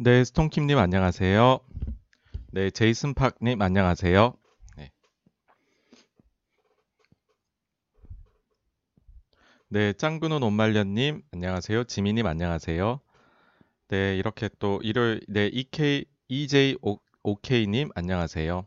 네, 0.00 0.22
스톤킴님 0.22 0.78
안녕하세요. 0.78 1.58
네, 2.52 2.70
제이슨 2.70 3.14
팍님 3.14 3.60
안녕하세요. 3.60 4.32
네. 4.76 4.92
네, 9.66 9.92
짱구는 9.94 10.40
옷말년님 10.44 11.22
안녕하세요. 11.32 11.82
지미님 11.82 12.26
안녕하세요. 12.26 13.00
네, 13.88 14.16
이렇게 14.16 14.48
또 14.60 14.78
일요일 14.84 15.20
네 15.26 15.48
EK 15.48 16.04
EJ 16.28 16.76
OK님 17.24 17.90
안녕하세요. 17.96 18.66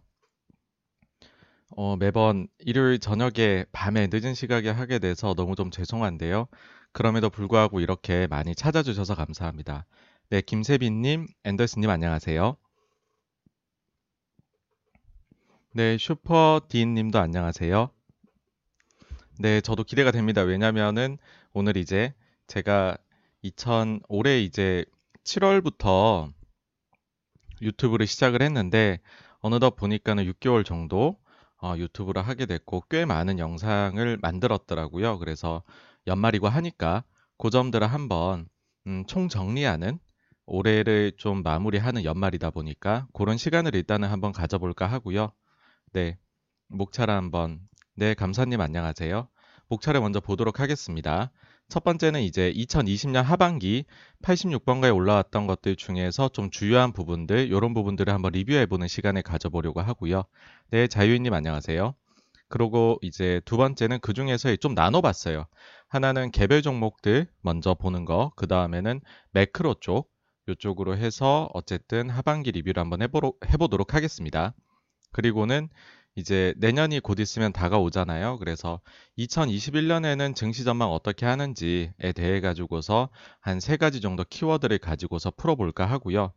어, 1.77 1.95
매번 1.95 2.49
일요일 2.59 2.99
저녁에 2.99 3.63
밤에 3.71 4.09
늦은 4.12 4.34
시각에 4.34 4.70
하게 4.70 4.99
돼서 4.99 5.34
너무 5.34 5.55
좀 5.55 5.71
죄송한데요. 5.71 6.49
그럼에도 6.91 7.29
불구하고 7.29 7.79
이렇게 7.79 8.27
많이 8.27 8.54
찾아주셔서 8.54 9.16
감사합니다. 9.16 9.85
네, 10.32 10.40
김세빈님, 10.40 11.27
앤더슨님 11.43 11.90
안녕하세요. 11.90 12.55
네, 15.74 15.98
슈퍼딘님도 15.98 17.20
안녕하세요. 17.20 17.90
네, 19.40 19.59
저도 19.59 19.84
기대가 19.84 20.12
됩니다. 20.12 20.43
왜냐면은 20.43 21.18
오늘 21.52 21.76
이제 21.76 22.13
제가 22.48 22.96
2000 23.41 24.04
올해 24.07 24.40
이제 24.40 24.85
7월부터 25.26 26.32
유튜브를 27.62 28.07
시작을 28.07 28.41
했는데 28.41 29.02
어느덧 29.41 29.76
보니까는 29.76 30.24
6개월 30.32 30.63
정도 30.63 31.20
어, 31.62 31.74
유튜브를 31.76 32.26
하게 32.26 32.46
됐고 32.46 32.85
꽤 32.90 33.04
많은 33.04 33.37
영상을 33.37 34.18
만들었더라고요. 34.21 35.20
그래서 35.20 35.62
연말이고 36.07 36.48
하니까 36.48 37.04
그 37.37 37.49
점들을 37.49 37.85
한번 37.85 38.48
음, 38.87 39.04
총 39.07 39.27
정리하는 39.27 39.99
올해를 40.52 41.13
좀 41.16 41.44
마무리하는 41.44 42.04
연말이다 42.04 42.49
보니까 42.49 43.07
그런 43.13 43.38
시간을 43.38 43.74
일단은 43.74 44.10
한번 44.10 44.34
가져볼까 44.34 44.85
하고요. 44.85 45.32
네, 45.93 46.18
목차를 46.68 47.13
한번 47.13 47.62
네 47.96 48.13
감사님 48.13 48.60
안녕하세요. 48.60 49.30
목차를 49.70 50.02
먼저 50.02 50.20
보도록 50.20 50.60
하겠습니다. 50.60 51.32
첫 51.70 51.85
번째는 51.85 52.21
이제 52.24 52.52
2020년 52.52 53.24
하반기 53.24 53.85
86번가에 54.24 54.93
올라왔던 54.93 55.48
것들 55.48 55.77
중에서 55.77 56.27
좀 56.27 56.49
주요한 56.49 56.91
부분들, 56.91 57.48
이런 57.48 57.74
부분들을 57.74 58.13
한번 58.13 58.34
리뷰해보는 58.34 58.90
시간을 58.90 59.21
가져보려고 59.21 59.80
하고요. 59.80 60.24
네, 60.70 60.88
자유인님 60.88 61.34
안녕하세요. 61.34 61.96
그리고 62.49 62.99
이제 63.02 63.40
두 63.46 63.55
번째는 63.55 63.99
그 64.02 64.12
중에서 64.12 64.53
좀 64.58 64.74
나눠봤어요. 64.74 65.46
하나는 65.88 66.31
개별 66.31 66.62
종목들 66.62 67.28
먼저 67.40 67.74
보는 67.74 68.03
거, 68.03 68.34
그 68.36 68.47
다음에는 68.47 69.00
매크로 69.31 69.75
쪽, 69.80 70.12
이쪽으로 70.52 70.97
해서 70.97 71.50
어쨌든 71.53 72.09
하반기 72.09 72.52
리뷰를 72.52 72.81
한번 72.81 73.02
해보로, 73.02 73.34
해보도록 73.50 73.94
하겠습니다. 73.94 74.53
그리고는 75.12 75.70
이제 76.16 76.53
내년이 76.58 77.00
곧 77.00 77.20
있으면 77.20 77.53
다가오잖아요. 77.53 78.38
그래서 78.40 78.81
2021년에는 79.18 80.36
증시 80.36 80.64
전망 80.64 80.92
어떻게 80.92 81.25
하는지에 81.25 81.94
대해 82.16 82.42
가지고서 82.42 83.09
한 83.40 83.59
세 83.59 83.78
가지 83.78 84.02
정도 84.02 84.24
키워드를 84.24 84.78
가지고서 84.80 85.31
풀어볼까 85.31 85.86
하고요. 85.86 86.34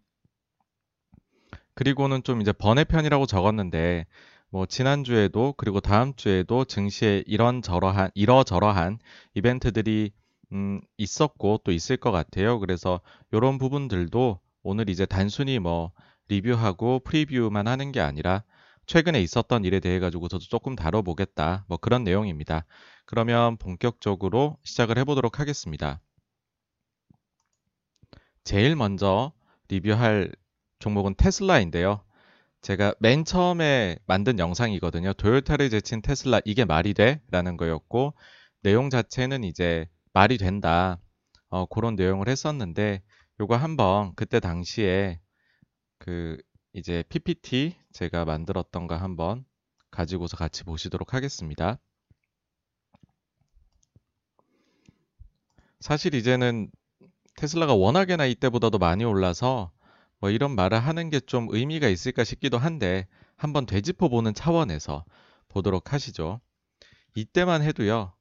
그리고는 1.75 2.22
좀 2.22 2.41
이제 2.41 2.53
번외편이라고 2.53 3.27
적었는데 3.27 4.06
뭐 4.50 4.67
지난주에도 4.67 5.55
그리고 5.56 5.81
다음 5.81 6.15
주에도 6.15 6.65
증시에 6.65 7.25
이런 7.27 7.62
저러한 7.62 8.11
이러저러한 8.15 9.00
이벤트들이 9.34 10.12
음, 10.54 10.81
있었고 10.97 11.60
또 11.65 11.72
있을 11.72 11.97
것 11.97 12.12
같아요. 12.12 12.59
그래서 12.60 13.00
이런 13.32 13.59
부분들도 13.59 14.41
오늘 14.62 14.88
이제 14.88 15.04
단순히 15.04 15.59
뭐 15.59 15.92
리뷰하고 16.28 17.00
프리뷰만 17.00 17.66
하는 17.69 17.92
게 17.92 18.00
아니라 18.00 18.44
최근에 18.87 19.20
있었던 19.20 19.64
일에 19.64 19.81
대해 19.81 19.98
가지고 19.98 20.28
저도 20.28 20.44
조금 20.44 20.76
다뤄보겠다. 20.76 21.64
뭐 21.69 21.78
그런 21.78 22.04
내용입니다. 22.04 22.64
그러면 23.06 23.56
본격적으로 23.56 24.56
시작을 24.64 24.98
해보도록 24.98 25.41
하겠습니다. 25.41 26.00
제일 28.44 28.76
먼저 28.76 29.32
리뷰할 29.69 30.31
종목은 30.78 31.14
테슬라인데요. 31.16 32.04
제가 32.60 32.94
맨 32.98 33.25
처음에 33.25 33.98
만든 34.06 34.38
영상이거든요. 34.38 35.14
도요타를 35.14 35.70
제친 35.70 36.00
테슬라 36.03 36.41
이게 36.44 36.64
말이 36.64 36.94
돼? 36.94 37.20
라는 37.31 37.56
거였고 37.56 38.14
내용 38.62 38.91
자체는 38.91 39.44
이제 39.44 39.87
말이 40.14 40.38
된다. 40.38 40.98
어, 41.50 41.66
그런 41.66 41.94
내용을 41.97 42.28
했었는데 42.28 43.02
요거 43.41 43.56
한번 43.56 44.14
그때 44.16 44.41
당시에 44.41 45.20
그 45.98 46.38
이제 46.75 47.04
PPT 47.08 47.76
제가 47.92 48.25
만들었던 48.25 48.86
거 48.88 48.97
한번 48.97 49.44
가지고서 49.91 50.36
같이 50.36 50.64
보시도록 50.64 51.14
하겠습니다. 51.14 51.78
사실 55.80 56.14
이제는 56.14 56.70
테슬라가 57.36 57.75
워낙에나 57.75 58.26
이때보다도 58.26 58.78
많이 58.78 59.04
올라서 59.04 59.72
뭐 60.20 60.31
이런 60.31 60.54
말을 60.56 60.78
하는 60.81 61.10
게 61.10 61.20
좀 61.20 61.48
의미가 61.50 61.88
있을까 61.88 62.25
싶기도 62.25 62.58
한데 62.58 63.06
한번 63.36 63.66
되짚어 63.66 64.08
보는 64.08 64.34
차원에서 64.34 65.04
보도록 65.48 65.92
하시죠. 65.92 66.41
이때만 67.16 67.62
해도요. 67.62 68.13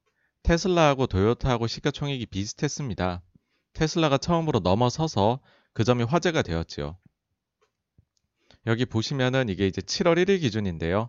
테슬라하고 0.44 1.06
도요타하고 1.08 1.66
시가총액이 1.66 2.26
비슷했습니다. 2.26 3.22
테슬라가 3.72 4.18
처음으로 4.18 4.60
넘어서서 4.60 5.40
그 5.72 5.84
점이 5.84 6.04
화제가 6.04 6.42
되었지요. 6.42 6.96
여기 8.66 8.84
보시면은 8.84 9.48
이게 9.48 9.66
이제 9.66 9.80
7월 9.80 10.18
1일 10.18 10.40
기준인데요. 10.40 11.08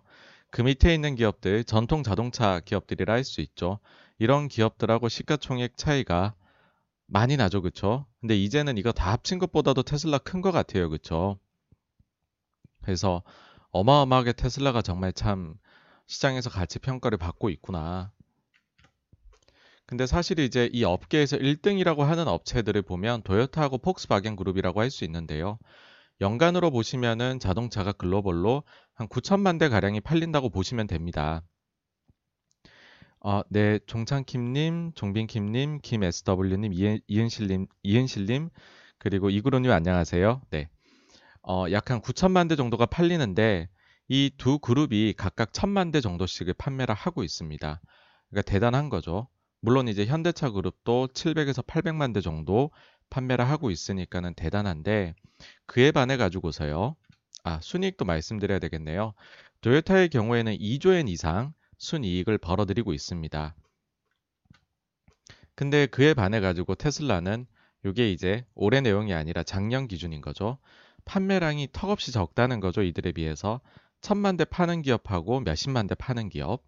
그 0.50 0.62
밑에 0.62 0.94
있는 0.94 1.14
기업들, 1.16 1.64
전통 1.64 2.02
자동차 2.02 2.60
기업들이라 2.60 3.12
할 3.12 3.24
수 3.24 3.40
있죠. 3.42 3.78
이런 4.18 4.48
기업들하고 4.48 5.08
시가총액 5.08 5.76
차이가 5.76 6.34
많이 7.06 7.36
나죠, 7.36 7.62
그쵸? 7.62 8.06
근데 8.20 8.36
이제는 8.36 8.78
이거 8.78 8.92
다 8.92 9.12
합친 9.12 9.38
것보다도 9.38 9.82
테슬라 9.82 10.18
큰 10.18 10.40
것 10.42 10.52
같아요, 10.52 10.88
그쵸? 10.90 11.38
그래서 12.82 13.22
어마어마하게 13.72 14.32
테슬라가 14.32 14.80
정말 14.80 15.12
참 15.12 15.56
시장에서 16.06 16.48
가치 16.50 16.78
평가를 16.78 17.18
받고 17.18 17.50
있구나. 17.50 18.12
근데 19.86 20.06
사실 20.06 20.38
이제 20.40 20.68
이 20.72 20.84
업계에서 20.84 21.36
1등이라고 21.38 21.98
하는 22.00 22.26
업체들을 22.28 22.82
보면 22.82 23.22
도요타하고 23.22 23.78
폭스바겐 23.78 24.36
그룹이라고 24.36 24.80
할 24.80 24.90
수 24.90 25.04
있는데요. 25.04 25.58
연간으로 26.20 26.70
보시면은 26.70 27.38
자동차가 27.40 27.92
글로벌로 27.92 28.64
한 28.94 29.08
9천만 29.08 29.58
대 29.58 29.68
가량이 29.68 30.00
팔린다고 30.00 30.50
보시면 30.50 30.86
됩니다. 30.86 31.42
어, 33.20 33.42
네, 33.50 33.78
종창킴님, 33.86 34.92
종빈킴님, 34.94 35.80
김SW님, 35.82 36.72
이은실님, 37.08 37.66
이은실님, 37.82 38.50
그리고 38.98 39.30
이구로님 39.30 39.70
안녕하세요. 39.72 40.42
네, 40.50 40.68
어, 41.42 41.66
약 41.72 41.90
한 41.90 42.00
9천만 42.02 42.48
대 42.48 42.56
정도가 42.56 42.86
팔리는데 42.86 43.68
이 44.08 44.30
두 44.38 44.58
그룹이 44.60 45.14
각각 45.16 45.52
1천만 45.52 45.92
대 45.92 46.00
정도씩을 46.00 46.54
판매를 46.54 46.94
하고 46.94 47.24
있습니다. 47.24 47.80
그러니까 48.30 48.50
대단한 48.52 48.88
거죠. 48.88 49.28
물론 49.66 49.88
이제 49.88 50.06
현대차 50.06 50.50
그룹도 50.50 51.08
700에서 51.08 51.66
800만 51.66 52.14
대 52.14 52.20
정도 52.20 52.70
판매를 53.10 53.48
하고 53.48 53.72
있으니까는 53.72 54.34
대단한데 54.34 55.16
그에 55.66 55.90
반해 55.90 56.16
가지고서요. 56.16 56.94
아, 57.42 57.58
순이익도 57.60 58.04
말씀드려야 58.04 58.60
되겠네요. 58.60 59.12
도요타의 59.62 60.10
경우에는 60.10 60.56
2조엔 60.56 61.08
이상 61.08 61.52
순이익을 61.78 62.38
벌어들이고 62.38 62.92
있습니다. 62.92 63.56
근데 65.56 65.86
그에 65.86 66.14
반해 66.14 66.38
가지고 66.38 66.76
테슬라는 66.76 67.44
이게 67.84 68.12
이제 68.12 68.46
올해 68.54 68.80
내용이 68.80 69.14
아니라 69.14 69.42
작년 69.42 69.88
기준인 69.88 70.20
거죠. 70.20 70.58
판매량이 71.06 71.70
턱없이 71.72 72.12
적다는 72.12 72.60
거죠. 72.60 72.82
이들에 72.84 73.10
비해서 73.10 73.60
천만 74.00 74.36
대 74.36 74.44
파는 74.44 74.82
기업하고 74.82 75.40
몇십만 75.40 75.88
대 75.88 75.96
파는 75.96 76.28
기업. 76.28 76.62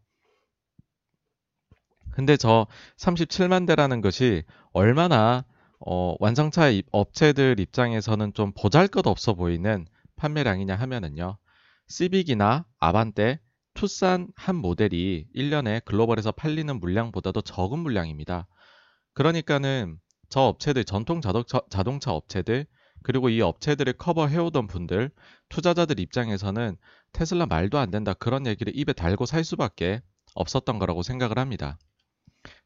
근데 2.11 2.37
저 2.37 2.67
37만 2.97 3.67
대라는 3.67 4.01
것이 4.01 4.43
얼마나 4.73 5.45
어, 5.81 6.17
완성차 6.19 6.73
업체들 6.91 7.61
입장에서는 7.61 8.33
좀 8.35 8.53
보잘것 8.53 9.07
없어 9.07 9.35
보이는 9.35 9.87
판매량이냐 10.17 10.75
하면은요. 10.75 11.39
시빅이나 11.87 12.67
아반떼, 12.79 13.41
투싼 13.75 14.29
한 14.35 14.57
모델이 14.57 15.27
1년에 15.35 15.85
글로벌에서 15.85 16.33
팔리는 16.33 16.81
물량보다도 16.81 17.43
적은 17.43 17.79
물량입니다. 17.79 18.49
그러니까는 19.15 19.99
저 20.29 20.41
업체들, 20.41 20.85
전통 20.85 21.21
자동차, 21.21 21.61
자동차 21.71 22.13
업체들, 22.13 22.67
그리고 23.03 23.29
이 23.29 23.41
업체들을 23.41 23.93
커버해오던 23.95 24.67
분들, 24.67 25.11
투자자들 25.49 26.01
입장에서는 26.01 26.77
테슬라 27.13 27.47
말도 27.47 27.79
안 27.79 27.91
된다 27.91 28.13
그런 28.13 28.47
얘기를 28.47 28.77
입에 28.77 28.93
달고 28.93 29.25
살 29.25 29.45
수밖에 29.45 30.03
없었던 30.35 30.79
거라고 30.79 31.03
생각을 31.03 31.39
합니다. 31.39 31.79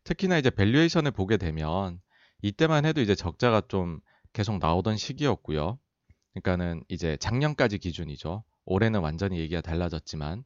특히나 0.04 0.38
이제 0.38 0.50
valuation을 0.50 1.11
보게 1.12 1.36
되면 1.36 2.00
이때만 2.42 2.84
해도 2.84 3.00
이제 3.00 3.14
적자가 3.14 3.62
좀 3.69 4.00
계속 4.32 4.58
나오던 4.58 4.96
시기였고요. 4.96 5.78
그러니까는 6.32 6.84
이제 6.88 7.16
작년까지 7.19 7.78
기준이죠. 7.78 8.44
올해는 8.64 9.00
완전히 9.00 9.38
얘기가 9.38 9.60
달라졌지만 9.60 10.44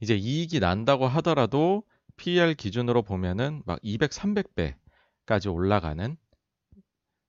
이제 0.00 0.14
이익이 0.14 0.60
난다고 0.60 1.06
하더라도 1.06 1.82
PER 2.16 2.54
기준으로 2.54 3.02
보면은 3.02 3.62
막 3.66 3.78
200, 3.82 4.10
300배까지 4.10 5.52
올라가는 5.52 6.16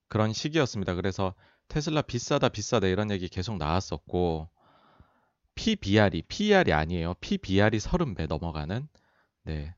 그런 0.08 0.32
시기였습니다. 0.32 0.94
그래서 0.94 1.34
테슬라 1.68 2.02
비싸다 2.02 2.48
비싸다 2.48 2.88
이런 2.88 3.10
얘기 3.10 3.28
계속 3.28 3.56
나왔었고 3.56 4.48
PBR이 5.54 6.22
PER이 6.22 6.72
아니에요. 6.72 7.14
PBR이 7.20 7.78
30배 7.78 8.26
넘어가는 8.26 8.88
네. 9.44 9.74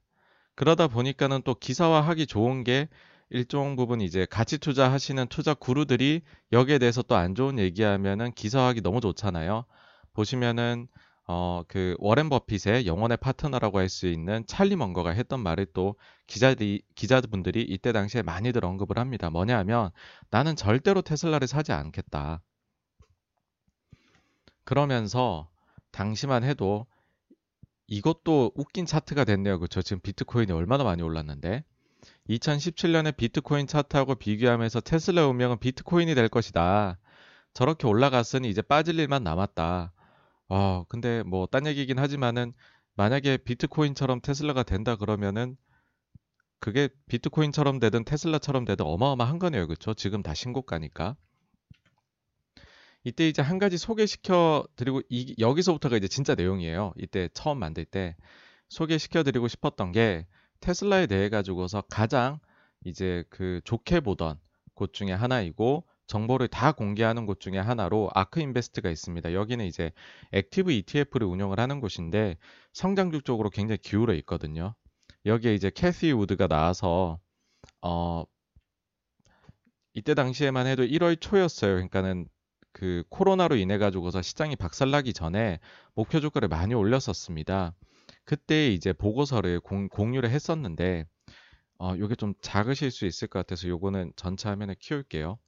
그러다 0.55 0.89
보니까는 0.89 1.43
또 1.45 1.55
기사화하기 1.55 2.27
좋은 2.27 2.65
게 2.65 2.89
일종 3.31 3.77
부분 3.77 4.01
이제 4.01 4.27
가치 4.31 4.59
투자하시는 4.59 5.27
투자 5.29 5.55
구루들이 5.55 6.23
여기에 6.53 6.79
대해서 6.79 7.03
또 7.03 7.15
안 7.17 7.35
좋은 7.35 7.59
얘기하면은 7.59 8.33
기사화하기 8.33 8.83
너무 8.83 9.01
좋잖아요. 9.01 9.65
보시면은 10.13 10.89
어, 11.27 11.63
그 11.69 11.97
워렌 11.99 12.29
버핏의 12.29 12.87
영원의 12.87 13.17
파트너라고 13.19 13.79
할 13.79 13.89
수 13.89 14.07
있는 14.09 14.45
찰리 14.47 14.77
먼거가 14.77 15.11
했던 15.11 15.41
말을 15.41 15.67
또 15.73 15.97
기자들이 16.27 16.83
기자분들이 16.95 17.63
이때 17.63 17.93
당시에 17.93 18.23
많이들 18.23 18.65
언급을 18.65 18.99
합니다. 18.99 19.31
뭐냐 19.31 19.57
하면 19.59 19.91
나는 20.31 20.57
절대로 20.57 21.01
테슬라를 21.03 21.47
사지 21.47 21.73
않겠다. 21.73 22.43
그러면서 24.65 25.49
당시만 25.93 26.45
해도 26.45 26.87
이것도 27.87 28.52
웃긴 28.55 28.87
차트가 28.87 29.25
됐네요. 29.25 29.58
그렇죠? 29.58 29.82
지금 29.82 30.00
비트코인이 30.00 30.52
얼마나 30.52 30.84
많이 30.84 31.02
올랐는데 31.02 31.64
2017년에 32.29 33.17
비트코인 33.17 33.67
차트하고 33.67 34.14
비교하면서 34.17 34.81
테슬라 34.81 35.26
운명은 35.29 35.58
비트코인이 35.61 36.14
될 36.14 36.29
것이다. 36.29 36.99
저렇게 37.55 37.87
올라갔으니 37.87 38.49
이제 38.50 38.62
빠질 38.62 38.99
일만 38.99 39.23
남았다. 39.25 39.93
어, 40.49 40.84
근데 40.88 41.23
뭐 41.25 41.46
딴 41.46 41.67
얘기긴 41.67 41.99
하지만은 41.99 42.52
만약에 42.94 43.38
비트코인처럼 43.38 44.20
테슬라가 44.23 44.62
된다 44.64 44.96
그러면은 44.96 45.56
그게 46.61 46.88
비트코인처럼 47.08 47.79
되든 47.81 48.05
테슬라처럼 48.05 48.64
되든 48.64 48.87
어마어마한 48.87 49.38
거네요. 49.38 49.67
그렇죠? 49.67 49.94
지금 49.94 50.23
다 50.23 50.34
신고가니까. 50.34 51.17
이때 53.05 53.29
이제 53.29 53.43
한 53.43 53.59
가지 53.59 53.79
소개시켜 53.79 54.67
드리고 54.77 55.03
이, 55.09 55.35
여기서부터가 55.39 55.97
이제 55.97 56.09
진짜 56.09 56.35
내용이에요. 56.35 56.93
이때 56.97 57.29
처음 57.35 57.59
만들 57.59 57.85
때 57.85 58.17
소개시켜 58.69 59.23
드리고 59.23 59.49
싶었던 59.49 59.93
게 59.93 60.27
테슬라에 60.61 61.07
대해 61.07 61.29
가지고서 61.29 61.83
가장 61.91 62.39
이제 62.85 63.25
그 63.31 63.61
좋게 63.65 64.01
보던 64.01 64.39
곳 64.75 64.93
중에 64.95 65.13
하나이고 65.13 65.85
정보를 66.07 66.49
다 66.49 66.73
공개하는 66.73 67.27
곳 67.27 67.41
중에 67.41 67.59
하나로 67.59 68.11
아크 68.15 68.41
인베스트가 68.41 68.91
있습니다. 68.91 69.33
여기는 69.35 69.65
이제 69.65 69.93
active 70.33 70.71
ETF를 70.73 71.27
운영을 71.27 71.59
하는 71.59 71.81
곳인데 71.81 72.37
성장주 72.73 73.23
쪽으로 73.23 73.51
굉장히 73.51 73.79
기울어 73.79 74.15
있거든요. 74.15 74.75
여기에 75.27 75.55
이제 75.55 75.71
캐시 75.71 76.13
우드가 76.13 76.49
나와서 76.49 77.19
어 77.81 78.25
이때 79.95 80.15
당시에만 80.15 80.67
해도 80.67 80.85
1월 80.85 81.21
초였어요. 81.21 81.73
그러니까는 81.75 82.27
그 82.73 83.05
코로나로 83.11 83.57
인해 83.57 83.79
가지고서 83.79 84.23
시장이 84.23 84.57
박살나기 84.57 85.13
전에 85.13 85.61
목표 85.95 86.21
주가를 86.21 86.49
많이 86.49 86.75
올렸었습니다. 86.75 87.75
그때 88.25 88.69
이제 88.69 88.93
보고서를 88.93 89.61
공, 89.61 89.89
공유를 89.89 90.31
했었는데 90.31 91.07
어, 91.79 91.95
요게 91.99 92.15
좀 92.15 92.35
작으실 92.41 92.91
수 92.91 93.07
있을 93.07 93.29
것 93.29 93.41
같아서 93.41 93.69
요거는 93.69 94.13
전체 94.17 94.49
화면에 94.49 94.75
키울게요. 94.79 95.39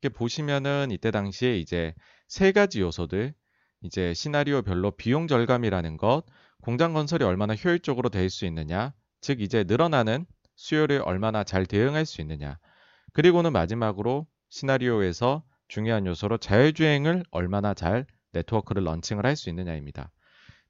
이렇게 0.00 0.14
보시면은 0.14 0.90
이때 0.90 1.10
당시에 1.10 1.56
이제 1.58 1.94
세 2.26 2.52
가지 2.52 2.80
요소들 2.80 3.34
이제 3.82 4.12
시나리오별로 4.14 4.92
비용 4.92 5.28
절감이라는 5.28 5.96
것, 5.96 6.24
공장 6.62 6.92
건설이 6.94 7.24
얼마나 7.24 7.54
효율적으로 7.54 8.08
될 8.08 8.28
수 8.28 8.44
있느냐, 8.46 8.92
즉 9.20 9.40
이제 9.40 9.64
늘어나는 9.64 10.26
수요를 10.56 11.02
얼마나 11.04 11.44
잘 11.44 11.64
대응할 11.64 12.04
수 12.06 12.20
있느냐, 12.20 12.58
그리고는 13.12 13.52
마지막으로 13.52 14.26
시나리오에서 14.50 15.44
중요한 15.68 16.06
요소로 16.06 16.38
자율주행을 16.38 17.24
얼마나 17.30 17.74
잘 17.74 18.06
네트워크를 18.32 18.84
런칭을 18.84 19.24
할 19.26 19.36
수 19.36 19.48
있느냐입니다. 19.50 20.10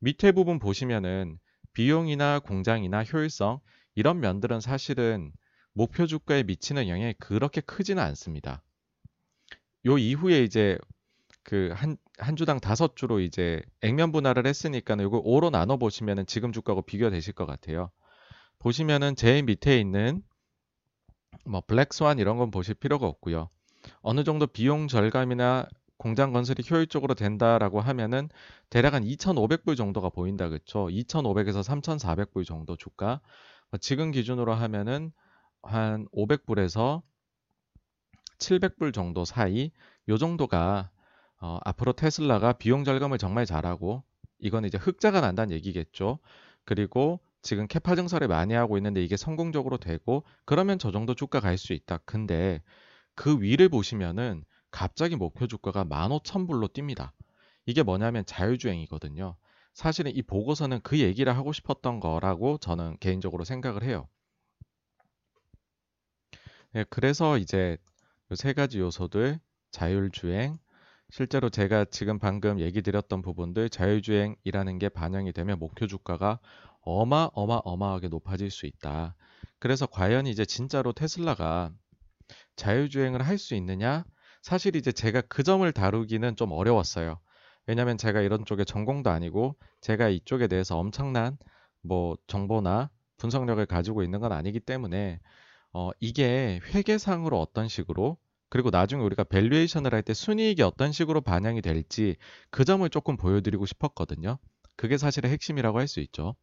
밑에 0.00 0.32
부분 0.32 0.58
보시면은 0.58 1.38
비용이나 1.72 2.40
공장이나 2.40 3.04
효율성 3.04 3.60
이런 3.94 4.20
면들은 4.20 4.60
사실은 4.60 5.32
목표 5.72 6.06
주가에 6.06 6.42
미치는 6.44 6.88
영향이 6.88 7.14
그렇게 7.18 7.60
크지는 7.60 8.02
않습니다. 8.02 8.62
요 9.86 9.98
이후에 9.98 10.42
이제 10.44 10.78
그 11.44 11.72
한 11.74 11.96
한 12.18 12.36
주당 12.36 12.60
다섯 12.60 12.96
주로 12.96 13.20
이제 13.20 13.62
액면 13.82 14.12
분할을 14.12 14.46
했으니까는 14.46 15.04
요거 15.04 15.22
5로 15.22 15.50
나눠 15.50 15.76
보시면은 15.78 16.26
지금 16.26 16.52
주가하고 16.52 16.82
비교되실 16.82 17.32
것 17.34 17.46
같아요. 17.46 17.90
보시면은 18.60 19.16
제일 19.16 19.44
밑에 19.44 19.80
있는 19.80 20.22
뭐 21.44 21.60
블랙스완 21.66 22.18
이런 22.20 22.36
건 22.36 22.50
보실 22.52 22.74
필요가 22.74 23.06
없고요. 23.06 23.50
어느 24.02 24.24
정도 24.24 24.46
비용 24.46 24.88
절감이나 24.88 25.66
공장 25.96 26.32
건설이 26.32 26.62
효율적으로 26.70 27.14
된다라고 27.14 27.80
하면은 27.80 28.28
대략 28.70 28.94
한 28.94 29.02
2,500불 29.04 29.76
정도가 29.76 30.10
보인다 30.10 30.48
그렇죠? 30.48 30.86
2,500에서 30.86 31.62
3,400불 31.62 32.46
정도 32.46 32.76
주가. 32.76 33.20
뭐 33.70 33.78
지금 33.78 34.10
기준으로 34.12 34.54
하면은 34.54 35.12
한 35.62 36.06
500불에서 36.14 37.02
700불 38.38 38.92
정도 38.92 39.24
사이 39.24 39.72
요 40.08 40.18
정도가 40.18 40.90
어, 41.40 41.58
앞으로 41.64 41.92
테슬라가 41.92 42.52
비용 42.54 42.84
절감을 42.84 43.18
정말 43.18 43.46
잘하고 43.46 44.02
이건 44.38 44.64
이제 44.64 44.78
흑자가 44.78 45.20
난다는 45.20 45.54
얘기겠죠. 45.54 46.18
그리고 46.64 47.20
지금 47.42 47.66
캐파 47.66 47.94
증설을 47.96 48.28
많이 48.28 48.54
하고 48.54 48.76
있는데 48.76 49.02
이게 49.02 49.16
성공적으로 49.16 49.78
되고 49.78 50.24
그러면 50.44 50.78
저 50.78 50.90
정도 50.92 51.14
주가 51.14 51.40
갈 51.40 51.56
수 51.58 51.72
있다. 51.72 51.98
근데 52.04 52.62
그 53.18 53.42
위를 53.42 53.68
보시면은 53.68 54.44
갑자기 54.70 55.16
목표 55.16 55.48
주가가 55.48 55.84
15,000불로 55.84 56.72
뜁니다. 56.72 57.10
이게 57.66 57.82
뭐냐면 57.82 58.24
자율주행이거든요. 58.24 59.34
사실은 59.74 60.14
이 60.14 60.22
보고서는 60.22 60.80
그 60.84 61.00
얘기를 61.00 61.36
하고 61.36 61.52
싶었던 61.52 61.98
거라고 61.98 62.58
저는 62.58 62.96
개인적으로 63.00 63.42
생각을 63.42 63.82
해요. 63.82 64.08
네, 66.70 66.84
그래서 66.90 67.38
이제 67.38 67.76
세 68.36 68.52
가지 68.52 68.78
요소들 68.78 69.40
자율주행 69.72 70.56
실제로 71.10 71.50
제가 71.50 71.86
지금 71.86 72.20
방금 72.20 72.60
얘기 72.60 72.82
드렸던 72.82 73.22
부분들 73.22 73.68
자율주행이라는 73.68 74.78
게 74.78 74.88
반영이 74.88 75.32
되면 75.32 75.58
목표 75.58 75.88
주가가 75.88 76.38
어마어마어마하게 76.82 78.10
높아질 78.10 78.52
수 78.52 78.66
있다. 78.66 79.16
그래서 79.58 79.86
과연 79.86 80.28
이제 80.28 80.44
진짜로 80.44 80.92
테슬라가 80.92 81.72
자율주행을 82.58 83.22
할 83.26 83.38
수 83.38 83.54
있느냐? 83.54 84.04
사실 84.42 84.76
이제 84.76 84.92
제가 84.92 85.22
그 85.22 85.42
점을 85.42 85.70
다루기는 85.72 86.36
좀 86.36 86.52
어려웠어요. 86.52 87.20
왜냐면 87.66 87.98
제가 87.98 88.20
이런 88.22 88.44
쪽에 88.44 88.64
전공도 88.64 89.10
아니고 89.10 89.56
제가 89.80 90.08
이쪽에 90.08 90.46
대해서 90.48 90.78
엄청난 90.78 91.38
뭐 91.82 92.16
정보나 92.26 92.90
분석력을 93.18 93.64
가지고 93.66 94.02
있는 94.02 94.20
건 94.20 94.32
아니기 94.32 94.60
때문에 94.60 95.20
어, 95.72 95.90
이게 96.00 96.60
회계상으로 96.74 97.40
어떤 97.40 97.68
식으로 97.68 98.18
그리고 98.50 98.70
나중에 98.70 99.02
우리가 99.02 99.24
valuation을 99.24 99.92
할 99.94 100.02
때 100.02 100.14
순이익이 100.14 100.62
어떤 100.62 100.92
식으로 100.92 101.20
반영이 101.20 101.60
될지 101.62 102.16
그 102.50 102.64
점을 102.64 102.88
조금 102.90 103.16
보여드리고 103.16 103.66
싶었거든요. 103.66 104.38
그게 104.76 104.96
사실의 104.98 105.30
핵심이라고 105.32 105.78
할 105.78 105.88
수 105.88 106.00
있죠. 106.00 106.34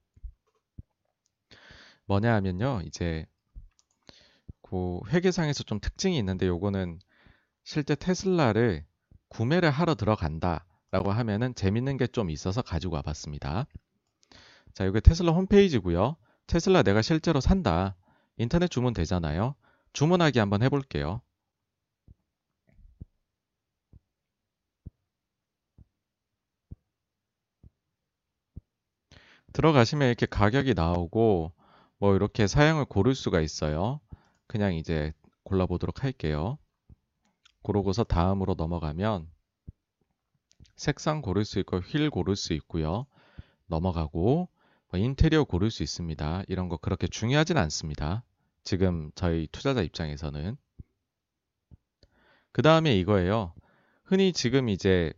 뭐냐 2.07 2.33
하면요. 2.35 2.81
이제 2.85 3.25
그 4.69 4.99
회계상에서 5.09 5.63
좀 5.63 5.79
특징이 5.79 6.17
있는데 6.17 6.47
요거는 6.47 6.99
실제 7.63 7.95
테슬라를 7.95 8.85
구매를 9.29 9.71
하러 9.71 9.95
들어간다 9.95 10.65
라고 10.91 11.11
하면은 11.13 11.55
재밌는 11.55 11.97
게 11.97 12.07
좀 12.07 12.29
있어서 12.31 12.61
가지고 12.63 12.95
와봤습니다. 12.97 13.67
자, 14.73 14.85
이게 14.85 14.99
테슬라 14.99 15.31
홈페이지고요. 15.33 16.17
테슬라 16.47 16.83
내가 16.83 17.01
실제로 17.01 17.39
산다. 17.41 17.95
인터넷 18.37 18.67
주문 18.69 18.93
되잖아요. 18.93 19.55
주문하기 19.93 20.39
한번 20.39 20.61
해볼게요. 20.63 21.21
들어가시면 29.53 30.07
이렇게 30.07 30.25
가격이 30.27 30.73
나오고 30.75 31.51
뭐 31.97 32.15
이렇게 32.15 32.45
사양을 32.47 32.85
고를 32.85 33.15
수가 33.15 33.41
있어요. 33.41 33.99
그냥 34.55 34.73
이제 34.73 35.11
골라보도록 35.43 36.05
할게요. 36.05 36.57
고르고서 37.61 38.05
다음으로 38.05 38.53
넘어가면 38.53 39.29
색상 40.77 41.21
고를 41.21 41.43
수 41.43 41.59
있고 41.59 41.79
휠 41.79 42.09
고를 42.09 42.37
수 42.37 42.53
있고요. 42.53 43.05
넘어가고 43.67 44.47
뭐 44.91 44.97
인테리어 44.97 45.43
고를 45.43 45.71
수 45.71 45.83
있습니다. 45.83 46.43
이런 46.47 46.69
거 46.69 46.77
그렇게 46.77 47.05
중요하진 47.05 47.57
않습니다. 47.57 48.23
지금 48.63 49.11
저희 49.13 49.49
투자자 49.51 49.81
입장에서는 49.81 50.55
그 52.53 52.61
다음에 52.61 52.95
이거예요. 52.97 53.53
흔히 54.05 54.31
지금 54.31 54.69
이제 54.69 55.11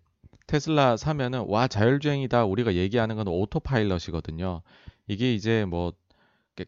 테슬라 0.47 0.97
사면은 0.97 1.45
와 1.47 1.67
자율주행이다 1.67 2.45
우리가 2.45 2.73
얘기하는 2.73 3.15
건 3.17 3.27
오토파일럿이거든요. 3.27 4.63
이게 5.05 5.35
이제 5.35 5.63
뭐 5.65 5.93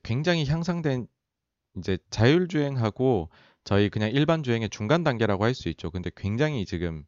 굉장히 0.04 0.46
향상된 0.46 1.08
이제 1.80 1.98
자율주행하고 2.10 3.30
저희 3.64 3.90
그냥 3.90 4.12
일반 4.12 4.44
주행의 4.44 4.70
중간 4.70 5.04
단계라고 5.04 5.44
할 5.44 5.54
수 5.54 5.70
있죠. 5.70 5.92
근데 5.92 6.10
굉장히 6.16 6.66
지금 6.66 7.04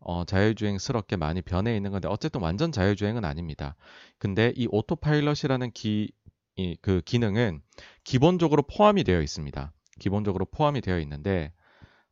어, 0.00 0.24
자율주행스럽게 0.24 1.16
많이 1.16 1.42
변해 1.42 1.76
있는 1.76 1.90
건데 1.92 2.08
어쨌든 2.08 2.40
완전 2.40 2.72
자율주행은 2.72 3.24
아닙니다. 3.24 3.76
근데 4.18 4.52
이 4.56 4.66
Autopilot이라는 4.70 5.70
기, 5.72 6.10
이, 6.56 6.76
그 6.82 7.00
기능은 7.04 7.62
기본적으로 8.04 8.62
포함이 8.62 9.04
되어 9.04 9.22
있습니다. 9.22 9.72
기본적으로 10.00 10.44
포함이 10.46 10.80
되어 10.80 10.98
있는데 11.00 11.52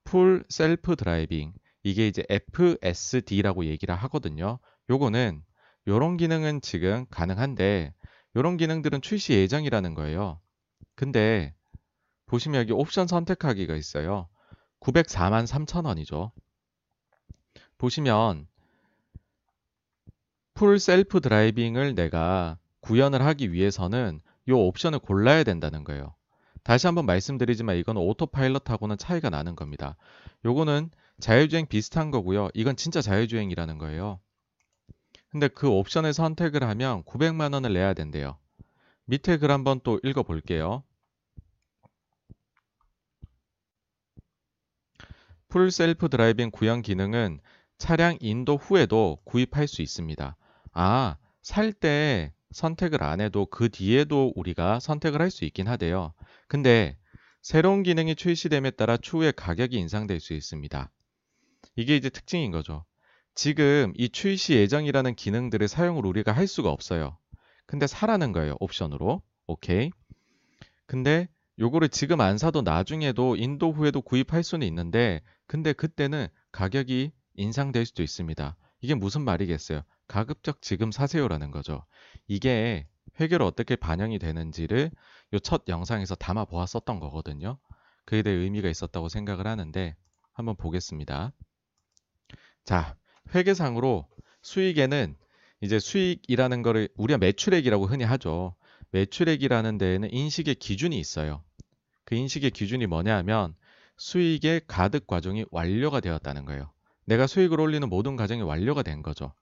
Full 0.04 0.44
Self 0.48 0.96
Driving 0.96 1.52
이게 1.82 2.06
이제 2.06 2.24
FSD라고 2.28 3.64
얘기를 3.66 3.94
하거든요. 3.94 4.58
요거는 4.88 5.42
요런 5.88 6.16
기능은 6.16 6.60
지금 6.60 7.06
가능한데 7.10 7.92
요런 8.36 8.56
기능들은 8.56 9.00
출시 9.02 9.32
예정이라는 9.34 9.94
거예요. 9.94 10.40
근데 10.94 11.54
보시면 12.30 12.60
여기 12.60 12.72
옵션 12.72 13.08
선택하기가 13.08 13.74
있어요. 13.74 14.28
904만 14.78 15.48
3천 15.48 15.84
원이죠. 15.86 16.30
보시면 17.76 18.46
Full 20.54 20.78
Self 20.78 21.20
Driving을 21.20 21.96
내가 21.96 22.56
구현을 22.82 23.22
하기 23.26 23.52
위해서는 23.52 24.20
이 24.46 24.52
옵션을 24.52 25.00
골라야 25.00 25.42
된다는 25.42 25.82
거예요. 25.82 26.14
다시 26.62 26.86
한번 26.86 27.04
말씀드리지만 27.04 27.76
이건 27.78 27.96
Autopilot하고는 27.96 28.96
차이가 28.96 29.28
나는 29.28 29.56
겁니다. 29.56 29.96
요거는 30.44 30.90
자율주행 31.18 31.66
비슷한 31.66 32.12
거고요. 32.12 32.48
이건 32.54 32.76
진짜 32.76 33.02
자율주행이라는 33.02 33.76
거예요. 33.78 34.20
근데 35.30 35.48
그 35.48 35.68
옵션을 35.68 36.12
선택을 36.12 36.62
하면 36.62 37.02
900만 37.02 37.54
원을 37.54 37.72
내야 37.72 37.92
된대요. 37.92 38.38
밑에 39.06 39.36
글 39.36 39.50
한번 39.50 39.80
또 39.82 39.98
읽어 40.04 40.22
볼게요. 40.22 40.84
Full 45.50 45.70
Self 45.70 46.08
Driving 46.08 46.50
구현 46.50 46.80
기능은 46.82 47.40
차량 47.78 48.16
인도 48.20 48.56
후에도 48.56 49.18
구입할 49.24 49.68
수 49.68 49.82
있습니다. 49.82 50.36
아, 50.72 51.16
살 51.42 51.72
때 51.72 52.32
선택을 52.52 53.02
안 53.02 53.20
해도 53.20 53.46
그 53.46 53.68
뒤에도 53.68 54.32
우리가 54.36 54.80
선택을 54.80 55.20
할 55.20 55.30
수 55.30 55.44
있긴 55.44 55.68
하대요. 55.68 56.14
근데 56.48 56.96
새로운 57.42 57.82
기능이 57.82 58.14
출시됨에 58.16 58.72
따라 58.72 58.96
추후에 58.96 59.32
가격이 59.32 59.76
인상될 59.76 60.20
수 60.20 60.34
있습니다. 60.34 60.90
이게 61.76 61.96
이제 61.96 62.10
특징인 62.10 62.50
거죠. 62.50 62.84
지금 63.34 63.92
이 63.96 64.08
출시 64.08 64.54
예정이라는 64.54 65.14
기능들을 65.14 65.68
사용을 65.68 66.04
우리가 66.06 66.32
할 66.32 66.46
수가 66.46 66.70
없어요. 66.70 67.18
근데 67.66 67.86
사라는 67.86 68.32
거예요. 68.32 68.56
옵션으로. 68.60 69.22
오케이. 69.46 69.90
근데 70.86 71.28
요거를 71.60 71.90
지금 71.90 72.20
안 72.20 72.38
사도 72.38 72.62
나중에도 72.62 73.36
인도 73.36 73.70
후에도 73.72 74.00
구입할 74.00 74.42
수는 74.42 74.66
있는데 74.66 75.20
근데 75.46 75.72
그때는 75.72 76.28
가격이 76.52 77.12
인상될 77.34 77.84
수도 77.86 78.02
있습니다. 78.02 78.56
이게 78.80 78.94
무슨 78.94 79.22
말이겠어요? 79.22 79.82
가급적 80.08 80.62
지금 80.62 80.90
사세요라는 80.90 81.50
거죠. 81.50 81.84
이게 82.26 82.86
회계로 83.20 83.46
어떻게 83.46 83.76
반영이 83.76 84.18
되는지를 84.18 84.90
요 85.34 85.38
첫 85.38 85.62
영상에서 85.68 86.14
담아 86.16 86.46
보았었던 86.46 86.98
거거든요. 86.98 87.58
그에 88.04 88.22
대해 88.22 88.36
의미가 88.36 88.68
있었다고 88.68 89.08
생각을 89.08 89.46
하는데 89.46 89.96
한번 90.32 90.56
보겠습니다. 90.56 91.32
자, 92.64 92.96
회계상으로 93.34 94.08
수익에는 94.42 95.16
이제 95.60 95.78
수익이라는 95.78 96.62
거를 96.62 96.88
우리가 96.96 97.18
매출액이라고 97.18 97.86
흔히 97.86 98.04
하죠. 98.04 98.56
매출액이라는 98.92 99.78
데에는 99.78 100.12
인식의 100.12 100.56
기준이 100.56 100.98
있어요. 100.98 101.44
그 102.10 102.16
인식의 102.16 102.50
기준이 102.50 102.88
뭐냐 102.88 103.16
하면 103.18 103.54
수익의 103.96 104.62
가득 104.66 105.06
과정이 105.06 105.44
완료가 105.52 106.00
되었다는 106.00 106.44
거예요. 106.44 106.72
내가 107.04 107.28
수익을 107.28 107.60
올리는 107.60 107.88
모든 107.88 108.16
과정이 108.16 108.42
완료가 108.42 108.82
된 108.82 109.00
거죠. 109.00 109.32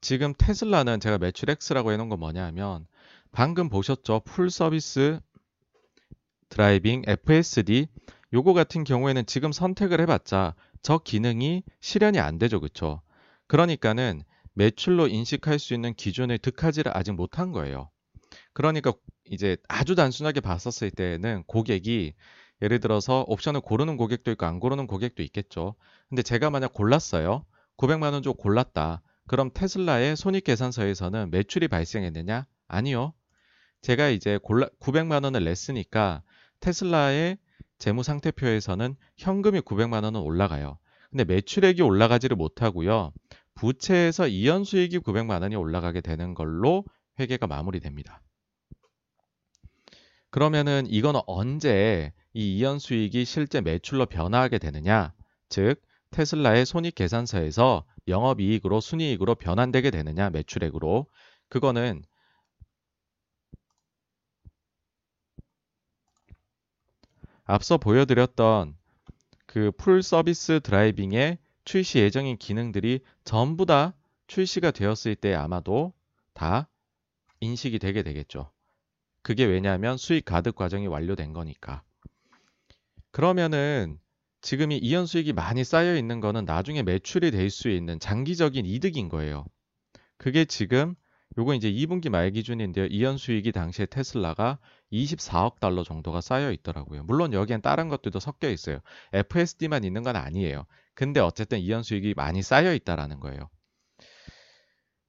지금 0.00 0.34
테슬라는 0.36 0.98
제가 0.98 1.18
매출 1.18 1.50
X라고 1.50 1.92
해놓은 1.92 2.08
건 2.08 2.18
뭐냐 2.18 2.44
하면 2.46 2.88
방금 3.30 3.68
보셨죠? 3.68 4.22
Full 4.24 4.50
Self 4.50 5.20
Driving 6.48 7.04
FSD 7.06 7.86
요거 8.32 8.54
같은 8.54 8.82
경우에는 8.82 9.24
지금 9.26 9.52
선택을 9.52 10.00
해봤자 10.00 10.56
저 10.82 10.98
기능이 10.98 11.62
실현이 11.78 12.18
안 12.18 12.38
되죠. 12.38 12.58
그쵸? 12.58 13.02
그러니까는 13.46 14.24
매출로 14.54 15.06
인식할 15.06 15.60
수 15.60 15.74
있는 15.74 15.94
기준의 15.94 16.40
득하지를 16.40 16.96
아직 16.96 17.12
못한 17.12 17.52
거예요. 17.52 17.88
그러니까 18.60 18.92
이제 19.24 19.56
아주 19.68 19.94
단순하게 19.94 20.40
봤었을 20.40 20.90
때는 20.90 21.44
고객이 21.46 22.12
예를 22.60 22.78
들어서 22.78 23.24
옵션을 23.26 23.62
고르는 23.62 23.96
고객도 23.96 24.30
있고 24.32 24.44
안 24.44 24.60
고르는 24.60 24.86
고객도 24.86 25.22
있겠죠. 25.22 25.76
근데 26.10 26.20
제가 26.20 26.50
만약 26.50 26.74
골랐어요. 26.74 27.46
900만 27.78 28.12
원 28.12 28.22
주고 28.22 28.36
골랐다. 28.36 29.00
그럼 29.26 29.50
테슬라의 29.54 30.14
손익 30.14 30.44
계산서에서는 30.44 31.30
매출이 31.30 31.68
발생했느냐? 31.68 32.46
아니요. 32.68 33.14
제가 33.80 34.10
이제 34.10 34.38
골라 34.42 34.68
900만 34.78 35.24
원을 35.24 35.42
냈으니까 35.42 36.22
테슬라의 36.60 37.38
재무 37.78 38.02
상태표에서는 38.02 38.94
현금이 39.16 39.60
900만 39.60 40.04
원은 40.04 40.20
올라가요. 40.20 40.78
근데 41.08 41.24
매출액이 41.24 41.80
올라가지를 41.80 42.36
못하고요. 42.36 43.14
부채에서 43.54 44.28
이연 44.28 44.64
수익이 44.64 44.98
900만 44.98 45.40
원이 45.40 45.56
올라가게 45.56 46.02
되는 46.02 46.34
걸로 46.34 46.84
회계가 47.18 47.46
마무리됩니다. 47.46 48.20
그러면은 50.30 50.86
이건 50.88 51.20
언제 51.26 52.12
이 52.32 52.56
이연 52.58 52.78
수익이 52.80 53.24
실제 53.24 53.60
매출로 53.60 54.06
변화하게 54.06 54.58
되느냐? 54.58 55.12
즉 55.48 55.80
테슬라의 56.10 56.66
손익 56.66 56.94
계산서에서 56.96 57.84
영업 58.08 58.40
이익으로 58.40 58.80
순이익으로 58.80 59.36
변환되게 59.36 59.90
되느냐 59.90 60.30
매출액으로 60.30 61.06
그거는 61.48 62.02
앞서 67.44 67.76
보여드렸던 67.76 68.76
그 69.46 69.72
풀 69.78 70.02
서비스 70.02 70.60
드라이빙의 70.60 71.38
출시 71.64 71.98
예정인 72.00 72.38
기능들이 72.38 73.00
전부 73.24 73.66
다 73.66 73.94
출시가 74.28 74.72
되었을 74.72 75.16
때 75.16 75.34
아마도 75.34 75.94
다 76.34 76.68
인식이 77.40 77.78
되게 77.80 78.02
되겠죠. 78.02 78.52
그게 79.22 79.44
왜냐하면 79.44 79.96
수익 79.96 80.24
가득 80.24 80.54
과정이 80.54 80.86
완료된 80.86 81.32
거니까. 81.32 81.82
그러면은 83.12 83.98
지금 84.40 84.72
이 84.72 84.78
이연 84.78 85.06
수익이 85.06 85.32
많이 85.32 85.64
쌓여 85.64 85.96
있는 85.96 86.20
거는 86.20 86.44
나중에 86.44 86.82
매출이 86.82 87.30
될 87.30 87.50
수 87.50 87.68
있는 87.68 87.98
장기적인 88.00 88.64
이득인 88.66 89.08
거예요. 89.08 89.44
그게 90.18 90.44
지금 90.44 90.94
요거 91.38 91.54
이제 91.54 91.70
2분기 91.70 92.08
말 92.10 92.30
기준인데요. 92.32 92.86
이연 92.86 93.18
수익이 93.18 93.52
당시에 93.52 93.86
테슬라가 93.86 94.58
24억 94.92 95.60
달러 95.60 95.84
정도가 95.84 96.20
쌓여 96.20 96.52
있더라고요. 96.52 97.04
물론 97.04 97.32
여기엔 97.32 97.62
다른 97.62 97.88
것들도 97.88 98.20
섞여 98.20 98.50
있어요. 98.50 98.80
FSD만 99.12 99.84
있는 99.84 100.02
건 100.02 100.16
아니에요. 100.16 100.66
근데 100.94 101.20
어쨌든 101.20 101.58
이연 101.60 101.82
수익이 101.82 102.14
많이 102.16 102.42
쌓여 102.42 102.74
있다라는 102.74 103.20
거예요. 103.20 103.50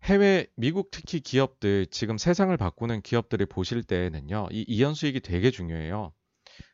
해외 0.03 0.47
미국 0.55 0.89
특히 0.91 1.19
기업들 1.19 1.85
지금 1.87 2.17
세상을 2.17 2.55
바꾸는 2.57 3.01
기업들을 3.01 3.45
보실 3.45 3.83
때는요. 3.83 4.47
이 4.51 4.65
이연 4.67 4.93
수익이 4.95 5.19
되게 5.21 5.51
중요해요. 5.51 6.11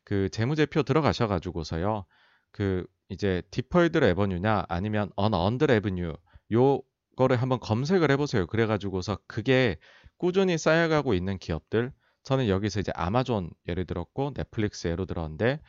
그 0.04 0.30
재무제표 0.30 0.84
들어가셔 0.84 1.28
가지고서요. 1.28 2.06
그 2.52 2.86
이제 3.10 3.44
deferred 3.52 3.98
revenue냐 4.00 4.66
아니면 4.70 5.12
unearned 5.16 5.66
revenue 5.66 6.14
요거를 6.52 7.38
한번 7.38 7.60
검색을 7.60 8.12
해보세요. 8.12 8.48
그래가지고서 8.48 9.20
그게 9.28 9.78
꾸준히 10.18 10.58
쌓여가고 10.58 11.14
있는 11.14 11.38
기업들 11.38 11.92
저는 12.24 12.48
여기서 12.50 12.80
이제 12.82 12.92
아마존 12.96 13.50
예를 13.68 13.86
들었고 13.86 14.34
넷플릭스 14.36 14.88
예로 14.88 15.06
들었는데 15.06 15.60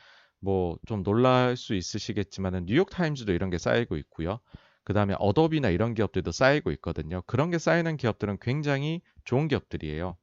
뭐 0.40 0.76
좀 0.86 1.02
놀랄 1.02 1.56
수 1.56 1.74
있으시겠지만은 1.74 2.66
뉴욕 2.66 2.90
타임즈도 2.90 3.32
이런 3.32 3.50
게 3.50 3.58
쌓이고 3.58 3.96
있고요. 3.96 4.40
그 4.88 4.94
다음에 4.94 5.14
어도비나 5.18 5.68
이런 5.68 5.92
기업들도 5.92 6.32
쌓이고 6.32 6.70
있거든요. 6.72 7.20
그런 7.26 7.50
게 7.50 7.58
쌓이는 7.58 7.98
기업들은 7.98 8.38
굉장히 8.40 9.02
좋은 9.26 9.46
기업들이에요. 9.46 10.16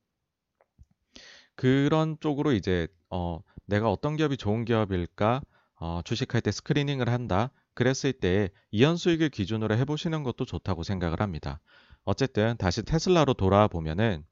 그런 1.54 2.18
쪽으로 2.20 2.52
이제 2.52 2.88
어, 3.12 3.42
내가 3.68 3.92
어떤 3.92 4.16
기업이 4.16 4.38
좋은 4.38 4.66
기업일까 4.66 5.44
어, 5.76 6.02
주식할 6.04 6.42
때 6.42 6.50
screening을 6.52 7.10
한다. 7.10 7.52
그랬을 7.76 8.12
때 8.14 8.50
이연 8.72 8.98
수익을 8.98 9.30
기준으로 9.30 9.78
해보시는 9.78 10.24
것도 10.24 10.46
좋다고 10.46 10.82
생각을 10.82 11.22
합니다. 11.22 11.62
어쨌든 12.04 12.58
다시 12.58 12.82
테슬라로 12.82 13.36
돌아와 13.36 13.68
보면은 13.68 14.26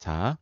자 0.00 0.38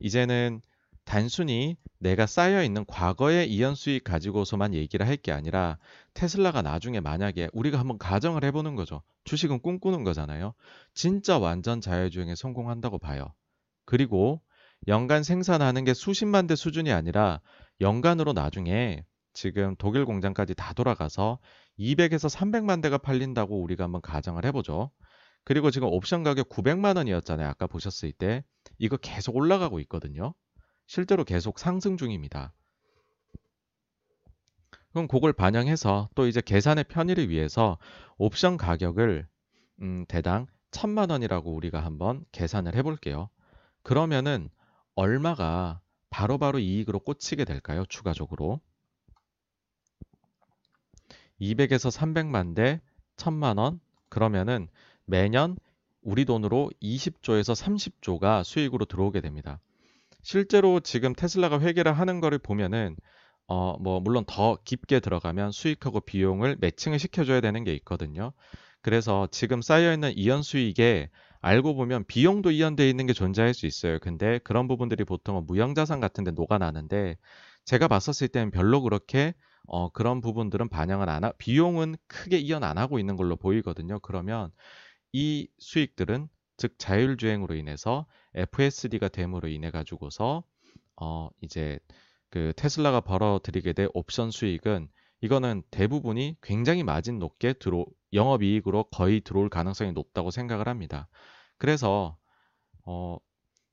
이제는 0.00 0.60
단순히 1.04 1.76
내가 1.98 2.26
쌓여 2.26 2.62
있는 2.62 2.84
과거의 2.86 3.50
이연 3.52 3.74
수익 3.74 4.04
가지고서만 4.04 4.74
얘기를 4.74 5.06
할 5.06 5.16
게 5.16 5.30
아니라 5.32 5.78
테슬라가 6.14 6.62
나중에 6.62 7.00
만약에 7.00 7.48
우리가 7.52 7.78
한번 7.78 7.98
가정을 7.98 8.44
해보는 8.44 8.74
거죠. 8.76 9.02
주식은 9.24 9.60
꿈꾸는 9.62 10.04
거잖아요. 10.04 10.54
진짜 10.94 11.38
완전 11.38 11.80
자율주행에 11.80 12.34
성공한다고 12.34 12.98
봐요. 12.98 13.32
그리고 13.84 14.40
연간 14.88 15.22
생산하는 15.22 15.84
게 15.84 15.94
수십만 15.94 16.46
대 16.46 16.56
수준이 16.56 16.90
아니라 16.92 17.40
연간으로 17.80 18.32
나중에 18.32 19.04
지금 19.32 19.76
독일 19.78 20.04
공장까지 20.04 20.54
다 20.54 20.72
돌아가서 20.74 21.38
200에서 21.78 22.28
300만 22.34 22.82
대가 22.82 22.98
팔린다고 22.98 23.60
우리가 23.62 23.84
한번 23.84 24.00
가정을 24.02 24.44
해보죠. 24.46 24.90
그리고 25.44 25.70
지금 25.70 25.88
옵션 25.88 26.22
가격 26.22 26.48
900만 26.48 26.96
원이었잖아요. 26.96 27.48
아까 27.48 27.66
보셨을 27.66 28.12
때. 28.12 28.44
이거 28.78 28.96
계속 28.96 29.36
올라가고 29.36 29.80
있거든요. 29.80 30.34
실제로 30.86 31.24
계속 31.24 31.58
상승 31.58 31.96
중입니다. 31.96 32.52
그럼 34.92 35.08
그걸 35.08 35.32
반영해서 35.32 36.10
또 36.14 36.26
이제 36.26 36.40
계산의 36.40 36.84
편의를 36.84 37.30
위해서 37.30 37.78
옵션 38.18 38.58
가격을 38.58 39.26
음, 39.80 40.04
대당 40.06 40.46
1000만 40.70 41.10
원이라고 41.10 41.52
우리가 41.54 41.84
한번 41.84 42.24
계산을 42.32 42.74
해볼게요. 42.76 43.30
그러면은 43.82 44.50
얼마가 44.94 45.80
바로바로 46.10 46.38
바로 46.38 46.58
이익으로 46.58 47.00
꽂히게 47.00 47.44
될까요? 47.44 47.84
추가적으로. 47.88 48.60
200에서 51.40 51.90
300만 51.90 52.54
대 52.54 52.80
1000만 53.16 53.58
원 53.58 53.80
그러면은 54.08 54.68
매년 55.06 55.56
우리 56.02 56.24
돈으로 56.24 56.70
20조에서 56.82 57.54
30조가 57.54 58.44
수익으로 58.44 58.84
들어오게 58.84 59.20
됩니다. 59.20 59.60
실제로 60.22 60.80
지금 60.80 61.14
테슬라가 61.14 61.60
회계를 61.60 61.92
하는 61.92 62.20
거를 62.20 62.38
보면은 62.38 62.96
어 63.48 63.76
뭐 63.80 64.00
물론 64.00 64.24
더 64.26 64.56
깊게 64.64 65.00
들어가면 65.00 65.50
수익하고 65.52 66.00
비용을 66.00 66.56
매칭을 66.60 66.98
시켜줘야 66.98 67.40
되는 67.40 67.64
게 67.64 67.74
있거든요. 67.76 68.32
그래서 68.82 69.28
지금 69.30 69.62
쌓여 69.62 69.92
있는 69.92 70.12
이연 70.16 70.42
수익에 70.42 71.10
알고 71.40 71.74
보면 71.74 72.04
비용도 72.06 72.50
이연되어 72.52 72.86
있는 72.86 73.06
게 73.06 73.12
존재할 73.12 73.54
수 73.54 73.66
있어요. 73.66 73.98
근데 74.00 74.38
그런 74.40 74.68
부분들이 74.68 75.04
보통은 75.04 75.46
무형자산 75.46 76.00
같은 76.00 76.24
데 76.24 76.30
녹아나는데 76.32 77.16
제가 77.64 77.88
봤었을 77.88 78.28
때는 78.28 78.50
별로 78.52 78.80
그렇게 78.82 79.34
어, 79.66 79.90
그런 79.90 80.20
부분들은 80.20 80.68
반영을 80.68 81.08
안 81.08 81.24
하, 81.24 81.32
비용은 81.38 81.96
크게 82.08 82.38
이연 82.38 82.64
안 82.64 82.78
하고 82.78 82.98
있는 82.98 83.16
걸로 83.16 83.36
보이거든요. 83.36 83.98
그러면 84.00 84.50
이 85.12 85.48
수익들은 85.58 86.28
즉 86.62 86.78
자율주행으로 86.78 87.56
인해서 87.56 88.06
FSD가 88.36 89.08
됨으로 89.08 89.48
인해 89.48 89.72
가지고서 89.72 90.44
어, 90.94 91.28
이제 91.40 91.80
그 92.30 92.52
테슬라가 92.54 93.00
벌어들이게 93.00 93.72
될 93.72 93.88
옵션 93.94 94.30
수익은 94.30 94.88
이거는 95.22 95.64
대부분이 95.72 96.36
굉장히 96.40 96.84
마진 96.84 97.18
높게 97.18 97.52
들어 97.52 97.84
영업 98.12 98.44
이익으로 98.44 98.84
거의 98.92 99.22
들어올 99.22 99.48
가능성이 99.48 99.90
높다고 99.90 100.30
생각을 100.30 100.68
합니다. 100.68 101.08
그래서 101.58 102.16
어, 102.84 103.18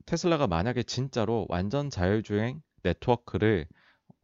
테슬라가 0.06 0.48
만약에 0.48 0.82
진짜로 0.82 1.46
완전 1.48 1.90
자율주행 1.90 2.60
네트워크를 2.82 3.68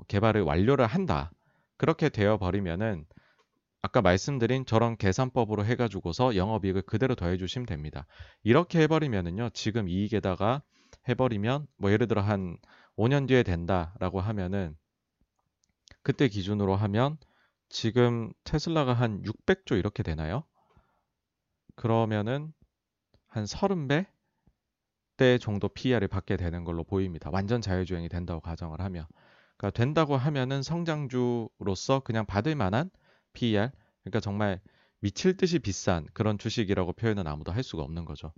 개발을 0.08 0.42
완료를 0.42 0.86
한다. 0.86 1.30
그렇게 1.76 2.08
되어 2.08 2.36
버리면은 2.36 3.06
아까 3.86 4.02
말씀드린 4.02 4.66
저런 4.66 4.96
계산법으로 4.96 5.64
해가지고서 5.64 6.34
영업이익을 6.34 6.82
그대로 6.82 7.14
더해주시면 7.14 7.66
됩니다. 7.66 8.04
이렇게 8.42 8.80
해버리면은요, 8.80 9.50
지금 9.50 9.88
이익에다가 9.88 10.62
해버리면 11.08 11.68
뭐 11.76 11.92
예를 11.92 12.08
들어 12.08 12.20
한 12.20 12.58
5년 12.96 13.28
뒤에 13.28 13.44
된다라고 13.44 14.20
하면은 14.20 14.76
그때 16.02 16.26
기준으로 16.26 16.74
하면 16.74 17.16
지금 17.68 18.32
테슬라가 18.42 18.92
한 18.92 19.22
600조 19.22 19.78
이렇게 19.78 20.02
되나요? 20.02 20.42
그러면은 21.76 22.52
한 23.28 23.44
30배 23.44 24.06
대 25.16 25.38
정도 25.38 25.68
PER을 25.68 26.08
받게 26.08 26.36
되는 26.36 26.64
걸로 26.64 26.82
보입니다. 26.82 27.30
완전 27.32 27.60
자율주행이 27.60 28.08
된다고 28.08 28.40
가정을 28.40 28.80
하면. 28.80 29.06
그러니까 29.56 29.78
된다고 29.78 30.16
하면은 30.16 30.64
성장주로서 30.64 32.00
그냥 32.00 32.26
받을 32.26 32.56
만한 32.56 32.90
PER, 33.36 33.70
그러니까 34.02 34.20
정말 34.20 34.60
미칠 35.00 35.36
듯이 35.36 35.58
비싼 35.58 36.06
그런 36.14 36.38
주식이라고 36.38 36.94
표현은 36.94 37.26
아무도 37.26 37.52
할 37.52 37.62
수가 37.62 37.82
없는 37.82 38.04
거죠. 38.04 38.32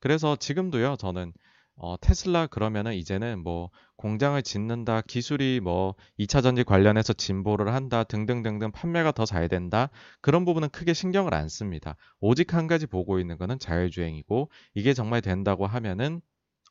그래서 0.00 0.36
지금도요, 0.36 0.96
저는 0.96 1.32
어, 1.76 1.96
테슬라 2.00 2.46
그러면은 2.48 2.94
이제는 2.94 3.42
뭐 3.42 3.70
공장을 3.96 4.40
짓는다, 4.42 5.00
기술이 5.02 5.60
뭐 5.62 5.94
2차 6.18 6.42
전지 6.42 6.62
관련해서 6.64 7.14
진보를 7.14 7.72
한다 7.72 8.04
등등등등 8.04 8.70
판매가 8.72 9.12
더 9.12 9.24
잘 9.24 9.48
된다. 9.48 9.88
그런 10.20 10.44
부분은 10.44 10.68
크게 10.70 10.92
신경을 10.92 11.32
안 11.34 11.48
씁니다. 11.48 11.96
오직 12.20 12.52
한 12.54 12.66
가지 12.66 12.86
보고 12.86 13.18
있는 13.18 13.38
거는 13.38 13.58
자율주행이고 13.58 14.50
이게 14.74 14.92
정말 14.94 15.22
된다고 15.22 15.66
하면은 15.66 16.20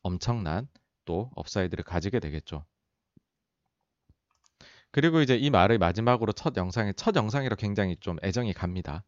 엄청난 0.03 0.67
또 1.05 1.31
upside를 1.35 1.83
가지게 1.83 2.19
되겠죠. 2.19 2.65
그리고 4.91 5.21
이제 5.21 5.35
이 5.35 5.49
말을 5.49 5.77
마지막으로 5.77 6.33
첫 6.33 6.55
영상에 6.57 6.93
첫 6.93 7.15
영상이라 7.15 7.55
굉장히 7.57 7.95
좀 7.99 8.17
애정이 8.23 8.53
갑니다. 8.53 9.03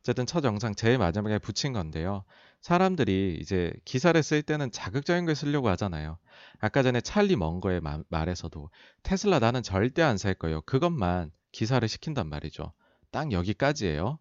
어쨌든 0.00 0.26
첫 0.26 0.44
영상 0.44 0.74
제일 0.74 0.98
마지막에 0.98 1.38
붙인 1.38 1.72
건데요. 1.72 2.24
사람들이 2.62 3.38
이제 3.40 3.72
기사를 3.84 4.20
쓸 4.22 4.42
때는 4.42 4.70
자극적인 4.70 5.26
걸 5.26 5.34
쓰려고 5.34 5.68
하잖아요. 5.70 6.18
아까 6.58 6.82
전에 6.82 7.00
찰리 7.00 7.36
먼거의 7.36 7.80
마, 7.80 8.00
말에서도 8.08 8.70
테슬라 9.02 9.38
나는 9.40 9.62
절대 9.62 10.02
안 10.02 10.16
살 10.16 10.34
거예요. 10.34 10.62
그것만 10.62 11.30
기사를 11.52 11.86
시킨단 11.86 12.28
말이죠. 12.28 12.72
딱 13.10 13.32
여기까지예요. 13.32 14.18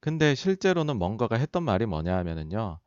근데 0.00 0.34
실제로는 0.34 0.98
먼거가 0.98 1.36
했던 1.36 1.62
말이 1.62 1.86
뭐냐 1.86 2.16
하면은요. 2.18 2.78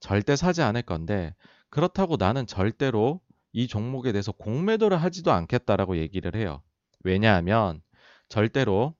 절대 0.00 0.36
사지 0.36 0.62
않을 0.62 0.82
건데 0.82 1.34
그렇다고 1.70 2.16
나는 2.16 2.46
절대로 2.46 3.20
이 3.52 3.68
종목에 3.68 4.12
대해서 4.12 4.32
공매도를 4.32 5.00
하지도 5.02 5.32
않겠다라고 5.32 5.96
얘기를 5.98 6.34
해요. 6.34 6.62
왜냐하면 7.04 7.80
절대로 8.28 8.94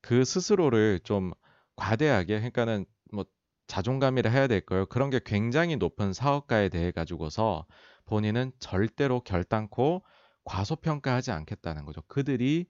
그 0.00 0.24
스스로를 0.24 1.00
좀 1.04 1.32
과대하게 1.76 2.36
그러니까는 2.36 2.84
뭐 3.12 3.24
자존감이라 3.66 4.30
해야 4.30 4.46
될까요? 4.46 4.86
그런 4.86 5.10
게 5.10 5.20
굉장히 5.24 5.76
높은 5.76 6.12
사업가에 6.12 6.68
대해 6.68 6.90
가지고서 6.90 7.66
본인은 8.04 8.52
절대로 8.58 9.20
결단코 9.20 10.04
과소평가하지 10.44 11.30
않겠다는 11.30 11.86
거죠. 11.86 12.02
그들이 12.06 12.66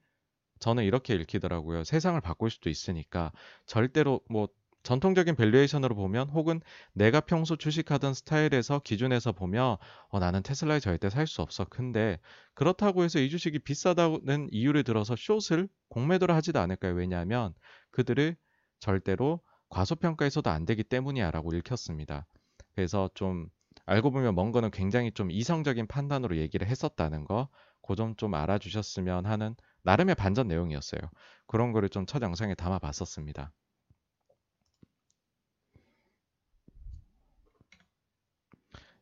저는 0.59 0.85
이렇게 0.85 1.13
읽히더라고요. 1.15 1.83
세상을 1.83 2.19
바꿀 2.21 2.49
수도 2.49 2.69
있으니까 2.69 3.33
절대로 3.65 4.21
뭐 4.29 4.47
전통적인 4.85 5.35
valuation으로 5.35 5.95
보면 5.95 6.29
혹은 6.29 6.61
내가 6.93 7.19
평소 7.19 7.55
주식하던 7.57 8.13
스타일에서 8.13 8.79
기준에서 8.79 9.31
보면 9.33 9.75
어, 10.09 10.19
나는 10.19 10.43
테슬라에 10.43 10.79
절대 10.79 11.09
살 11.09 11.27
수 11.27 11.41
없어. 11.41 11.65
근데 11.65 12.19
그렇다고 12.53 13.03
해서 13.03 13.19
이 13.19 13.29
주식이 13.29 13.59
비싸다는 13.59 14.47
이유를 14.51 14.83
들어서 14.85 15.15
숏을 15.17 15.67
공매도를 15.89 16.35
하지도 16.35 16.59
않을 16.59 16.74
거예요. 16.74 16.93
왜냐하면 16.93 17.53
그들을 17.91 18.37
절대로 18.79 19.41
과소평가해서도 19.69 20.49
안 20.51 20.65
되기 20.65 20.83
때문이야라고 20.83 21.53
읽혔습니다. 21.55 22.27
그래서 22.75 23.09
좀 23.15 23.47
알고 23.87 24.11
보면 24.11 24.35
먼 24.35 24.51
거는 24.51 24.71
굉장히 24.71 25.11
좀 25.11 25.31
이성적인 25.31 25.87
판단으로 25.87 26.37
얘기를 26.37 26.67
했었다는 26.67 27.25
거, 27.25 27.49
그 27.81 27.95
점 27.95 28.15
좀 28.17 28.33
알아주셨으면 28.35 29.25
하는 29.25 29.55
나름의 29.83 30.15
반전 30.15 30.47
내용이었어요. 30.47 31.01
그런 31.47 31.71
거를 31.71 31.89
좀 31.89 32.05
첫 32.05 32.21
영상에 32.21 32.55
담아 32.55 32.79
봤었습니다. 32.79 33.51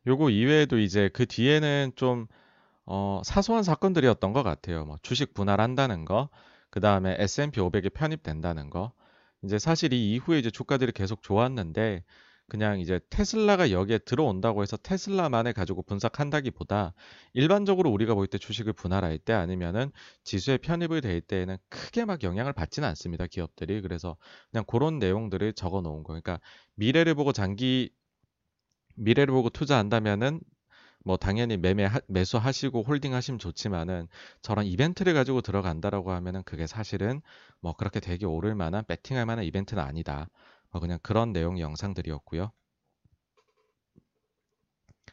요거 0.06 0.30
이외에도 0.30 0.78
이제 0.78 1.08
그 1.12 1.26
뒤에는 1.26 1.92
좀 1.96 2.26
어, 2.86 3.22
사소한 3.24 3.62
사건들이었던 3.64 4.32
것 4.34 4.42
같아요. 4.44 4.84
뭐 4.86 4.98
주식 5.02 5.34
분할한다는 5.34 6.04
거, 6.06 6.30
그 6.70 6.80
다음에 6.80 7.16
S&P 7.18 7.60
500에 7.60 7.90
편입된다는 7.90 8.70
거. 8.70 8.92
이제 9.44 9.58
사실 9.58 9.92
이 9.94 10.12
이후에 10.14 10.38
이제 10.40 10.50
주가들이 10.50 10.92
계속 10.92 11.22
좋았는데 11.22 12.04
그냥 12.48 12.80
이제 12.80 13.00
테슬라가 13.10 13.70
여기에 13.72 13.98
들어온다고 14.00 14.62
해서 14.62 14.76
테슬라만을 14.78 15.54
가지고 15.54 15.82
분석한다기보다 15.82 16.94
일반적으로 17.34 17.90
우리가 17.90 18.14
볼 18.14 18.26
때 18.28 18.38
주식을 18.38 18.74
분할할 18.74 19.18
때 19.18 19.32
아니면은 19.34 19.92
지수에 20.24 20.58
편입을 20.58 21.00
될 21.02 21.20
때에는 21.22 21.56
크게 21.70 22.04
막 22.06 22.22
영향을 22.22 22.52
받지는 22.54 22.88
않습니다. 22.90 23.26
기업들이. 23.26 23.80
그래서 23.82 24.16
그냥 24.50 24.64
그런 24.66 24.98
내용들을 24.98 25.54
적어 25.54 25.80
놓은 25.82 26.02
거. 26.04 26.08
그러니까 26.08 26.40
미래를 26.76 27.14
보고 27.14 27.32
장기 27.32 27.90
미래를 28.94 29.32
보고 29.32 29.50
투자한다면은 29.50 30.40
뭐 31.04 31.18
당연히 31.18 31.56
매매 31.58 31.88
매수하시고 32.08 32.82
홀딩하시면 32.82 33.38
좋지만은 33.38 34.08
저런 34.40 34.64
이벤트를 34.64 35.12
가지고 35.12 35.42
들어간다라고 35.42 36.12
하면은 36.12 36.42
그게 36.44 36.66
사실은 36.66 37.20
뭐 37.60 37.74
그렇게 37.74 38.00
되게 38.00 38.24
오를 38.24 38.54
만한 38.54 38.84
배팅할 38.86 39.26
만한 39.26 39.44
이벤트는 39.44 39.82
아니다. 39.82 40.28
뭐 40.70 40.80
그냥 40.80 40.98
그런 41.02 41.32
내용 41.32 41.60
영상들이었고요. 41.60 42.50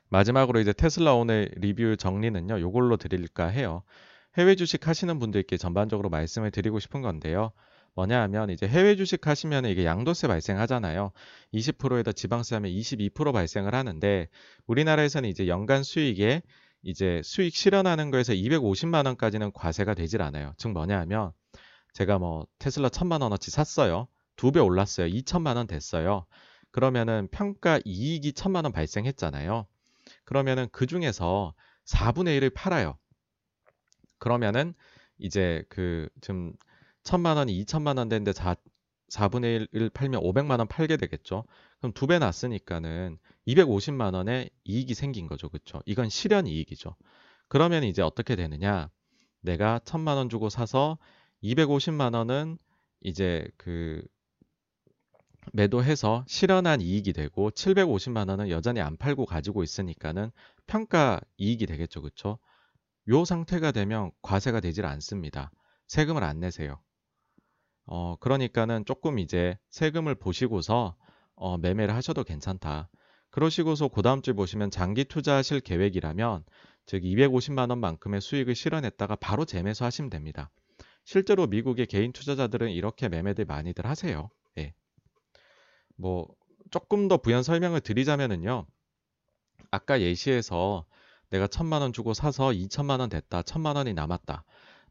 마지막으로 0.10 0.60
이제 0.60 0.74
테슬라 0.74 1.14
오늘 1.14 1.52
리뷰 1.56 1.98
정리는요. 1.98 2.60
요걸로 2.62 2.98
드릴까 2.98 3.48
해요. 3.48 3.84
해외 4.38 4.56
주식 4.56 4.88
하시는 4.88 5.20
분들께 5.20 5.58
전반적으로 5.58 6.10
말씀을 6.10 6.52
드리고 6.52 6.80
싶은 6.80 7.02
건데요. 7.02 7.52
뭐냐 7.96 8.22
하면 8.24 8.50
이제 8.50 8.68
해외 8.68 8.96
주식 8.96 9.28
하시면 9.28 9.66
이게 9.66 9.86
양도세 9.86 10.28
발생하잖아요. 10.28 11.12
20%에다 11.54 12.12
지방세 12.14 12.56
하면 12.56 12.72
22% 12.72 13.34
발생을 13.34 13.76
하는데 13.76 14.28
우리나라에서는 14.68 15.30
이제 15.30 15.48
연간 15.48 15.84
수익에 15.84 16.42
이제 16.84 17.22
수익 17.24 17.56
실현하는 17.56 18.12
거에서 18.12 18.34
250만 18.34 19.06
원까지는 19.06 19.52
과세가 19.54 19.94
되질 19.94 20.22
않아요. 20.22 20.54
즉 20.58 20.70
뭐냐 20.72 21.00
하면 21.02 21.32
제가 21.94 22.18
뭐 22.20 22.48
테슬라 22.60 22.90
1000만 22.90 23.22
원어치 23.22 23.52
샀어요. 23.52 24.08
두 24.38 24.52
배 24.52 24.60
올랐어요. 24.60 25.08
2천만 25.08 25.58
원 25.58 25.68
됐어요. 25.68 26.26
그러면은 26.72 27.28
평가 27.32 27.80
이익이 27.86 28.32
1000만 28.32 28.64
원 28.64 28.72
발생했잖아요. 28.72 29.68
그러면은 30.24 30.68
그 30.72 30.88
중에서 30.88 31.54
4분의 31.86 32.40
1을 32.40 32.54
팔아요. 32.54 32.98
그러면은 34.18 34.74
이제 35.18 35.64
그 35.70 36.10
지금 36.22 36.54
천만 37.04 37.38
원이 37.38 37.64
2천만 37.66 37.98
원 37.98 38.10
되는데 38.10 38.34
4, 38.34 38.56
4분의 39.10 39.68
1을 39.74 39.94
팔면 39.94 40.22
500만 40.22 40.60
원 40.60 40.68
팔게 40.68 40.98
되겠죠. 40.98 41.46
그럼 41.80 41.94
두 41.94 42.08
배 42.08 42.20
났으니까는 42.20 43.18
250만 43.48 44.14
원의 44.14 44.50
이익이 44.64 44.94
생긴 44.94 45.28
거죠. 45.28 45.50
그렇죠? 45.50 45.82
이건 45.86 46.10
실현 46.10 46.48
이익이죠. 46.48 46.96
그러면 47.48 47.84
이제 47.84 48.02
어떻게 48.02 48.36
되느냐? 48.36 48.90
내가 49.42 49.80
천만 49.84 50.18
원 50.18 50.30
주고 50.30 50.50
사서 50.50 50.98
250만 51.44 52.16
원은 52.16 52.58
이제 53.02 53.48
그 53.58 54.04
매도해서 55.54 56.24
실현한 56.28 56.82
이익이 56.82 57.14
되고 57.14 57.50
750만 57.52 58.30
원은 58.30 58.50
여전히 58.50 58.80
안 58.82 58.96
팔고 58.98 59.26
가지고 59.26 59.64
있으니까는 59.64 60.32
평가 60.68 61.20
이익이 61.38 61.66
되겠죠. 61.66 62.02
그렇죠? 62.02 62.38
요 63.10 63.26
상태가 63.26 63.72
되면 63.72 64.12
과세가 64.22 64.60
되질 64.60 64.86
않습니다. 64.86 65.52
세금을 65.88 66.24
안 66.24 66.40
내세요. 66.40 66.80
어, 67.86 68.16
그러니까는 68.20 68.86
조금 68.86 69.20
이제 69.20 69.58
세금을 69.70 70.16
보시고서 70.16 70.96
어, 71.36 71.58
매매를 71.58 71.96
하셔도 71.96 72.24
괜찮다. 72.24 72.90
그러시고서 73.32 73.88
그 73.88 74.02
다음 74.02 74.22
주 74.22 74.36
보시면 74.36 74.72
장기 74.72 75.06
투자하실 75.06 75.62
계획이라면 75.62 76.44
즉 76.86 77.04
250만 77.04 77.70
원만큼의 77.70 78.22
수익을 78.22 78.56
실현했다가 78.56 79.16
바로 79.16 79.46
재매수 79.46 79.86
하시면 79.86 80.10
됩니다. 80.10 80.52
실제로 81.04 81.48
미국의 81.48 81.88
개인 81.88 82.12
투자자들은 82.12 82.72
이렇게 82.72 83.10
매매들 83.10 83.46
많이들 83.46 83.86
하세요. 83.86 84.30
예. 84.58 84.74
뭐 85.96 86.28
조금 86.70 87.08
더 87.08 87.18
부연 87.18 87.44
설명을 87.44 87.82
드리자면은요. 87.82 88.66
아까 89.72 90.02
예시에서 90.02 90.86
내가 91.30 91.48
천만 91.48 91.82
원 91.82 91.94
주고 91.94 92.14
사서 92.14 92.50
2천만 92.50 93.00
원 93.00 93.10
됐다. 93.10 93.42
천만 93.44 93.78
원이 93.78 93.94
남았다. 93.94 94.44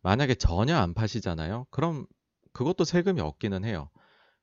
만약에 0.03 0.35
전혀 0.35 0.76
안 0.76 0.94
파시잖아요. 0.94 1.66
그럼 1.70 2.07
그것도 2.52 2.84
세금이 2.84 3.20
없기는 3.20 3.64
해요. 3.64 3.90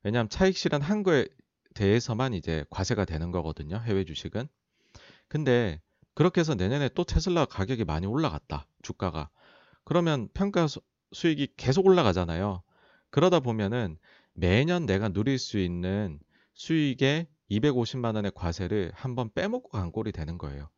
왜냐하면 0.02 0.28
차익 0.28 0.56
실현 0.56 0.82
한 0.82 1.02
거에 1.02 1.26
대해서만 1.74 2.34
이제 2.34 2.64
과세가 2.70 3.04
되는 3.04 3.30
거거든요. 3.30 3.78
해외 3.78 4.04
주식은. 4.04 4.48
근데 5.28 5.80
그렇게 6.14 6.40
해서 6.40 6.54
내년에 6.54 6.88
또 6.90 7.04
테슬라 7.04 7.44
가격이 7.44 7.84
많이 7.84 8.06
올라갔다. 8.06 8.66
주가가. 8.82 9.30
그러면 9.84 10.28
평가 10.34 10.66
수, 10.66 10.80
수익이 11.12 11.54
계속 11.56 11.86
올라가잖아요. 11.86 12.62
그러다 13.10 13.40
보면은 13.40 13.98
매년 14.34 14.86
내가 14.86 15.08
누릴 15.08 15.38
수 15.38 15.58
있는 15.58 16.20
수익의 16.54 17.28
250만 17.50 18.16
원의 18.16 18.32
과세를 18.34 18.92
한번 18.94 19.30
빼먹고 19.32 19.70
간 19.70 19.92
꼴이 19.92 20.12
되는 20.12 20.38
거예요. 20.38 20.68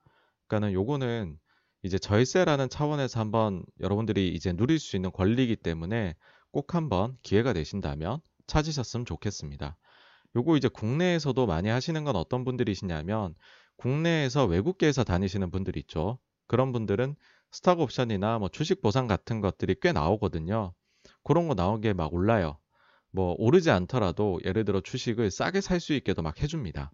그러니까는 0.47 0.75
요거는 0.75 1.39
이제 1.83 1.99
절세라는 1.99 2.69
차원에서 2.69 3.21
한번 3.21 3.65
여러분들이 3.81 4.29
이제 4.35 4.53
누릴 4.53 4.79
수 4.79 4.97
있는 4.97 5.11
권리이기 5.11 5.57
때문에 5.57 6.15
꼭 6.53 6.75
한번 6.75 7.17
기회가 7.23 7.53
되신다면 7.53 8.21
찾으셨으면 8.47 9.07
좋겠습니다. 9.07 9.77
요거 10.37 10.57
이제 10.57 10.69
국내에서도 10.69 11.47
많이 11.47 11.69
하시는 11.69 12.05
건 12.05 12.17
어떤 12.17 12.45
분들이시냐면 12.45 13.35
국내에서 13.77 14.47
외국계에서 14.47 15.05
다니시는 15.05 15.51
분들 15.51 15.77
있죠. 15.79 16.19
그런 16.47 16.73
분들은 16.73 17.17
스탁 17.51 17.81
옵션이나 17.81 18.39
뭐 18.39 18.49
주식 18.49 18.81
보상 18.83 19.07
같은 19.07 19.41
것들이 19.41 19.77
꽤 19.81 19.93
나오거든요. 19.93 20.73
그런 21.25 21.49
거 21.49 21.55
나오기에 21.55 21.95
막 21.95 22.13
올라요. 22.13 22.59
뭐 23.11 23.35
오르지 23.39 23.71
않더라도 23.71 24.41
예를 24.45 24.65
들어 24.65 24.81
주식을 24.81 25.31
싸게 25.31 25.61
살 25.61 25.81
수 25.81 25.95
있게도 25.95 26.23
막 26.23 26.41
해줍니다. 26.43 26.93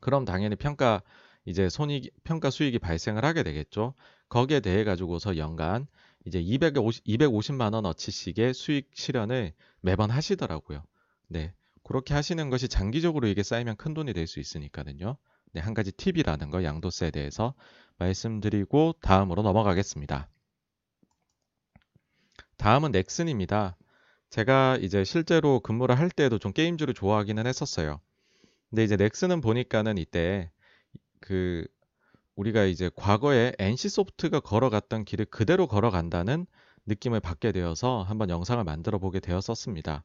그럼 0.00 0.24
당연히 0.24 0.56
평가 0.56 1.02
이제 1.44 1.68
손익 1.68 2.12
평가 2.24 2.50
수익이 2.50 2.78
발생을 2.78 3.24
하게 3.24 3.42
되겠죠. 3.42 3.94
거기에 4.28 4.60
대해 4.60 4.84
가지고서 4.84 5.36
연간 5.36 5.86
이제 6.28 6.40
250, 6.40 7.04
250만 7.04 7.74
원 7.74 7.86
어치씩의 7.86 8.54
수익 8.54 8.90
실현을 8.94 9.52
매번 9.80 10.10
하시더라고요. 10.10 10.84
네. 11.28 11.52
그렇게 11.84 12.14
하시는 12.14 12.50
것이 12.50 12.68
장기적으로 12.68 13.26
이게 13.28 13.42
쌓이면 13.42 13.76
큰 13.76 13.94
돈이 13.94 14.12
될 14.12 14.26
수 14.26 14.40
있으니까는요. 14.40 15.16
네, 15.52 15.60
한 15.60 15.74
가지 15.74 15.90
팁이라는 15.92 16.50
거 16.50 16.62
양도세에 16.62 17.10
대해서 17.10 17.54
말씀드리고 17.98 18.94
다음으로 19.00 19.42
넘어가겠습니다. 19.42 20.28
다음은 22.58 22.92
넥슨입니다. 22.92 23.76
제가 24.30 24.76
이제 24.82 25.04
실제로 25.04 25.60
근무를 25.60 25.98
할 25.98 26.10
때도 26.10 26.38
좀 26.38 26.52
게임주를 26.52 26.92
좋아하기는 26.94 27.46
했었어요. 27.46 28.00
근데 28.68 28.84
이제 28.84 28.96
넥슨은 28.96 29.40
보니까는 29.40 29.96
이때 29.96 30.50
그 31.20 31.66
우리가 32.38 32.64
이제 32.64 32.88
과거에 32.94 33.52
NC소프트가 33.58 34.38
걸어갔던 34.38 35.04
길을 35.04 35.24
그대로 35.24 35.66
걸어간다는 35.66 36.46
느낌을 36.86 37.18
받게 37.18 37.50
되어서 37.50 38.02
한번 38.02 38.30
영상을 38.30 38.62
만들어 38.62 38.98
보게 38.98 39.18
되었었습니다. 39.18 40.04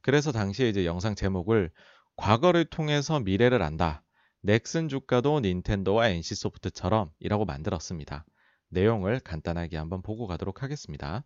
그래서 0.00 0.32
당시에 0.32 0.70
이제 0.70 0.86
영상 0.86 1.14
제목을 1.14 1.70
과거를 2.16 2.64
통해서 2.64 3.20
미래를 3.20 3.60
안다. 3.62 4.02
넥슨 4.40 4.88
주가도 4.88 5.40
닌텐도와 5.40 6.08
NC소프트처럼 6.08 7.10
이라고 7.20 7.44
만들었습니다. 7.44 8.24
내용을 8.70 9.20
간단하게 9.20 9.76
한번 9.76 10.00
보고 10.00 10.26
가도록 10.26 10.62
하겠습니다. 10.62 11.22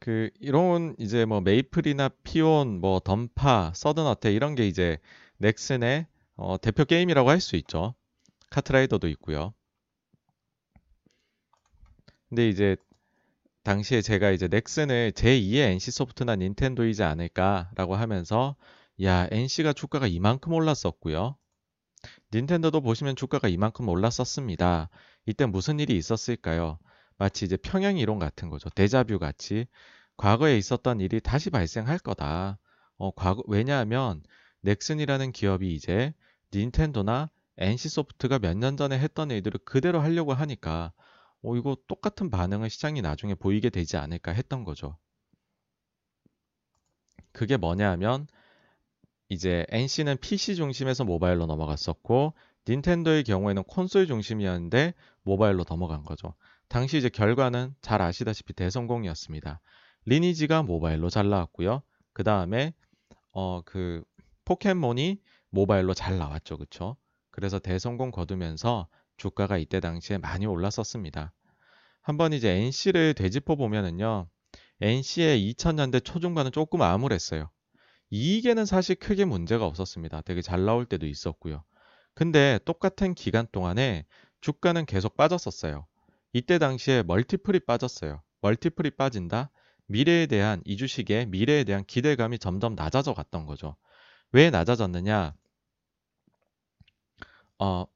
그 0.00 0.30
이런 0.40 0.94
이제 0.98 1.24
뭐 1.24 1.40
메이플이나 1.40 2.08
피온, 2.24 2.80
뭐 2.80 3.00
던파, 3.00 3.72
서든어택 3.74 4.34
이런 4.34 4.54
게 4.54 4.66
이제 4.66 4.98
넥슨의 5.38 6.06
어, 6.36 6.58
대표 6.60 6.84
게임이라고 6.84 7.28
할 7.30 7.40
수 7.40 7.56
있죠. 7.56 7.94
카트라이더도 8.50 9.08
있고요. 9.08 9.54
근데 12.28 12.48
이제 12.48 12.76
당시에 13.64 14.00
제가 14.02 14.30
이제 14.30 14.48
넥슨을 14.48 15.12
제2의 15.12 15.72
NC소프트나 15.72 16.36
닌텐도이지 16.36 17.02
않을까라고 17.02 17.94
하면서 17.96 18.56
야 19.02 19.28
NC가 19.30 19.72
주가가 19.72 20.06
이만큼 20.06 20.52
올랐었고요. 20.52 21.36
닌텐도도 22.32 22.80
보시면 22.80 23.16
주가가 23.16 23.48
이만큼 23.48 23.88
올랐었습니다. 23.88 24.88
이때 25.26 25.46
무슨 25.46 25.78
일이 25.80 25.96
있었을까요? 25.96 26.78
마치 27.20 27.44
이제 27.44 27.58
평행 27.58 27.98
이론 27.98 28.18
같은 28.18 28.48
거죠. 28.48 28.70
데자뷰 28.70 29.18
같이 29.18 29.66
과거에 30.16 30.56
있었던 30.56 31.00
일이 31.00 31.20
다시 31.20 31.50
발생할 31.50 31.98
거다. 31.98 32.58
어, 32.96 33.10
과거 33.10 33.42
왜냐하면 33.46 34.22
넥슨이라는 34.62 35.32
기업이 35.32 35.74
이제 35.74 36.14
닌텐도나 36.54 37.28
NC소프트가 37.58 38.38
몇 38.38 38.56
년 38.56 38.78
전에 38.78 38.98
했던 38.98 39.30
일들을 39.30 39.60
그대로 39.66 40.00
하려고 40.00 40.32
하니까 40.32 40.94
어, 41.42 41.56
이거 41.56 41.76
똑같은 41.88 42.30
반응을 42.30 42.70
시장이 42.70 43.02
나중에 43.02 43.34
보이게 43.34 43.68
되지 43.68 43.98
않을까 43.98 44.32
했던 44.32 44.64
거죠. 44.64 44.96
그게 47.32 47.58
뭐냐 47.58 47.90
하면 47.90 48.28
이제 49.28 49.66
NC는 49.68 50.16
PC 50.22 50.56
중심에서 50.56 51.04
모바일로 51.04 51.44
넘어갔었고 51.44 52.32
닌텐도의 52.66 53.24
경우에는 53.24 53.62
콘솔 53.64 54.06
중심이었는데 54.06 54.94
모바일로 55.22 55.64
넘어간 55.68 56.02
거죠. 56.02 56.34
당시 56.70 56.98
이제 56.98 57.08
결과는 57.08 57.74
잘 57.82 58.00
아시다시피 58.00 58.52
대성공이었습니다. 58.52 59.60
리니지가 60.06 60.62
모바일로 60.62 61.10
잘 61.10 61.28
나왔고요. 61.28 61.82
그 62.12 62.22
다음에 62.22 62.74
어 63.32 63.62
그 63.66 64.04
포켓몬이 64.44 65.20
모바일로 65.50 65.94
잘 65.94 66.16
나왔죠, 66.16 66.58
그쵸? 66.58 66.96
그래서 67.32 67.58
대성공 67.58 68.12
거두면서 68.12 68.86
주가가 69.16 69.58
이때 69.58 69.80
당시에 69.80 70.18
많이 70.18 70.46
올랐었습니다. 70.46 71.32
한번 72.02 72.32
이제 72.32 72.50
NC를 72.50 73.14
되짚어 73.14 73.56
보면은요, 73.56 74.28
NC의 74.80 75.52
2000년대 75.52 76.04
초중반은 76.04 76.52
조금 76.52 76.82
암울했어요. 76.82 77.50
이익에는 78.10 78.64
사실 78.64 78.94
크게 78.94 79.24
문제가 79.24 79.66
없었습니다. 79.66 80.22
되게 80.22 80.40
잘 80.40 80.64
나올 80.64 80.86
때도 80.86 81.06
있었고요. 81.06 81.64
근데 82.14 82.60
똑같은 82.64 83.14
기간 83.14 83.48
동안에 83.50 84.06
주가는 84.40 84.86
계속 84.86 85.16
빠졌었어요. 85.16 85.86
이때 86.32 86.58
당시에 86.58 87.02
멀티플이 87.02 87.60
빠졌어요. 87.60 88.22
멀티플이 88.40 88.90
빠진다? 88.92 89.50
미래에 89.86 90.26
대한 90.26 90.62
이 90.64 90.76
주식의 90.76 91.26
미래에 91.26 91.64
대한 91.64 91.84
기대감이 91.84 92.38
점점 92.38 92.74
낮아져 92.74 93.12
갔던 93.14 93.46
거죠. 93.46 93.76
왜 94.32 94.50
낮아졌느냐? 94.50 95.34
어, 97.58 97.86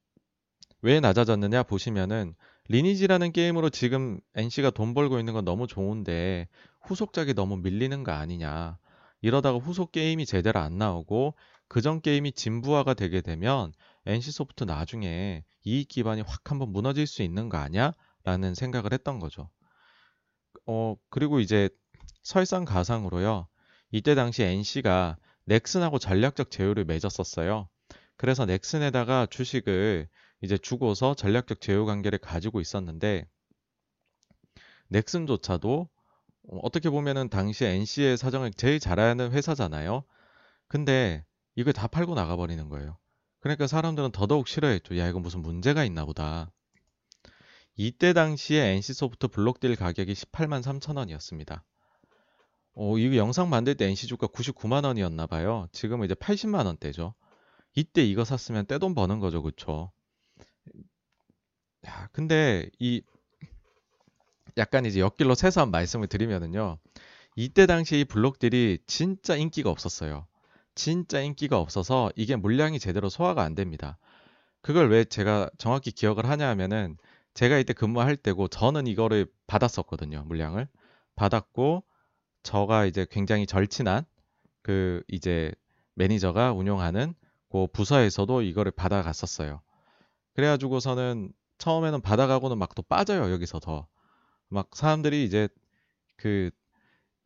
왜 0.82 1.00
낮아졌느냐 1.00 1.62
보시면은 1.62 2.34
리니지라는 2.68 3.32
게임으로 3.32 3.70
지금 3.70 4.20
NC가 4.34 4.70
돈 4.70 4.94
벌고 4.94 5.18
있는 5.18 5.34
건 5.34 5.44
너무 5.44 5.66
좋은데 5.66 6.48
후속작이 6.82 7.34
너무 7.34 7.58
밀리는 7.58 8.02
거 8.04 8.12
아니냐. 8.12 8.78
이러다가 9.20 9.58
후속 9.58 9.92
게임이 9.92 10.26
제대로 10.26 10.60
안 10.60 10.76
나오고 10.76 11.34
그전 11.68 12.00
게임이 12.00 12.32
진부화가 12.32 12.94
되게 12.94 13.20
되면 13.20 13.72
NC소프트 14.06 14.64
나중에 14.64 15.44
이익 15.64 15.88
기반이 15.88 16.22
확 16.22 16.50
한번 16.50 16.72
무너질 16.72 17.06
수 17.06 17.22
있는 17.22 17.48
거 17.48 17.56
아니야? 17.58 17.92
라는 18.24 18.54
생각을 18.54 18.92
했던 18.92 19.18
거죠. 19.18 19.50
어, 20.66 20.96
그리고 21.10 21.40
이제 21.40 21.68
설상가상으로요. 22.22 23.46
이때 23.90 24.14
당시 24.14 24.42
NC가 24.42 25.16
넥슨하고 25.44 25.98
전략적 25.98 26.50
제휴를 26.50 26.84
맺었었어요. 26.86 27.68
그래서 28.16 28.46
넥슨에다가 28.46 29.26
주식을 29.26 30.08
이제 30.40 30.58
주고서 30.58 31.14
전략적 31.14 31.60
제휴 31.60 31.84
관계를 31.84 32.18
가지고 32.18 32.60
있었는데 32.60 33.28
넥슨조차도 34.88 35.88
어떻게 36.62 36.90
보면은 36.90 37.28
당시 37.28 37.64
NC의 37.64 38.16
사정을 38.16 38.52
제일 38.52 38.78
잘 38.78 39.00
아는 39.00 39.32
회사잖아요. 39.32 40.04
근데 40.68 41.24
이걸 41.56 41.72
다 41.72 41.86
팔고 41.86 42.14
나가버리는 42.14 42.68
거예요. 42.68 42.98
그러니까 43.40 43.66
사람들은 43.66 44.12
더더욱 44.12 44.48
싫어했죠. 44.48 44.96
야, 44.98 45.08
이거 45.08 45.20
무슨 45.20 45.40
문제가 45.40 45.84
있나 45.84 46.04
보다. 46.04 46.50
이때 47.76 48.12
당시에 48.12 48.74
NC소프트 48.74 49.28
블록딜 49.28 49.76
가격이 49.76 50.12
18만 50.12 50.62
3천 50.62 50.96
원이었습니다. 50.96 51.64
어, 52.76 52.98
이거 52.98 53.16
영상 53.16 53.50
만들 53.50 53.76
때 53.76 53.86
NC 53.86 54.06
주가 54.06 54.26
99만 54.26 54.84
원이었나 54.84 55.26
봐요. 55.26 55.68
지금은 55.72 56.06
이제 56.06 56.14
80만 56.14 56.66
원대죠. 56.66 57.14
이때 57.74 58.04
이거 58.04 58.24
샀으면 58.24 58.66
떼돈 58.66 58.94
버는 58.94 59.20
거죠, 59.20 59.42
그쵸? 59.42 59.90
야, 61.86 62.08
근데 62.12 62.68
이 62.78 63.02
약간 64.56 64.86
이제 64.86 65.00
옆길로 65.00 65.34
새서 65.34 65.62
한 65.62 65.70
말씀을 65.70 66.06
드리면은요. 66.06 66.78
이때 67.36 67.66
당시 67.66 68.00
이 68.00 68.04
블록들이 68.04 68.78
진짜 68.86 69.34
인기가 69.36 69.70
없었어요. 69.70 70.26
진짜 70.76 71.20
인기가 71.20 71.58
없어서 71.58 72.10
이게 72.14 72.36
물량이 72.36 72.78
제대로 72.78 73.08
소화가 73.08 73.42
안 73.42 73.54
됩니다. 73.54 73.98
그걸 74.60 74.90
왜 74.90 75.04
제가 75.04 75.50
정확히 75.58 75.90
기억을 75.90 76.28
하냐 76.28 76.48
하면은 76.48 76.96
제가 77.34 77.58
이때 77.58 77.72
근무할 77.72 78.16
때고 78.16 78.48
저는 78.48 78.86
이거를 78.86 79.26
받았었거든요. 79.46 80.24
물량을. 80.26 80.68
받았고 81.16 81.84
저가 82.42 82.86
이제 82.86 83.06
굉장히 83.10 83.46
절친한 83.46 84.04
그 84.62 85.02
이제 85.08 85.52
매니저가 85.94 86.52
운영하는 86.52 87.14
그 87.50 87.66
부서에서도 87.68 88.42
이거를 88.42 88.72
받아갔었어요. 88.72 89.62
그래가지고서는 90.34 91.32
처음에는 91.58 92.00
받아가고는 92.02 92.58
막 92.58 92.74
또 92.74 92.82
빠져요 92.82 93.30
여기서 93.32 93.60
더 93.60 93.88
막 94.48 94.70
사람들이 94.74 95.24
이제 95.24 95.48
그 96.16 96.50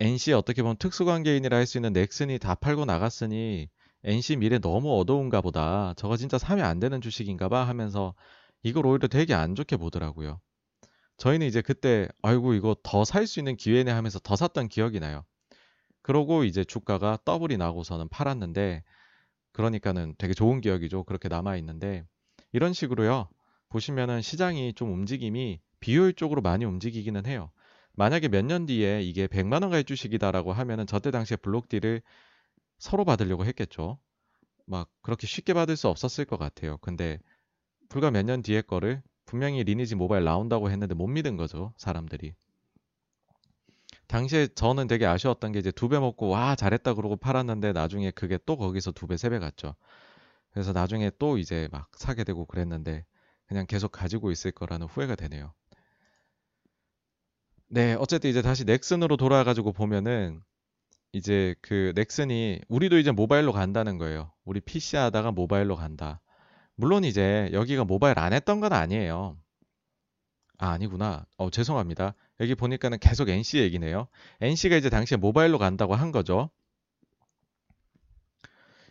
NC 0.00 0.32
어떻게 0.34 0.62
보면 0.62 0.76
특수관계인이라 0.78 1.56
할 1.56 1.66
수 1.66 1.78
있는 1.78 1.92
넥슨이 1.92 2.38
다 2.38 2.54
팔고 2.54 2.84
나갔으니 2.86 3.68
NC 4.04 4.36
미래 4.36 4.58
너무 4.58 4.98
어두운가 5.00 5.40
보다 5.42 5.94
저거 5.96 6.16
진짜 6.16 6.38
사면 6.38 6.64
안 6.66 6.80
되는 6.80 7.00
주식인가 7.00 7.48
봐 7.48 7.64
하면서 7.66 8.14
이걸 8.62 8.86
오히려 8.86 9.08
되게 9.08 9.34
안 9.34 9.54
좋게 9.54 9.76
보더라고요. 9.76 10.40
저희는 11.18 11.46
이제 11.46 11.62
그때 11.62 12.08
아이고 12.22 12.54
이거 12.54 12.76
더 12.82 13.04
살 13.04 13.26
수 13.26 13.40
있는 13.40 13.56
기회네 13.56 13.90
하면서 13.90 14.18
더 14.20 14.36
샀던 14.36 14.68
기억이 14.68 15.00
나요. 15.00 15.24
그러고 16.02 16.44
이제 16.44 16.64
주가가 16.64 17.18
더블이 17.24 17.56
나고서는 17.56 18.08
팔았는데 18.08 18.82
그러니까는 19.52 20.14
되게 20.18 20.34
좋은 20.34 20.60
기억이죠. 20.60 21.04
그렇게 21.04 21.28
남아 21.28 21.56
있는데 21.56 22.04
이런 22.52 22.72
식으로요. 22.72 23.28
보시면은 23.68 24.22
시장이 24.22 24.74
좀 24.74 24.92
움직임이 24.92 25.60
비효율적으로 25.80 26.40
많이 26.42 26.64
움직이기는 26.64 27.26
해요. 27.26 27.50
만약에 27.94 28.28
몇 28.28 28.44
년 28.44 28.66
뒤에 28.66 29.02
이게 29.02 29.26
100만 29.26 29.62
원 29.62 29.70
가입 29.70 29.86
주식이다라고 29.86 30.52
하면은 30.52 30.86
저때 30.86 31.10
당시에 31.10 31.36
블록딜을 31.38 32.02
서로 32.78 33.04
받으려고 33.04 33.44
했겠죠. 33.46 33.98
막 34.66 34.90
그렇게 35.02 35.26
쉽게 35.26 35.54
받을 35.54 35.76
수 35.76 35.88
없었을 35.88 36.24
것 36.24 36.38
같아요. 36.38 36.78
근데 36.78 37.18
불과 37.88 38.10
몇 38.10 38.22
년 38.24 38.42
뒤에 38.42 38.62
거를 38.62 39.02
분명히 39.26 39.62
리니지 39.64 39.94
모바일 39.94 40.24
나온다고 40.24 40.70
했는데 40.70 40.94
못 40.94 41.06
믿은 41.06 41.36
거죠, 41.36 41.74
사람들이. 41.76 42.34
당시에 44.08 44.48
저는 44.48 44.86
되게 44.88 45.06
아쉬웠던 45.06 45.52
게 45.52 45.58
이제 45.60 45.70
두 45.70 45.88
배 45.88 45.98
먹고 46.00 46.28
와 46.28 46.56
잘했다 46.56 46.94
그러고 46.94 47.16
팔았는데 47.16 47.72
나중에 47.72 48.10
그게 48.10 48.38
또 48.46 48.56
거기서 48.56 48.90
두 48.92 49.06
배, 49.06 49.16
세 49.16 49.28
배 49.30 49.38
갔죠. 49.38 49.74
그래서 50.52 50.72
나중에 50.72 51.10
또 51.18 51.38
이제 51.38 51.68
막 51.72 51.90
사게 51.96 52.24
되고 52.24 52.46
그랬는데 52.46 53.04
그냥 53.46 53.66
계속 53.66 53.92
가지고 53.92 54.30
있을 54.32 54.52
거라는 54.52 54.86
후회가 54.88 55.16
되네요. 55.16 55.54
네, 57.68 57.94
어쨌든 57.98 58.30
이제 58.30 58.40
다시 58.42 58.64
넥슨으로 58.64 59.16
돌아가지고 59.16 59.72
보면은 59.72 60.42
이제 61.12 61.54
그 61.62 61.92
넥슨이 61.96 62.60
우리도 62.68 62.98
이제 62.98 63.10
모바일로 63.12 63.52
간다는 63.52 63.98
거예요. 63.98 64.32
우리 64.44 64.60
PC 64.60 64.96
하다가 64.96 65.32
모바일로 65.32 65.76
간다. 65.76 66.20
물론 66.78 67.02
이제 67.02 67.50
여기가 67.52 67.84
모바일 67.84 68.20
안 68.20 68.32
했던 68.32 68.60
건 68.60 68.72
아니에요. 68.72 69.36
아, 70.58 70.70
아니구나. 70.70 71.26
어, 71.36 71.50
죄송합니다. 71.50 72.14
여기 72.38 72.54
보니까는 72.54 73.00
계속 73.00 73.28
NC 73.28 73.58
얘기네요. 73.58 74.06
NC가 74.40 74.76
이제 74.76 74.88
당시에 74.88 75.16
모바일로 75.16 75.58
간다고 75.58 75.96
한 75.96 76.12
거죠. 76.12 76.50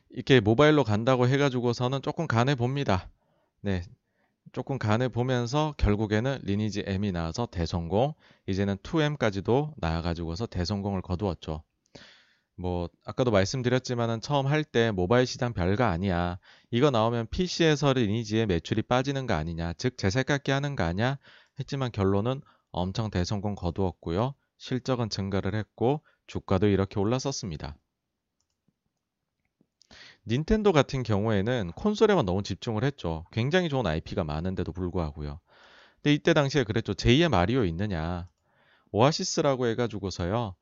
이렇게 0.09 0.41
모바일로 0.41 0.83
간다고 0.83 1.29
해가지고서는 1.29 2.01
조금 2.01 2.27
간해 2.27 2.55
봅니다. 2.55 3.09
네. 3.61 3.83
조금 4.51 4.77
간해 4.77 5.07
보면서 5.07 5.73
결국에는 5.77 6.39
리니지 6.43 6.83
M이 6.87 7.13
나와서 7.13 7.47
대성공, 7.49 8.13
이제는 8.47 8.75
2M까지도 8.77 9.71
나와가지고서 9.77 10.45
대성공을 10.47 11.01
거두었죠. 11.01 11.63
뭐 12.57 12.89
아까도 13.05 13.31
말씀드렸지만은 13.31 14.19
처음 14.21 14.47
할 14.47 14.63
때 14.63 14.91
모바일 14.91 15.25
시장 15.25 15.53
별거 15.53 15.83
아니야. 15.85 16.39
이거 16.71 16.89
나오면 16.91 17.27
PC에서 17.27 17.93
리니지의 17.93 18.47
매출이 18.47 18.81
빠지는 18.83 19.27
거 19.27 19.33
아니냐, 19.35 19.73
즉 19.73 19.97
재살 19.97 20.23
깎기 20.23 20.51
하는 20.51 20.75
거 20.75 20.83
아니야 20.83 21.17
했지만 21.59 21.91
결론은 21.91 22.41
엄청 22.71 23.09
대성공 23.11 23.55
거두었고요. 23.55 24.33
실적은 24.57 25.09
증가를 25.09 25.55
했고 25.55 26.01
주가도 26.27 26.67
이렇게 26.67 26.99
올랐었습니다. 26.99 27.77
닌텐도 30.27 30.73
같은 30.73 31.03
경우에는 31.03 31.71
콘솔에만 31.73 32.25
너무 32.25 32.43
집중을 32.43 32.83
했죠. 32.83 33.25
굉장히 33.31 33.69
좋은 33.69 33.85
IP가 33.87 34.23
많은데도 34.23 34.73
불구하고요. 34.73 35.39
근데 35.95 36.13
이때 36.13 36.33
당시에 36.33 36.63
그랬죠. 36.63 36.93
제2의 36.93 37.29
마리오 37.29 37.63
있느냐. 37.65 38.27
오아시스라고 38.91 39.67
해가지고서요. 39.67 40.55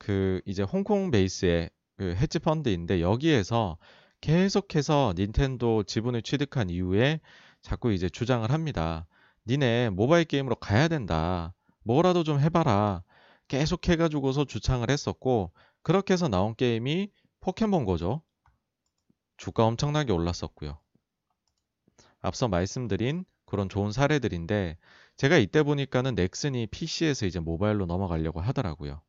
그 0.00 0.40
이제 0.46 0.62
홍콩 0.62 1.10
베이스의 1.10 1.68
그 1.96 2.14
헤지 2.16 2.38
펀드인데 2.38 3.02
여기에서 3.02 3.76
계속해서 4.22 5.12
닌텐도 5.16 5.82
지분을 5.84 6.22
취득한 6.22 6.70
이후에 6.70 7.20
자꾸 7.60 7.92
이제 7.92 8.08
주장을 8.08 8.50
합니다. 8.50 9.06
니네 9.46 9.90
모바일 9.90 10.24
게임으로 10.24 10.56
가야 10.56 10.88
된다. 10.88 11.54
뭐라도 11.84 12.24
좀 12.24 12.40
해봐라. 12.40 13.02
계속 13.46 13.86
해가지고서 13.86 14.46
주창을 14.46 14.90
했었고 14.90 15.52
그렇게 15.82 16.14
해서 16.14 16.28
나온 16.28 16.54
게임이 16.54 17.10
포켓몬 17.40 17.84
거죠. 17.84 18.22
주가 19.36 19.66
엄청나게 19.66 20.12
올랐었고요. 20.12 20.78
앞서 22.22 22.48
말씀드린 22.48 23.26
그런 23.44 23.68
좋은 23.68 23.92
사례들인데 23.92 24.78
제가 25.18 25.36
이때 25.36 25.62
보니까는 25.62 26.14
넥슨이 26.14 26.68
PC에서 26.68 27.26
이제 27.26 27.38
모바일로 27.38 27.84
넘어가려고 27.84 28.40
하더라고요. 28.40 29.02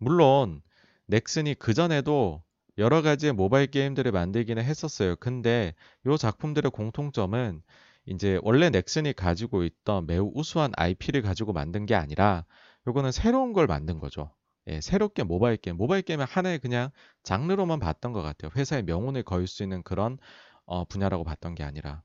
물론 0.00 0.62
넥슨이 1.06 1.54
그전에도 1.54 2.42
여러 2.78 3.02
가지의 3.02 3.34
모바일 3.34 3.66
게임들을 3.66 4.10
만들기는 4.10 4.62
했었어요. 4.64 5.14
근데 5.16 5.74
이 6.06 6.16
작품들의 6.18 6.70
공통점은 6.70 7.62
이제 8.06 8.40
원래 8.42 8.70
넥슨이 8.70 9.12
가지고 9.12 9.62
있던 9.62 10.06
매우 10.06 10.32
우수한 10.34 10.72
IP를 10.76 11.20
가지고 11.20 11.52
만든 11.52 11.84
게 11.84 11.94
아니라 11.94 12.46
요거는 12.86 13.12
새로운 13.12 13.52
걸 13.52 13.66
만든 13.66 13.98
거죠. 13.98 14.34
예, 14.68 14.80
새롭게 14.80 15.22
모바일 15.22 15.58
게임, 15.58 15.76
모바일 15.76 16.02
게임을 16.02 16.24
하나의 16.24 16.58
그냥 16.60 16.90
장르로만 17.22 17.78
봤던 17.78 18.12
것 18.12 18.22
같아요. 18.22 18.50
회사의 18.56 18.84
명운을 18.84 19.22
걸수 19.24 19.62
있는 19.62 19.82
그런 19.82 20.16
어, 20.64 20.84
분야라고 20.86 21.24
봤던 21.24 21.54
게 21.54 21.62
아니라. 21.62 22.02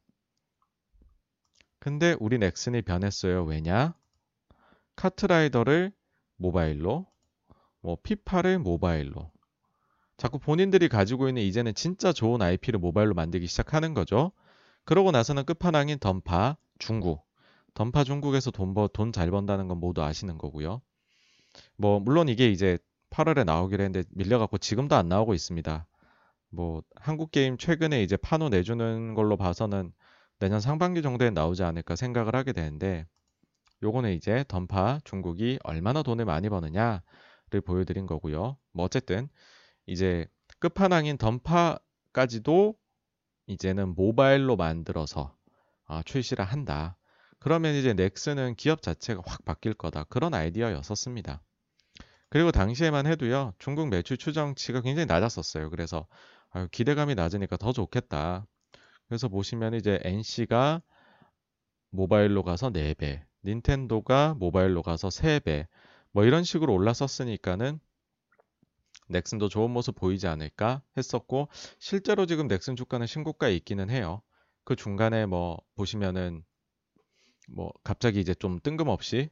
근데 1.79 2.17
우리 2.19 2.39
넥슨이 2.39 2.81
변했어요. 2.81 3.45
왜냐? 3.45 3.93
카트라이더를 4.97 5.93
모바일로, 6.37 7.07
뭐 7.85 7.97
피파를 8.01 8.57
모바일로. 8.57 9.31
자꾸 10.17 10.39
본인들이 10.39 10.89
가지고 10.89 11.27
있는 11.27 11.43
이제는 11.43 11.75
진짜 11.75 12.11
좋은 12.11 12.41
IP를 12.41 12.79
모바일로 12.79 13.13
만들기 13.13 13.45
시작하는 13.45 13.93
거죠. 13.93 14.31
그러고 14.85 15.11
나서는 15.11 15.45
끝판왕인 15.45 15.99
던파 15.99 16.57
중국. 16.79 17.27
던파 17.75 18.03
중국에서 18.03 18.49
돈 18.49 18.73
버, 18.73 18.87
돈 18.87 19.11
잘 19.11 19.29
번다는 19.29 19.67
건 19.67 19.79
모두 19.79 20.01
아시는 20.01 20.39
거고요. 20.39 20.81
뭐 21.75 21.99
물론 21.99 22.27
이게 22.27 22.49
이제 22.49 22.79
8월에 23.11 23.45
나오기로 23.45 23.83
했는데 23.83 24.09
밀려갖고 24.15 24.57
지금도 24.57 24.95
안 24.95 25.07
나오고 25.07 25.35
있습니다. 25.35 25.85
뭐 26.49 26.81
한국 26.95 27.29
게임 27.29 27.55
최근에 27.55 28.01
이제 28.01 28.17
판호 28.17 28.49
내주는 28.49 29.13
걸로 29.13 29.37
봐서는 29.37 29.93
내년 30.39 30.59
상반기 30.59 31.03
정도에 31.03 31.29
나오지 31.29 31.61
않을까 31.61 31.95
생각을 31.95 32.35
하게 32.35 32.51
되는데 32.51 33.05
요거는 33.83 34.13
이제 34.13 34.43
던파 34.47 34.99
중국이 35.03 35.59
얼마나 35.63 36.01
돈을 36.01 36.25
많이 36.25 36.49
버느냐를 36.49 37.01
보여드린 37.65 38.05
거고요. 38.05 38.57
뭐 38.71 38.85
어쨌든 38.85 39.29
이제 39.85 40.27
끝판왕인 40.59 41.17
던파까지도 41.17 42.75
이제는 43.47 43.95
모바일로 43.95 44.55
만들어서 44.55 45.35
아, 45.85 46.01
출시를 46.03 46.43
한다. 46.45 46.97
그러면 47.39 47.75
이제 47.75 47.93
넥슨은 47.93 48.55
기업 48.55 48.81
자체가 48.81 49.21
확 49.25 49.45
바뀔 49.45 49.73
거다. 49.73 50.05
그런 50.05 50.33
아이디어였었습니다. 50.33 51.43
그리고 52.29 52.51
당시에만 52.51 53.05
해도요, 53.05 53.53
중국 53.59 53.87
매출 53.89 54.17
추정치가 54.17 54.81
굉장히 54.81 55.05
낮았었어요. 55.05 55.69
그래서 55.69 56.07
아유, 56.49 56.67
기대감이 56.71 57.15
낮으니까 57.15 57.57
더 57.57 57.71
좋겠다. 57.71 58.47
그래서 59.07 59.27
보시면 59.27 59.75
이제 59.75 59.99
NC가 60.03 60.81
모바일로 61.91 62.43
가서 62.43 62.71
4배, 62.71 63.21
닌텐도가 63.45 64.33
모바일로 64.33 64.81
가서 64.81 65.09
3배, 65.09 65.67
뭐 66.15 66.23
이런 66.23 66.45
식으로 66.45 66.73
올랐었으니까는 66.73 67.77
넥슨도 69.09 69.49
좋은 69.49 69.69
모습 69.69 69.95
보이지 69.95 70.27
않을까 70.27 70.81
했었고 70.95 71.49
실제로 71.77 72.25
지금 72.25 72.47
넥슨 72.47 72.77
주가는 72.77 73.05
신고가에 73.05 73.53
있기는 73.57 73.89
해요. 73.89 74.21
그 74.63 74.77
중간에 74.77 75.25
뭐 75.25 75.61
보시면은 75.75 76.45
뭐 77.49 77.73
갑자기 77.83 78.21
이제 78.21 78.33
좀 78.33 78.61
뜬금없이 78.63 79.29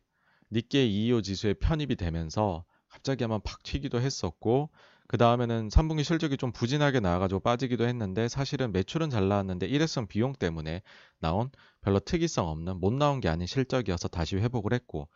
니케 0.51 0.85
225 0.85 1.21
지수에 1.21 1.53
편입이 1.53 1.95
되면서 1.95 2.65
갑자기 2.89 3.23
한번 3.23 3.39
팍 3.45 3.63
튀기도 3.63 4.01
했었고 4.01 4.69
그 5.07 5.17
다음에는 5.17 5.69
3분기 5.69 6.03
실적이 6.03 6.35
좀 6.35 6.51
부진하게 6.51 6.99
나와가지고 6.99 7.39
빠지기도 7.39 7.87
했는데 7.87 8.27
사실은 8.27 8.73
매출은 8.73 9.09
잘 9.09 9.29
나왔는데 9.29 9.67
일회성 9.67 10.05
비용 10.05 10.33
때문에 10.33 10.81
나온 11.19 11.49
별로 11.79 11.99
특이성 12.01 12.49
없는 12.49 12.81
못 12.81 12.91
나온 12.91 13.21
게 13.21 13.29
아닌 13.29 13.47
실적이어서 13.47 14.09
다시 14.09 14.35
회복을 14.35 14.73
했고 14.73 15.07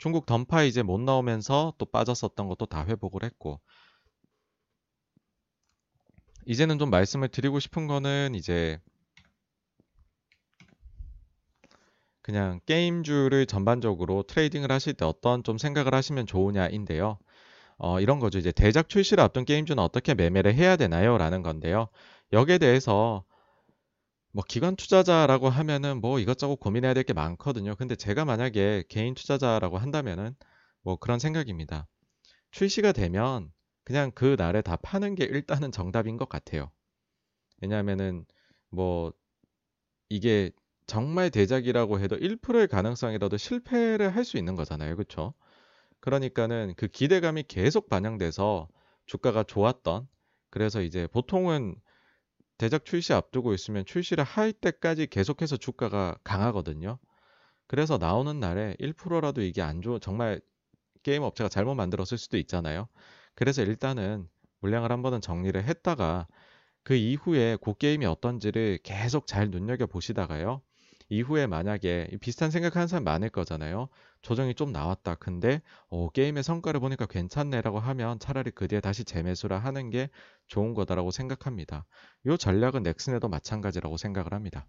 중국 0.00 0.24
던파 0.24 0.62
이제 0.62 0.82
못 0.82 0.98
나오면서 0.98 1.74
또 1.76 1.84
빠졌었던 1.84 2.48
것도 2.48 2.64
다 2.64 2.86
회복을 2.86 3.22
했고 3.22 3.60
이제는 6.46 6.78
좀 6.78 6.88
말씀을 6.88 7.28
드리고 7.28 7.60
싶은 7.60 7.86
거는 7.86 8.34
이제 8.34 8.80
그냥 12.22 12.60
게임주를 12.64 13.44
전반적으로 13.44 14.22
트레이딩을 14.22 14.72
하실 14.72 14.94
때 14.94 15.04
어떤 15.04 15.44
좀 15.44 15.58
생각을 15.58 15.94
하시면 15.94 16.26
좋으냐인데요. 16.26 17.18
어, 17.76 18.00
이런 18.00 18.20
거죠. 18.20 18.38
이제 18.38 18.52
대작 18.52 18.88
출시를 18.88 19.22
앞둔 19.22 19.44
게임주는 19.44 19.82
어떻게 19.82 20.14
매매를 20.14 20.54
해야 20.54 20.76
되나요? 20.76 21.18
라는 21.18 21.42
건데요. 21.42 21.88
여기에 22.32 22.56
대해서 22.56 23.24
뭐 24.32 24.44
기관 24.48 24.76
투자자라고 24.76 25.48
하면은 25.48 26.00
뭐 26.00 26.18
이것저것 26.20 26.56
고민해야 26.56 26.94
될 26.94 27.04
게 27.04 27.12
많거든요. 27.12 27.74
근데 27.76 27.96
제가 27.96 28.24
만약에 28.24 28.84
개인 28.88 29.14
투자자라고 29.14 29.78
한다면은 29.78 30.34
뭐 30.82 30.96
그런 30.96 31.18
생각입니다. 31.18 31.88
출시가 32.52 32.92
되면 32.92 33.52
그냥 33.84 34.12
그 34.14 34.36
날에 34.38 34.62
다 34.62 34.76
파는 34.76 35.14
게 35.16 35.24
일단은 35.24 35.72
정답인 35.72 36.16
것 36.18 36.28
같아요. 36.28 36.70
왜냐하면은 37.62 38.26
뭐 38.70 39.12
이게 40.08 40.50
정말 40.86 41.30
대작이라고 41.30 42.00
해도 42.00 42.16
1%의 42.16 42.68
가능성이라도 42.68 43.36
실패를 43.36 44.14
할 44.14 44.24
수 44.24 44.36
있는 44.38 44.56
거잖아요. 44.56 44.96
그렇죠? 44.96 45.34
그러니까는 46.00 46.74
그 46.76 46.88
기대감이 46.88 47.44
계속 47.48 47.88
반영돼서 47.88 48.68
주가가 49.06 49.44
좋았던 49.44 50.08
그래서 50.50 50.82
이제 50.82 51.06
보통은 51.08 51.76
대작 52.60 52.84
출시 52.84 53.14
앞두고 53.14 53.54
있으면 53.54 53.86
출시를 53.86 54.22
할 54.22 54.52
때까지 54.52 55.06
계속해서 55.06 55.56
주가가 55.56 56.18
강하거든요. 56.22 56.98
그래서 57.66 57.96
나오는 57.96 58.38
날에 58.38 58.76
1%라도 58.78 59.40
이게 59.40 59.62
안 59.62 59.80
좋은 59.80 59.98
정말 59.98 60.42
게임 61.02 61.22
업체가 61.22 61.48
잘못 61.48 61.74
만들었을 61.74 62.18
수도 62.18 62.36
있잖아요. 62.36 62.86
그래서 63.34 63.62
일단은 63.62 64.28
물량을 64.58 64.92
한 64.92 65.00
번은 65.00 65.22
정리를 65.22 65.64
했다가 65.64 66.26
그 66.82 66.94
이후에 66.94 67.56
그 67.62 67.72
게임이 67.72 68.04
어떤지를 68.04 68.78
계속 68.82 69.26
잘 69.26 69.48
눈여겨 69.48 69.86
보시다가요. 69.86 70.60
이후에 71.10 71.46
만약에 71.46 72.08
비슷한 72.20 72.50
생각하는 72.50 72.86
사람 72.86 73.04
많을 73.04 73.28
거잖아요. 73.28 73.88
조정이 74.22 74.54
좀 74.54 74.72
나왔다. 74.72 75.16
근데 75.16 75.60
어, 75.88 76.08
게임의 76.10 76.42
성과를 76.42 76.80
보니까 76.80 77.06
괜찮네라고 77.06 77.80
하면 77.80 78.18
차라리 78.20 78.50
그 78.52 78.68
뒤에 78.68 78.80
다시 78.80 79.04
재매수를 79.04 79.62
하는 79.62 79.90
게 79.90 80.08
좋은 80.46 80.72
거다라고 80.72 81.10
생각합니다. 81.10 81.84
이 82.26 82.36
전략은 82.38 82.84
넥슨에도 82.84 83.28
마찬가지라고 83.28 83.96
생각을 83.96 84.32
합니다. 84.32 84.66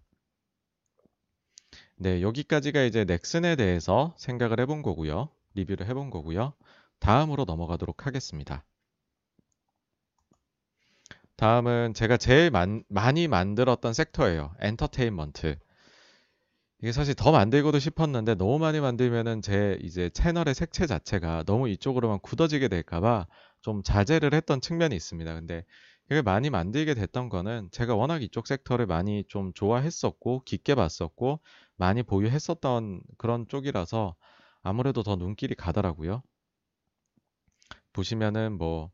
네, 1.95 2.21
여기까지가 2.23 2.81
이제 2.81 3.05
넥슨에 3.05 3.55
대해서 3.55 4.15
생각을 4.17 4.59
해본 4.59 4.81
거고요. 4.81 5.29
리뷰를 5.53 5.85
해본 5.87 6.09
거고요. 6.09 6.53
다음으로 6.99 7.45
넘어가도록 7.45 8.07
하겠습니다. 8.07 8.63
다음은 11.35 11.93
제가 11.93 12.17
제일 12.17 12.49
만, 12.49 12.83
많이 12.87 13.27
만들었던 13.27 13.93
섹터예요. 13.93 14.55
엔터테인먼트. 14.59 15.57
이게 16.81 16.91
사실 16.91 17.13
더 17.13 17.31
만들고도 17.31 17.77
싶었는데 17.77 18.35
너무 18.35 18.57
많이 18.57 18.79
만들면은 18.79 19.41
제 19.43 19.77
이제 19.83 20.09
채널의 20.09 20.55
색채 20.55 20.87
자체가 20.87 21.43
너무 21.43 21.69
이쪽으로만 21.69 22.19
굳어지게 22.21 22.69
될까봐 22.69 23.27
좀 23.61 23.83
자제를 23.83 24.33
했던 24.33 24.61
측면이 24.61 24.95
있습니다. 24.95 25.31
근데 25.35 25.63
이게 26.09 26.23
많이 26.23 26.49
만들게 26.49 26.95
됐던 26.95 27.29
거는 27.29 27.69
제가 27.71 27.95
워낙 27.95 28.23
이쪽 28.23 28.47
섹터를 28.47 28.87
많이 28.87 29.23
좀 29.27 29.53
좋아했었고 29.53 30.43
깊게 30.43 30.73
봤었고 30.73 31.39
많이 31.77 32.01
보유했었던 32.01 33.01
그런 33.19 33.47
쪽이라서 33.47 34.15
아무래도 34.63 35.03
더 35.03 35.15
눈길이 35.15 35.53
가더라고요. 35.53 36.23
보시면은 37.93 38.57
뭐 38.57 38.91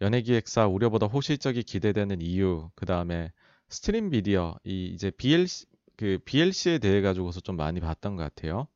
연예기획사 0.00 0.66
우려보다 0.68 1.06
호실적이 1.06 1.64
기대되는 1.64 2.20
이유, 2.22 2.70
그 2.76 2.86
다음에 2.86 3.32
스트림 3.68 4.10
미디어, 4.10 4.56
이 4.64 4.86
이제 4.86 5.10
BLC, 5.10 5.66
그 5.96 6.18
BLC에 6.24 6.78
대해 6.78 7.00
가지고서 7.00 7.40
좀 7.40 7.56
많이 7.56 7.80
봤던 7.80 8.16
것 8.16 8.22
같아요. 8.22 8.66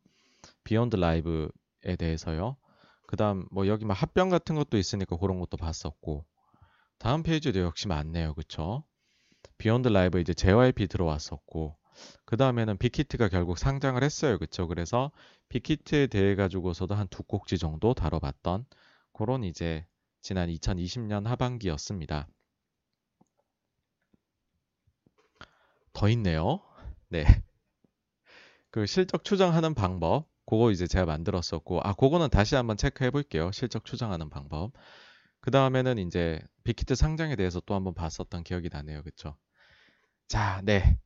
비욘드 0.64 0.96
라이브에 0.96 1.96
대해서요. 1.98 2.56
그다음 3.06 3.46
뭐 3.52 3.66
여기 3.68 3.84
막 3.84 3.94
합병 3.94 4.28
같은 4.30 4.56
것도 4.56 4.78
있으니까 4.78 5.16
그런 5.18 5.40
것도 5.40 5.56
봤었고 5.56 6.24
다음 6.98 7.22
페이지도 7.22 7.60
역시 7.60 7.88
많네요, 7.88 8.34
그쵸? 8.34 8.84
비욘드 9.58 9.88
라이브 9.88 10.20
이제 10.20 10.34
JYP 10.34 10.86
들어왔었고 10.88 11.76
그 12.24 12.36
다음에는 12.36 12.78
빅히트가 12.78 13.28
결국 13.28 13.58
상장을 13.58 14.02
했어요, 14.02 14.38
그쵸? 14.38 14.68
그래서 14.68 15.10
빅히트에 15.50 16.06
대해 16.08 16.34
가지고서도 16.36 16.94
한 16.94 17.08
두 17.08 17.22
꼭지 17.24 17.58
정도 17.58 17.94
다뤄봤던 17.94 18.66
그런 19.12 19.44
이제 19.44 19.86
지난 20.22 20.48
2020년 20.50 21.26
하반기였습니다. 21.26 22.28
더 25.92 26.08
있네요. 26.10 26.60
네. 27.08 27.24
그 28.70 28.86
실적 28.86 29.24
추정하는 29.24 29.74
방법, 29.74 30.28
그거 30.46 30.70
이제 30.70 30.86
제가 30.86 31.06
만들었었고, 31.06 31.80
아, 31.82 31.94
그거는 31.94 32.28
다시 32.30 32.54
한번 32.54 32.76
체크해 32.76 33.10
볼게요. 33.10 33.50
실적 33.52 33.84
추정하는 33.84 34.30
방법. 34.30 34.72
그 35.40 35.50
다음에는 35.50 35.98
이제 35.98 36.40
빅히트 36.64 36.94
상장에 36.94 37.36
대해서 37.36 37.60
또 37.64 37.74
한번 37.74 37.94
봤었던 37.94 38.44
기억이 38.44 38.68
나네요. 38.70 39.02
그쵸? 39.02 39.36
자, 40.28 40.60
네. 40.64 40.98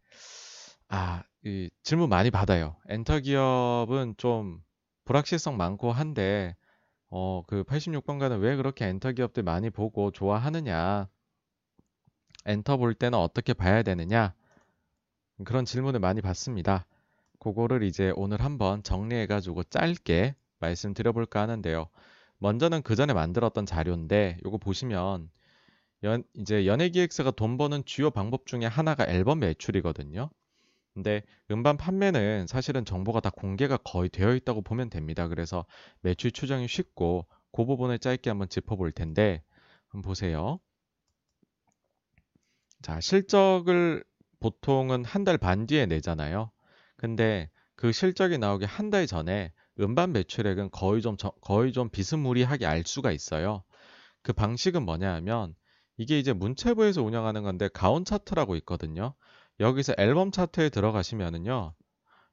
아, 0.89 1.23
이 1.45 1.71
질문 1.83 2.09
많이 2.09 2.31
받아요. 2.31 2.77
엔터 2.89 3.21
기업은 3.21 4.15
좀 4.17 4.63
불확실성 5.05 5.57
많고 5.57 5.93
한데, 5.93 6.57
어, 7.11 7.43
그 7.47 7.65
86번가는 7.65 8.41
왜 8.41 8.57
그렇게 8.57 8.87
엔터 8.87 9.13
기업들 9.13 9.43
많이 9.43 9.71
보고 9.71 10.11
좋아하느냐? 10.11 11.09
엔터 12.47 12.77
볼 12.77 12.95
때는 12.95 13.19
어떻게 13.19 13.53
봐야 13.55 13.83
되느냐? 13.83 14.35
그런 15.45 15.65
질문을 15.65 16.01
많이 16.01 16.21
받습니다. 16.21 16.87
그거를 17.39 17.83
이제 17.83 18.13
오늘 18.17 18.41
한번 18.43 18.83
정리해가지고 18.83 19.65
짧게 19.65 20.35
말씀드려볼까 20.61 21.41
하는데요. 21.41 21.89
먼저는 22.39 22.83
그 22.83 22.97
전에 22.97 23.13
만들었던 23.13 23.67
자료인데 23.67 24.39
이거 24.45 24.59
보시면 24.59 25.31
연, 26.05 26.25
이제 26.35 26.67
연예기획사가 26.67 27.33
돈 27.33 27.57
버는 27.57 27.85
주요 27.85 28.11
방법 28.11 28.47
중에 28.47 28.67
하나가 28.67 29.07
앨범 29.07 29.41
매출이거든요. 29.41 30.31
근데 30.95 31.23
음반 31.51 31.77
판매는 31.77 32.47
사실은 32.47 32.85
정보가 32.85 33.21
다 33.21 33.31
공개가 33.31 33.77
거의 33.79 34.09
되어 34.09 34.35
있다고 34.35 34.63
보면 34.63 34.91
됩니다. 34.91 35.29
그래서 35.29 35.65
매출 36.01 36.31
추정이 36.33 36.69
쉽고 36.69 37.27
그 37.53 37.65
부분을 37.65 37.99
짧게 37.99 38.29
한번 38.29 38.49
짚어볼 38.49 38.93
텐데 38.93 39.43
한번 39.89 40.03
보세요. 40.03 40.59
자, 42.83 43.01
실적을 43.01 44.05
보통은 44.43 45.05
한 45.05 45.25
달 45.25 45.39
반 45.39 45.67
뒤에 45.67 45.87
내잖아요. 45.87 46.51
근데 46.97 47.51
그 47.77 47.93
실적이 47.93 48.39
나오기 48.39 48.65
한 48.67 48.91
달 48.91 49.07
전에 49.07 49.53
음반 49.81 50.13
매출액은 50.13 50.71
거의 50.73 51.03
좀 51.03 51.17
거의 51.43 51.73
좀 51.73 51.89
비스무리하게 51.91 52.67
알 52.67 52.85
수가 52.85 53.13
있어요. 53.13 53.65
그 54.23 54.33
방식은 54.33 54.85
뭐냐 54.85 55.13
하면 55.15 55.55
이게 55.97 56.19
이제 56.19 56.33
문체부에서 56.33 57.03
운영하는 57.03 57.43
건데 57.43 57.69
가온 57.73 58.05
차트라고 58.05 58.57
있거든요. 58.57 59.15
여기서 59.61 59.95
앨범 59.99 60.31
차트에 60.33 60.71
들어가시면은요. 60.71 61.75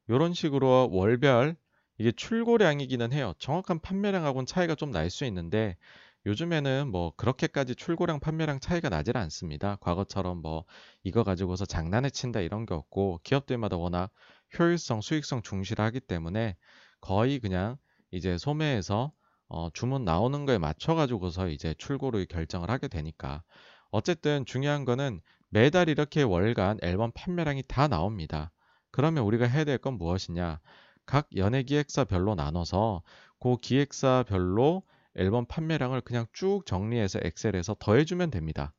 이런 0.08 0.34
식으로 0.34 0.90
월별 0.92 1.56
이게 1.98 2.12
출고량이기는 2.12 3.14
해요. 3.14 3.34
정확한 3.40 3.80
판매량하고는 3.82 4.46
차이가 4.46 4.76
좀 4.76 4.92
날 4.92 5.10
수 5.10 5.26
있는데 5.26 5.78
요즘에는 6.26 6.90
뭐 6.92 7.14
그렇게까지 7.16 7.76
출고량 7.76 8.20
판매량 8.20 8.60
차이가 8.60 8.90
나질 8.90 9.18
않습니다. 9.18 9.78
과거처럼 9.82 10.42
뭐 10.42 10.66
이거 11.04 11.24
가지고서 11.24 11.66
장난에 11.66 12.10
친다 12.10 12.40
이런 12.42 12.66
게 12.66 12.74
없고 12.74 13.20
기업들마다 13.24 13.78
워낙 13.78 14.12
효율성, 14.58 15.02
수익성 15.02 15.42
중시하기 15.44 16.02
때문에 16.02 16.56
거의 17.02 17.40
그냥 17.40 17.78
이제 18.12 18.38
소매에서 18.38 19.12
어, 19.48 19.70
주문 19.74 20.06
나오는 20.06 20.46
거에 20.46 20.58
맞춰 20.58 20.94
가지고서 20.96 21.48
이제 21.50 21.74
출고를 21.78 22.26
결정을 22.28 22.70
하게 22.70 22.88
되니까 22.88 23.44
어쨌든 23.92 24.46
중요한 24.46 24.86
거는 24.86 25.22
매달 25.50 25.90
이렇게 25.90 26.22
월간 26.22 26.80
앨범 26.84 27.12
판매량이 27.14 27.64
다 27.68 27.88
나옵니다. 27.88 28.52
그러면 28.92 29.24
우리가 29.24 29.46
해야 29.48 29.64
될 29.64 29.78
건 29.80 29.98
무엇이냐? 29.98 30.60
각 31.06 31.28
연예 31.36 31.64
기획사별로 31.64 32.36
나눠서 32.36 33.02
그 33.40 33.58
기획사별로 33.58 34.84
앨범 35.16 35.46
판매량을 35.46 36.02
그냥 36.02 36.26
쭉 36.34 36.66
정리해서 36.66 37.20
엑셀에서 37.24 37.76
더해주면 37.80 38.32
됩니다. 38.32 38.74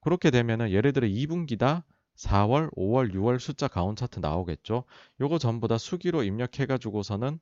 그렇게 0.00 0.30
되면은 0.30 0.70
예를 0.70 0.92
들어 0.92 1.06
2분기다 1.06 1.82
4월, 2.16 2.72
5월, 2.74 3.12
6월 3.12 3.38
숫자 3.38 3.68
가온 3.68 3.96
차트 3.96 4.20
나오겠죠. 4.20 4.84
요거 5.20 5.38
전부 5.38 5.68
다 5.68 5.78
수기로 5.78 6.22
입력해가지고서는 6.22 7.38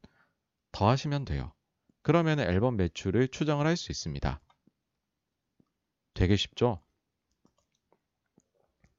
더하시면 0.72 1.24
돼요. 1.24 1.52
그러면 2.02 2.40
앨범 2.40 2.76
매출을 2.76 3.28
추정을 3.28 3.66
할 3.66 3.76
수 3.76 3.92
있습니다. 3.92 4.40
되게 6.14 6.36
쉽죠? 6.36 6.80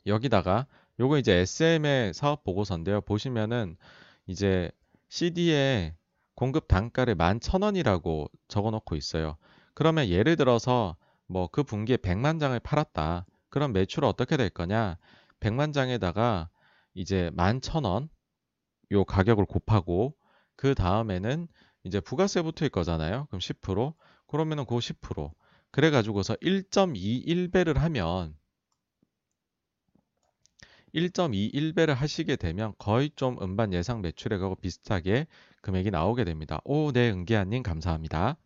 여기다가 0.06 0.68
요거 1.00 1.18
이제 1.18 1.34
SM의 1.34 2.14
사업 2.14 2.44
보고서인데요. 2.44 3.02
보시면은 3.02 3.78
이제 4.28 4.72
CD에 5.10 5.96
공급 6.36 6.68
단가를 6.68 7.16
11,000원이라고 7.16 8.30
적어 8.48 8.72
놓고 8.72 8.96
있어요. 8.96 9.38
그러면 9.74 10.08
예를 10.08 10.36
들어서 10.36 10.96
뭐 11.28 11.48
그 11.48 11.64
분기에 11.64 11.98
100만 11.98 12.40
장을 12.40 12.58
팔았다. 12.60 13.26
그럼 13.50 13.74
매출은 13.74 14.08
어떻게 14.08 14.38
될 14.38 14.50
거냐? 14.50 14.98
100만 15.40 15.74
장에다가 15.74 16.50
이제 16.94 17.32
11,000원 17.36 18.10
요 18.92 19.04
가격을 19.06 19.46
곱하고 19.46 20.16
그 20.56 20.76
다음에는 20.76 21.48
이제 21.84 22.00
부가세 22.00 22.42
붙을 22.44 22.70
거잖아요. 22.70 23.26
그럼 23.28 23.40
10%. 23.40 23.94
그러면은 24.28 24.66
그 24.66 24.76
10%. 24.76 25.32
그래 25.72 25.90
가지고서 25.90 26.36
1.21배를 26.36 27.76
하면 27.78 28.36
1.21배를 30.94 31.94
하시게 31.96 32.36
되면 32.36 32.74
거의 32.78 33.10
좀 33.16 33.38
음반 33.42 33.74
예상 33.74 34.02
매출액하고 34.02 34.56
비슷하게 34.56 35.28
금액이 35.64 35.92
나오게 35.92 36.26
됩니다. 36.26 36.62
오, 36.66 36.92
네, 36.92 37.10
은기아님 37.10 37.64
감사합니다. 37.64 38.38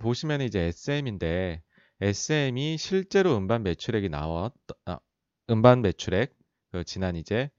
보시면 0.00 0.40
이제 0.42 0.60
SM인데 0.60 1.62
SM이 2.00 2.76
실제로 2.76 3.36
음반 3.36 3.62
매출액이 3.62 4.08
나왔 4.08 4.52
아, 4.84 4.98
음반 5.48 5.80
매출액 5.80 6.36
그 6.72 6.82
지난 6.84 7.14
이제 7.14 7.50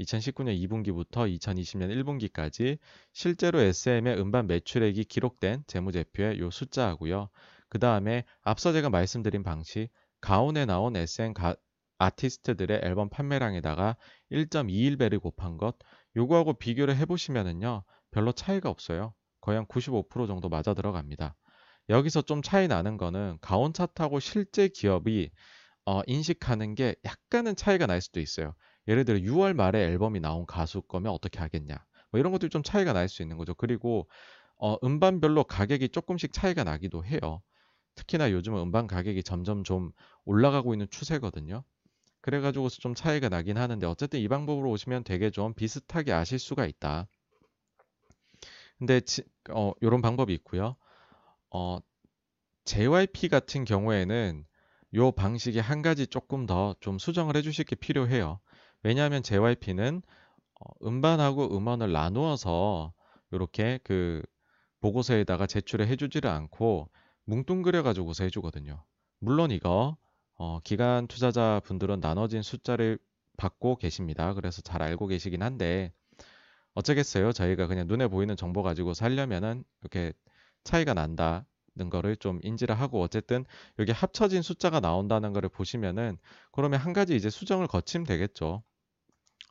2019년 0.00 0.60
2분기부터 0.68 1.32
2020년 1.38 1.88
1분기까지 2.02 2.78
실제로 3.12 3.60
SM의 3.60 4.18
음반 4.18 4.48
매출액이 4.48 5.04
기록된 5.04 5.62
재무제표의 5.68 6.40
요 6.40 6.50
숫자하고요. 6.50 7.30
그 7.68 7.78
다음에 7.78 8.24
앞서 8.42 8.72
제가 8.72 8.90
말씀드린 8.90 9.44
방식 9.44 9.88
가온에 10.20 10.64
나온 10.66 10.96
SM 10.96 11.32
가, 11.32 11.54
아티스트들의 11.98 12.80
앨범 12.82 13.08
판매량에다가 13.08 13.96
1.21배를 14.32 15.20
곱한 15.20 15.56
것 15.58 15.76
요거하고 16.16 16.54
비교를 16.54 16.96
해보시면은요 16.96 17.84
별로 18.16 18.32
차이가 18.32 18.70
없어요. 18.70 19.14
거의 19.42 19.58
한 19.58 19.66
95% 19.66 20.26
정도 20.26 20.48
맞아 20.48 20.74
들어갑니다. 20.74 21.36
여기서 21.90 22.22
좀 22.22 22.42
차이 22.42 22.66
나는 22.68 22.96
거는 22.96 23.38
가온 23.42 23.74
차트하고 23.74 24.20
실제 24.20 24.68
기업이 24.68 25.30
어, 25.86 26.02
인식하는 26.06 26.76
게 26.76 26.96
약간은 27.04 27.56
차이가 27.56 27.86
날 27.86 28.00
수도 28.02 28.20
있어요. 28.20 28.54
예를 28.88 29.04
들어 29.06 29.18
6월 29.18 29.54
말에 29.54 29.82
앨범이 29.84 30.20
나온 30.20 30.46
가수 30.46 30.82
거면 30.82 31.12
어떻게 31.12 31.40
하겠냐. 31.40 31.76
뭐 32.12 32.20
이런 32.20 32.32
것들이 32.32 32.50
좀 32.50 32.62
차이가 32.62 32.92
날 32.94 33.08
수 33.08 33.22
있는 33.22 33.38
거죠. 33.38 33.54
그리고 33.54 34.08
어, 34.58 34.76
음반별로 34.84 35.44
가격이 35.44 35.90
조금씩 35.90 36.32
차이가 36.32 36.64
나기도 36.64 37.04
해요. 37.04 37.42
특히나 37.96 38.32
요즘은 38.32 38.60
음반 38.62 38.86
가격이 38.88 39.24
점점 39.24 39.64
좀 39.64 39.92
올라가고 40.26 40.74
있는 40.74 40.88
추세거든요. 40.90 41.64
그래가지고서 42.22 42.78
좀 42.78 42.94
차이가 42.94 43.28
나긴 43.30 43.58
하는데 43.58 43.86
어쨌든 43.86 44.20
이 44.20 44.28
방법으로 44.28 44.70
오시면 44.70 45.04
되게 45.04 45.30
좀 45.30 45.54
비슷하게 45.54 46.12
아실 46.12 46.38
수가 46.38 46.66
있다. 46.66 47.08
근데 48.78 49.00
지, 49.00 49.22
어, 49.50 49.72
요런 49.82 50.02
방법이 50.02 50.32
있고요. 50.34 50.76
어, 51.50 51.78
JYP 52.64 53.28
같은 53.28 53.64
경우에는 53.64 54.44
요 54.94 55.12
방식이 55.12 55.58
한 55.60 55.82
가지 55.82 56.06
조금 56.06 56.46
더 56.46 56.74
좀 56.80 56.98
수정을 56.98 57.36
해주실 57.36 57.64
게 57.64 57.76
필요해요. 57.76 58.40
왜냐하면 58.82 59.22
JYP는 59.22 60.02
어, 60.60 60.86
음반하고 60.86 61.56
음원을 61.56 61.92
나누어서 61.92 62.92
이렇게 63.32 63.78
그 63.84 64.22
보고서에다가 64.80 65.46
제출을 65.46 65.88
해주지를 65.88 66.30
않고 66.30 66.88
뭉뚱그려 67.24 67.82
가지고서 67.82 68.24
해주거든요. 68.24 68.84
물론 69.18 69.50
이거 69.50 69.96
어, 70.36 70.60
기간 70.64 71.06
투자자 71.08 71.60
분들은 71.64 72.00
나눠진 72.00 72.42
숫자를 72.42 72.98
받고 73.36 73.76
계십니다. 73.76 74.34
그래서 74.34 74.62
잘 74.62 74.82
알고 74.82 75.06
계시긴 75.08 75.42
한데 75.42 75.92
어쩌겠어요. 76.76 77.32
저희가 77.32 77.66
그냥 77.66 77.86
눈에 77.88 78.06
보이는 78.06 78.36
정보 78.36 78.62
가지고 78.62 78.94
살려면은 78.94 79.64
이렇게 79.80 80.12
차이가 80.62 80.94
난다 80.94 81.46
는 81.78 81.90
거를 81.90 82.16
좀 82.16 82.40
인지를 82.42 82.74
하고 82.80 83.02
어쨌든 83.02 83.44
여기 83.78 83.92
합쳐진 83.92 84.40
숫자가 84.40 84.80
나온다는 84.80 85.34
거를 85.34 85.50
보시면은 85.50 86.16
그러면 86.50 86.80
한 86.80 86.94
가지 86.94 87.14
이제 87.14 87.28
수정을 87.28 87.66
거치면 87.66 88.06
되겠죠. 88.06 88.62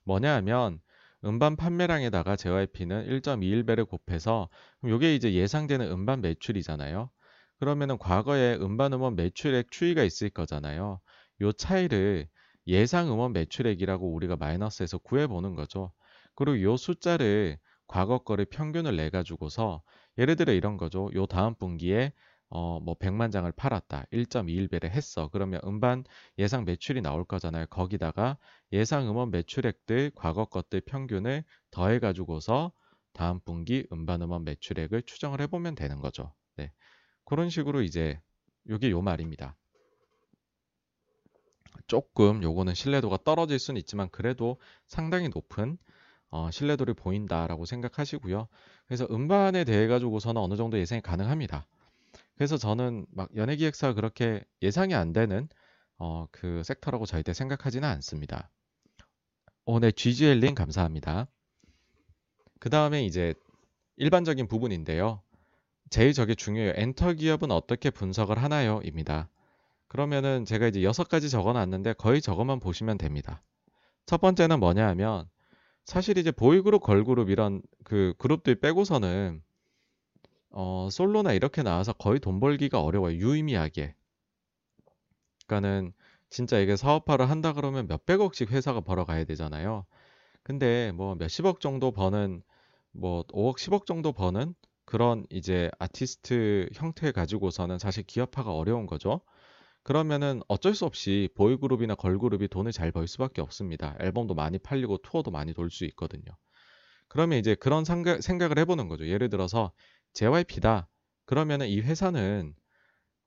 뭐냐 0.05 0.33
하면 0.37 0.79
음반 1.23 1.55
판매량에다가 1.55 2.35
JYP는 2.35 3.05
1.21배를 3.07 3.87
곱해서 3.87 4.49
이게 4.83 5.13
이제 5.13 5.33
예상되는 5.33 5.91
음반 5.91 6.21
매출이잖아요. 6.21 7.11
그러면은 7.59 7.99
과거에 7.99 8.55
음반 8.55 8.93
음원 8.93 9.15
매출액 9.15 9.69
추이가 9.69 10.03
있을 10.03 10.31
거잖아요. 10.31 10.99
요 11.41 11.51
차이를 11.51 12.27
예상 12.65 13.11
음원 13.11 13.33
매출액이라고 13.33 14.11
우리가 14.13 14.35
마이너스해서 14.35 14.97
구해 14.97 15.27
보는 15.27 15.53
거죠. 15.53 15.91
그리고 16.35 16.61
요 16.61 16.77
숫자를 16.77 17.57
과거 17.87 18.19
거를 18.19 18.45
평균을 18.45 18.95
내 18.95 19.09
가지고서 19.09 19.81
예를 20.17 20.35
들어 20.35 20.53
이런 20.53 20.77
거죠. 20.77 21.09
요 21.15 21.25
다음 21.25 21.55
분기에 21.55 22.13
어, 22.49 22.79
뭐 22.79 22.95
100만 22.95 23.31
장을 23.31 23.51
팔았다. 23.51 24.05
1.21배를 24.11 24.91
했어. 24.91 25.29
그러면 25.29 25.59
음반 25.65 26.03
예상 26.37 26.63
매출이 26.63 27.01
나올 27.01 27.25
거잖아요. 27.25 27.65
거기다가 27.67 28.37
예상 28.71 29.09
음원 29.09 29.31
매출액들 29.31 30.11
과거 30.15 30.45
것들 30.45 30.81
평균을 30.81 31.43
더해 31.71 31.99
가지고서 31.99 32.71
다음 33.13 33.39
분기 33.39 33.87
음반 33.91 34.21
음원 34.21 34.43
매출액을 34.43 35.03
추정을 35.03 35.41
해 35.41 35.47
보면 35.47 35.75
되는 35.75 35.99
거죠. 35.99 36.33
네. 36.57 36.71
그런 37.23 37.49
식으로 37.49 37.81
이제 37.81 38.19
요게 38.69 38.91
요 38.91 39.01
말입니다. 39.01 39.57
조금 41.87 42.41
요거는 42.41 42.73
신뢰도가 42.73 43.19
떨어질 43.23 43.59
수는 43.59 43.79
있지만 43.79 44.09
그래도 44.09 44.59
상당히 44.87 45.29
높은 45.29 45.77
어, 46.35 46.51
신뢰도를 46.51 46.95
보인다라고 46.95 47.63
생각하시고요. 47.63 48.49
그래서 48.87 49.07
음반에 49.09 49.63
대해 49.63 49.87
가지고서는 49.87 50.41
어느 50.41 50.57
정도 50.57 50.77
예상이 50.77 51.01
가능합니다. 51.01 51.65
그래서 52.35 52.57
저는 52.57 53.05
막 53.09 53.29
연예기획사 53.37 53.93
그렇게 53.93 54.43
예상이 54.61 54.93
안 54.93 55.13
되는 55.13 55.47
어, 55.97 56.27
그 56.31 56.61
섹터라고 56.65 57.05
절대 57.05 57.33
생각하지는 57.33 57.87
않습니다. 57.87 58.49
오늘 59.63 59.93
GGL님 59.93 60.55
감사합니다. 60.55 61.27
그 62.59 62.69
다음에 62.69 63.05
이제 63.05 63.33
일반적인 63.95 64.49
부분인데요. 64.49 65.21
제일 65.89 66.11
저게 66.11 66.35
중요해요. 66.35 66.73
엔터 66.75 67.13
기업은 67.13 67.49
어떻게 67.49 67.89
분석을 67.89 68.43
하나요? 68.43 68.81
입니다. 68.83 69.29
그러면은 69.87 70.43
제가 70.43 70.67
이제 70.67 70.83
여섯 70.83 71.07
가지 71.07 71.29
적어 71.29 71.53
놨는데 71.53 71.93
거의 71.93 72.21
저것만 72.21 72.59
보시면 72.59 72.97
됩니다. 72.97 73.41
첫 74.05 74.19
번째는 74.19 74.59
뭐냐 74.59 74.85
하면 74.89 75.29
사실 75.85 76.17
이제 76.17 76.31
보이그룹, 76.31 76.81
걸그룹 76.81 77.29
이런 77.29 77.61
그 77.83 78.13
그룹들 78.17 78.55
빼고서는 78.55 79.41
어, 80.49 80.87
솔로나 80.91 81.33
이렇게 81.33 81.63
나와서 81.63 81.93
거의 81.93 82.19
돈 82.19 82.39
벌기가 82.39 82.81
어려워요. 82.81 83.17
유의미하게. 83.17 83.95
그러니까는 85.47 85.93
진짜 86.29 86.59
이게 86.59 86.75
사업화를 86.75 87.29
한다 87.29 87.53
그러면 87.53 87.87
몇백억씩 87.87 88.51
회사가 88.51 88.81
벌어가야 88.81 89.25
되잖아요. 89.25 89.85
근데 90.43 90.91
뭐 90.93 91.15
몇십억 91.15 91.59
정도 91.59 91.91
버는 91.91 92.41
뭐 92.91 93.23
5억, 93.33 93.57
10억 93.57 93.85
정도 93.85 94.11
버는 94.11 94.55
그런 94.85 95.25
이제 95.29 95.69
아티스트 95.79 96.69
형태 96.73 97.11
가지고서는 97.11 97.79
사실 97.79 98.03
기업화가 98.03 98.53
어려운 98.53 98.85
거죠. 98.87 99.21
그러면은 99.85 100.41
어쩔 100.49 100.75
수 100.75 100.85
없이 100.85 101.29
보이그룹이나 101.35 101.95
걸그룹이 101.95 102.49
돈을 102.49 102.73
잘 102.73 102.91
벌 102.91 103.07
수밖에 103.07 103.41
없습니다. 103.41 103.95
앨범도 104.01 104.35
많이 104.35 104.59
팔리고 104.59 104.99
투어도 104.99 105.31
많이 105.31 105.53
돌 105.53 105.71
수 105.71 105.85
있거든요. 105.85 106.23
그러면 107.07 107.39
이제 107.39 107.55
그런 107.55 107.85
생각, 107.85 108.21
생각을 108.23 108.59
해보는 108.59 108.89
거죠. 108.89 109.07
예를 109.07 109.29
들어서 109.29 109.73
JYP다. 110.13 110.89
그러면은 111.25 111.67
이 111.67 111.81
회사는 111.81 112.55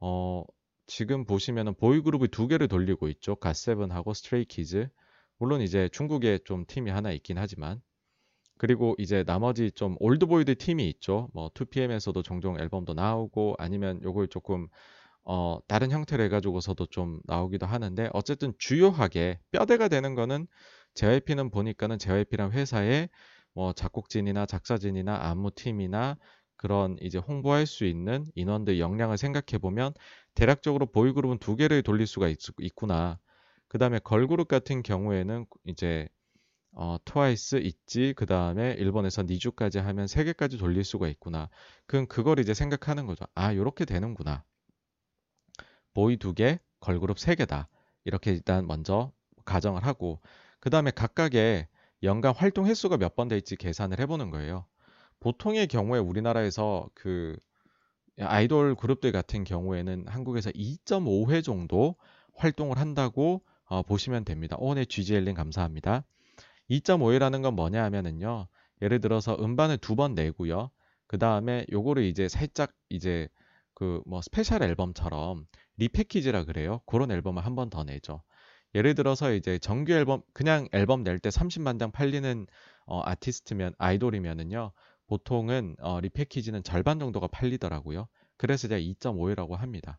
어 0.01 0.45
지금 0.87 1.25
보시면은 1.27 1.75
보이그룹이 1.77 2.29
두 2.29 2.49
개를 2.49 2.69
돌리고 2.69 3.09
있죠. 3.11 3.37
갓세븐하고 3.37 4.15
스트레이키즈. 4.15 4.89
물론 5.39 5.63
이제 5.63 5.89
중국에 5.93 6.41
좀 6.45 6.67
팀이 6.67 6.91
하나 6.91 7.13
있긴 7.13 7.39
하지만 7.39 7.81
그리고 8.59 8.95
이제 8.99 9.25
나머지 9.25 9.71
좀 9.73 9.97
old 10.01 10.18
boy들 10.18 10.57
팀이 10.57 10.89
있죠. 10.91 11.31
뭐 11.35 11.51
2PM에서도 11.51 12.25
종종 12.25 12.59
앨범도 12.61 12.95
나오고 12.95 13.57
아니면 13.59 14.03
요걸 14.03 14.29
조금 14.29 14.69
어, 15.31 15.59
다른 15.69 15.91
형태로 15.91 16.23
해가지고서도 16.25 16.87
좀 16.87 17.21
나오기도 17.27 17.67
하는데 17.67 18.09
어쨌든 18.15 18.55
주요하게 18.59 19.39
뼈대가 19.51 19.89
되는 19.89 20.15
거는 20.15 20.47
JYP는 20.95 21.51
보니까는 21.51 21.99
JYP란 21.99 22.53
회사에 22.53 23.11
뭐 23.53 23.75
작곡진이나 23.75 24.47
작사진이나 24.47 25.19
안무팀이나 25.29 26.17
그런 26.57 26.97
이제 27.03 27.19
홍보할 27.19 27.67
수 27.67 27.85
있는 27.85 28.25
인원들 28.37 28.81
역량을 28.81 29.19
생각해 29.19 29.59
보면 29.61 29.93
대략적으로 30.35 30.87
보이그룹은 30.87 31.39
두 31.41 31.57
개를 31.57 31.83
돌릴 31.83 32.07
수가 32.07 32.29
있, 32.29 32.39
있구나. 32.63 33.19
그 33.69 33.77
다음에 33.77 33.99
걸그룹 33.99 34.49
같은 34.49 34.83
경우에는 34.83 35.45
이제 35.67 36.09
어, 36.73 36.97
트와이스 37.05 37.57
있지. 37.57 38.15
그 38.17 38.25
다음에 38.25 38.73
일본에서 38.79 39.25
니주까지 39.25 39.79
하면 39.79 40.07
세 40.07 40.25
개까지 40.25 40.57
돌릴 40.57 40.85
수가 40.85 41.07
있구나. 41.09 41.51
그럼 41.87 42.07
그걸 42.07 42.39
이제 42.39 42.55
생각하는 42.55 43.05
거죠. 43.05 43.27
아, 43.35 43.55
요렇게 43.55 43.85
되는구나. 43.85 44.43
보이 45.95 46.17
두 46.17 46.35
개, 46.35 46.59
걸그룹 46.81 47.19
세 47.19 47.35
개다. 47.35 47.69
이렇게 48.05 48.33
일단 48.33 48.67
먼저 48.67 49.13
가정을 49.45 49.85
하고 49.85 50.21
그 50.61 50.71
다음에 50.71 50.91
각각의 50.91 51.67
연간 52.03 52.35
활동 52.35 52.67
횟수가 52.67 52.97
몇 52.99 53.15
번 53.17 53.29
될지 53.29 53.57
계산을 53.57 53.99
해보는 54.01 54.31
거예요. 54.31 54.67
보통의 55.21 55.67
경우에 55.67 55.99
우리나라에서 55.99 56.89
그 56.95 57.37
아이돌 58.21 58.75
그룹들 58.75 59.13
같은 59.13 59.45
경우에는 59.45 60.07
한국에서 60.09 60.51
2.5회 60.51 61.43
정도 61.45 61.97
활동을 62.35 62.79
한다고 62.79 63.43
어, 63.65 63.83
보시면 63.83 64.25
됩니다. 64.25 64.57
오늘 64.59 64.87
GGL님 64.87 65.35
감사합니다. 65.35 66.05
2.5회라는 66.69 67.43
건 67.43 67.55
뭐냐 67.55 67.83
하면은요. 67.85 68.49
예를 68.83 69.01
들어서 69.01 69.37
음반을 69.41 69.79
두 69.79 69.95
번 69.97 70.15
내고요. 70.15 70.71
그 71.07 71.19
다음에 71.19 71.65
요거를 71.73 72.05
이제 72.05 72.29
살짝 72.29 72.73
이제 72.89 73.29
그 73.75 74.03
뭐 74.07 74.21
special 74.23 74.63
앨범처럼 74.63 75.47
repackage라 75.79 76.45
그래요. 76.45 76.81
그런 76.87 77.11
앨범을 77.11 77.45
한 77.45 77.55
번 77.55 77.71
더 77.71 77.85
내죠. 77.85 78.23
예를 78.75 78.95
들어서 78.95 79.33
이제 79.33 79.59
정규 79.59 79.93
앨범 79.93 80.23
그냥 80.35 80.69
앨범 80.73 81.03
낼 81.05 81.19
때 81.21 81.31
30만 81.31 81.79
장 81.79 81.91
팔리는 81.91 82.47
어, 82.87 83.01
아티스트면 83.05 83.75
아이돌이면은요. 83.79 84.73
보통은 85.07 85.77
어, 85.81 86.01
repackage는 86.01 86.63
절반 86.63 86.99
정도가 86.99 87.29
팔리더라고요. 87.29 88.09
그래서 88.37 88.69
제가 88.69 88.79
2.5회라고 88.79 89.57
합니다. 89.57 89.99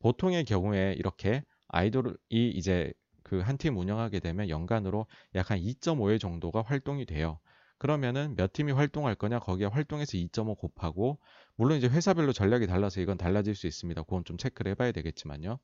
보통의 0.00 0.44
경우에 0.44 0.94
이렇게 0.98 1.44
아이돌이 1.68 2.16
이제 2.30 2.92
그 3.22 3.40
한 3.42 3.58
팀 3.58 3.76
운영하게 3.76 4.20
되면 4.20 4.48
연간으로 4.48 5.06
약 5.34 5.50
한 5.50 5.58
2.5회 5.58 6.18
정도가 6.18 6.62
활동이 6.62 7.04
돼요. 7.06 7.38
그러면은 7.78 8.34
몇 8.36 8.52
팀이 8.52 8.72
활동할 8.72 9.14
거냐 9.14 9.38
거기에 9.38 9.66
활동해서 9.66 10.16
2.5 10.16 10.54
곱하고 10.56 11.20
물론 11.58 11.76
이제 11.78 11.88
회사별로 11.88 12.32
전략이 12.32 12.66
달라서 12.66 13.00
이건 13.02 13.18
달라질 13.18 13.54
수 13.54 13.66
있습니다. 13.66 14.02
그건 14.04 14.24
좀 14.24 14.38
체크를 14.38 14.70
해봐야 14.72 14.92
되겠지만요. 14.92 15.58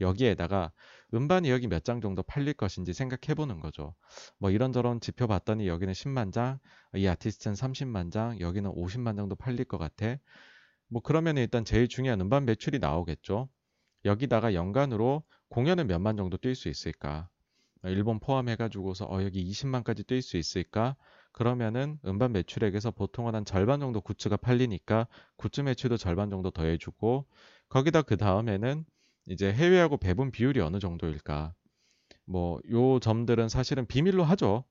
여기에다가 0.00 0.72
음반이 1.14 1.50
여기 1.50 1.68
몇 1.68 1.84
장 1.84 2.00
정도 2.00 2.22
팔릴 2.22 2.54
것인지 2.54 2.94
생각해 2.94 3.34
보는 3.34 3.60
거죠. 3.60 3.94
뭐 4.38 4.50
이런저런 4.50 5.00
지표 5.00 5.26
봤더니 5.26 5.68
여기는 5.68 5.92
10만 5.94 6.32
장, 6.32 6.58
이 6.94 7.06
아티스트는 7.06 7.54
30만 7.56 8.10
장, 8.12 8.40
여기는 8.40 8.70
50만 8.70 9.16
정도 9.16 9.36
팔릴 9.36 9.64
것 9.66 9.78
같아. 9.78 10.16
뭐 10.88 11.02
그러면 11.02 11.38
일단 11.38 11.64
제일 11.64 11.88
중요한 11.88 12.20
음반 12.20 12.44
매출이 12.46 12.78
나오겠죠. 12.78 13.48
여기다가 14.04 14.54
연간으로 14.54 15.24
공연은 15.50 15.86
몇만 15.88 16.16
정도 16.16 16.38
뛸 16.38 16.54
수 16.54 16.68
있을까? 16.68 17.28
일본 17.84 18.20
포함해가지고서 18.20 19.06
어 19.06 19.22
여기 19.24 19.42
20만까지 19.44 20.06
뛸 20.06 20.22
수 20.22 20.36
있을까? 20.38 20.96
그러면은 21.32 21.98
음반 22.04 22.32
매출액에서 22.32 22.90
보통은 22.92 23.34
한 23.34 23.44
절반 23.44 23.80
정도 23.80 24.00
굿즈가 24.00 24.36
팔리니까 24.36 25.06
굿즈 25.36 25.62
매출도 25.62 25.96
절반 25.96 26.30
정도 26.30 26.50
더해주고 26.50 27.26
거기다 27.68 28.02
그 28.02 28.16
다음에는 28.16 28.84
이제 29.26 29.52
해외하고 29.52 29.96
배분 29.98 30.30
비율이 30.32 30.60
어느 30.60 30.78
정도일까? 30.78 31.54
뭐 32.26 32.60
요 32.72 33.00
점들은 33.00 33.48
사실은 33.50 33.86
비밀로 33.86 34.24
하죠. 34.24 34.64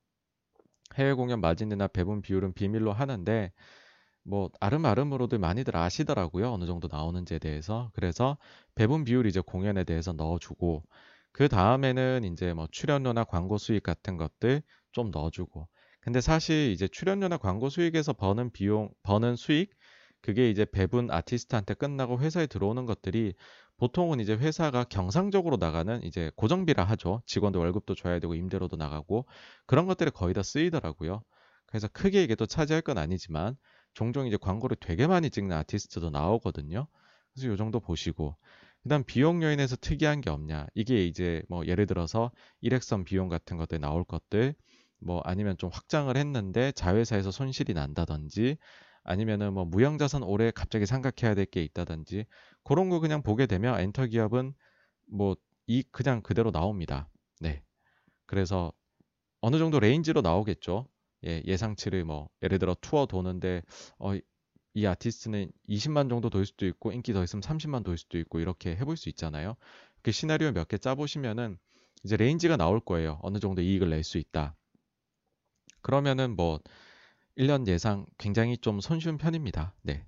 해외 0.95 1.13
공연 1.13 1.41
마진이나 1.41 1.87
배분 1.87 2.21
비율은 2.21 2.53
비밀로 2.53 2.93
하는데 2.93 3.51
뭐 4.23 4.49
아름아름으로도 4.61 5.39
많이들 5.39 5.75
아시더라고요. 5.77 6.51
어느 6.53 6.65
정도 6.65 6.87
나오는지에 6.91 7.39
대해서. 7.39 7.91
그래서 7.93 8.37
배분 8.75 9.03
비율 9.05 9.25
이제 9.27 9.41
공연에 9.41 9.83
대해서 9.85 10.13
넣어주고 10.13 10.83
그 11.31 11.47
다음에는 11.49 12.23
이제 12.25 12.53
뭐 12.53 12.67
출연료나 12.71 13.23
광고 13.25 13.57
수익 13.57 13.83
같은 13.83 14.17
것들 14.17 14.63
좀 14.91 15.11
넣어주고 15.11 15.67
근데 16.01 16.21
사실 16.21 16.71
이제 16.71 16.87
출연료나 16.87 17.37
광고 17.37 17.69
수익에서 17.69 18.13
버는 18.13 18.51
비용, 18.51 18.89
버는 19.03 19.35
수익, 19.35 19.71
그게 20.21 20.49
이제 20.49 20.65
배분 20.65 21.11
아티스트한테 21.11 21.73
끝나고 21.73 22.19
회사에 22.19 22.47
들어오는 22.47 22.85
것들이 22.85 23.33
보통은 23.77 24.19
이제 24.19 24.33
회사가 24.33 24.83
경상적으로 24.83 25.55
나가는 25.57 26.03
이제 26.03 26.31
고정비라 26.35 26.83
하죠. 26.83 27.21
직원들 27.25 27.59
월급도 27.59 27.95
줘야 27.95 28.19
되고 28.19 28.35
임대료도 28.35 28.75
나가고 28.75 29.25
그런 29.65 29.87
것들이 29.87 30.11
거의 30.11 30.33
다 30.33 30.43
쓰이더라고요. 30.43 31.23
그래서 31.65 31.87
크게 31.87 32.23
이게 32.23 32.35
또 32.35 32.45
차지할 32.45 32.81
건 32.81 32.97
아니지만 32.97 33.55
종종 33.93 34.27
이제 34.27 34.37
광고를 34.37 34.75
되게 34.79 35.07
많이 35.07 35.29
찍는 35.29 35.55
아티스트도 35.55 36.09
나오거든요. 36.09 36.87
그래서 37.33 37.47
요 37.49 37.55
정도 37.55 37.79
보시고 37.79 38.35
그다음 38.83 39.03
비용 39.05 39.43
요인에서 39.43 39.77
특이한 39.77 40.21
게 40.21 40.29
없냐. 40.29 40.67
이게 40.73 41.05
이제 41.05 41.41
뭐 41.47 41.65
예를 41.65 41.85
들어서 41.85 42.31
일회성 42.59 43.03
비용 43.05 43.29
같은 43.29 43.55
것들 43.55 43.79
나올 43.79 44.03
것들 44.03 44.55
뭐 44.99 45.21
아니면 45.25 45.57
좀 45.57 45.69
확장을 45.73 46.15
했는데 46.15 46.71
자회사에서 46.73 47.31
손실이 47.31 47.73
난다든지 47.73 48.57
아니면은 49.03 49.53
뭐 49.53 49.65
무형자산 49.65 50.23
올해 50.23 50.51
갑자기 50.51 50.85
생각해야 50.85 51.35
될 51.35 51.45
게 51.45 51.63
있다든지 51.63 52.25
그런 52.63 52.89
거 52.89 52.99
그냥 52.99 53.21
보게 53.23 53.45
되면 53.45 53.79
엔터 53.79 54.07
기업은 54.07 54.53
뭐 55.07 55.35
이 55.71 55.83
그냥 55.91 56.21
그대로 56.23 56.51
나옵니다. 56.51 57.09
네. 57.41 57.61
그래서 58.25 58.73
어느 59.41 59.57
정도 59.57 59.79
range로 59.79 60.21
나오겠죠. 60.21 60.87
예, 61.25 61.41
예상치를 61.45 62.05
뭐 62.05 62.29
예를 62.43 62.59
들어 62.59 62.75
투어 62.81 63.05
도는데 63.05 63.63
어, 63.99 64.13
이 64.73 64.85
아티스트는 64.85 65.51
20만 65.67 66.09
정도 66.09 66.29
돌 66.29 66.45
수도 66.45 66.65
있고 66.67 66.91
인기 66.91 67.13
더 67.13 67.23
있으면 67.23 67.41
30만 67.41 67.83
돌 67.83 67.97
수도 67.97 68.17
있고 68.19 68.39
이렇게 68.39 68.75
해볼 68.75 68.97
수 68.97 69.09
있잖아요. 69.09 69.55
그 70.03 70.11
시나리오 70.11 70.51
몇 70.51 70.67
개 70.67 70.77
짜보시면은 70.77 71.57
이제 72.03 72.17
range가 72.17 72.57
나올 72.57 72.79
거예요. 72.79 73.19
어느 73.23 73.39
정도 73.39 73.61
이익을 73.61 73.89
낼 73.89 74.03
수 74.03 74.17
있다. 74.17 74.55
그러면은 75.89 76.35
뭐 76.35 76.59
1년 77.35 77.65
예상 77.65 78.05
굉장히 78.19 78.57
좀 78.57 78.79
손쉬운 78.79 79.17
편입니다. 79.17 79.73
네. 79.81 80.05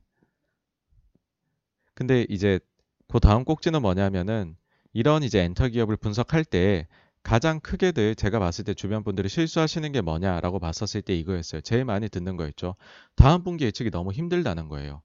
근데 1.95 2.23
이제 2.29 2.59
그 3.07 3.19
다음 3.19 3.43
꼭지는 3.43 3.81
뭐냐면은 3.81 4.55
이런 4.93 5.23
이제 5.23 5.39
엔터 5.41 5.69
기업을 5.69 5.97
분석할 5.97 6.45
때 6.45 6.87
가장 7.23 7.59
크게들 7.59 8.13
제가 8.13 8.37
봤을 8.37 8.63
때 8.63 8.75
주변 8.75 9.03
분들이 9.03 9.27
실수하시는 9.27 9.91
게 9.91 10.01
뭐냐라고 10.01 10.59
봤었을 10.59 11.01
때 11.01 11.15
이거였어요. 11.15 11.61
제일 11.61 11.83
많이 11.83 12.09
듣는 12.09 12.37
거였죠. 12.37 12.75
다음 13.15 13.43
분기 13.43 13.65
예측이 13.65 13.89
너무 13.89 14.11
힘들다는 14.11 14.67
거예요. 14.67 15.01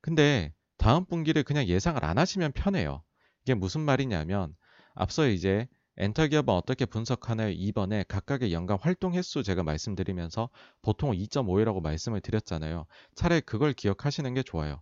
근데 0.00 0.54
다음 0.78 1.04
분기를 1.04 1.42
그냥 1.42 1.66
예상을 1.66 2.02
안 2.02 2.16
하시면 2.16 2.52
편해요. 2.52 3.02
이게 3.42 3.52
무슨 3.52 3.82
말이냐면 3.82 4.56
앞서 4.94 5.28
이제 5.28 5.68
엔터 6.00 6.28
기업은 6.28 6.54
어떻게 6.54 6.86
분석하나요? 6.86 7.54
2번에 7.54 8.08
각각의 8.08 8.54
연간 8.54 8.78
활동 8.80 9.12
횟수 9.12 9.42
제가 9.42 9.62
말씀드리면서 9.62 10.48
보통 10.80 11.10
2.5회라고 11.10 11.82
말씀을 11.82 12.22
드렸잖아요. 12.22 12.86
차라리 13.14 13.42
그걸 13.42 13.74
기억하시는 13.74 14.32
게 14.32 14.42
좋아요. 14.42 14.80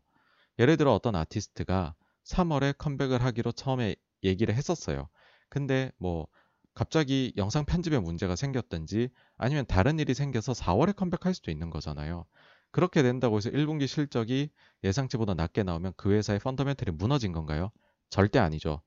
예를 0.60 0.76
들어 0.76 0.94
어떤 0.94 1.16
아티스트가 1.16 1.96
3월에 2.24 2.78
컴백을 2.78 3.20
하기로 3.20 3.50
처음에 3.50 3.96
얘기를 4.22 4.54
했었어요. 4.54 5.08
근데 5.48 5.90
뭐 5.98 6.28
갑자기 6.72 7.32
영상 7.36 7.64
편집에 7.64 7.98
문제가 7.98 8.36
생겼든지 8.36 9.08
아니면 9.36 9.66
다른 9.66 9.98
일이 9.98 10.14
생겨서 10.14 10.52
4월에 10.52 10.94
컴백할 10.94 11.34
수도 11.34 11.50
있는 11.50 11.68
거잖아요. 11.70 12.26
그렇게 12.70 13.02
된다고 13.02 13.38
해서 13.38 13.50
1분기 13.50 13.88
실적이 13.88 14.50
예상치보다 14.84 15.34
낮게 15.34 15.64
나오면 15.64 15.94
그 15.96 16.12
회사의 16.12 16.38
펀더멘털이 16.38 16.94
무너진 16.96 17.32
건가요? 17.32 17.72
절대 18.08 18.38
아니죠. 18.38 18.82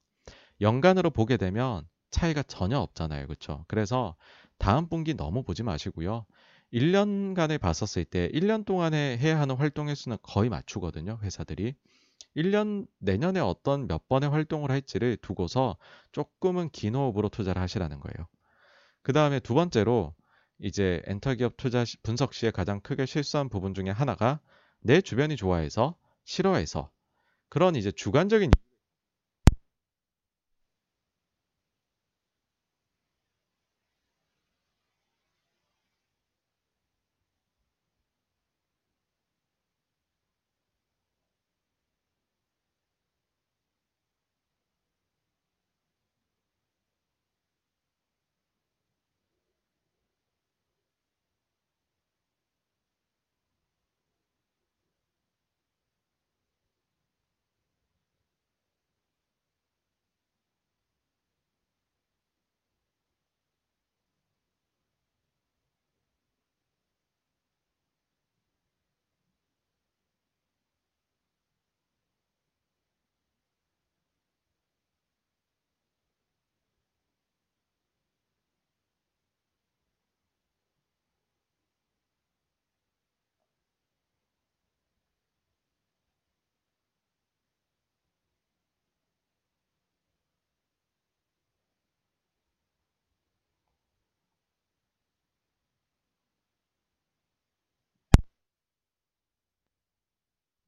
연간으로 0.61 1.09
보게 1.09 1.35
되면 1.35 1.85
차이가 2.11 2.43
전혀 2.43 2.77
없잖아요. 2.77 3.27
그렇죠? 3.27 3.65
그래서 3.67 4.15
다음 4.57 4.87
분기 4.87 5.15
너무 5.15 5.43
보지 5.43 5.63
마시고요. 5.63 6.25
1년간에 6.71 7.59
봤었을 7.59 8.05
때 8.05 8.29
1년 8.29 8.65
동안에 8.65 9.17
해야 9.17 9.39
하는 9.39 9.55
활동 9.55 9.89
횟수는 9.89 10.17
거의 10.21 10.49
맞추거든요. 10.49 11.19
회사들이. 11.21 11.75
1년 12.35 12.87
내년에 12.99 13.39
어떤 13.39 13.87
몇 13.87 14.07
번의 14.07 14.29
활동을 14.29 14.71
할지를 14.71 15.17
두고서 15.17 15.77
조금은 16.11 16.69
긴 16.69 16.95
호흡으로 16.95 17.29
투자를 17.29 17.61
하시라는 17.61 17.99
거예요. 17.99 18.27
그 19.01 19.11
다음에 19.11 19.39
두 19.39 19.53
번째로 19.53 20.13
이제 20.59 21.01
엔터 21.07 21.35
기업 21.35 21.57
투자 21.57 21.83
분석 22.03 22.33
시에 22.33 22.51
가장 22.51 22.79
크게 22.79 23.05
실수한 23.05 23.49
부분 23.49 23.73
중에 23.73 23.89
하나가 23.89 24.39
내 24.79 25.01
주변이 25.01 25.35
좋아해서 25.35 25.95
싫어해서 26.23 26.89
그런 27.49 27.75
이제 27.75 27.91
주관적인 27.91 28.51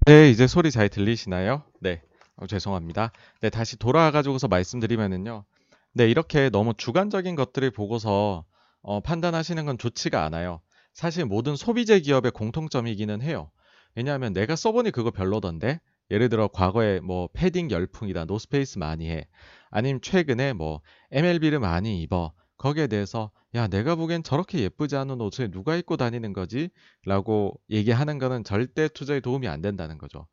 네, 0.05 0.29
이제 0.29 0.47
소리 0.47 0.69
잘 0.69 0.89
들리시나요? 0.89 1.63
네, 1.79 2.01
어, 2.35 2.45
죄송합니다. 2.45 3.13
네, 3.39 3.49
다시 3.49 3.77
돌아와가지고서 3.79 4.49
말씀드리면은요. 4.49 5.45
네, 5.93 6.09
이렇게 6.09 6.49
너무 6.49 6.73
주관적인 6.75 7.35
것들을 7.35 7.71
보고서 7.71 8.43
어, 8.81 8.99
판단하시는 8.99 9.65
건 9.65 9.77
좋지가 9.77 10.25
않아요. 10.25 10.59
사실 10.93 11.23
모든 11.23 11.55
소비재 11.55 12.01
기업의 12.01 12.31
공통점이기는 12.31 13.21
해요. 13.21 13.49
왜냐하면 13.95 14.33
내가 14.33 14.57
써보니 14.57 14.91
그거 14.91 15.09
별로던데? 15.09 15.79
예를 16.11 16.27
들어 16.27 16.49
과거에 16.49 16.99
뭐 16.99 17.29
패딩 17.31 17.71
열풍이다, 17.71 18.25
노스페이스 18.25 18.79
많이 18.79 19.09
해. 19.09 19.25
아니면 19.71 20.01
최근에 20.01 20.51
뭐 20.51 20.81
MLB를 21.11 21.59
많이 21.59 22.01
입어. 22.01 22.33
거기에 22.63 22.87
대해서 22.87 23.29
야, 23.55 23.67
내가 23.67 23.95
보기엔 23.95 24.23
저렇게 24.23 24.59
예쁘지 24.59 24.95
않은 24.95 25.19
옷을 25.19 25.51
누가 25.51 25.75
입고 25.75 25.97
다니는 25.97 26.31
거지? 26.31 26.69
라고 27.05 27.59
얘기하는 27.69 28.19
거는 28.19 28.45
절대 28.45 28.87
투자에 28.87 29.19
도움이 29.19 29.49
안 29.49 29.61
된다는 29.61 29.97
거죠. 29.97 30.27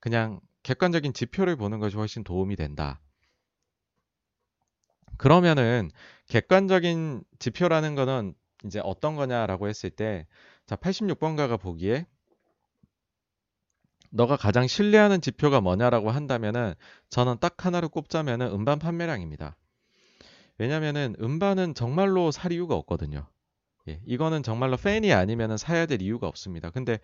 그냥 0.00 0.40
객관적인 0.64 1.12
지표를 1.12 1.54
보는 1.54 1.78
것이 1.78 1.94
훨씬 1.94 2.24
도움이 2.24 2.56
된다. 2.56 3.00
그러면은 5.16 5.92
객관적인 6.26 7.22
지표라는 7.38 7.94
거는 7.94 8.34
이제 8.64 8.80
어떤 8.82 9.14
거냐라고 9.14 9.68
했을 9.68 9.88
때, 9.88 10.26
자, 10.66 10.74
86번가가 10.74 11.56
보기에 11.56 12.04
너가 14.10 14.36
가장 14.36 14.66
신뢰하는 14.66 15.20
지표가 15.20 15.60
뭐냐라고 15.60 16.10
한다면은 16.10 16.74
저는 17.10 17.36
딱 17.38 17.64
하나를 17.64 17.88
꼽자면은 17.90 18.48
음반 18.48 18.80
판매량입니다. 18.80 19.56
왜냐면은 20.58 21.14
음반은 21.20 21.74
정말로 21.74 22.30
살 22.30 22.52
이유가 22.52 22.74
없거든요. 22.76 23.26
예, 23.88 24.00
이거는 24.06 24.42
정말로 24.42 24.76
팬이 24.76 25.12
아니면은 25.12 25.56
사야 25.56 25.86
될 25.86 26.02
이유가 26.02 26.26
없습니다. 26.28 26.70
근데 26.70 26.98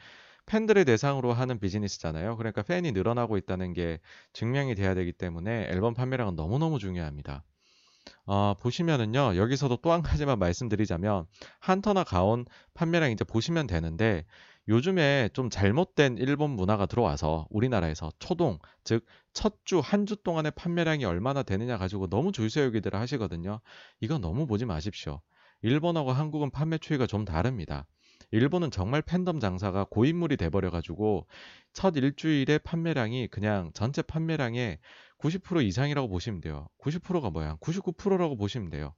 팬들을 0.47 0.85
대상으로 0.85 1.33
하는 1.33 1.61
비즈니스잖아요. 1.61 2.37
그러니까 2.37 2.63
팬이 2.63 2.93
늘어나고 2.93 3.37
있다는 3.39 3.73
게 3.75 4.01
증명이 4.33 4.75
돼야 4.75 4.95
되기 4.95 5.13
때문에 5.13 5.69
앨범 5.71 5.95
판매량은 5.95 6.37
너무너무 6.37 6.79
중요합니다. 6.79 7.45
어, 8.27 8.55
보시면은요, 8.61 9.37
여기서도 9.37 9.77
또 9.79 9.93
한 9.93 10.03
가지만 10.03 10.39
말씀드리자면, 10.39 11.27
한터나 11.61 12.05
가온 12.05 12.47
판매량 12.75 13.11
이제 13.13 13.25
보시면 13.25 13.67
되는데, 13.67 14.25
요즘에 14.69 15.29
좀 15.33 15.51
잘못된 15.51 16.19
일본 16.19 16.51
문화가 16.51 16.87
들어와서 16.87 17.47
우리나라에서 17.51 18.13
초동, 18.19 18.59
즉, 18.85 19.05
첫 19.33 19.57
주, 19.65 19.81
한 19.81 20.07
주 20.07 20.17
동안의 20.23 20.53
판매량이 20.53 21.05
얼마나 21.05 21.43
되느냐 21.43 21.79
가지고 21.79 22.09
너무 22.09 22.33
줄세우기들을 22.33 22.99
하시거든요. 22.99 23.61
이거 24.01 24.19
너무 24.19 24.47
보지 24.47 24.65
마십시오. 24.65 25.21
일본하고 25.63 26.13
한국은 26.13 26.51
판매 26.51 26.79
추이가 26.79 27.07
좀 27.07 27.25
다릅니다. 27.25 27.87
일본은 28.31 28.71
정말 28.71 29.03
팬덤 29.03 29.41
장사가 29.41 29.85
고인물이 29.91 30.37
돼버려가지고 30.37 31.27
첫 31.73 31.97
일주일의 31.97 32.61
판매량이 32.61 33.29
그냥 33.29 33.71
전체 33.75 34.01
판매량의 34.03 34.79
90% 35.19 35.65
이상이라고 35.65 36.09
보시면 36.09 36.41
돼요. 36.41 36.69
90%가 36.79 37.31
뭐야? 37.31 37.57
99%라고 37.61 38.37
보시면 38.37 38.71
돼요. 38.71 38.95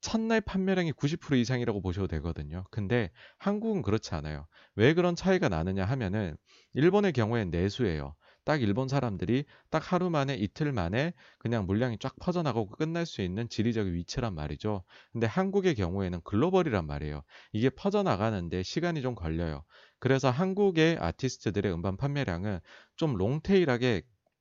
첫날 0.00 0.40
판매량이 0.40 0.92
90% 0.92 1.38
이상이라고 1.38 1.80
보셔도 1.82 2.06
되거든요. 2.08 2.64
근데 2.70 3.10
한국은 3.38 3.82
그렇지 3.82 4.14
않아요. 4.14 4.46
왜 4.74 4.94
그런 4.94 5.16
차이가 5.16 5.48
나느냐 5.48 5.84
하면은 5.84 6.36
일본의 6.74 7.12
경우엔 7.12 7.50
내수예요. 7.50 8.14
딱 8.44 8.62
일본 8.62 8.88
사람들이 8.88 9.44
딱 9.68 9.92
하루 9.92 10.08
만에 10.08 10.34
이틀 10.34 10.72
만에 10.72 11.12
그냥 11.38 11.66
물량이 11.66 11.98
쫙 11.98 12.14
퍼져나가고 12.18 12.70
끝날 12.70 13.04
수 13.04 13.20
있는 13.20 13.46
지리적 13.48 13.88
위치란 13.88 14.34
말이죠. 14.34 14.84
근데 15.12 15.26
한국의 15.26 15.74
경우에는 15.74 16.22
글로벌이란 16.24 16.86
말이에요. 16.86 17.24
이게 17.52 17.68
퍼져나가는데 17.68 18.62
시간이 18.62 19.02
좀 19.02 19.14
걸려요. 19.14 19.64
그래서 19.98 20.30
한국의 20.30 20.96
아티스트들의 20.98 21.70
음반 21.74 21.98
판매량은 21.98 22.60
좀 22.96 23.16
롱테일하게 23.16 24.00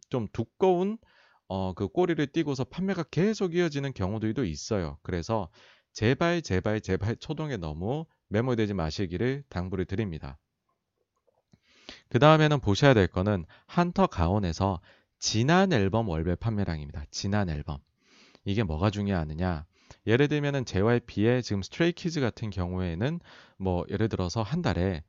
좀 0.10 0.28
두꺼운 0.32 0.98
어, 1.48 1.74
그 1.74 1.88
꼬리를 1.88 2.26
띄고서 2.28 2.66
판매가 2.66 3.04
계속 3.04 3.56
이어지는 3.56 3.94
경우들도 3.94 4.46
있어요. 4.46 4.98
그래서 5.02 5.50
제발 5.94 6.42
제발 6.42 6.82
제발 6.82 7.16
초동에 7.16 7.58
너무 7.58 8.06
매몰되지 8.30 8.74
마시기를 8.74 9.44
당부를 9.50 9.86
드립니다. 9.86 10.38
그 12.10 12.20
다음에는 12.20 12.60
보셔야 12.60 12.94
될 12.94 13.08
거는 13.08 13.46
한터 13.66 14.08
가온에서 14.08 14.82
지난 15.20 15.74
앨범 15.74 16.10
월별 16.10 16.36
판매량입니다. 16.36 17.06
지난 17.12 17.50
앨범. 17.50 17.80
이게 18.46 18.64
뭐가 18.64 18.90
중요하느냐? 18.90 19.66
예를 20.06 20.28
들면은 20.28 20.66
JYP의 20.66 21.44
지금 21.44 21.62
스트레이키즈 21.62 22.22
같은 22.22 22.50
경우에는 22.50 23.20
뭐 23.58 23.86
예를 23.90 24.10
들어서 24.10 24.42
한 24.42 24.62
달에 24.62 25.04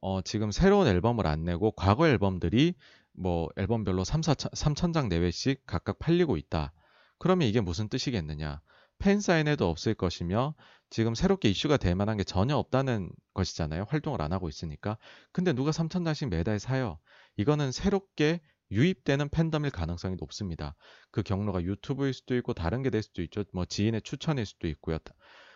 어 0.00 0.20
지금 0.22 0.50
새로운 0.50 0.86
앨범을 0.86 1.26
안 1.26 1.44
내고 1.44 1.72
과거 1.72 2.06
앨범들이 2.06 2.74
뭐 3.16 3.48
앨범별로 3.56 4.04
3, 4.04 4.22
4, 4.22 4.34
3천 4.34 4.92
장 4.92 5.08
내외씩 5.08 5.62
각각 5.66 5.98
팔리고 5.98 6.36
있다. 6.36 6.72
그러면 7.18 7.48
이게 7.48 7.60
무슨 7.60 7.88
뜻이겠느냐? 7.88 8.60
팬 8.98 9.20
사인회도 9.20 9.68
없을 9.68 9.94
것이며 9.94 10.54
지금 10.90 11.14
새롭게 11.14 11.48
이슈가 11.50 11.76
될 11.76 11.94
만한 11.94 12.16
게 12.16 12.24
전혀 12.24 12.56
없다는 12.56 13.10
것이잖아요. 13.34 13.86
활동을 13.88 14.22
안 14.22 14.32
하고 14.32 14.48
있으니까. 14.48 14.98
근데 15.32 15.52
누가 15.52 15.70
3천 15.72 16.04
장씩 16.04 16.28
매달 16.28 16.58
사요? 16.58 16.98
이거는 17.36 17.72
새롭게 17.72 18.40
유입되는 18.70 19.28
팬덤일 19.28 19.70
가능성이 19.70 20.16
높습니다. 20.18 20.74
그 21.10 21.22
경로가 21.22 21.62
유튜브일 21.62 22.12
수도 22.12 22.36
있고 22.36 22.54
다른 22.54 22.82
게 22.82 22.90
될 22.90 23.02
수도 23.02 23.22
있죠. 23.22 23.44
뭐 23.52 23.64
지인의 23.64 24.02
추천일 24.02 24.46
수도 24.46 24.68
있고요. 24.68 24.98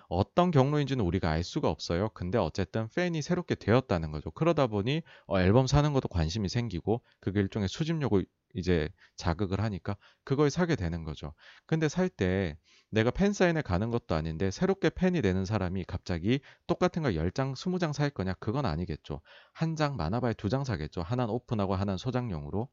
어떤 0.08 0.50
경로인지는 0.50 1.04
우리가 1.04 1.30
알 1.30 1.44
수가 1.44 1.68
없어요. 1.70 2.08
근데 2.14 2.38
어쨌든 2.38 2.88
팬이 2.94 3.20
새롭게 3.22 3.54
되었다는 3.54 4.10
거죠. 4.12 4.30
그러다 4.30 4.66
보니 4.66 5.02
어, 5.26 5.40
앨범 5.40 5.66
사는 5.66 5.92
것도 5.92 6.08
관심이 6.08 6.48
생기고 6.48 7.02
그게 7.20 7.40
일종의 7.40 7.68
수집력을 7.68 8.24
이제 8.54 8.88
자극을 9.16 9.60
하니까 9.60 9.96
그걸 10.24 10.50
사게 10.50 10.76
되는 10.76 11.04
거죠. 11.04 11.34
근데 11.66 11.88
살 11.88 12.08
때 12.08 12.56
내가 12.90 13.10
팬 13.10 13.32
사인회 13.34 13.60
가는 13.60 13.90
것도 13.90 14.14
아닌데 14.14 14.50
새롭게 14.50 14.88
팬이 14.90 15.20
되는 15.20 15.44
사람이 15.44 15.84
갑자기 15.84 16.40
똑같은 16.66 17.02
거 17.02 17.14
10장, 17.14 17.54
20장 17.54 17.92
살 17.92 18.08
거냐? 18.10 18.34
그건 18.40 18.64
아니겠죠. 18.66 19.20
한 19.52 19.76
장 19.76 19.96
많아봐야 19.96 20.32
두 20.34 20.48
장 20.48 20.64
사겠죠. 20.64 21.02
하나는 21.02 21.32
오픈하고 21.34 21.74
하나는 21.74 21.98
소장용으로. 21.98 22.68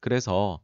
그래서 0.00 0.60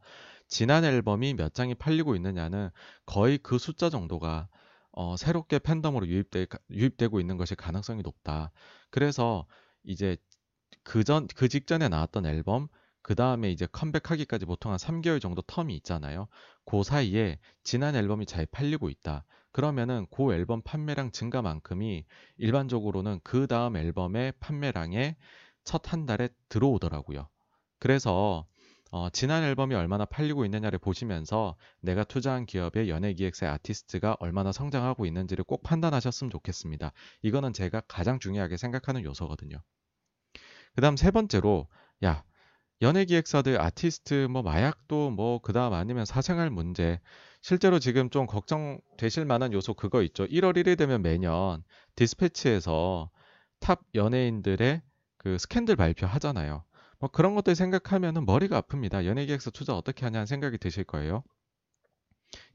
지난 0.47 0.83
앨범이 0.85 1.33
몇 1.35 1.53
장이 1.53 1.75
팔리고 1.75 2.15
있느냐는 2.15 2.69
거의 3.05 3.37
그 3.37 3.57
숫자 3.57 3.89
정도가 3.89 4.47
어, 4.93 5.15
새롭게 5.17 5.59
팬덤으로 5.59 6.07
유입되, 6.07 6.47
유입되고 6.71 7.19
있는 7.19 7.37
것이 7.37 7.55
가능성이 7.55 8.01
높다. 8.03 8.51
그래서 8.89 9.45
이제 9.83 10.17
그 10.83 11.03
전 11.03 11.27
그 11.35 11.47
직전에 11.49 11.89
나왔던 11.89 12.25
앨범 12.25 12.67
그 13.01 13.15
다음에 13.15 13.51
이제 13.51 13.67
컴백하기까지 13.71 14.45
보통 14.45 14.71
한 14.71 14.77
3개월 14.77 15.19
정도 15.19 15.41
텀이 15.41 15.71
있잖아요. 15.77 16.27
그 16.65 16.83
사이에 16.83 17.39
지난 17.63 17.95
앨범이 17.95 18.25
잘 18.25 18.45
팔리고 18.45 18.89
있다. 18.89 19.25
그러면은 19.51 20.05
그 20.11 20.33
앨범 20.33 20.61
판매량 20.61 21.11
증가만큼이 21.11 22.05
일반적으로는 22.37 23.19
그 23.23 23.47
다음 23.47 23.75
앨범의 23.77 24.33
판매량에 24.39 25.17
첫 25.63 25.93
한 25.93 26.05
달에 26.05 26.29
들어오더라고요. 26.49 27.27
그래서 27.79 28.45
어, 28.91 29.09
지난 29.09 29.43
앨범이 29.43 29.73
얼마나 29.75 30.05
팔리고 30.05 30.45
있느냐를 30.45 30.77
보시면서 30.79 31.55
내가 31.81 32.03
투자한 32.03 32.45
기업의 32.45 32.89
연예 32.89 33.13
기획사의 33.13 33.51
아티스트가 33.53 34.17
얼마나 34.19 34.51
성장하고 34.51 35.05
있는지를 35.05 35.45
꼭 35.45 35.63
판단하셨으면 35.63 36.29
좋겠습니다. 36.31 36.91
이거는 37.21 37.53
제가 37.53 37.81
가장 37.87 38.19
중요하게 38.19 38.57
생각하는 38.57 39.03
요소거든요. 39.03 39.57
그 40.75 40.81
다음 40.81 40.95
세 40.97 41.11
번째로, 41.11 41.67
야, 42.03 42.23
연예 42.81 43.05
기획사들 43.05 43.61
아티스트 43.61 44.27
뭐 44.29 44.41
마약도 44.41 45.11
뭐 45.11 45.39
그 45.41 45.53
다음 45.53 45.73
아니면 45.73 46.05
사생활 46.05 46.49
문제 46.49 46.99
실제로 47.41 47.79
지금 47.79 48.09
좀 48.09 48.25
걱정되실 48.27 49.25
만한 49.25 49.53
요소 49.53 49.75
그거 49.75 50.01
있죠. 50.03 50.25
1월 50.27 50.57
1일 50.57 50.75
되면 50.77 51.01
매년 51.01 51.63
디스패치에서 51.95 53.09
탑 53.59 53.81
연예인들의 53.95 54.81
그 55.17 55.37
스캔들 55.37 55.75
발표하잖아요. 55.75 56.63
뭐 57.01 57.09
그런 57.09 57.33
것들 57.33 57.55
생각하면은 57.55 58.25
머리가 58.25 58.61
아픕니다. 58.61 59.05
연예기획사 59.05 59.49
투자 59.49 59.75
어떻게 59.75 60.05
하냐는 60.05 60.27
생각이 60.27 60.59
드실 60.59 60.83
거예요. 60.83 61.23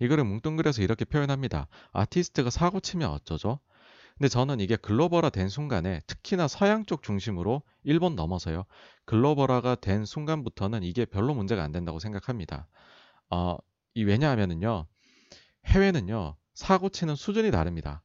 이거를 0.00 0.24
뭉뚱그려서 0.24 0.82
이렇게 0.82 1.04
표현합니다. 1.04 1.66
아티스트가 1.92 2.50
사고 2.50 2.78
치면 2.78 3.10
어쩌죠? 3.10 3.58
근데 4.16 4.28
저는 4.28 4.60
이게 4.60 4.76
글로벌화 4.76 5.30
된 5.30 5.48
순간에 5.48 6.00
특히나 6.06 6.48
서양 6.48 6.86
쪽 6.86 7.02
중심으로 7.02 7.62
일본 7.82 8.14
넘어서요. 8.14 8.64
글로벌화가 9.04 9.74
된 9.74 10.04
순간부터는 10.06 10.84
이게 10.84 11.04
별로 11.04 11.34
문제가 11.34 11.64
안 11.64 11.72
된다고 11.72 11.98
생각합니다. 11.98 12.68
어, 13.28 13.58
이 13.94 14.04
왜냐하면은요. 14.04 14.86
해외는요. 15.66 16.36
사고 16.54 16.88
치는 16.88 17.16
수준이 17.16 17.50
다릅니다. 17.50 18.02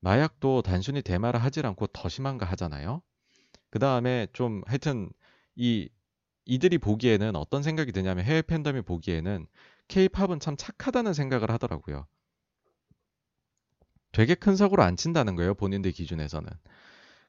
마약도 0.00 0.60
단순히 0.62 1.02
대마를 1.02 1.40
하질 1.40 1.64
않고 1.66 1.86
더 1.86 2.08
심한가 2.08 2.44
하잖아요. 2.46 3.00
그 3.70 3.78
다음에 3.78 4.26
좀 4.32 4.60
하여튼 4.66 5.08
이 5.56 5.88
이들이 6.46 6.78
보기에는 6.78 7.36
어떤 7.36 7.62
생각이 7.62 7.92
드냐면 7.92 8.24
해외 8.24 8.42
팬덤이 8.42 8.82
보기에는 8.82 9.46
케이팝은 9.88 10.40
참 10.40 10.56
착하다는 10.56 11.14
생각을 11.14 11.50
하더라고요. 11.50 12.06
되게 14.12 14.34
큰 14.34 14.54
사고를 14.56 14.84
안 14.84 14.96
친다는 14.96 15.34
거예요. 15.34 15.54
본인들 15.54 15.92
기준에서는. 15.92 16.48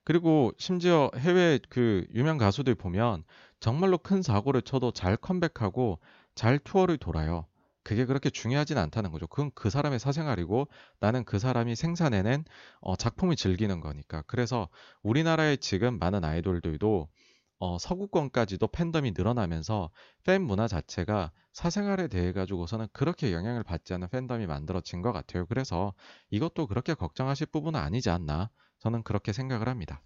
그리고 0.03 0.51
심지어 0.57 1.09
해외 1.17 1.59
그 1.69 2.05
유명 2.13 2.37
가수들 2.37 2.75
보면 2.75 3.23
정말로 3.59 3.97
큰 3.97 4.21
사고를 4.21 4.61
쳐도 4.61 4.91
잘 4.91 5.17
컴백하고 5.17 5.99
잘 6.35 6.59
투어를 6.59 6.97
돌아요. 6.97 7.47
그게 7.83 8.05
그렇게 8.05 8.29
중요하진 8.29 8.77
않다는 8.77 9.11
거죠. 9.11 9.27
그건 9.27 9.51
그 9.55 9.69
사람의 9.69 9.99
사생활이고 9.99 10.67
나는 10.99 11.23
그 11.23 11.39
사람이 11.39 11.75
생산해낸 11.75 12.43
어, 12.81 12.95
작품을 12.95 13.35
즐기는 13.35 13.79
거니까. 13.79 14.23
그래서 14.27 14.69
우리나라의 15.01 15.57
지금 15.57 15.97
많은 15.99 16.23
아이돌들도 16.23 17.07
어, 17.65 17.79
서구권까지도 17.79 18.67
팬덤이 18.67 19.13
늘어나면서 19.17 19.89
팬 20.23 20.43
문화 20.43 20.67
자체가 20.67 21.31
사생활에 21.51 22.07
대해 22.07 22.31
가지고서는 22.31 22.87
그렇게 22.93 23.33
영향을 23.33 23.63
받지 23.63 23.93
않는 23.95 24.09
팬덤이 24.09 24.45
만들어진 24.45 25.01
것 25.01 25.11
같아요. 25.11 25.47
그래서 25.47 25.93
이것도 26.29 26.67
그렇게 26.67 26.93
걱정하실 26.93 27.47
부분은 27.47 27.79
아니지 27.79 28.11
않나 28.11 28.51
저는 28.77 29.01
그렇게 29.01 29.33
생각을 29.33 29.67
합니다. 29.67 30.03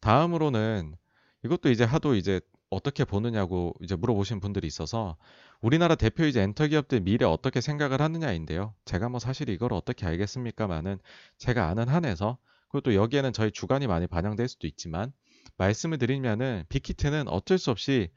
다음으로는 0.00 0.96
이것도 1.44 1.70
이제 1.70 1.84
하도 1.84 2.14
이제 2.14 2.40
어떻게 2.70 3.04
보느냐고 3.04 3.74
이제 3.82 3.96
물어보신 3.96 4.40
분들이 4.40 4.66
있어서 4.66 5.18
우리나라 5.60 5.94
대표 5.94 6.24
이제 6.24 6.40
엔터 6.40 6.68
기업들 6.68 7.00
미래 7.00 7.26
어떻게 7.26 7.60
생각을 7.60 8.00
하느냐인데요. 8.00 8.74
제가 8.86 9.10
뭐 9.10 9.20
사실 9.20 9.50
이걸 9.50 9.74
어떻게 9.74 10.06
알겠습니까만은 10.06 11.00
제가 11.36 11.68
아는 11.68 11.88
한에서 11.88 12.38
그것도 12.68 12.94
여기에는 12.94 13.32
저희 13.32 13.50
주관이 13.50 13.88
많이 13.88 14.06
반영될 14.06 14.48
수도 14.48 14.66
있지만 14.66 15.12
말씀을 15.56 15.98
드리면은 15.98 16.64
빅히트는 16.68 17.28
어쩔 17.28 17.58
수 17.58 17.70
없이 17.70 18.10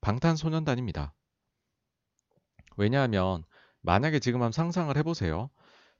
방탄소년단입니다. 0.00 1.14
왜냐하면 2.76 3.44
만약에 3.82 4.18
지금 4.18 4.40
한번 4.40 4.52
상상을 4.52 4.94
해보세요. 4.96 5.50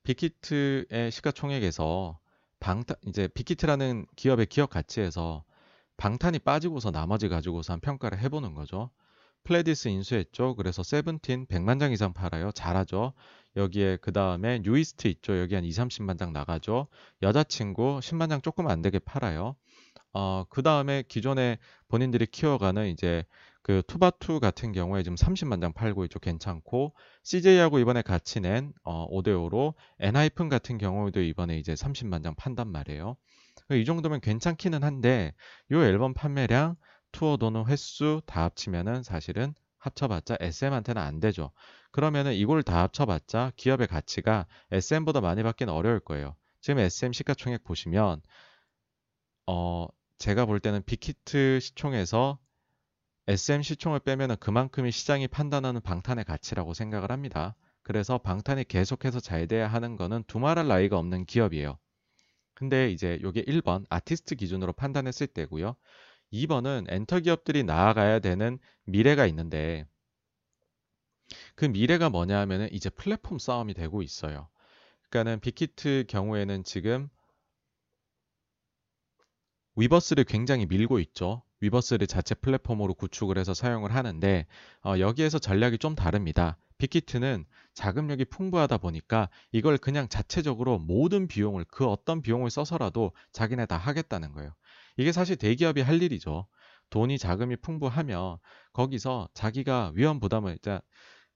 빅히트의 0.04 1.10
시가총액에서 1.10 2.18
방탄 2.58 2.96
이제 3.06 3.28
빅히트라는 3.28 4.06
기업의 4.16 4.46
기업 4.46 4.70
가치에서 4.70 5.44
방탄이 5.96 6.38
빠지고서 6.38 6.90
나머지 6.90 7.28
가지고서 7.28 7.74
한 7.74 7.80
평가를 7.80 8.18
해보는 8.18 8.54
거죠. 8.54 8.90
플레디스 9.44 9.88
인수했죠. 9.88 10.54
그래서 10.56 10.82
세븐틴 10.82 11.46
100만 11.46 11.80
장 11.80 11.92
이상 11.92 12.12
팔아요. 12.12 12.52
잘하죠. 12.52 13.14
여기에 13.56 13.98
그 14.02 14.12
다음에 14.12 14.60
뉴이스트 14.60 15.08
있죠. 15.08 15.38
여기 15.38 15.54
한 15.54 15.64
2, 15.64 15.70
30만 15.70 16.18
장 16.18 16.32
나가죠. 16.32 16.88
여자친구 17.22 18.00
10만 18.00 18.28
장 18.28 18.40
조금 18.42 18.68
안 18.68 18.82
되게 18.82 18.98
팔아요. 18.98 19.56
어, 20.12 20.44
그 20.48 20.62
다음에 20.62 21.02
기존에 21.08 21.58
본인들이 21.88 22.26
키워가는 22.26 22.88
이제 22.88 23.24
그 23.62 23.82
투바투 23.86 24.40
같은 24.40 24.72
경우에 24.72 25.02
지금 25.02 25.16
30만 25.16 25.60
장 25.60 25.72
팔고 25.72 26.04
있죠. 26.04 26.18
괜찮고 26.18 26.94
CJ하고 27.22 27.78
이번에 27.78 28.02
같이 28.02 28.40
낸 28.40 28.72
어, 28.82 29.06
5대5로 29.10 29.74
엔하이픈 30.00 30.48
같은 30.48 30.78
경우에도 30.78 31.20
이번에 31.20 31.58
이제 31.58 31.74
30만 31.74 32.22
장 32.24 32.34
판단 32.34 32.68
말이에요. 32.68 33.16
이 33.72 33.84
정도면 33.84 34.20
괜찮기는 34.20 34.82
한데 34.82 35.32
이 35.70 35.74
앨범 35.74 36.14
판매량, 36.14 36.76
투어 37.12 37.36
도는 37.36 37.66
횟수 37.66 38.22
다 38.26 38.44
합치면은 38.44 39.02
사실은 39.02 39.54
합쳐봤자 39.78 40.38
SM한테는 40.40 41.00
안 41.00 41.20
되죠. 41.20 41.52
그러면은 41.90 42.34
이걸 42.34 42.62
다 42.62 42.82
합쳐봤자 42.82 43.52
기업의 43.56 43.86
가치가 43.88 44.46
SM보다 44.70 45.20
많이 45.20 45.42
받기는 45.42 45.72
어려울 45.72 46.00
거예요. 46.00 46.34
지금 46.60 46.80
SM 46.80 47.12
시가총액 47.12 47.64
보시면 47.64 48.20
어 49.46 49.86
제가 50.20 50.44
볼 50.44 50.60
때는 50.60 50.82
빅히트 50.84 51.60
시총에서 51.60 52.38
SM 53.26 53.62
시총을 53.62 54.00
빼면 54.00 54.36
그만큼이 54.36 54.90
시장이 54.92 55.28
판단하는 55.28 55.80
방탄의 55.80 56.26
가치라고 56.26 56.74
생각을 56.74 57.10
합니다. 57.10 57.56
그래서 57.82 58.18
방탄이 58.18 58.64
계속해서 58.64 59.20
잘 59.20 59.48
돼야 59.48 59.66
하는 59.66 59.96
거는 59.96 60.24
두말할 60.26 60.68
나위가 60.68 60.98
없는 60.98 61.24
기업이에요. 61.24 61.78
근데 62.52 62.90
이제 62.90 63.18
이게 63.24 63.42
1번 63.42 63.86
아티스트 63.88 64.34
기준으로 64.34 64.74
판단했을 64.74 65.26
때고요. 65.26 65.74
2번은 66.34 66.84
엔터 66.90 67.20
기업들이 67.20 67.64
나아가야 67.64 68.18
되는 68.18 68.58
미래가 68.84 69.24
있는데 69.24 69.86
그 71.54 71.64
미래가 71.64 72.10
뭐냐 72.10 72.38
하면은 72.40 72.68
이제 72.72 72.90
플랫폼 72.90 73.38
싸움이 73.38 73.72
되고 73.72 74.02
있어요. 74.02 74.50
그러니까는 75.08 75.40
빅히트 75.40 76.04
경우에는 76.08 76.62
지금 76.64 77.08
위버스를 79.76 80.24
굉장히 80.24 80.66
밀고 80.66 80.98
있죠. 81.00 81.42
위버스를 81.60 82.06
자체 82.06 82.34
플랫폼으로 82.34 82.94
구축을 82.94 83.38
해서 83.38 83.54
사용을 83.54 83.94
하는데 83.94 84.46
어, 84.84 84.98
여기에서 84.98 85.38
전략이 85.38 85.78
좀 85.78 85.94
다릅니다. 85.94 86.56
빅히트는 86.78 87.44
자금력이 87.74 88.24
풍부하다 88.26 88.78
보니까 88.78 89.28
이걸 89.52 89.76
그냥 89.76 90.08
자체적으로 90.08 90.78
모든 90.78 91.28
비용을 91.28 91.64
그 91.68 91.86
어떤 91.86 92.22
비용을 92.22 92.50
써서라도 92.50 93.12
자기네 93.32 93.66
다 93.66 93.76
하겠다는 93.76 94.32
거예요. 94.32 94.54
이게 94.96 95.12
사실 95.12 95.36
대기업이 95.36 95.82
할 95.82 96.02
일이죠. 96.02 96.46
돈이 96.88 97.18
자금이 97.18 97.56
풍부하면 97.56 98.38
거기서 98.72 99.28
자기가 99.34 99.92
위험 99.94 100.18
부담을 100.18 100.58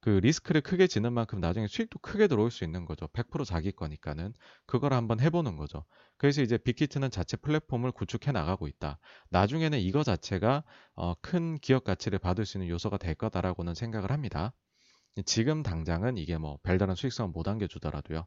그 0.04 0.10
리스크를 0.10 0.60
크게 0.60 0.86
지는 0.86 1.14
만큼 1.14 1.40
나중에 1.40 1.66
수익도 1.66 1.98
크게 2.00 2.26
들어올 2.28 2.50
수 2.50 2.62
있는 2.62 2.84
거죠. 2.84 3.06
100% 3.14 3.46
자기 3.46 3.72
거니까는 3.72 4.34
그걸 4.66 4.92
한번 4.92 5.18
해보는 5.18 5.56
거죠. 5.56 5.86
그래서 6.18 6.42
이제 6.42 6.58
빅히트는 6.58 7.10
자체 7.10 7.38
플랫폼을 7.38 7.90
구축해 7.90 8.30
나가고 8.30 8.68
있다. 8.68 8.98
나중에는 9.30 9.78
이거 9.78 10.02
자체가 10.02 10.62
어, 10.94 11.14
큰 11.22 11.56
기업 11.56 11.84
가치를 11.84 12.18
받을 12.18 12.44
수 12.44 12.58
있는 12.58 12.68
요소가 12.68 12.98
될 12.98 13.14
거다라고는 13.14 13.72
생각을 13.72 14.12
합니다. 14.12 14.52
지금 15.24 15.62
당장은 15.62 16.18
이게 16.18 16.36
뭐 16.36 16.58
별다른 16.62 16.94
수익성을 16.94 17.30
못 17.30 17.48
안겨주더라도요. 17.48 18.26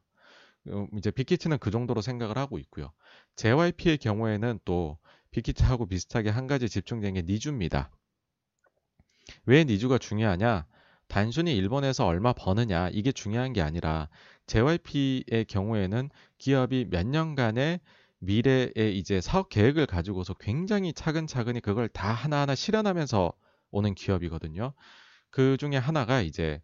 음, 0.70 0.88
이제 0.98 1.12
빅히트는 1.12 1.60
그 1.60 1.70
정도로 1.70 2.02
생각을 2.02 2.40
하고 2.40 2.58
있고요. 2.58 2.92
JYP의 3.36 4.00
경우에는 4.00 4.62
또 4.66 4.98
빅히트하고 5.30 5.86
비슷하게 5.86 6.32
한 6.32 6.48
가지 6.48 6.70
집중된 6.70 7.14
게 7.14 7.22
니주입니다. 7.22 7.92
왜 9.46 9.64
니주가 9.64 10.00
중요하냐? 10.00 10.66
단순히 11.08 11.56
일본에서 11.56 12.06
얼마 12.06 12.34
버느냐 12.34 12.90
이게 12.90 13.12
중요한 13.12 13.54
게 13.54 13.62
아니라 13.62 14.10
JYP의 14.48 15.46
경우에는 15.48 16.10
기업이 16.38 16.88
몇 16.90 17.06
년간의 17.08 17.80
미래의 18.20 18.98
이제 18.98 19.22
사업 19.22 19.50
계획을 19.50 19.86
가지고서 19.86 20.34
굉장히 20.34 20.94
차근차근히 20.94 21.60
그걸 21.62 21.88
다 21.88 22.12
하나하나 22.12 22.56
실현하면서 22.56 23.32
오는 23.72 23.94
기업이거든요. 23.94 24.74
그 25.30 25.58
중에 25.58 25.78
하나가 25.78 26.22
이제 26.22 26.62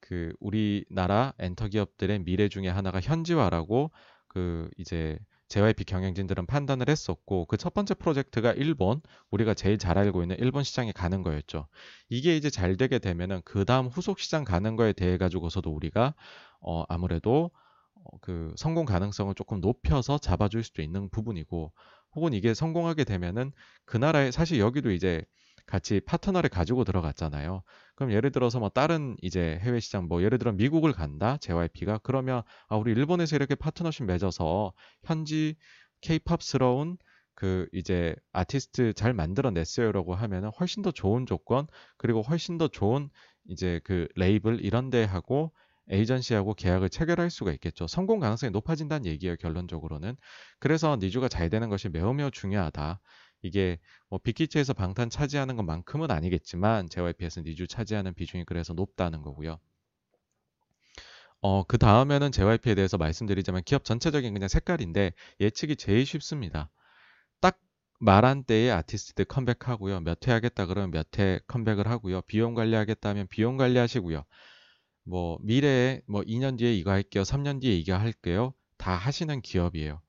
그 0.00 0.32
우리나라 0.40 1.34
엔터 1.38 1.68
기업들의 1.68 2.20
미래 2.20 2.48
중에 2.48 2.68
하나가 2.68 3.00
현지화라고 3.00 3.90
그 4.28 4.70
이제 4.78 5.18
JYP 5.48 5.84
경영진들은 5.84 6.46
판단을 6.46 6.88
했었고 6.88 7.46
그 7.46 7.56
첫 7.56 7.74
번째 7.74 7.94
프로젝트가 7.94 8.52
일본 8.52 9.00
우리가 9.30 9.54
제일 9.54 9.78
잘 9.78 9.98
알고 9.98 10.22
있는 10.22 10.36
일본 10.38 10.62
시장에 10.64 10.92
가는 10.92 11.22
거였죠. 11.22 11.66
이게 12.08 12.36
이제 12.36 12.50
잘 12.50 12.76
되게 12.76 12.98
되면은 12.98 13.42
그 13.44 13.64
다음 13.64 13.86
후속 13.88 14.20
시장 14.20 14.44
가는 14.44 14.76
거에 14.76 14.92
대해 14.92 15.18
가지고서도 15.18 15.70
우리가 15.70 16.14
어 16.60 16.84
아무래도 16.88 17.50
어, 17.94 18.18
그 18.20 18.52
성공 18.56 18.84
가능성을 18.86 19.34
조금 19.34 19.60
높여서 19.60 20.18
잡아줄 20.18 20.62
수도 20.64 20.82
있는 20.82 21.08
부분이고 21.10 21.72
혹은 22.14 22.32
이게 22.32 22.54
성공하게 22.54 23.04
되면은 23.04 23.52
그 23.84 23.96
나라에 23.96 24.30
사실 24.30 24.58
여기도 24.60 24.90
이제 24.92 25.24
같이 25.68 26.00
파트너를 26.00 26.48
가지고 26.48 26.82
들어갔잖아요. 26.82 27.62
그럼 27.94 28.12
예를 28.12 28.32
들어서 28.32 28.58
뭐 28.58 28.70
다른 28.70 29.16
이제 29.20 29.58
해외 29.60 29.80
시장 29.80 30.08
뭐 30.08 30.22
예를 30.22 30.38
들어 30.38 30.50
미국을 30.52 30.92
간다 30.92 31.36
JYP가 31.36 31.98
그러면 32.02 32.42
아 32.68 32.76
우리 32.76 32.92
일본에서 32.92 33.36
이렇게 33.36 33.54
파트너십 33.54 34.06
맺어서 34.06 34.72
현지 35.04 35.56
케이팝스러운 36.00 36.96
그 37.34 37.68
이제 37.72 38.16
아티스트 38.32 38.94
잘 38.94 39.12
만들어냈어요라고 39.12 40.14
하면은 40.14 40.50
훨씬 40.58 40.82
더 40.82 40.90
좋은 40.90 41.26
조건 41.26 41.66
그리고 41.98 42.22
훨씬 42.22 42.56
더 42.56 42.68
좋은 42.68 43.10
이제 43.46 43.80
그 43.84 44.08
레이블 44.16 44.64
이런 44.64 44.88
데 44.90 45.04
하고 45.04 45.52
에이전시하고 45.90 46.54
계약을 46.54 46.90
체결할 46.90 47.30
수가 47.30 47.52
있겠죠. 47.52 47.86
성공 47.86 48.20
가능성이 48.20 48.50
높아진다는 48.50 49.06
얘기예요, 49.06 49.36
결론적으로는. 49.36 50.16
그래서 50.58 50.96
니주가 51.00 51.28
잘 51.28 51.48
되는 51.48 51.68
것이 51.68 51.88
매우 51.88 52.12
매우 52.12 52.30
중요하다. 52.30 53.00
이게 53.42 53.78
뭐 54.08 54.18
빅히트에서 54.18 54.72
방탄 54.74 55.10
차지하는 55.10 55.56
것만큼은 55.56 56.10
아니겠지만 56.10 56.88
JYP에서 56.88 57.42
니주 57.42 57.66
차지하는 57.68 58.14
비중이 58.14 58.44
그래서 58.44 58.72
높다는 58.74 59.22
거고요. 59.22 59.58
어, 61.40 61.62
그 61.64 61.78
다음에는 61.78 62.32
JYP에 62.32 62.74
대해서 62.74 62.96
말씀드리자면 62.98 63.62
기업 63.64 63.84
전체적인 63.84 64.32
그냥 64.34 64.48
색깔인데 64.48 65.12
예측이 65.40 65.76
제일 65.76 66.04
쉽습니다. 66.04 66.70
딱 67.40 67.58
말한 68.00 68.44
때에 68.44 68.70
아티스트들 68.70 69.24
컴백하고요. 69.26 70.00
몇 70.00 70.26
회 70.28 70.32
하겠다 70.32 70.66
그러면 70.66 70.90
몇 70.90 71.18
회 71.18 71.40
컴백을 71.46 71.86
하고요. 71.88 72.22
비용 72.22 72.54
관리하겠다 72.54 73.08
하면 73.10 73.28
비용 73.28 73.56
관리하시고요. 73.56 74.24
뭐 75.04 75.38
미래에 75.42 76.02
뭐 76.06 76.22
2년 76.22 76.58
뒤에 76.58 76.74
이거 76.74 76.90
할게요. 76.90 77.24
3년 77.24 77.60
뒤에 77.60 77.74
이거 77.76 77.94
할게요. 77.96 78.54
다 78.76 78.92
하시는 78.94 79.40
기업이에요. 79.40 80.00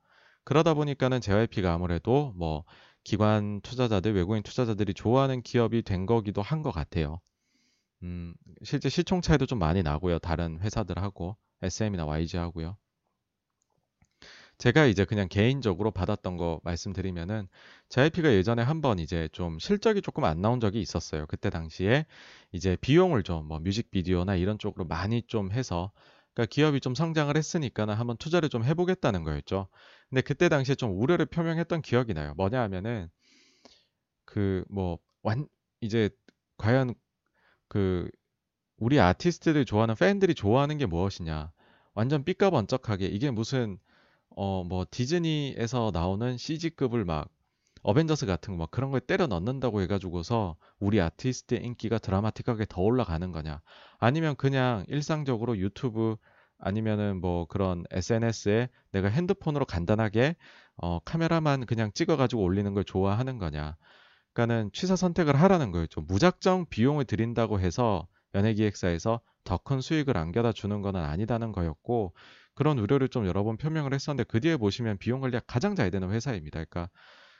그러다 0.44 0.74
보니까는 0.74 1.22
JYP가 1.22 1.74
아무래도 1.74 2.34
뭐 2.38 2.66
기관 3.04 3.62
투자자들, 3.62 4.14
외국인 4.16 4.44
투자자들이 4.44 4.94
좋아하는 4.94 5.42
기업이 5.42 5.82
된 5.84 6.06
거기도 6.06 6.42
한 6.42 6.62
것 6.62 6.72
같아요. 6.72 7.20
음, 8.04 8.34
실제 8.64 8.90
시총 8.90 9.22
차이도 9.22 9.46
좀 9.48 9.60
많이 9.60 9.84
나고요. 9.84 10.20
다른 10.20 10.60
회사들하고 10.62 11.38
SM이나 11.64 12.06
YG하고요. 12.06 12.78
제가 14.58 14.86
이제 14.86 15.06
그냥 15.06 15.28
개인적으로 15.30 15.92
받았던 15.92 16.36
거 16.38 16.60
말씀드리면은 16.64 17.48
JYP가 17.90 18.34
예전에 18.34 18.62
한번 18.62 19.00
이제 19.00 19.30
좀 19.32 19.58
실적이 19.60 20.02
조금 20.02 20.26
안 20.26 20.42
나온 20.42 20.60
적이 20.60 20.82
있었어요. 20.82 21.26
그때 21.28 21.50
당시에 21.50 22.06
이제 22.52 22.76
비용을 22.82 23.24
좀 23.24 23.48
뭐 23.48 23.60
뮤직비디오나 23.60 24.36
이런 24.36 24.60
쪽으로 24.60 24.86
많이 24.86 25.22
좀 25.28 25.52
해서 25.52 25.92
그러니까 26.34 26.50
기업이 26.52 26.80
좀 26.82 26.96
성장을 26.96 27.36
했으니까는 27.36 27.96
한번 27.96 28.18
투자를 28.18 28.50
좀 28.50 28.64
해보겠다는 28.64 29.24
거였죠. 29.24 29.68
근데 30.10 30.22
그때 30.22 30.50
당시에 30.50 30.76
좀 30.76 31.00
우려를 31.00 31.26
표명했던 31.28 31.82
기억이 31.82 32.14
나요. 32.14 32.34
뭐냐 32.38 32.62
하면은 32.64 33.10
그 34.26 34.64
뭐 34.70 35.00
완 35.22 35.48
이제 35.82 36.10
과연 36.58 36.96
그 37.70 38.10
우리 38.78 39.00
아티스트들 39.00 39.66
좋아하는 39.66 39.96
팬들이 39.96 40.36
좋아하는 40.36 40.78
게 40.80 40.86
무엇이냐? 40.88 41.52
완전 41.96 42.24
삐까번쩍하게 42.26 43.08
이게 43.08 43.32
무슨 43.32 43.80
어 44.38 44.64
뭐 44.66 44.86
디즈니에서 44.92 45.92
나오는 45.94 46.38
CG급을 46.38 47.06
막 47.06 47.30
어벤져스 47.84 48.26
같은 48.26 48.54
거 48.56 48.60
막 48.64 48.72
그런 48.72 48.92
걸 48.92 49.00
때려 49.02 49.28
넣는다고 49.28 49.82
해가지고서 49.82 50.56
우리 50.80 51.00
아티스트의 51.02 51.64
인기가 51.64 51.98
드라마틱하게 51.98 52.66
더 52.70 52.82
올라가는 52.82 53.32
거냐? 53.32 53.62
아니면 54.00 54.36
그냥 54.36 54.86
일상적으로 54.88 55.58
유튜브 55.58 56.16
아니면은 56.58 57.22
뭐 57.22 57.46
그런 57.48 57.84
SNS에 57.92 58.70
내가 58.92 59.08
핸드폰으로 59.10 59.66
간단하게 59.66 60.36
어, 60.78 61.00
카메라만 61.00 61.66
그냥 61.66 61.92
찍어가지고 61.94 62.42
올리는 62.44 62.74
걸 62.74 62.84
좋아하는 62.84 63.38
거냐. 63.38 63.76
그러니까는 64.34 64.72
취사 64.74 64.96
선택을 64.96 65.36
하라는 65.42 65.72
거였죠. 65.72 66.02
무작정 66.02 66.68
비용을 66.70 67.06
들인다고 67.06 67.60
해서 67.60 68.08
연예기획사에서 68.36 69.22
더 69.44 69.58
큰 69.58 69.82
수익을 69.82 70.18
안겨다 70.18 70.52
주는 70.52 70.82
건 70.82 70.96
아니다는 70.96 71.52
거였고 71.54 72.14
그런 72.54 72.78
우려를 72.78 73.08
좀 73.10 73.26
여러 73.26 73.44
번 73.44 73.58
표명을 73.58 73.94
했었는데 73.94 74.26
그 74.30 74.40
뒤에 74.42 74.58
보시면 74.58 74.98
비용 74.98 75.22
관리가 75.22 75.42
가장 75.48 75.76
잘 75.76 75.90
되는 75.92 76.12
회사입니다. 76.12 76.64
그러니까 76.66 76.90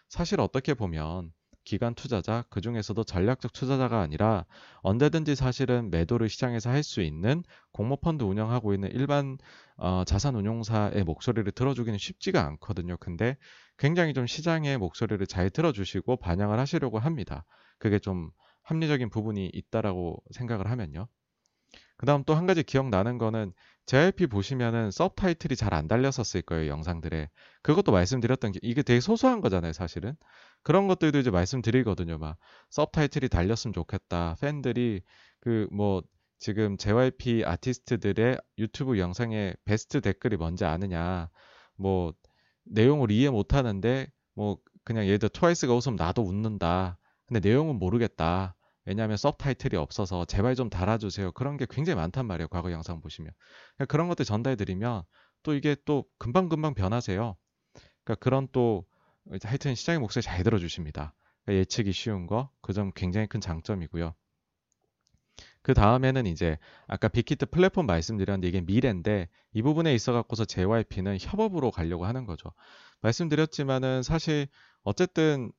사실 0.10 0.42
어떻게 0.42 0.74
보면 0.74 1.32
기관 1.64 1.94
투자자, 1.94 2.44
그 2.50 2.62
중에서도 2.62 3.04
전략적 3.04 3.54
투자자가 3.54 4.02
아니라 4.02 4.46
언제든지 4.82 5.36
사실은 5.36 5.92
매도를 5.92 6.28
시장에서 6.30 6.70
할 6.72 6.84
수 6.84 7.02
있는 7.02 7.44
공모펀드 7.74 8.24
운영하고 8.24 8.74
있는 8.74 8.90
일반 8.92 9.38
어, 9.78 10.04
자산 10.06 10.36
운용사의 10.36 11.04
목소리를 11.04 11.52
들어주기는 11.52 11.98
쉽지가 12.00 12.44
않거든요. 12.48 12.98
근데 12.98 13.38
굉장히 13.78 14.14
좀 14.14 14.26
시장의 14.26 14.78
목소리를 14.80 15.26
잘 15.28 15.50
들어주시고 15.52 16.18
반영을 16.18 16.60
하시려고 16.60 16.98
합니다. 17.00 17.46
그게 17.78 18.00
좀 18.00 18.32
합리적인 18.64 19.10
부분이 19.10 19.52
있다라고 19.54 20.24
생각을 20.32 20.70
하면요. 20.72 21.08
그 21.98 22.06
다음 22.06 22.24
또 22.24 22.34
한 22.36 22.48
가지 22.48 22.64
기억나는 22.64 23.18
거는 23.18 23.54
JYP 23.90 24.28
보시면은 24.28 24.92
서브타이틀이 24.92 25.56
잘 25.56 25.74
안 25.74 25.88
달렸었을 25.88 26.44
거예요, 26.44 26.70
영상들에. 26.70 27.30
그것도 27.64 27.92
말씀드렸던 27.92 28.52
게 28.52 28.60
이게 28.62 28.84
되게 28.84 29.00
소소한 29.00 29.42
거잖아요, 29.42 29.74
사실은. 29.74 30.16
그런 30.64 30.88
것들도 30.88 31.18
이제 31.20 31.32
말씀드리거든요. 31.32 32.20
막 32.20 32.38
서브타이틀이 32.70 33.30
달렸으면 33.30 33.74
좋겠다. 33.74 34.36
팬들이 34.42 35.02
그 35.40 35.68
뭐 35.72 36.04
지금 36.38 36.78
JYP 36.78 37.44
아티스트들의 37.46 38.38
유튜브 38.60 39.00
영상에 39.00 39.54
베스트 39.66 40.02
댓글이 40.02 40.38
뭔지 40.38 40.66
아느냐. 40.66 41.30
뭐 41.76 42.14
내용을 42.66 43.10
이해 43.12 43.30
못 43.32 43.54
하는데 43.56 44.08
뭐 44.36 44.58
그냥 44.84 45.06
예를 45.06 45.18
들어 45.20 45.30
트와이스가 45.34 45.74
웃으면 45.74 45.96
나도 45.96 46.22
웃는다. 46.24 47.00
근데 47.28 47.40
내용은 47.48 47.80
모르겠다. 47.80 48.56
왜냐하면 48.86 49.18
서브타이틀이 49.18 49.76
없어서 49.78 50.26
제발 50.26 50.56
좀 50.56 50.70
달아주세요. 50.70 51.32
그런 51.34 51.58
게 51.58 51.66
굉장히 51.70 51.98
많단 51.98 52.26
말이에요. 52.26 52.48
과거 52.50 52.72
영상 52.72 53.02
보시면. 53.02 53.32
그러니까 53.76 53.92
그런 53.92 54.08
것들 54.08 54.26
전달해드리면 54.26 55.04
또 55.44 55.54
이게 55.54 55.76
또 55.86 56.06
금방금방 56.18 56.74
변하세요. 56.74 57.36
그러니까 58.04 58.16
그런 58.24 58.48
또 58.52 58.86
하여튼 59.44 59.76
시장의 59.76 60.00
목소리 60.00 60.24
잘 60.24 60.44
들어주십니다. 60.44 61.14
그러니까 61.46 61.60
예측이 61.62 61.92
쉬운 61.92 62.26
거, 62.28 62.50
그 62.62 62.74
점 62.74 62.92
굉장히 62.96 63.28
큰 63.28 63.42
장점이고요. 63.42 64.14
그 65.62 65.74
다음에는 65.74 66.26
이제 66.28 66.58
아까 66.88 67.08
빅히트 67.08 67.48
플랫폼 67.48 67.86
말씀드렸는데 67.86 68.48
이게 68.48 68.62
미래인데 68.62 69.30
이 69.54 69.62
부분에 69.62 69.94
있어 69.94 70.14
갖고서 70.14 70.46
JYP는 70.46 71.18
협업으로 71.20 71.72
가려고 71.72 72.06
하는 72.06 72.26
거죠. 72.26 72.52
말씀드렸지만은 73.02 74.04
사실 74.04 74.48
어쨌든 74.84 75.52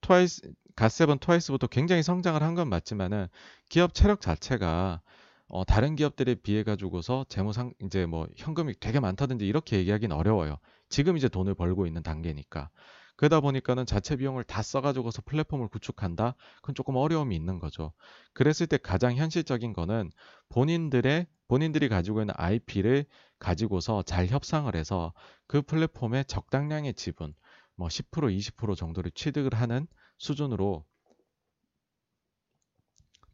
트와이스 0.00 0.42
갓세븐 0.76 1.18
트와이스부터 1.18 1.66
굉장히 1.68 2.02
성장을 2.02 2.40
한 2.42 2.54
건 2.54 2.68
맞지만은 2.68 3.26
기업 3.68 3.94
체력 3.94 4.20
자체가 4.20 5.00
어, 5.48 5.64
다른 5.64 5.94
기업들에 5.96 6.36
비해 6.36 6.62
가지고서 6.62 7.26
재무상 7.28 7.72
이제 7.82 8.06
뭐 8.06 8.26
현금이 8.36 8.74
되게 8.80 9.00
많다든지 9.00 9.46
이렇게 9.46 9.76
얘기하기는 9.78 10.14
어려워요. 10.16 10.58
지금 10.88 11.16
이제 11.16 11.28
돈을 11.28 11.54
벌고 11.54 11.86
있는 11.86 12.02
단계니까. 12.02 12.70
그러다 13.16 13.40
보니까는 13.40 13.86
자체 13.86 14.16
비용을 14.16 14.42
다 14.44 14.62
써가지고서 14.62 15.22
플랫폼을 15.26 15.68
구축한다? 15.68 16.34
그건 16.56 16.74
조금 16.74 16.96
어려움이 16.96 17.34
있는 17.36 17.58
거죠. 17.58 17.92
그랬을 18.32 18.66
때 18.66 18.76
가장 18.78 19.14
현실적인 19.16 19.72
거는 19.72 20.10
본인들의, 20.48 21.26
본인들이 21.48 21.88
가지고 21.88 22.20
있는 22.22 22.34
IP를 22.36 23.04
가지고서 23.38 24.02
잘 24.02 24.26
협상을 24.26 24.74
해서 24.74 25.12
그 25.46 25.62
플랫폼에 25.62 26.24
적당량의 26.24 26.94
지분, 26.94 27.34
뭐 27.76 27.88
10%, 27.88 28.36
20% 28.36 28.76
정도를 28.76 29.10
취득을 29.12 29.54
하는 29.54 29.86
수준으로 30.18 30.84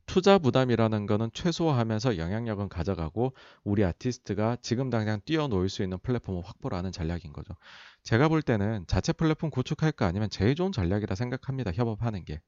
투자 0.06 0.38
부담이라는 0.38 1.06
거는 1.06 1.30
최소화하면서 1.32 2.18
영향력은 2.18 2.68
가져가고 2.68 3.32
우리 3.62 3.84
아티스트가 3.84 4.56
지금 4.60 4.90
당장 4.90 5.20
뛰어놀 5.24 5.68
수 5.68 5.84
있는 5.84 5.98
플랫폼을 6.00 6.42
확보를 6.44 6.76
하는 6.76 6.90
전략인 6.90 7.32
거죠. 7.32 7.54
제가 8.02 8.28
볼 8.28 8.42
때는 8.42 8.84
자체 8.88 9.12
플랫폼 9.12 9.50
구축할까 9.50 10.06
아니면 10.06 10.28
제일 10.28 10.56
좋은 10.56 10.72
전략이라 10.72 11.14
생각합니다. 11.14 11.70
협업하는 11.72 12.24
게. 12.24 12.40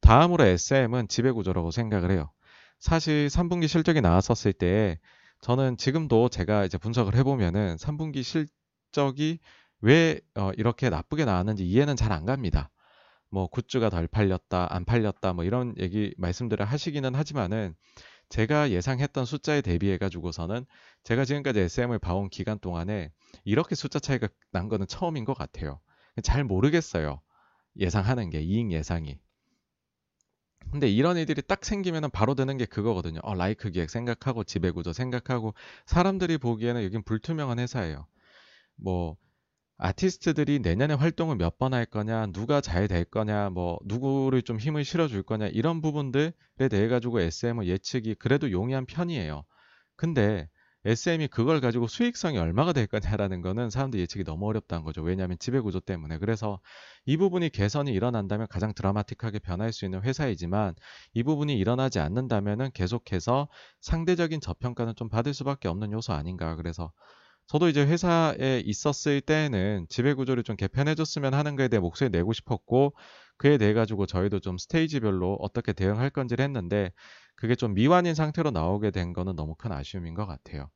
다음으로 0.00 0.44
SM은 0.44 1.08
지배구조라고 1.08 1.72
생각을 1.72 2.12
해요. 2.12 2.30
사실 2.78 3.26
3분기 3.28 3.66
실적이 3.66 4.00
나왔었을 4.00 4.52
때 4.52 5.00
저는 5.40 5.76
지금도 5.78 6.28
제가 6.28 6.64
이제 6.64 6.78
분석을 6.78 7.16
해보면은 7.16 7.76
3분기 7.76 8.22
실적이 8.22 9.40
왜 9.80 10.20
어, 10.36 10.52
이렇게 10.56 10.90
나쁘게 10.90 11.24
나왔는지 11.24 11.66
이해는 11.66 11.96
잘 11.96 12.12
안 12.12 12.24
갑니다. 12.24 12.70
뭐 13.30 13.46
굿즈가 13.48 13.90
덜 13.90 14.06
팔렸다, 14.06 14.74
안 14.74 14.84
팔렸다, 14.84 15.32
뭐 15.32 15.44
이런 15.44 15.74
얘기 15.78 16.14
말씀들을 16.16 16.64
하시기는 16.64 17.14
하지만은 17.14 17.74
제가 18.28 18.70
예상했던 18.70 19.24
숫자에 19.24 19.60
대비해 19.62 19.96
가지고서는 19.98 20.66
제가 21.02 21.24
지금까지 21.24 21.60
SM을 21.60 21.98
봐온 21.98 22.28
기간 22.28 22.58
동안에 22.58 23.10
이렇게 23.44 23.74
숫자 23.74 23.98
차이가 23.98 24.28
난 24.50 24.68
거는 24.68 24.86
처음인 24.86 25.24
것 25.24 25.34
같아요. 25.34 25.80
잘 26.22 26.44
모르겠어요. 26.44 27.20
예상하는 27.78 28.30
게 28.30 28.40
이익 28.40 28.70
예상이. 28.72 29.18
근데 30.70 30.88
이런 30.88 31.16
일들이 31.16 31.40
딱 31.40 31.64
생기면은 31.64 32.10
바로 32.10 32.34
드는 32.34 32.58
게 32.58 32.66
그거거든요. 32.66 33.20
어, 33.22 33.34
라이크 33.34 33.70
기획 33.70 33.88
생각하고 33.88 34.44
지배구조 34.44 34.92
생각하고 34.92 35.54
사람들이 35.86 36.36
보기에는 36.36 36.84
여긴 36.84 37.02
불투명한 37.02 37.58
회사예요. 37.58 38.06
뭐 38.76 39.16
아티스트들이 39.78 40.58
내년에 40.60 40.94
활동을 40.94 41.36
몇 41.36 41.58
번 41.58 41.72
할 41.74 41.84
거냐, 41.86 42.26
누가 42.32 42.60
잘 42.60 42.88
될 42.88 43.04
거냐, 43.04 43.50
뭐 43.50 43.78
누구를 43.84 44.42
좀 44.42 44.58
힘을 44.58 44.84
실어줄 44.84 45.22
거냐 45.22 45.48
이런 45.48 45.80
부분들에 45.80 46.32
대해 46.70 46.88
가지고 46.88 47.20
SM은 47.20 47.66
예측이 47.66 48.14
그래도 48.16 48.50
용이한 48.50 48.86
편이에요. 48.86 49.44
근데 49.96 50.48
SM이 50.84 51.28
그걸 51.28 51.60
가지고 51.60 51.86
수익성이 51.88 52.38
얼마가 52.38 52.72
될 52.72 52.86
거냐라는 52.86 53.42
거는 53.42 53.68
사람들 53.70 53.98
예측이 54.00 54.24
너무 54.24 54.46
어렵다는 54.48 54.84
거죠. 54.84 55.02
왜냐하면 55.02 55.36
지배 55.40 55.60
구조 55.60 55.80
때문에. 55.80 56.18
그래서 56.18 56.60
이 57.04 57.16
부분이 57.16 57.50
개선이 57.50 57.92
일어난다면 57.92 58.46
가장 58.48 58.72
드라마틱하게 58.74 59.40
변할 59.40 59.72
수 59.72 59.84
있는 59.84 60.02
회사이지만 60.02 60.74
이 61.14 61.22
부분이 61.24 61.56
일어나지 61.58 61.98
않는다면 61.98 62.70
계속해서 62.72 63.48
상대적인 63.80 64.40
저평가는 64.40 64.94
좀 64.94 65.08
받을 65.08 65.34
수밖에 65.34 65.68
없는 65.68 65.92
요소 65.92 66.12
아닌가. 66.12 66.54
그래서 66.56 66.92
저도 67.48 67.68
이제 67.68 67.82
회사에 67.84 68.62
있었을 68.64 69.22
때는 69.22 69.86
지배 69.88 70.12
구조를 70.12 70.42
좀 70.42 70.54
개편해줬으면 70.54 71.32
하는 71.32 71.56
거에 71.56 71.68
대해 71.68 71.80
목소리 71.80 72.10
내고 72.10 72.34
싶었고 72.34 72.94
그에 73.38 73.56
대해 73.56 73.72
가지고 73.72 74.04
저희도 74.04 74.40
좀 74.40 74.58
스테이지별로 74.58 75.38
어떻게 75.40 75.72
대응할 75.72 76.10
건지를 76.10 76.44
했는데 76.44 76.92
그게 77.36 77.54
좀 77.54 77.72
미완인 77.72 78.14
상태로 78.14 78.50
나오게 78.50 78.90
된 78.90 79.14
거는 79.14 79.34
너무 79.34 79.54
큰 79.54 79.72
아쉬움인 79.72 80.12
것 80.14 80.26
같아요. 80.26 80.68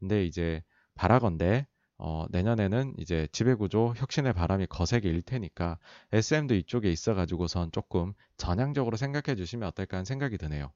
근데 0.00 0.24
이제 0.24 0.62
바라건대 0.94 1.66
어, 1.98 2.24
내년에는 2.30 2.94
이제 2.98 3.28
지배구조 3.32 3.92
혁신의 3.96 4.32
바람이 4.32 4.66
거세게 4.68 5.08
일 5.08 5.20
테니까 5.20 5.78
SM도 6.12 6.54
이쪽에 6.54 6.90
있어가지고선 6.90 7.70
조금 7.70 8.14
전향적으로 8.38 8.96
생각해 8.96 9.36
주시면 9.36 9.68
어떨까 9.68 9.98
하는 9.98 10.06
생각이 10.06 10.38
드네요. 10.38 10.72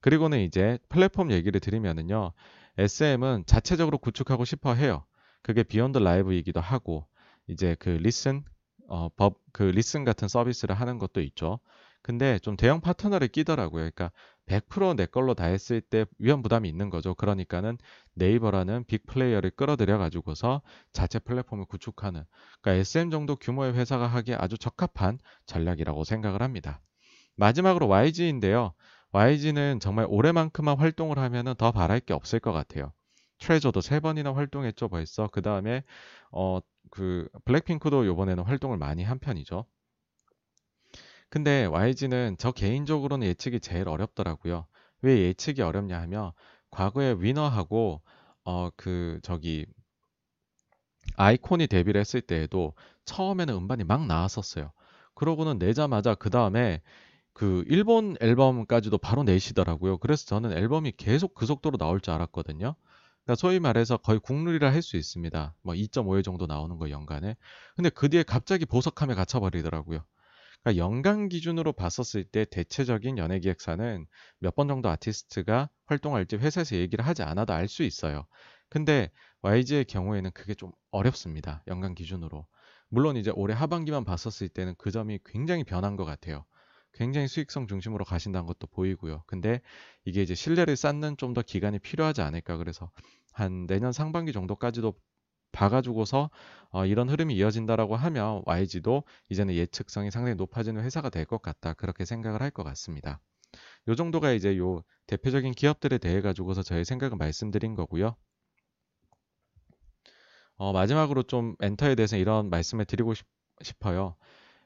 그리고는 0.00 0.40
이제 0.40 0.78
플랫폼 0.88 1.32
얘기를 1.32 1.60
드리면은요. 1.60 2.32
SM은 2.78 3.44
자체적으로 3.46 3.98
구축하고 3.98 4.44
싶어 4.44 4.74
해요. 4.74 5.04
그게 5.42 5.62
Beyond 5.62 5.98
LIVE이기도 5.98 6.60
하고 6.60 7.06
이제 7.46 7.76
그 7.78 7.90
Lysn 7.90 8.44
어, 8.88 9.08
법, 9.10 9.40
그 9.52 9.62
Lysn 9.62 10.04
같은 10.04 10.28
서비스를 10.28 10.74
하는 10.74 10.98
것도 10.98 11.20
있죠. 11.22 11.60
근데 12.02 12.38
좀 12.40 12.56
대형 12.56 12.80
파트너를 12.80 13.28
끼더라고요. 13.28 13.80
그러니까 13.80 14.10
100%내 14.46 15.06
걸로 15.06 15.32
다 15.32 15.46
했을 15.46 15.80
때 15.80 16.04
위험 16.18 16.42
부담이 16.42 16.68
있는 16.68 16.90
거죠. 16.90 17.14
그러니까는 17.14 17.78
네이버라는 18.12 18.84
big 18.84 19.06
player를 19.06 19.50
끌어들여 19.52 19.96
가지고서 19.96 20.60
자체 20.92 21.18
플랫폼을 21.18 21.64
구축하는 21.64 22.24
그러니까 22.60 22.80
SM 22.80 23.10
정도 23.10 23.36
규모의 23.36 23.72
회사가 23.72 24.06
하기에 24.06 24.36
아주 24.38 24.58
적합한 24.58 25.18
전략이라고 25.46 26.04
생각을 26.04 26.42
합니다. 26.42 26.82
마지막으로 27.36 27.88
YG인데요. 27.88 28.74
YG는 29.14 29.80
정말 29.80 30.06
올해만큼만 30.08 30.78
활동을 30.78 31.18
하면은 31.18 31.54
더 31.56 31.72
바랄 31.72 32.00
게 32.00 32.14
없을 32.14 32.38
것 32.40 32.52
같아요. 32.52 32.92
트레저도 33.38 33.80
세 33.80 34.00
번이나 34.00 34.34
활동했죠 34.34 34.88
벌써. 34.88 35.28
그 35.32 35.42
다음에 35.42 35.82
어 36.30 36.60
그 36.90 37.28
블랙핑크도 37.46 38.06
요번에는 38.06 38.44
활동을 38.44 38.76
많이 38.76 39.02
한 39.02 39.18
편이죠. 39.18 39.64
근데 41.30 41.64
YG는 41.66 42.36
저 42.38 42.52
개인적으로는 42.52 43.26
예측이 43.26 43.60
제일 43.60 43.88
어렵더라고요. 43.88 44.66
왜 45.02 45.18
예측이 45.20 45.62
어렵냐 45.62 46.00
하면 46.02 46.32
과거에 46.70 47.14
위너하고 47.18 48.00
어 48.44 48.70
그 48.76 49.20
저기 49.22 49.66
아이콘이 51.16 51.66
데뷔를 51.66 52.00
했을 52.00 52.20
때에도 52.20 52.72
처음에는 53.04 53.52
음반이 53.54 53.82
막 53.84 54.06
나왔었어요. 54.06 54.72
그러고는 55.14 55.58
내자마자 55.58 56.14
그 56.14 56.30
다음에 56.30 56.82
그 57.34 57.64
일본 57.68 58.16
앨범까지도 58.20 58.98
바로 58.98 59.24
내시더라고요. 59.24 59.98
그래서 59.98 60.24
저는 60.26 60.52
앨범이 60.52 60.92
계속 60.96 61.34
그 61.34 61.46
속도로 61.46 61.78
나올 61.78 62.00
줄 62.00 62.14
알았거든요. 62.14 62.76
그러니까 63.24 63.34
소위 63.40 63.58
말해서 63.60 63.96
거의 63.98 64.20
국룰이라 64.20 64.72
할 64.72 64.82
수 64.82 64.96
있습니다. 64.96 65.54
뭐 65.62 65.74
2.5회 65.74 66.22
정도 66.22 66.46
나오는 66.46 66.76
거 66.78 66.90
연간에. 66.90 67.36
근데 67.76 67.90
그 67.90 68.08
뒤에 68.08 68.22
갑자기 68.22 68.66
보석함에 68.66 69.14
갇혀버리더라고요. 69.14 70.04
그러니까 70.62 70.84
연간 70.84 71.28
기준으로 71.28 71.72
봤었을 71.72 72.24
때 72.24 72.44
대체적인 72.46 73.18
연예 73.18 73.38
기획사는 73.40 74.06
몇 74.40 74.54
번 74.56 74.68
정도 74.68 74.88
아티스트가 74.90 75.70
활동할지 75.86 76.36
회사에서 76.36 76.76
얘기를 76.76 77.06
하지 77.06 77.22
않아도 77.22 77.52
알 77.54 77.68
수 77.68 77.82
있어요. 77.84 78.26
근데 78.70 79.10
YG의 79.42 79.84
경우에는 79.86 80.30
그게 80.32 80.54
좀 80.54 80.72
어렵습니다. 80.90 81.62
연간 81.68 81.94
기준으로. 81.94 82.46
물론 82.88 83.16
이제 83.16 83.30
올해 83.34 83.54
하반기만 83.54 84.04
봤었을 84.04 84.48
때는 84.48 84.74
그 84.78 84.90
점이 84.90 85.20
굉장히 85.24 85.64
변한 85.64 85.96
것 85.96 86.04
같아요. 86.04 86.44
굉장히 86.94 87.28
수익성 87.28 87.66
중심으로 87.68 88.04
가신다는 88.04 88.46
것도 88.46 88.66
보이고요. 88.68 89.22
근데 89.26 89.60
이게 90.04 90.22
이제 90.22 90.34
신뢰를 90.34 90.76
쌓는 90.76 91.16
좀 91.16 91.34
더 91.34 91.42
기간이 91.42 91.78
필요하지 91.80 92.22
않을까. 92.22 92.56
그래서 92.56 92.90
한 93.32 93.66
내년 93.66 93.92
상반기 93.92 94.32
정도까지도 94.32 94.94
봐가지고서 95.52 96.30
어, 96.70 96.86
이런 96.86 97.08
흐름이 97.10 97.34
이어진다라고 97.36 97.96
하면 97.96 98.42
YG도 98.46 99.04
이제는 99.30 99.54
예측성이 99.54 100.10
상당히 100.12 100.36
높아지는 100.36 100.82
회사가 100.84 101.10
될 101.10 101.24
것 101.26 101.42
같다. 101.42 101.74
그렇게 101.74 102.04
생각을 102.04 102.42
할 102.42 102.50
것 102.50 102.62
같습니다. 102.64 103.20
요 103.88 103.94
정도가 103.96 104.32
이제 104.32 104.58
요 104.58 104.82
대표적인 105.08 105.52
기업들에 105.54 105.98
대해 105.98 106.20
가지고서 106.22 106.62
저의 106.62 106.84
생각을 106.84 107.16
말씀드린 107.18 107.74
거고요. 107.76 108.16
어, 110.56 110.72
마지막으로 110.72 111.22
좀 111.24 111.56
엔터에 111.60 111.94
대해서 111.94 112.16
이런 112.16 112.50
말씀을 112.50 112.84
드리고 112.84 113.14
싶, 113.14 113.26
싶어요. 113.62 114.16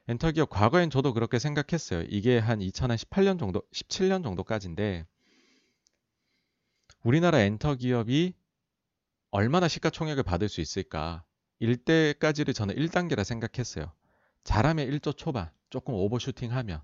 엔터 0.09 0.31
기업 0.31 0.49
과거엔 0.49 0.89
저도 0.89 1.13
그렇게 1.13 1.37
생각했어요. 1.37 2.01
이게 2.09 2.39
한 2.39 2.59
2018년 2.59 3.37
정도, 3.37 3.61
17년 3.71 4.23
정도까지인데 4.23 5.05
우리나라 7.03 7.39
엔터 7.41 7.75
기업이 7.75 8.33
얼마나 9.29 9.67
시가총액을 9.67 10.23
받을 10.23 10.49
수 10.49 10.61
있을까? 10.61 11.23
일때까지를 11.59 12.55
저는 12.55 12.75
1단계라 12.75 13.23
생각했어요. 13.23 13.91
잘하면 14.43 14.87
1조 14.89 15.15
초반, 15.15 15.51
조금 15.69 15.93
오버슈팅하면. 15.93 16.81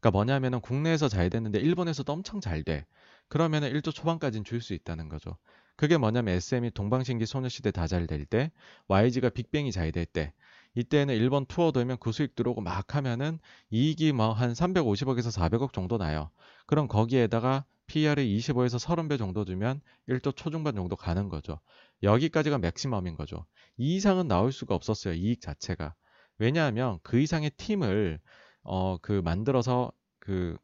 그러니까 0.00 0.10
뭐냐면은 0.10 0.60
국내에서 0.60 1.08
잘 1.08 1.30
됐는데 1.30 1.60
일본에서도 1.60 2.12
엄청 2.12 2.42
잘 2.42 2.62
돼. 2.64 2.84
그러면은 3.28 3.72
1조 3.72 3.94
초반까지는 3.94 4.44
줄 4.44 4.60
수 4.60 4.74
있다는 4.74 5.08
거죠. 5.08 5.38
그게 5.76 5.96
뭐냐면 5.96 6.34
SM이 6.34 6.72
동방신기 6.72 7.24
소녀시대 7.24 7.70
다 7.70 7.86
잘 7.86 8.06
될 8.06 8.26
때, 8.26 8.52
YG가 8.88 9.30
빅뱅이 9.30 9.72
잘 9.72 9.90
될 9.90 10.04
때, 10.04 10.34
이때는 10.78 11.14
일본 11.14 11.44
투어 11.46 11.72
되면 11.72 11.96
그 11.98 12.12
수익 12.12 12.34
들어오고 12.34 12.60
막 12.60 12.94
하면은 12.94 13.38
이익이 13.70 14.12
뭐 14.12 14.32
한 14.32 14.54
350억에서 14.54 15.30
400억 15.30 15.72
정도 15.72 15.98
나요. 15.98 16.30
그럼 16.66 16.88
거기에다가 16.88 17.64
PR을 17.86 18.24
25에서 18.24 18.78
30배 18.78 19.16
정도 19.18 19.44
주면 19.44 19.80
1조 20.06 20.32
초중반 20.32 20.74
정도 20.76 20.96
가는 20.96 21.28
거죠. 21.28 21.60
여기까지가 22.02 22.58
맥시멈인 22.58 23.16
거죠. 23.16 23.46
이 23.76 23.96
이상은 23.96 24.28
나올 24.28 24.52
수가 24.52 24.74
없었어요. 24.74 25.14
이익 25.14 25.40
자체가. 25.40 25.94
왜냐하면 26.38 26.98
그 27.02 27.18
이상의 27.20 27.50
팀을 27.56 28.20
어 28.62 28.98
그 29.02 29.20
만들어서 29.24 29.92
그 30.20 30.56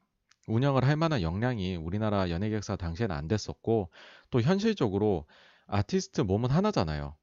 운영을 0.47 0.85
할 0.85 0.97
만한 0.97 1.23
역량이 1.23 1.77
우리나라 1.77 2.31
연예계획사 2.31 2.77
당시에는 2.77 3.15
안 3.17 3.29
됐었고 3.29 3.91
또 4.31 4.41
현실적으로 4.43 5.27
아티스트 5.67 6.21
몸은 6.23 6.51
하나잖아요. 6.51 7.17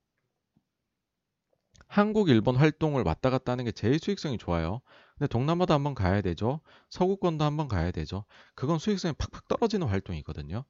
한국, 1.92 2.30
일본 2.30 2.56
활동을 2.56 3.04
왔다 3.04 3.30
갔다 3.30 3.52
하는 3.52 3.66
게 3.66 3.74
제일 3.74 4.00
수익성이 4.00 4.38
좋아요. 4.38 4.80
근데 5.18 5.28
동남아도 5.28 5.74
한번 5.74 5.94
가야 5.94 6.22
되죠. 6.22 6.62
서구권도 6.89 7.44
한번 7.44 7.68
가야 7.68 7.92
되죠. 7.92 8.24
그건 8.56 8.80
수익성이 8.80 9.14
팍팍 9.18 9.50
떨어지는 9.50 9.88
활동이거든요. 9.88 10.64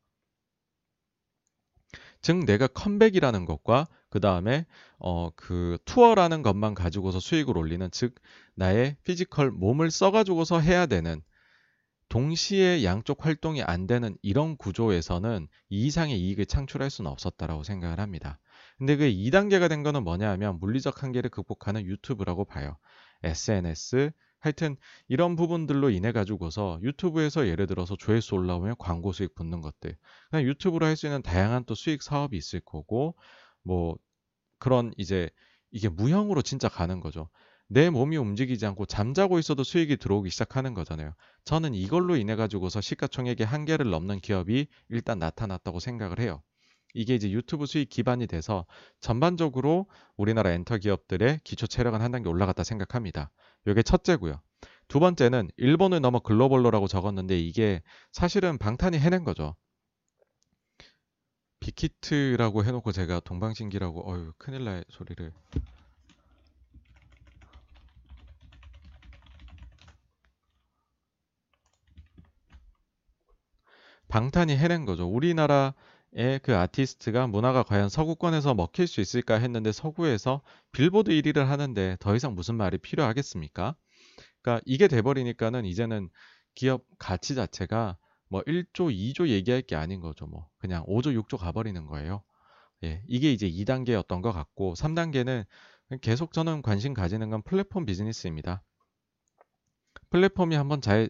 즉 2.22 2.46
내가 2.46 2.66
컴백이라는 2.68 3.46
것과 3.46 3.88
그 4.10 4.20
다음에 4.20 4.66
어 4.98 5.30
그 5.36 5.78
투어라는 5.86 6.42
것만 6.42 6.74
가지고서 6.74 7.20
수익을 7.20 7.56
올리는 7.56 7.88
즉 7.92 8.16
나의 8.56 8.98
physical 9.04 9.52
몸을 9.52 9.92
써가지고서 9.92 10.60
해야 10.60 10.88
되는 10.88 11.22
동시에 12.10 12.84
양쪽 12.84 13.26
활동이 13.26 13.62
안 13.64 13.86
되는 13.88 14.18
이런 14.24 14.58
구조에서는 14.58 15.48
이 15.70 15.86
이상의 15.86 16.20
이익을 16.20 16.48
창출할 16.48 16.90
수는 16.90 17.12
없었다라고 17.12 17.64
생각을 17.64 18.00
합니다. 18.00 18.40
근데 18.82 18.96
그 18.98 19.06
2단계가 19.06 19.70
된 19.70 19.84
거는 19.84 20.04
뭐냐 20.04 20.28
하면 20.32 20.58
물리적 20.60 21.04
한계를 21.04 21.30
극복하는 21.30 21.86
유튜브라고 21.86 22.46
봐요. 22.46 22.78
SNS, 23.24 24.12
하여튼 24.40 24.76
이런 25.08 25.36
부분들로 25.36 25.92
인해 25.92 26.12
가지고서 26.12 26.80
유튜브에서 26.82 27.48
예를 27.48 27.68
들어서 27.68 27.96
조회수 27.96 28.34
올라오면 28.34 28.76
광고 28.80 29.12
수익 29.12 29.36
붙는 29.36 29.62
것들. 29.62 29.96
그냥 30.32 30.46
유튜브로 30.48 30.88
할 30.88 30.96
수 30.96 31.06
있는 31.06 31.22
다양한 31.22 31.66
또 31.66 31.76
수익 31.76 32.02
사업이 32.02 32.36
있을 32.36 32.60
거고 32.62 33.16
뭐 33.64 33.98
그런 34.60 34.94
이제 34.98 35.30
이게 35.72 35.90
무형으로 35.90 36.42
진짜 36.42 36.70
가는 36.70 37.00
거죠. 37.02 37.30
내 37.68 37.90
몸이 37.90 38.18
움직이지 38.18 38.66
않고 38.66 38.86
잠자고 38.88 39.40
있어도 39.40 39.64
수익이 39.64 39.98
들어오기 39.98 40.30
시작하는 40.32 40.74
거잖아요. 40.74 41.14
저는 41.46 41.76
이걸로 41.76 42.16
인해 42.18 42.36
가지고서 42.36 42.82
시가총액의 42.82 43.46
한계를 43.48 43.90
넘는 43.92 44.20
기업이 44.22 44.68
일단 44.90 45.20
나타났다고 45.20 45.80
생각을 45.80 46.20
해요. 46.20 46.44
이게 46.94 47.16
이제 47.16 47.32
유튜브 47.32 47.66
수익 47.66 47.90
기반이 47.90 48.28
돼서 48.28 48.66
전반적으로 49.00 49.88
우리나라 50.18 50.52
엔터 50.52 50.78
기업들의 50.78 51.42
기초 51.44 51.68
체력은 51.68 52.02
한 52.02 52.12
단계 52.12 52.30
올라갔다 52.30 52.64
생각합니다. 52.64 53.32
이게 53.66 53.84
첫째고요. 53.84 54.42
두 54.88 55.00
번째는 55.00 55.50
일본을 55.58 56.02
넘어 56.02 56.20
글로벌로라고 56.20 56.88
적었는데 56.88 57.40
이게 57.40 57.82
사실은 58.12 58.58
방탄이 58.58 59.00
해낸 59.00 59.24
거죠. 59.24 59.56
빅히트라고 61.62 62.66
해놓고 62.66 62.92
제가 62.92 63.22
동방신기라고 63.22 64.12
어휴 64.12 64.34
큰일 64.38 64.66
날 64.66 64.84
소리를 64.90 65.32
방탄이 74.10 74.58
해낸 74.58 74.86
거죠. 74.86 75.08
우리나라의 75.08 75.74
그 76.14 76.56
아티스트가 76.56 77.28
문화가 77.28 77.64
과연 77.64 77.90
서구권에서 77.90 78.54
먹힐 78.54 78.88
수 78.88 79.00
있을까 79.02 79.36
했는데 79.36 79.72
서구에서 79.72 80.42
빌보드 80.72 81.12
1위를 81.12 81.46
하는데 81.46 81.98
더 82.00 82.16
이상 82.16 82.36
무슨 82.36 82.56
말이 82.56 82.78
필요하겠습니까? 82.78 83.76
그러니까 84.42 84.64
이게 84.66 84.88
돼버리니까는 84.88 85.66
이제는 85.66 86.10
기업 86.54 86.84
가치 86.98 87.36
자체가 87.36 87.98
뭐 88.28 88.42
1조, 88.42 88.94
2조 88.94 89.30
얘기할 89.30 89.62
게 89.62 89.76
아닌 89.76 90.00
거죠. 90.02 90.26
뭐 90.26 90.48
그냥 90.58 90.84
5조, 90.86 91.14
6조 91.24 91.38
가버리는 91.38 91.86
거예요. 91.86 92.24
예, 92.84 93.04
이게 93.08 93.32
이제 93.32 93.50
2단계였던 93.50 94.22
것 94.22 94.32
같고 94.32 94.74
3단계는 94.74 95.46
계속 96.02 96.34
저는 96.34 96.62
관심 96.62 96.94
가지는 96.94 97.30
건 97.30 97.42
플랫폼 97.44 97.86
비즈니스입니다. 97.86 98.64
플랫폼이 100.10 100.56
한번 100.56 100.82
잘 100.82 101.10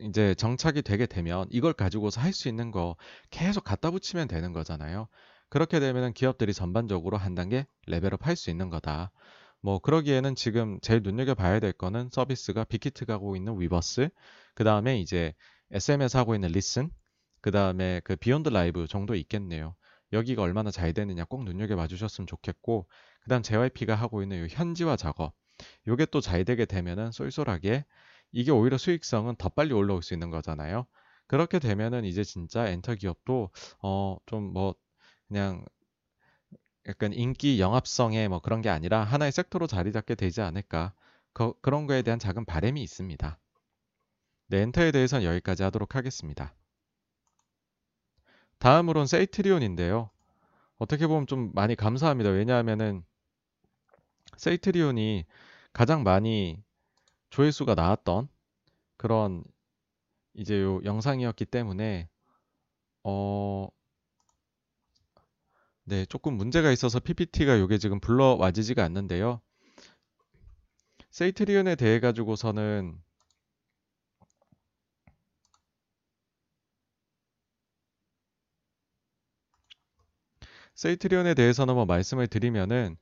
이제 0.00 0.34
정착이 0.34 0.82
되게 0.82 1.06
되면 1.06 1.46
이걸 1.50 1.72
가지고서 1.72 2.20
할 2.20 2.32
수 2.32 2.48
있는 2.48 2.70
거 2.70 2.96
계속 3.30 3.64
갖다 3.64 3.90
붙이면 3.90 4.28
되는 4.28 4.52
거잖아요. 4.52 5.08
그렇게 5.48 5.78
되면 5.80 6.12
기업들이 6.12 6.52
전반적으로 6.52 7.16
한 7.16 7.34
단계 7.34 7.66
level 7.86 8.15
up 8.15 8.26
할 8.26 8.36
수 8.36 8.50
있는 8.50 8.70
거다. 8.70 9.12
뭐 9.60 9.78
그러기에는 9.78 10.34
지금 10.34 10.78
제일 10.82 11.02
눈여겨봐야 11.02 11.60
될 11.60 11.72
거는 11.72 12.10
서비스가 12.12 12.64
빅히트가 12.64 13.14
하고 13.14 13.36
있는 13.36 13.58
위버스, 13.60 14.08
그 14.54 14.64
다음에 14.64 14.98
이제 15.00 15.32
SM에서 15.70 16.16
하고 16.16 16.34
있는 16.34 16.50
리슨, 16.50 16.90
그 17.40 17.50
다음에 17.50 18.00
그 18.04 18.16
비욘드 18.16 18.48
라이브 18.50 18.86
정도 18.86 19.14
있겠네요. 19.14 19.74
여기가 20.12 20.42
얼마나 20.42 20.70
잘 20.70 20.92
되느냐 20.92 21.24
꼭 21.24 21.44
눈여겨봐 21.44 21.86
주셨으면 21.88 22.26
좋겠고, 22.26 22.88
그 23.22 23.28
다음 23.28 23.42
JYP가 23.42 23.94
하고 23.94 24.22
있는 24.22 24.44
이 24.44 24.48
현지화 24.50 24.96
작업, 24.96 25.34
요게 25.88 26.06
또 26.06 26.20
잘 26.20 26.44
되게 26.44 26.64
되면은 26.66 27.12
쏠쏠하게 27.12 27.84
이게 28.34 28.50
오히려 28.52 28.78
수익성은 28.78 29.36
더 29.36 29.48
빨리 29.50 29.72
올라올 29.74 30.02
수 30.02 30.14
있는 30.14 30.30
거잖아요. 30.30 30.86
그렇게 31.28 31.58
되면은 31.60 32.04
이제 32.04 32.24
진짜 32.24 32.68
엔터 32.68 32.96
기업도 32.96 33.50
어 33.82 34.18
좀 34.26 34.52
뭐 34.52 34.74
그냥 35.28 35.64
약간 36.88 37.12
인기 37.12 37.60
영합성의 37.60 38.28
뭐 38.28 38.40
그런 38.40 38.60
게 38.62 38.68
아니라 38.70 39.04
하나의 39.04 39.32
섹터로 39.32 39.66
자리 39.66 39.92
잡게 39.92 40.14
되지 40.14 40.40
않을까 40.40 40.94
그, 41.34 41.52
그런 41.60 41.86
거에 41.86 42.00
대한 42.02 42.18
작은 42.18 42.44
바램이 42.46 42.82
있습니다. 42.82 43.38
네, 44.48 44.62
엔터에 44.62 44.90
대해서는 44.90 45.26
여기까지 45.26 45.64
하도록 45.64 45.94
하겠습니다. 45.94 46.54
다음으론 48.58 49.06
세이트리온인데요. 49.06 50.10
어떻게 50.78 51.06
보면 51.06 51.26
좀 51.28 51.52
많이 51.54 51.76
감사합니다. 51.76 52.30
왜냐하면은 52.30 53.04
세이트리온이 54.36 55.24
가장 55.72 56.02
많이 56.04 56.63
조회수가 57.34 57.74
나왔던 57.74 58.28
그런 58.96 59.42
이제 60.34 60.60
요 60.62 60.80
영상이었기 60.84 61.46
때문에 61.46 62.08
어 63.02 63.68
네, 65.82 66.04
조금 66.06 66.34
문제가 66.34 66.70
있어서 66.70 67.00
PPT가 67.00 67.58
요게 67.58 67.78
지금 67.78 67.98
불러와지지가 67.98 68.84
않는데요. 68.84 69.40
세이트리온에 71.10 71.74
대해 71.74 71.98
가지고서는 71.98 73.02
세이트리온에 80.76 81.34
대해서는 81.34 81.74
뭐 81.74 81.84
말씀을 81.84 82.28
드리면은 82.28 82.96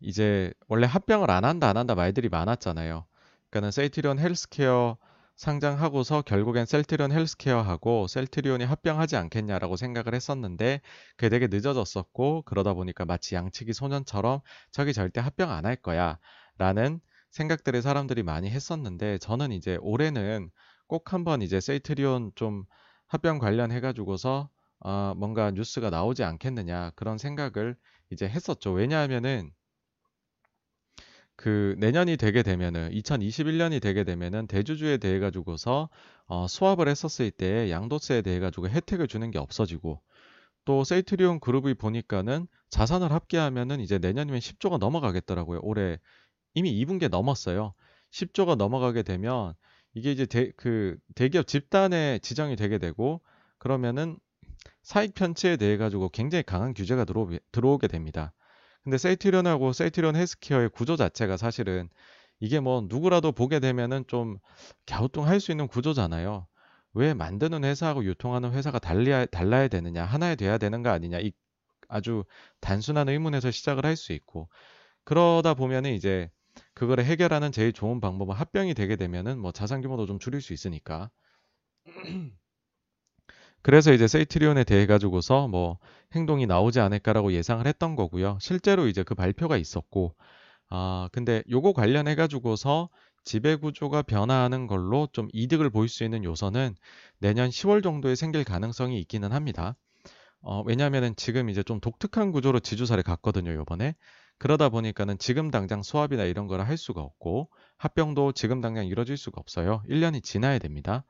이제 0.00 0.52
원래 0.66 0.86
합병을 0.88 1.30
안 1.30 1.44
한다 1.44 1.68
안 1.68 1.76
한다 1.76 1.94
말들이 1.94 2.28
많았잖아요. 2.28 3.06
그러니까는 3.56 3.70
셀트리온 3.70 4.18
헬스케어 4.18 4.98
상장하고서 5.36 6.22
결국엔 6.22 6.66
셀트리온 6.66 7.10
헬스케어하고 7.12 8.06
셀트리온이 8.06 8.64
합병하지 8.64 9.16
않겠냐라고 9.16 9.76
생각을 9.76 10.14
했었는데 10.14 10.80
그게 11.16 11.28
되게 11.30 11.46
늦어졌었고 11.46 12.42
그러다 12.42 12.74
보니까 12.74 13.04
마치 13.06 13.34
양치기 13.34 13.72
소년처럼 13.72 14.40
저기 14.72 14.92
절대 14.92 15.20
합병 15.20 15.50
안 15.50 15.64
할 15.64 15.76
거야 15.76 16.18
라는 16.58 17.00
생각들을 17.30 17.80
사람들이 17.82 18.22
많이 18.22 18.50
했었는데 18.50 19.18
저는 19.18 19.52
이제 19.52 19.78
올해는 19.80 20.50
꼭 20.86 21.12
한번 21.14 21.40
이제 21.42 21.60
셀트리온 21.60 22.32
좀 22.34 22.64
합병 23.06 23.38
관련해 23.38 23.80
가지고서 23.80 24.50
어 24.80 25.14
뭔가 25.16 25.50
뉴스가 25.50 25.88
나오지 25.90 26.24
않겠느냐 26.24 26.90
그런 26.94 27.16
생각을 27.18 27.76
이제 28.10 28.28
했었죠. 28.28 28.72
왜냐하면은 28.72 29.50
그 31.36 31.76
내년이 31.78 32.16
되게 32.16 32.42
되면은 32.42 32.90
2021년이 32.90 33.80
되게 33.82 34.04
되면은 34.04 34.46
대주주에 34.46 34.96
대해 34.96 35.18
가지고서 35.18 35.90
어, 36.26 36.46
수합을 36.48 36.88
했었을 36.88 37.30
때 37.30 37.70
양도세에 37.70 38.22
대해 38.22 38.40
가지고 38.40 38.68
혜택을 38.68 39.06
주는 39.06 39.30
게 39.30 39.38
없어지고 39.38 40.00
또 40.64 40.82
세이트리온 40.82 41.40
그룹이 41.40 41.74
보니까는 41.74 42.48
자산을 42.70 43.12
합계하면은 43.12 43.80
이제 43.80 43.98
내년이면 43.98 44.40
10조가 44.40 44.78
넘어가겠더라고요. 44.78 45.60
올해 45.62 45.98
이미 46.54 46.72
2분기에 46.84 47.08
넘었어요. 47.10 47.74
10조가 48.10 48.56
넘어가게 48.56 49.02
되면 49.02 49.54
이게 49.94 50.12
이제 50.12 50.26
대, 50.26 50.50
그 50.56 50.96
대기업 51.14 51.46
집단에 51.46 52.18
지정이 52.18 52.56
되게 52.56 52.78
되고 52.78 53.20
그러면은 53.58 54.18
사익 54.82 55.14
편취에 55.14 55.56
대해 55.56 55.76
가지고 55.76 56.08
굉장히 56.08 56.42
강한 56.42 56.74
규제가 56.74 57.04
들어오, 57.04 57.30
들어오게 57.52 57.88
됩니다. 57.88 58.32
근데 58.86 58.98
세이트리온하고 58.98 59.72
세이트리온 59.72 60.14
헬스케어의 60.14 60.68
구조 60.68 60.94
자체가 60.94 61.36
사실은 61.36 61.88
이게 62.38 62.60
뭐 62.60 62.82
누구라도 62.88 63.32
보게 63.32 63.58
되면은 63.58 64.04
좀 64.06 64.38
갸우뚱할 64.86 65.40
수 65.40 65.50
있는 65.50 65.66
구조잖아요. 65.66 66.46
왜 66.94 67.12
만드는 67.12 67.64
회사하고 67.64 68.04
유통하는 68.04 68.52
회사가 68.52 68.78
달리야, 68.78 69.26
달라야 69.26 69.66
되느냐, 69.68 70.04
하나에 70.04 70.36
돼야 70.36 70.56
되는 70.58 70.84
거 70.84 70.90
아니냐, 70.90 71.18
이 71.18 71.32
아주 71.88 72.24
단순한 72.60 73.08
의문에서 73.08 73.50
시작을 73.50 73.84
할 73.84 73.96
수 73.96 74.12
있고 74.12 74.48
그러다 75.04 75.54
보면은 75.54 75.92
이제 75.94 76.30
그거를 76.74 77.04
해결하는 77.04 77.50
제일 77.52 77.72
좋은 77.72 78.00
방법은 78.00 78.36
합병이 78.36 78.74
되게 78.74 78.94
되면은 78.96 79.38
뭐 79.40 79.50
자산 79.52 79.80
규모도 79.82 80.06
좀 80.06 80.20
줄일 80.20 80.40
수 80.42 80.52
있으니까. 80.52 81.10
그래서 83.62 83.92
이제 83.92 84.06
세이트리온에 84.06 84.64
대해 84.64 84.86
가지고서 84.86 85.48
뭐 85.48 85.78
행동이 86.14 86.46
나오지 86.46 86.80
않을까라고 86.80 87.32
예상을 87.32 87.66
했던 87.66 87.96
거고요. 87.96 88.38
실제로 88.40 88.86
이제 88.86 89.02
그 89.02 89.14
발표가 89.14 89.56
있었고, 89.56 90.14
아, 90.70 91.08
근데 91.12 91.42
요거 91.50 91.72
관련해 91.72 92.14
가지고서 92.14 92.88
지배 93.24 93.56
구조가 93.56 94.02
변화하는 94.02 94.68
걸로 94.68 95.08
좀 95.12 95.28
이득을 95.32 95.70
보일 95.70 95.88
수 95.88 96.04
있는 96.04 96.22
요소는 96.22 96.76
내년 97.18 97.50
10월 97.50 97.82
정도에 97.82 98.14
생길 98.14 98.44
가능성이 98.44 99.00
있기는 99.00 99.32
합니다. 99.32 99.76
어, 100.42 100.62
왜냐하면 100.64 101.14
지금 101.16 101.50
이제 101.50 101.64
좀 101.64 101.80
독특한 101.80 102.30
구조로 102.30 102.60
지주사를 102.60 103.02
갔거든요, 103.02 103.52
요번에. 103.52 103.96
그러다 104.38 104.68
보니까는 104.68 105.18
지금 105.18 105.50
당장 105.50 105.82
수합이나 105.82 106.22
이런 106.22 106.46
거를 106.46 106.68
할 106.68 106.76
수가 106.76 107.00
없고, 107.00 107.50
합병도 107.78 108.32
지금 108.32 108.60
당장 108.60 108.86
이루어질 108.86 109.16
수가 109.16 109.40
없어요. 109.40 109.82
1년이 109.88 110.22
지나야 110.22 110.60
됩니다. 110.60 111.04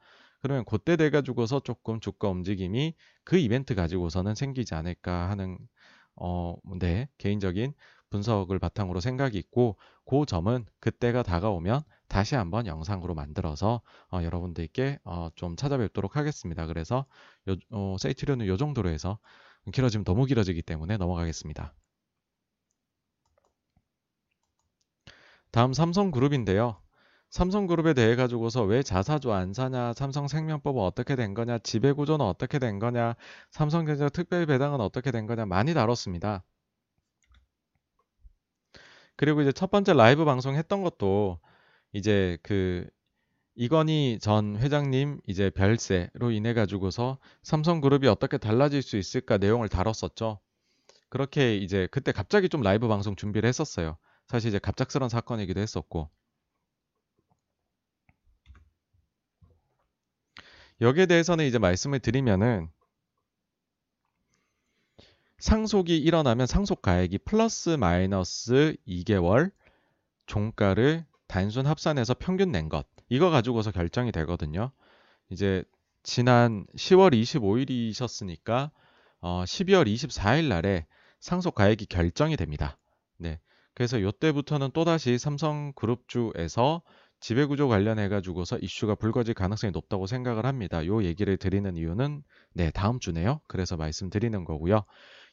그러면 0.46 0.64
그때 0.64 0.94
돼 0.96 1.10
가지고서 1.10 1.58
조금 1.58 1.98
주가 1.98 2.28
움직임이 2.28 2.94
그 3.24 3.36
이벤트 3.36 3.74
가지고서는 3.74 4.36
생기지 4.36 4.76
않을까 4.76 5.28
하는 5.28 5.58
어, 6.14 6.54
네, 6.78 7.08
개인적인 7.18 7.74
분석을 8.10 8.60
바탕으로 8.60 9.00
생각이 9.00 9.36
있고 9.38 9.76
그 10.04 10.24
점은 10.24 10.64
그때가 10.78 11.24
다가오면 11.24 11.82
다시 12.06 12.36
한번 12.36 12.68
영상으로 12.68 13.16
만들어서 13.16 13.82
어, 14.12 14.22
여러분들께 14.22 15.00
어, 15.02 15.30
좀 15.34 15.56
찾아뵙도록 15.56 16.16
하겠습니다. 16.16 16.66
그래서 16.66 17.06
요, 17.48 17.56
어, 17.70 17.96
세이트리온은 17.98 18.46
요 18.46 18.56
정도로 18.56 18.88
해서 18.88 19.18
길어지면 19.72 20.04
너무 20.04 20.26
길어지기 20.26 20.62
때문에 20.62 20.96
넘어가겠습니다. 20.96 21.74
다음 25.50 25.72
삼성그룹인데요. 25.72 26.85
삼성그룹에 27.30 27.94
대해 27.94 28.16
가지고서 28.16 28.62
왜 28.64 28.82
자사주 28.82 29.32
안 29.32 29.52
사냐, 29.52 29.92
삼성생명법은 29.94 30.82
어떻게 30.82 31.16
된 31.16 31.34
거냐, 31.34 31.58
지배구조는 31.58 32.24
어떻게 32.24 32.58
된 32.58 32.78
거냐, 32.78 33.14
삼성전자 33.50 34.08
특별 34.08 34.46
배당은 34.46 34.80
어떻게 34.80 35.10
된 35.10 35.26
거냐 35.26 35.46
많이 35.46 35.74
다뤘습니다. 35.74 36.44
그리고 39.16 39.40
이제 39.42 39.52
첫 39.52 39.70
번째 39.70 39.94
라이브 39.94 40.24
방송 40.24 40.54
했던 40.56 40.82
것도 40.82 41.40
이제 41.92 42.38
그 42.42 42.86
이건희 43.54 44.18
전 44.20 44.56
회장님 44.58 45.20
이제 45.26 45.48
별세로 45.50 46.30
인해 46.30 46.52
가지고서 46.52 47.18
삼성그룹이 47.42 48.06
어떻게 48.08 48.36
달라질 48.36 48.82
수 48.82 48.98
있을까 48.98 49.38
내용을 49.38 49.68
다뤘었죠. 49.70 50.40
그렇게 51.08 51.56
이제 51.56 51.88
그때 51.90 52.12
갑자기 52.12 52.48
좀 52.50 52.60
라이브 52.60 52.88
방송 52.88 53.16
준비를 53.16 53.48
했었어요. 53.48 53.96
사실 54.26 54.48
이제 54.48 54.58
갑작스런 54.58 55.08
사건이기도 55.08 55.60
했었고. 55.60 56.10
여기에 60.80 61.06
대해서는 61.06 61.46
이제 61.46 61.58
말씀을 61.58 62.00
드리면은 62.00 62.68
상속이 65.38 65.96
일어나면 65.96 66.46
상속 66.46 66.82
가액이 66.82 67.18
플러스 67.18 67.70
마이너스 67.70 68.76
2개월 68.86 69.50
종가를 70.26 71.04
단순 71.28 71.66
합산해서 71.66 72.14
평균 72.14 72.52
낸 72.52 72.68
것. 72.68 72.86
이거 73.08 73.30
가지고서 73.30 73.70
결정이 73.70 74.12
되거든요. 74.12 74.72
이제 75.30 75.62
지난 76.02 76.66
10월 76.76 77.12
25일이셨으니까 77.12 78.70
어, 79.20 79.44
12월 79.44 79.86
24일 79.86 80.48
날에 80.48 80.86
상속 81.20 81.54
가액이 81.54 81.86
결정이 81.86 82.36
됩니다. 82.36 82.78
네. 83.16 83.40
그래서 83.74 83.98
이때부터는 83.98 84.70
또다시 84.72 85.18
삼성그룹주에서 85.18 86.82
지배구조 87.20 87.68
관련해 87.68 88.08
가지고서 88.08 88.58
이슈가 88.58 88.94
불거질 88.94 89.34
가능성이 89.34 89.70
높다고 89.70 90.06
생각을 90.06 90.46
합니다. 90.46 90.86
요 90.86 91.02
얘기를 91.02 91.36
드리는 91.36 91.76
이유는 91.76 92.22
네, 92.52 92.70
다음 92.70 93.00
주네요. 93.00 93.40
그래서 93.46 93.76
말씀드리는 93.76 94.44
거고요. 94.44 94.84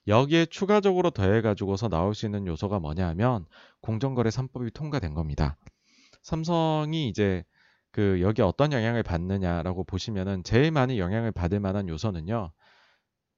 여기에 0.08 0.48
추가적으로 0.48 1.12
더해 1.12 1.42
가지고서 1.42 1.88
나올 1.90 2.14
수 2.14 2.26
있는 2.26 2.48
요소가 2.48 2.80
뭐냐 2.80 3.08
하면 3.10 3.46
공정거래 3.82 4.30
3법이 4.30 4.74
통과된 4.74 5.14
겁니다. 5.14 5.58
삼성이 6.22 7.10
이제 7.10 7.44
그 7.92 8.22
여기 8.22 8.42
어떤 8.42 8.74
영향을 8.74 9.04
받느냐라고 9.04 9.84
보시면은 9.84 10.44
제일 10.44 10.72
많이 10.72 11.00
영향을 11.00 11.32
받을 11.32 11.60
만한 11.60 11.88
요소는요. 11.88 12.52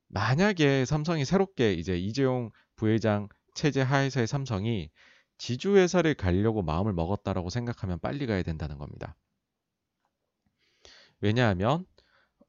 만약에 0.08 0.86
삼성이 0.86 1.26
새롭게 1.26 1.74
이제 1.74 1.98
이재용 1.98 2.52
부회장 2.76 3.28
체제 3.54 3.82
하에서의 3.82 4.28
삼성이 4.28 4.90
지주회사를 5.38 6.14
가려고 6.16 6.62
마음을 6.62 6.94
먹었다라고 6.94 7.49
생각하면 7.49 7.99
빨리 7.99 8.26
가야 8.26 8.44
된다는 8.44 8.78
겁니다. 8.78 9.16
왜냐하면 11.22 11.86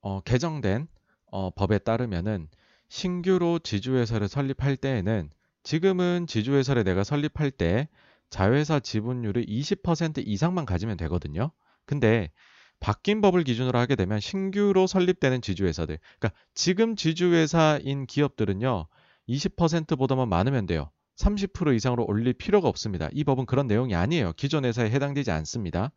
어, 0.01 0.21
개정된 0.21 0.89
어, 1.27 1.51
법에 1.51 1.79
따르면은 1.79 2.49
신규로 2.89 3.59
지주회사를 3.59 4.29
설립할 4.29 4.77
때에는 4.77 5.31
지금은 5.63 6.27
지주회사를 6.29 6.85
내가 6.85 7.03
설립할 7.03 7.51
때 7.51 7.89
자회사 8.31 8.81
지분율을 8.81 9.47
20% 9.47 10.23
이상만 10.25 10.67
가지면 10.67 10.97
되거든요. 10.97 11.51
근데 11.85 12.31
바뀐 12.79 13.21
법을 13.21 13.45
기준으로 13.45 13.79
하게 13.79 13.97
되면 13.97 14.21
신규로 14.21 14.87
설립되는 14.87 15.41
지주회사들, 15.41 15.99
그러니까 16.19 16.41
지금 16.55 16.95
지주회사인 16.95 18.07
기업들은요, 18.07 18.87
20%보다만 19.29 20.29
많으면 20.29 20.67
돼요. 20.67 20.91
30% 21.17 21.75
이상으로 21.75 22.05
올릴 22.07 22.33
필요가 22.35 22.69
없습니다. 22.69 23.09
이 23.13 23.25
법은 23.25 23.47
그런 23.47 23.67
내용이 23.67 23.95
아니에요. 23.95 24.33
기존 24.37 24.65
회사에 24.65 24.91
해당되지 24.91 25.31
않습니다. 25.31 25.93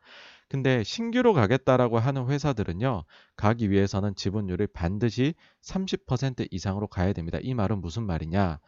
근데 0.47 0.83
신규로 0.83 1.33
가겠다라고 1.33 1.99
하는 1.99 2.27
회사들은요, 2.27 3.03
가기 3.35 3.69
위해서는 3.69 4.15
지분율을 4.15 4.67
반드시 4.67 5.35
30% 5.61 6.47
이상으로 6.49 6.87
가야 6.87 7.13
됩니다. 7.13 7.37
이 7.41 7.53
말은 7.53 7.81
무슨 7.81 8.03
말이냐? 8.03 8.59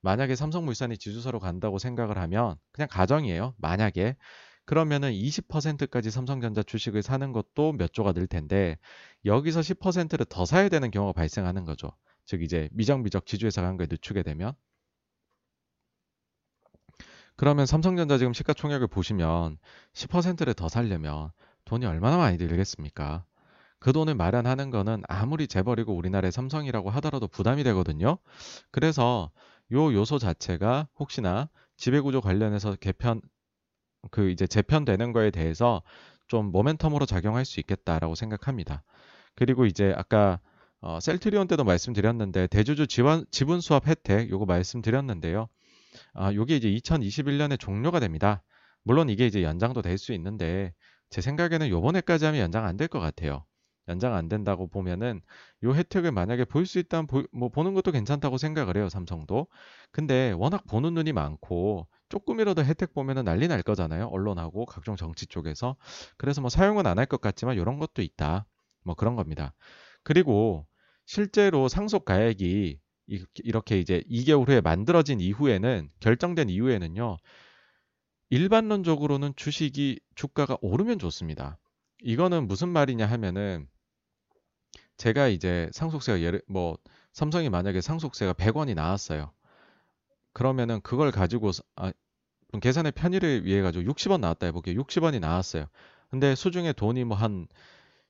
만약에 0.00 0.34
삼성물산이 0.34 0.98
지주사로 0.98 1.38
간다고 1.38 1.78
생각을 1.78 2.18
하면 2.18 2.56
그냥 2.72 2.88
가정이에요. 2.90 3.54
만약에 3.58 4.16
그러면은 4.64 5.12
20%까지 5.12 6.10
삼성전자 6.10 6.62
주식을 6.62 7.02
사는 7.02 7.32
것도 7.32 7.72
몇 7.72 7.92
조가 7.92 8.12
늘 8.12 8.26
텐데 8.26 8.78
여기서 9.24 9.60
10%를 9.60 10.26
더 10.28 10.44
사야 10.44 10.68
되는 10.68 10.90
경우가 10.90 11.12
발생하는 11.14 11.64
거죠. 11.64 11.90
즉 12.24 12.42
이제 12.42 12.68
미정비적 12.72 13.26
지주회사 13.26 13.62
간 13.62 13.76
거에 13.76 13.86
늦추게 13.90 14.22
되면 14.22 14.54
그러면 17.38 17.66
삼성전자 17.66 18.18
지금 18.18 18.32
시가총액을 18.32 18.88
보시면 18.88 19.58
10%를 19.92 20.54
더 20.54 20.68
살려면 20.68 21.30
돈이 21.66 21.86
얼마나 21.86 22.16
많이 22.16 22.36
들겠습니까? 22.36 23.24
그 23.78 23.92
돈을 23.92 24.16
마련하는 24.16 24.70
거는 24.70 25.02
아무리 25.06 25.46
재벌이고 25.46 25.94
우리나라의 25.94 26.32
삼성이라고 26.32 26.90
하더라도 26.90 27.28
부담이 27.28 27.62
되거든요. 27.62 28.18
그래서 28.72 29.30
요 29.70 29.94
요소 29.94 30.18
자체가 30.18 30.88
혹시나 30.98 31.48
지배구조 31.76 32.22
관련해서 32.22 32.74
개편 32.74 33.20
그 34.10 34.30
이제 34.30 34.48
재편되는 34.48 35.12
거에 35.12 35.30
대해서 35.30 35.82
좀 36.26 36.50
모멘텀으로 36.50 37.06
작용할 37.06 37.44
수 37.44 37.60
있겠다라고 37.60 38.16
생각합니다. 38.16 38.82
그리고 39.36 39.64
이제 39.64 39.94
아까 39.96 40.40
어, 40.80 40.98
셀트리온 41.00 41.46
때도 41.46 41.62
말씀드렸는데 41.62 42.48
대주주 42.48 42.88
지원, 42.88 43.26
지분 43.30 43.60
수합 43.60 43.86
혜택 43.86 44.28
요거 44.28 44.44
말씀드렸는데요. 44.44 45.48
아, 46.14 46.32
요게 46.32 46.56
이제 46.56 46.68
2021년에 46.70 47.56
종료가 47.56 48.00
됩니다. 48.00 48.42
물론 48.84 49.08
이게 49.08 49.26
이제 49.26 49.42
연장도 49.42 49.82
될 49.82 49.98
수 49.98 50.12
있는데 50.14 50.72
제 51.10 51.20
생각에는 51.20 51.68
요번에까지 51.68 52.24
하면 52.26 52.40
연장 52.40 52.64
안 52.66 52.76
될 52.76 52.88
것 52.88 53.00
같아요. 53.00 53.44
연장 53.88 54.14
안 54.14 54.28
된다고 54.28 54.66
보면은 54.68 55.22
요 55.64 55.74
혜택을 55.74 56.12
만약에 56.12 56.44
볼 56.44 56.66
수 56.66 56.78
있다면 56.78 57.06
보, 57.06 57.24
뭐 57.32 57.48
보는 57.48 57.72
것도 57.74 57.90
괜찮다고 57.92 58.36
생각을 58.36 58.76
해요 58.76 58.88
삼성도 58.90 59.46
근데 59.92 60.32
워낙 60.36 60.64
보는 60.66 60.92
눈이 60.94 61.12
많고 61.12 61.88
조금이라도 62.10 62.64
혜택 62.64 62.92
보면은 62.94 63.24
난리 63.24 63.48
날 63.48 63.62
거잖아요. 63.62 64.06
언론하고 64.08 64.66
각종 64.66 64.96
정치 64.96 65.26
쪽에서. 65.26 65.76
그래서 66.18 66.40
뭐 66.42 66.50
사용은 66.50 66.86
안 66.86 66.98
할 66.98 67.06
것 67.06 67.20
같지만 67.20 67.56
이런 67.56 67.78
것도 67.78 68.02
있다. 68.02 68.46
뭐 68.84 68.94
그런 68.94 69.16
겁니다. 69.16 69.54
그리고 70.04 70.66
실제로 71.06 71.68
상속 71.68 72.04
가액이 72.04 72.78
이렇게 73.08 73.78
이제 73.78 74.02
2개월 74.10 74.46
후에 74.48 74.60
만들어진 74.60 75.20
이후에는 75.20 75.90
결정된 76.00 76.50
이후에는요. 76.50 77.16
일반론적으로는 78.30 79.32
주식이 79.36 80.00
주가가 80.14 80.58
오르면 80.60 80.98
좋습니다. 80.98 81.58
이거는 82.02 82.46
무슨 82.46 82.68
말이냐 82.68 83.06
하면은 83.06 83.68
제가 84.98 85.28
이제 85.28 85.70
상속세가 85.72 86.20
예를 86.20 86.42
뭐 86.48 86.76
삼성이 87.12 87.48
만약에 87.48 87.80
상속세가 87.80 88.34
100원이 88.34 88.74
나왔어요. 88.74 89.32
그러면은 90.32 90.80
그걸 90.82 91.10
가지고 91.10 91.50
아, 91.76 91.92
계산의 92.60 92.92
편의를 92.92 93.44
위해 93.44 93.62
가지고 93.62 93.90
60원 93.92 94.20
나왔다 94.20 94.46
해볼게요. 94.46 94.80
60원이 94.82 95.20
나왔어요. 95.20 95.66
근데 96.10 96.34
수중에 96.34 96.72
돈이 96.72 97.04
뭐 97.04 97.16
한 97.16 97.46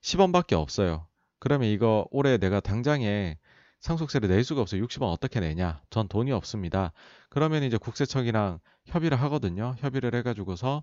10원밖에 0.03 0.55
없어요. 0.55 1.07
그러면 1.39 1.69
이거 1.69 2.07
올해 2.11 2.39
내가 2.39 2.61
당장에 2.61 3.39
상속세를 3.81 4.29
낼 4.29 4.45
수가 4.45 4.61
없어요. 4.61 4.83
60원 4.85 5.13
어떻게 5.13 5.41
내냐? 5.41 5.81
전 5.91 6.09
돈이 6.09 6.33
없습니다. 6.33 6.93
그러면 7.31 7.63
이제 7.63 7.77
국세청이랑 7.77 8.61
협의를 8.87 9.21
하거든요. 9.23 9.75
협의를 9.79 10.15
해가지고서 10.17 10.83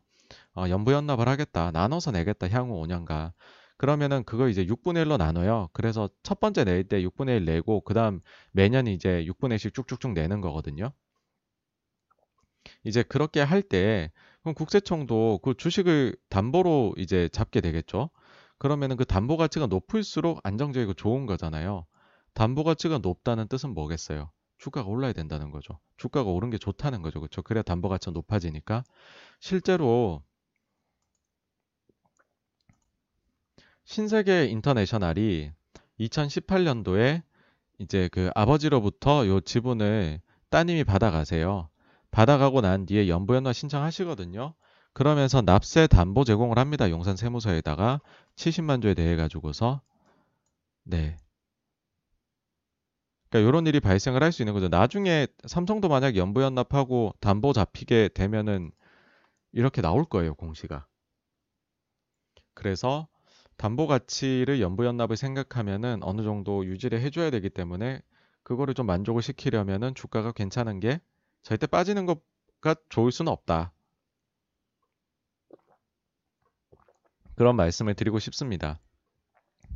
어, 0.55 0.65
연부연납을 0.69 1.27
하겠다. 1.27 1.71
나눠서 1.71 2.11
내겠다. 2.11 2.47
향후 2.49 2.75
5년간. 2.81 3.31
그러면은 3.77 4.23
그거 4.23 4.47
이제 4.49 4.65
6분의 4.65 5.05
1로 5.05 5.17
나눠요. 5.17 5.69
그래서 5.73 6.09
첫 6.23 6.39
번째 6.39 6.63
낼 6.63 6.83
때 6.87 7.01
6분의 7.01 7.37
1 7.37 7.45
내고 7.45 7.81
그다음 7.81 8.21
매년 8.51 8.87
이제 8.87 9.25
6분의 9.25 9.55
1씩 9.57 9.73
쭉쭉쭉 9.73 10.13
내는 10.13 10.41
거거든요. 10.41 10.91
이제 12.83 13.03
그렇게 13.03 13.41
할 13.41 13.61
때 13.61 14.11
그럼 14.41 14.53
국세청도 14.55 15.39
그 15.43 15.55
주식을 15.55 16.15
담보로 16.29 16.93
이제 16.97 17.29
잡게 17.29 17.61
되겠죠. 17.61 18.09
그러면은 18.57 18.95
그 18.95 19.05
담보 19.05 19.37
가치가 19.37 19.65
높을수록 19.67 20.39
안정적이고 20.43 20.93
좋은 20.93 21.25
거잖아요. 21.25 21.85
담보 22.35 22.63
가치가 22.63 22.99
높다는 22.99 23.47
뜻은 23.47 23.73
뭐겠어요? 23.73 24.29
주가가 24.57 24.87
올라야 24.87 25.13
된다는 25.13 25.51
거죠. 25.51 25.79
주가가 25.97 26.29
오른 26.29 26.49
게 26.49 26.57
좋다는 26.57 27.01
거죠. 27.01 27.19
그렇죠? 27.19 27.41
그래야 27.41 27.63
담보 27.63 27.89
가치가 27.89 28.11
높아지니까 28.11 28.83
실제로 29.39 30.21
신세계 33.85 34.45
인터내셔널이 34.45 35.51
2018년도에 35.99 37.23
이제 37.79 38.09
그 38.11 38.29
아버지로부터 38.35 39.27
요 39.27 39.39
지분을 39.39 40.21
따님이 40.49 40.83
받아가세요. 40.83 41.69
받아가고 42.11 42.61
난 42.61 42.85
뒤에 42.85 43.07
연부연화 43.07 43.53
신청하시거든요. 43.53 44.53
그러면서 44.93 45.41
납세 45.41 45.87
담보 45.87 46.23
제공을 46.23 46.57
합니다. 46.57 46.89
용산 46.89 47.15
세무서에다가 47.15 48.01
70만 48.35 48.81
조에 48.81 48.93
대해 48.93 49.15
가지고서 49.15 49.81
네. 50.83 51.17
그러니까 53.35 53.49
이런 53.49 53.67
일이 53.67 53.81
발생을 53.81 54.23
할 54.23 54.31
수 54.31 54.41
있는 54.43 54.53
거죠. 54.53 54.69
나중에 54.69 55.27
삼성도 55.45 55.89
만약 55.89 56.15
연부 56.15 56.41
연납하고 56.41 57.13
담보 57.19 57.51
잡히게 57.53 58.09
되면은 58.13 58.71
이렇게 59.53 59.81
나올 59.81 60.05
거예요, 60.05 60.35
공시가. 60.35 60.87
그래서 62.53 63.07
담보 63.57 63.87
가치를 63.87 64.61
연부 64.61 64.85
연납을 64.85 65.17
생각하면은 65.17 65.99
어느 66.03 66.23
정도 66.23 66.65
유지를 66.65 67.01
해줘야 67.01 67.29
되기 67.29 67.49
때문에 67.49 68.01
그거를 68.43 68.73
좀 68.73 68.85
만족을 68.85 69.21
시키려면은 69.21 69.95
주가가 69.95 70.31
괜찮은 70.31 70.79
게 70.79 71.01
절대 71.43 71.67
빠지는 71.67 72.05
것가 72.05 72.75
좋을 72.89 73.11
수는 73.11 73.31
없다. 73.31 73.73
그런 77.35 77.55
말씀을 77.55 77.93
드리고 77.95 78.19
싶습니다. 78.19 78.79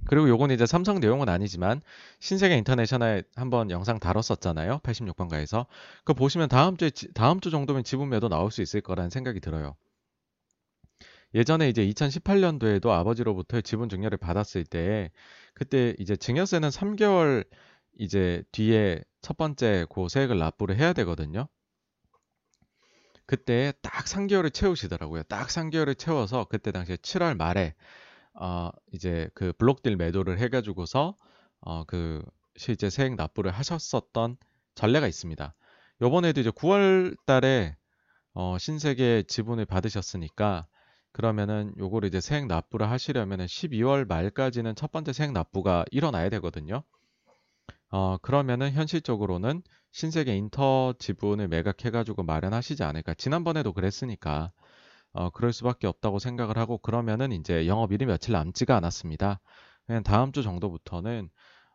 그리고 0.06 0.28
요건 0.30 0.52
이제 0.52 0.66
삼성 0.66 1.00
내용은 1.00 1.30
아니지만 1.30 1.82
신세계 2.20 2.58
인터내셔널 2.58 3.24
한번 3.36 3.70
영상 3.70 4.00
다뤘었잖아요. 4.00 4.80
86번가에서. 4.80 5.66
그거 6.00 6.14
보시면 6.14 6.50
다음 6.50 6.78
주에 6.78 6.92
다음 7.14 7.40
주 7.40 7.52
정도면 7.52 7.84
지분 7.84 8.10
매도 8.10 8.28
나올 8.30 8.52
수 8.52 8.62
있을 8.62 8.82
거라는 8.82 9.10
생각이 9.10 9.40
들어요. 9.40 9.76
예전에 11.36 11.70
이제 11.70 11.86
2018년도에도 11.86 12.90
아버지로부터 12.90 13.62
지분 13.62 13.88
증여를 13.88 14.18
받았을 14.18 14.64
때 14.66 15.12
그때 15.54 15.96
이제 16.00 16.16
증여세는 16.16 16.70
3개월 16.70 17.46
이제 18.00 18.44
뒤에 18.52 19.04
첫 19.22 19.38
번째 19.38 19.86
고 19.90 20.08
세액을 20.08 20.40
납부를 20.40 20.78
해야 20.78 20.94
되거든요. 20.94 21.48
그때 23.26 23.74
딱 23.84 24.06
3개월을 24.06 24.52
채우시더라고요. 24.52 25.22
딱 25.24 25.50
3개월을 25.50 25.96
채워서 25.96 26.48
그때 26.50 26.72
당시에 26.72 26.96
7월 26.96 27.38
말에 27.38 27.76
어 28.34 28.70
이제 28.94 29.30
그 29.36 29.54
블록딜 29.54 29.98
매도를 29.98 30.40
해가지고서 30.40 31.16
어 31.62 31.84
그 31.86 32.24
실제 32.56 32.90
세액 32.90 33.16
납부를 33.16 33.52
하셨었던 33.52 34.38
전례가 34.76 35.08
있습니다. 35.08 35.56
요번에도 36.02 36.42
이제 36.42 36.52
9월 36.52 37.16
달에 37.26 37.76
어 38.34 38.58
신세계 38.60 39.24
지분을 39.28 39.66
받으셨으니까 39.66 40.68
그러면은 41.12 41.74
요거를 41.78 42.10
이제 42.10 42.22
세액 42.22 42.48
납부를 42.48 42.90
하시려면은 42.90 43.48
12월 43.48 44.06
말까지는 44.06 44.76
첫 44.76 44.92
번째 44.92 45.14
세액 45.14 45.32
납부가 45.34 45.86
일어나야 45.92 46.30
되거든요. 46.30 46.84
어, 47.92 48.18
그러면은 48.22 48.72
현실적으로는 48.72 49.64
신세계 49.92 50.36
인터 50.36 50.94
지분을 51.00 51.48
매각해가지고 51.48 52.24
마련하시지 52.24 52.84
않을까. 52.84 53.14
지난번에도 53.16 53.74
그랬으니까, 53.74 54.52
어, 55.14 55.30
그럴 55.32 55.54
수밖에 55.54 55.88
없다고 55.88 56.20
생각을 56.20 56.58
하고, 56.58 56.78
그러면은 56.78 57.32
이제 57.32 57.68
영업일이 57.68 58.06
며칠 58.06 58.34
남지가 58.34 58.76
않았습니다. 58.78 59.40
그냥 59.88 60.04
다음 60.04 60.32
주 60.32 60.44
정도부터는, 60.44 61.30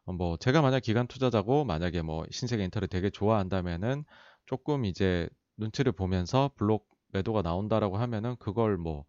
어, 0.06 0.12
뭐, 0.12 0.36
제가 0.36 0.62
만약 0.62 0.81
기간 0.81 1.06
투자자고, 1.09 1.65
만약에 1.65 2.02
뭐, 2.02 2.24
신세계 2.31 2.65
인터를 2.65 2.89
되게 2.89 3.11
좋아한다면은, 3.11 4.05
조금 4.47 4.85
이제 4.85 5.28
눈치를 5.56 5.93
보면서 5.93 6.51
블록 6.56 6.89
매도가 7.12 7.43
나온다라고 7.43 7.97
하면은, 7.98 8.36
그걸 8.39 8.77
뭐, 8.78 9.05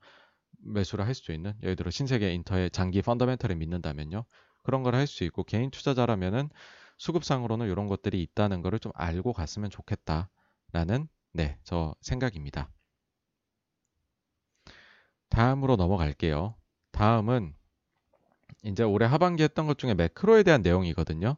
매수를 0.60 1.06
할수 1.08 1.32
있는, 1.34 1.54
예를 1.64 1.76
들어 1.76 1.92
신세계 1.92 2.34
인터의 2.34 2.72
장기 2.72 3.02
펀더멘털을 3.04 3.56
믿는다면요. 3.58 4.26
그런 4.64 4.84
걸 4.84 4.96
할 4.96 5.08
수 5.08 5.24
있고, 5.26 5.44
개인 5.44 5.72
투자자라면은, 5.72 6.50
수급상으로는 6.98 7.68
이런 7.70 7.88
것들이 7.88 8.22
있다는 8.24 8.62
것을 8.64 8.80
좀 8.80 8.92
알고 8.96 9.34
갔으면 9.34 9.70
좋겠다라는 9.72 11.10
네, 11.34 11.58
저 11.66 11.96
생각입니다. 12.02 12.72
다음으로 15.30 15.76
넘어갈게요. 15.76 16.56
다음은 16.92 17.54
이제 18.64 18.84
올해 18.84 19.06
하반기 19.06 19.44
했던 19.44 19.68
것 19.68 19.78
중에 19.78 19.94
매크로에 19.94 20.44
대한 20.44 20.62
내용이거든요. 20.62 21.36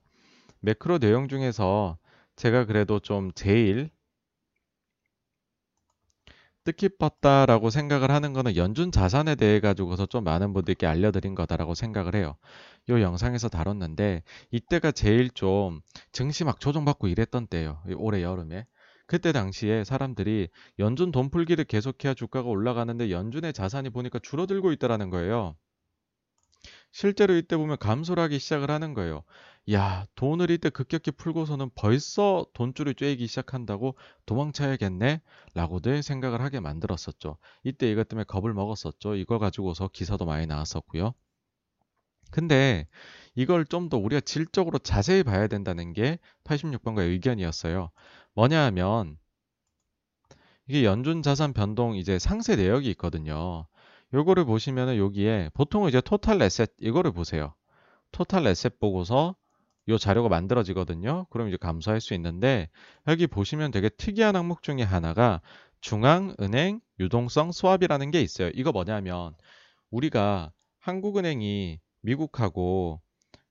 매크로 0.59 0.99
내용 0.99 1.27
중에서 1.27 1.97
제가 2.35 2.65
그래도 2.65 2.99
좀 2.99 3.31
제일 3.33 3.89
뜻깊었다라고 6.63 7.69
생각을 7.69 8.11
하는 8.11 8.33
거는 8.33 8.57
연준 8.57 8.91
자산에 8.91 9.35
대해 9.35 9.61
가지고서 9.61 10.05
좀 10.05 10.25
많은 10.25 10.53
분들께 10.53 10.85
알려드린 10.85 11.33
거다라고 11.33 11.75
생각을 11.75 12.13
해요. 12.15 12.35
이 12.89 12.91
영상에서 12.91 13.47
다뤘는데 13.47 14.23
이때가 14.51 14.91
제일 14.91 15.29
좀 15.29 15.81
증시 16.11 16.43
막 16.43 16.59
조정받고 16.59 17.07
이랬던 17.07 17.47
때예요. 17.47 17.81
올해 17.95 18.21
여름에. 18.21 18.65
그때 19.07 19.31
당시에 19.31 19.83
사람들이 19.83 20.49
연준 20.79 21.11
돈 21.11 21.29
풀기를 21.31 21.65
계속해야 21.65 22.13
주가가 22.13 22.47
올라가는데 22.49 23.09
연준의 23.11 23.53
자산이 23.53 23.89
보니까 23.89 24.19
줄어들고 24.19 24.71
있다라는 24.73 25.09
거예요. 25.09 25.55
실제로 26.91 27.35
이때 27.35 27.55
보면 27.57 27.77
감소를 27.77 28.21
하기 28.23 28.39
시작을 28.39 28.69
하는 28.71 28.93
거예요. 28.93 29.23
야, 29.71 30.05
돈을 30.15 30.49
이때 30.51 30.69
급격히 30.69 31.11
풀고서는 31.11 31.69
벌써 31.75 32.45
돈줄을 32.53 32.93
쬐기 32.93 33.27
시작한다고 33.27 33.97
도망쳐야겠네? 34.25 35.21
라고들 35.53 36.03
생각을 36.03 36.41
하게 36.41 36.59
만들었었죠. 36.59 37.37
이때 37.63 37.89
이것 37.91 38.07
때문에 38.09 38.25
겁을 38.25 38.53
먹었었죠. 38.53 39.15
이걸 39.15 39.39
가지고서 39.39 39.89
기사도 39.89 40.25
많이 40.25 40.45
나왔었고요. 40.47 41.13
근데 42.31 42.87
이걸 43.35 43.65
좀 43.65 43.89
더 43.89 43.97
우리가 43.97 44.19
질적으로 44.21 44.79
자세히 44.79 45.23
봐야 45.23 45.47
된다는 45.47 45.93
게 45.93 46.19
86번가의 46.43 47.09
의견이었어요. 47.09 47.91
뭐냐 48.37 48.65
하면 48.65 49.17
이게 50.67 50.85
연준 50.85 51.23
자산 51.23 51.53
변동 51.53 51.95
이제 51.95 52.19
상세 52.19 52.55
내역이 52.55 52.87
있거든요. 52.91 53.65
요거를 54.13 54.45
보시면은 54.45 54.97
여기에 54.97 55.49
보통은 55.55 55.89
이제 55.89 56.01
토탈 56.01 56.39
에셋 56.43 56.73
이거를 56.79 57.11
보세요. 57.13 57.55
토탈 58.11 58.45
에셋 58.45 58.79
보고서 58.79 59.35
요 59.87 59.97
자료가 59.97 60.29
만들어지거든요. 60.29 61.25
그럼 61.31 61.47
이제 61.47 61.57
감소할 61.57 61.99
수 61.99 62.13
있는데 62.13 62.69
여기 63.07 63.25
보시면 63.25 63.71
되게 63.71 63.89
특이한 63.89 64.35
항목 64.35 64.61
중에 64.61 64.83
하나가 64.83 65.41
중앙은행 65.81 66.79
유동성 66.99 67.51
수합이라는 67.51 68.11
게 68.11 68.21
있어요. 68.21 68.51
이거 68.53 68.71
뭐냐면 68.71 69.33
우리가 69.89 70.51
한국은행이 70.77 71.79
미국하고 72.01 73.01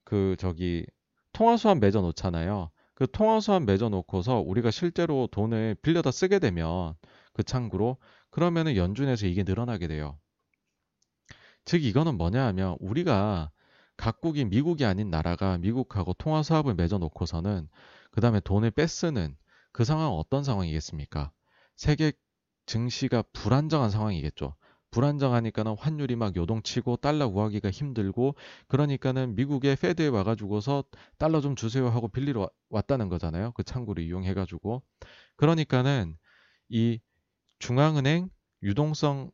그 0.05 0.37
저기 0.39 0.87
통화 1.33 1.57
수합 1.57 1.79
맺어 1.79 2.03
놓잖아요. 2.03 2.71
그 2.97 3.07
통화 3.13 3.41
수합 3.41 3.63
맺어 3.65 3.91
놓고서 3.91 4.41
우리가 4.41 4.71
실제로 4.71 5.29
돈을 5.31 5.77
빌려다 5.83 6.11
쓰게 6.11 6.39
되면 6.39 6.95
그 7.35 7.43
창구로 7.43 7.99
그러면은 8.31 8.75
연준에서 8.75 9.27
이게 9.27 9.43
늘어나게 9.43 9.87
돼요. 9.87 10.19
즉 11.67 11.85
이거는 11.85 12.17
뭐냐 12.17 12.45
하면 12.47 12.79
우리가 12.81 13.51
각국이 13.99 14.47
미국이 14.47 14.87
아닌 14.87 15.11
나라가 15.11 15.59
미국하고 15.59 16.15
통화 16.15 16.43
사업을 16.43 16.75
맺어 16.75 16.97
놓고서는 16.97 17.69
그 18.13 18.21
다음에 18.23 18.41
돈을 18.41 18.71
뺏쓰는 18.71 19.37
그 19.73 19.85
상황은 19.85 20.13
어떤 20.17 20.43
상황이겠습니까? 20.43 21.33
세계 21.77 22.13
증시가 22.65 23.23
불안정한 23.35 23.91
상황이겠죠. 23.91 24.55
불안정하니까는 24.97 25.77
환율이 25.79 26.17
막 26.17 26.35
요동치고 26.35 26.97
달러 26.97 27.29
구하기가 27.29 27.71
힘들고 27.71 28.35
그러니까는 28.67 29.35
미국의 29.37 29.77
페드에 29.77 30.07
와가지고서 30.07 30.85
달러 31.19 31.43
좀 31.43 31.55
주세요 31.55 31.91
하고 31.91 32.09
빌리러 32.09 32.49
왔다는 32.71 33.11
거잖아요. 33.11 33.53
그 33.53 33.63
창구를 33.63 34.03
이용해가지고 34.05 34.83
그러니까는 35.37 36.17
이 36.71 36.99
중앙은행 37.59 38.31
유동성 38.63 39.33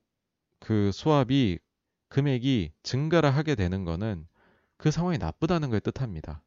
그 0.59 0.91
수합이 0.91 1.61
금액이 2.09 2.73
증가를 2.83 3.31
하게 3.31 3.55
되는 3.55 3.85
것은 3.85 4.27
그 4.77 4.91
상황이 4.91 5.17
나쁘다는 5.17 5.71
걸 5.71 5.79
뜻합니다. 5.79 6.43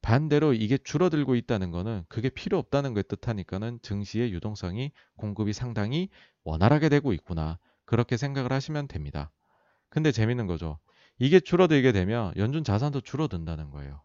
반대로 0.00 0.54
이게 0.54 0.78
줄어들고 0.78 1.34
있다는 1.34 1.72
것은 1.72 2.04
그게 2.08 2.30
필요 2.30 2.56
없다는 2.56 2.94
걸 2.94 3.02
뜻하니까는 3.02 3.80
증시의 3.82 4.32
유동성이 4.32 4.92
공급이 5.16 5.52
상당히 5.52 6.08
원활하게 6.44 6.88
되고 6.88 7.12
있구나. 7.12 7.58
그렇게 7.86 8.16
생각을 8.16 8.52
하시면 8.52 8.88
됩니다. 8.88 9.30
근데 9.88 10.12
재밌는 10.12 10.46
거죠. 10.46 10.78
이게 11.18 11.40
줄어들게 11.40 11.92
되면 11.92 12.32
연준 12.36 12.64
자산도 12.64 13.00
줄어든다는 13.00 13.70
거예요. 13.70 14.02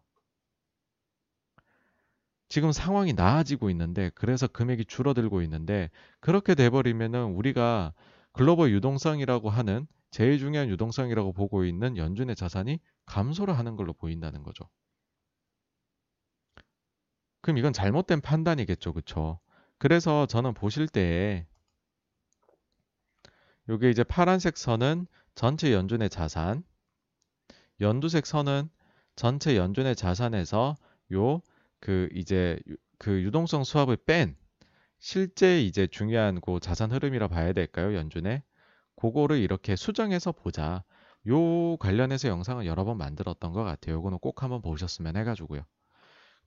지금 2.48 2.70
상황이 2.70 3.12
나아지고 3.12 3.70
있는데 3.70 4.10
그래서 4.14 4.46
금액이 4.46 4.84
줄어들고 4.84 5.42
있는데 5.42 5.90
그렇게 6.20 6.54
돼버리면은 6.54 7.32
우리가 7.32 7.94
글로벌 8.32 8.72
유동성이라고 8.72 9.50
하는 9.50 9.86
제일 10.10 10.38
중요한 10.38 10.68
유동성이라고 10.68 11.32
보고 11.32 11.64
있는 11.64 11.96
연준의 11.96 12.36
자산이 12.36 12.78
감소를 13.06 13.56
하는 13.56 13.76
걸로 13.76 13.94
보인다는 13.94 14.42
거죠. 14.42 14.68
그럼 17.40 17.58
이건 17.58 17.72
잘못된 17.72 18.20
판단이겠죠. 18.20 18.92
그쵸? 18.92 19.40
그래서 19.78 20.26
저는 20.26 20.54
보실 20.54 20.86
때 20.88 21.46
요게 23.72 23.90
이제 23.90 24.04
파란색 24.04 24.56
선은 24.56 25.08
전체 25.34 25.72
연준의 25.72 26.10
자산 26.10 26.62
연두색 27.80 28.24
선은 28.26 28.68
전체 29.16 29.56
연준의 29.56 29.96
자산에서 29.96 30.76
요 31.12 31.42
그 31.80 32.08
이제 32.14 32.60
그 32.98 33.22
유동성 33.24 33.64
수합을 33.64 33.96
뺀 34.06 34.36
실제 35.00 35.62
이제 35.62 35.86
중요한 35.88 36.40
그 36.40 36.60
자산 36.60 36.92
흐름이라 36.92 37.28
봐야 37.28 37.52
될까요? 37.52 37.94
연준의 37.96 38.42
그거를 38.96 39.38
이렇게 39.38 39.76
수정해서 39.76 40.32
보자. 40.32 40.84
요 41.28 41.76
관련해서 41.78 42.28
영상을 42.28 42.64
여러 42.66 42.84
번 42.84 42.98
만들었던 42.98 43.52
것 43.52 43.64
같아요. 43.64 43.96
요거는 43.96 44.18
꼭 44.20 44.42
한번 44.44 44.62
보셨으면 44.62 45.16
해가지고요. 45.16 45.62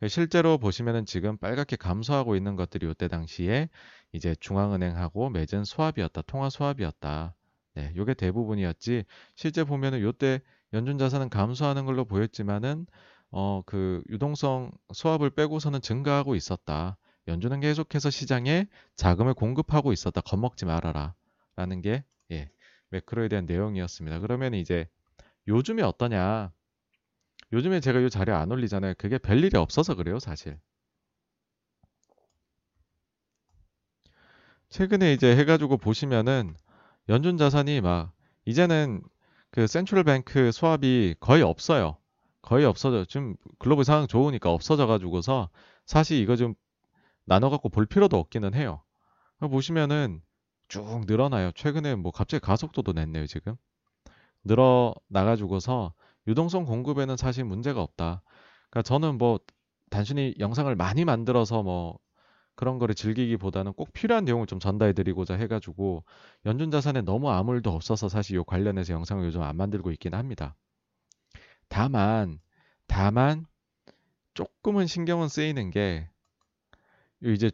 실제로 0.08 0.58
보시면은 0.58 1.06
지금 1.06 1.38
빨갛게 1.38 1.78
감소하고 1.78 2.36
있는 2.36 2.56
것들이 2.56 2.86
요때 2.86 3.08
당시에 3.08 3.70
이제 4.12 4.36
중앙은행하고 4.40 5.30
맺은 5.30 5.64
수합이었다. 5.64 6.22
통화 6.24 6.50
수합이었다. 6.50 7.36
네, 7.76 7.94
요게 7.96 8.14
대부분이었지. 8.16 9.04
실제 9.36 9.64
보면은 9.64 10.02
요때 10.02 10.42
연준 10.74 10.98
자산은 10.98 11.30
감소하는 11.30 11.86
걸로 11.86 12.06
보였지만은 12.06 12.86
어, 13.32 13.62
그 13.66 14.04
유동성 14.10 14.72
수합을 14.94 15.30
빼고서는 15.32 15.82
증가하고 15.82 16.36
있었다. 16.36 16.98
연준은 17.28 17.60
계속해서 17.60 18.10
시장에 18.10 18.68
자금을 18.96 19.34
공급하고 19.34 19.92
있었다. 19.92 20.22
겁먹지 20.22 20.66
말아라. 20.66 21.16
라는 21.56 21.82
게 21.82 22.04
예, 22.32 22.50
매크로에 22.90 23.28
대한 23.28 23.46
내용이었습니다. 23.46 24.20
그러면 24.20 24.54
이제 24.54 24.88
요즘에 25.48 25.82
어떠냐? 25.84 26.52
요즘에 27.56 27.80
제가 27.80 28.02
이 28.02 28.10
자료 28.10 28.36
안 28.36 28.52
올리잖아요. 28.52 28.96
그게 28.98 29.18
별일이 29.18 29.58
없어서 29.58 29.96
그래요, 29.96 30.20
사실. 30.20 30.60
최근에 34.68 35.14
이제 35.14 35.38
해가지고 35.38 35.78
보시면은 35.78 36.54
연준 37.08 37.38
자산이 37.38 37.80
막 37.80 38.12
이제는 38.44 39.02
그 39.52 39.68
센트럴 39.68 40.04
뱅크 40.04 40.52
수합이 40.52 41.16
거의 41.22 41.44
없어요. 41.44 41.96
거의 42.42 42.66
없어져. 42.66 43.06
지금 43.06 43.38
글로벌 43.58 43.86
상황 43.86 44.06
좋으니까 44.06 44.52
없어져 44.52 44.86
가지고서 44.86 45.50
사실 45.86 46.18
이거 46.20 46.36
좀 46.36 46.56
나눠 47.24 47.50
갖고 47.50 47.70
볼 47.70 47.86
필요도 47.86 48.18
없기는 48.18 48.54
해요. 48.54 48.84
보시면은 49.40 50.22
쭉 50.68 51.06
늘어나요. 51.08 51.54
최근에 51.54 51.96
뭐 51.96 52.12
갑자기 52.12 52.42
가속도도 52.42 52.92
냈네요, 52.92 53.28
지금. 53.28 53.56
늘어나 54.44 55.24
가지고서 55.24 55.94
유동성 56.28 56.66
공급에는 56.66 57.18
사실 57.18 57.44
문제가 57.44 57.82
없다. 57.82 58.22
그러니까 58.70 58.82
저는 58.82 59.18
뭐 59.18 59.40
단순히 59.90 60.34
영상을 60.40 60.74
많이 60.76 61.06
만들어서 61.06 61.64
뭐 61.64 62.00
그런 62.56 62.80
거를 62.80 62.96
즐기기보다는 62.96 63.74
꼭 63.74 63.92
필요한 63.94 64.26
내용을 64.26 64.48
좀 64.48 64.60
전달해 64.60 64.94
드리고자 64.94 65.36
해가지고 65.36 66.04
연준 66.46 66.72
자산에 66.72 67.02
너무 67.02 67.30
아무 67.30 67.54
일도 67.54 67.72
없어서 67.72 68.10
사실 68.10 68.38
이 68.38 68.44
관련해서 68.46 68.94
영상을 68.94 69.26
요즘 69.26 69.42
안 69.42 69.58
만들고 69.58 69.92
있긴 69.92 70.14
합니다. 70.14 70.56
다만 71.68 72.40
다만 72.88 73.46
조금은 74.34 74.88
신경은 74.88 75.28
쓰이는 75.28 75.70
게 75.72 76.10
이제 77.22 77.52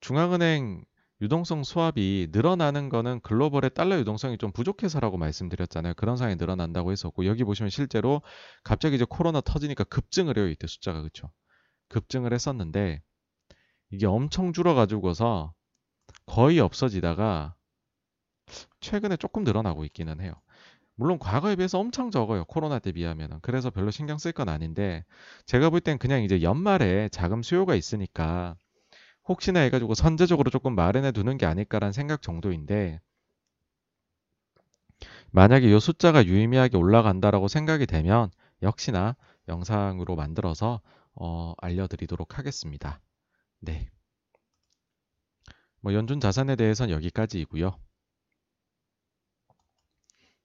중앙은행 0.00 0.84
유동성 1.22 1.64
수합이 1.64 2.28
늘어나는 2.30 2.88
거는 2.88 3.20
글로벌의 3.20 3.70
달러 3.74 3.98
유동성이 3.98 4.38
좀 4.38 4.52
부족해서라고 4.52 5.16
말씀드렸잖아요. 5.18 5.94
그런 5.94 6.16
상황이 6.16 6.36
늘어난다고 6.36 6.92
했었고 6.92 7.26
여기 7.26 7.44
보시면 7.44 7.70
실제로 7.70 8.22
갑자기 8.64 8.96
이제 8.96 9.06
코로나 9.08 9.40
터지니까 9.40 9.84
급증을 9.84 10.38
해요. 10.38 10.48
이때 10.48 10.66
숫자가 10.66 11.00
그렇죠. 11.00 11.30
급증을 11.88 12.32
했었는데 12.32 13.02
이게 13.90 14.06
엄청 14.06 14.52
줄어가지고서 14.52 15.54
거의 16.26 16.60
없어지다가 16.60 17.54
최근에 18.80 19.16
조금 19.16 19.44
늘어나고 19.44 19.84
있기는 19.86 20.20
해요. 20.20 20.32
물론 20.96 21.18
과거에 21.18 21.56
비해서 21.56 21.78
엄청 21.78 22.10
적어요. 22.10 22.44
코로나 22.46 22.78
때 22.78 22.92
비하면. 22.92 23.38
그래서 23.42 23.70
별로 23.70 23.90
신경 23.90 24.18
쓸 24.18 24.32
건 24.32 24.48
아닌데 24.48 25.04
제가 25.46 25.70
볼 25.70 25.80
땐 25.80 25.98
그냥 25.98 26.22
이제 26.22 26.42
연말에 26.42 27.08
자금 27.10 27.42
수요가 27.42 27.74
있으니까 27.74 28.56
혹시나 29.28 29.60
해가지고 29.60 29.94
선제적으로 29.94 30.50
조금 30.50 30.74
마련해 30.74 31.12
두는 31.12 31.36
게 31.38 31.46
아닐까라는 31.46 31.92
생각 31.92 32.22
정도인데 32.22 33.00
만약에 35.30 35.68
이 35.74 35.80
숫자가 35.80 36.26
유의미하게 36.26 36.76
올라간다라고 36.76 37.48
생각이 37.48 37.86
되면 37.86 38.30
역시나 38.62 39.16
영상으로 39.48 40.16
만들어서 40.16 40.80
어, 41.14 41.54
알려드리도록 41.58 42.38
하겠습니다. 42.38 43.00
네. 43.60 43.88
뭐 45.80 45.94
연준 45.94 46.20
자산에 46.20 46.56
대해서는 46.56 46.94
여기까지이고요. 46.94 47.78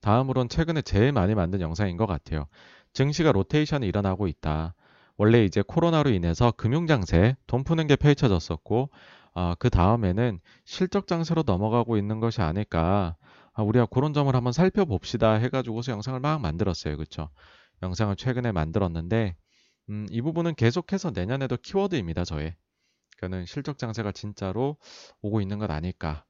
다음으론 0.00 0.48
최근에 0.48 0.82
제일 0.82 1.12
많이 1.12 1.34
만든 1.34 1.60
영상인 1.60 1.96
것 1.96 2.06
같아요. 2.06 2.46
증시가 2.92 3.32
로테이션이 3.32 3.86
일어나고 3.86 4.26
있다. 4.26 4.74
원래 5.16 5.44
이제 5.44 5.62
코로나로 5.62 6.10
인해서 6.10 6.52
금융장세, 6.52 7.36
돈 7.46 7.64
푸는 7.64 7.86
게 7.86 7.96
펼쳐졌었고, 7.96 8.90
어, 9.34 9.54
그 9.58 9.70
다음에는 9.70 10.40
실적 10.64 11.06
장세로 11.06 11.42
넘어가고 11.46 11.96
있는 11.96 12.20
것이 12.20 12.40
아닐까. 12.42 13.16
아, 13.54 13.62
우리가 13.62 13.86
그런 13.86 14.12
점을 14.12 14.34
한번 14.34 14.52
살펴봅시다 14.52 15.34
해가지고서 15.34 15.92
영상을 15.92 16.18
막 16.20 16.40
만들었어요. 16.40 16.96
그렇죠? 16.96 17.28
영상을 17.82 18.14
최근에 18.16 18.52
만들었는데, 18.52 19.36
음, 19.90 20.06
이 20.10 20.22
부분은 20.22 20.54
계속해서 20.54 21.10
내년에도 21.10 21.56
키워드입니다. 21.56 22.24
저의. 22.24 22.54
그는 23.18 23.46
실적 23.46 23.78
장세가 23.78 24.12
진짜로 24.12 24.76
오고 25.20 25.40
있는 25.40 25.58
것 25.58 25.70
아닐까. 25.70 26.24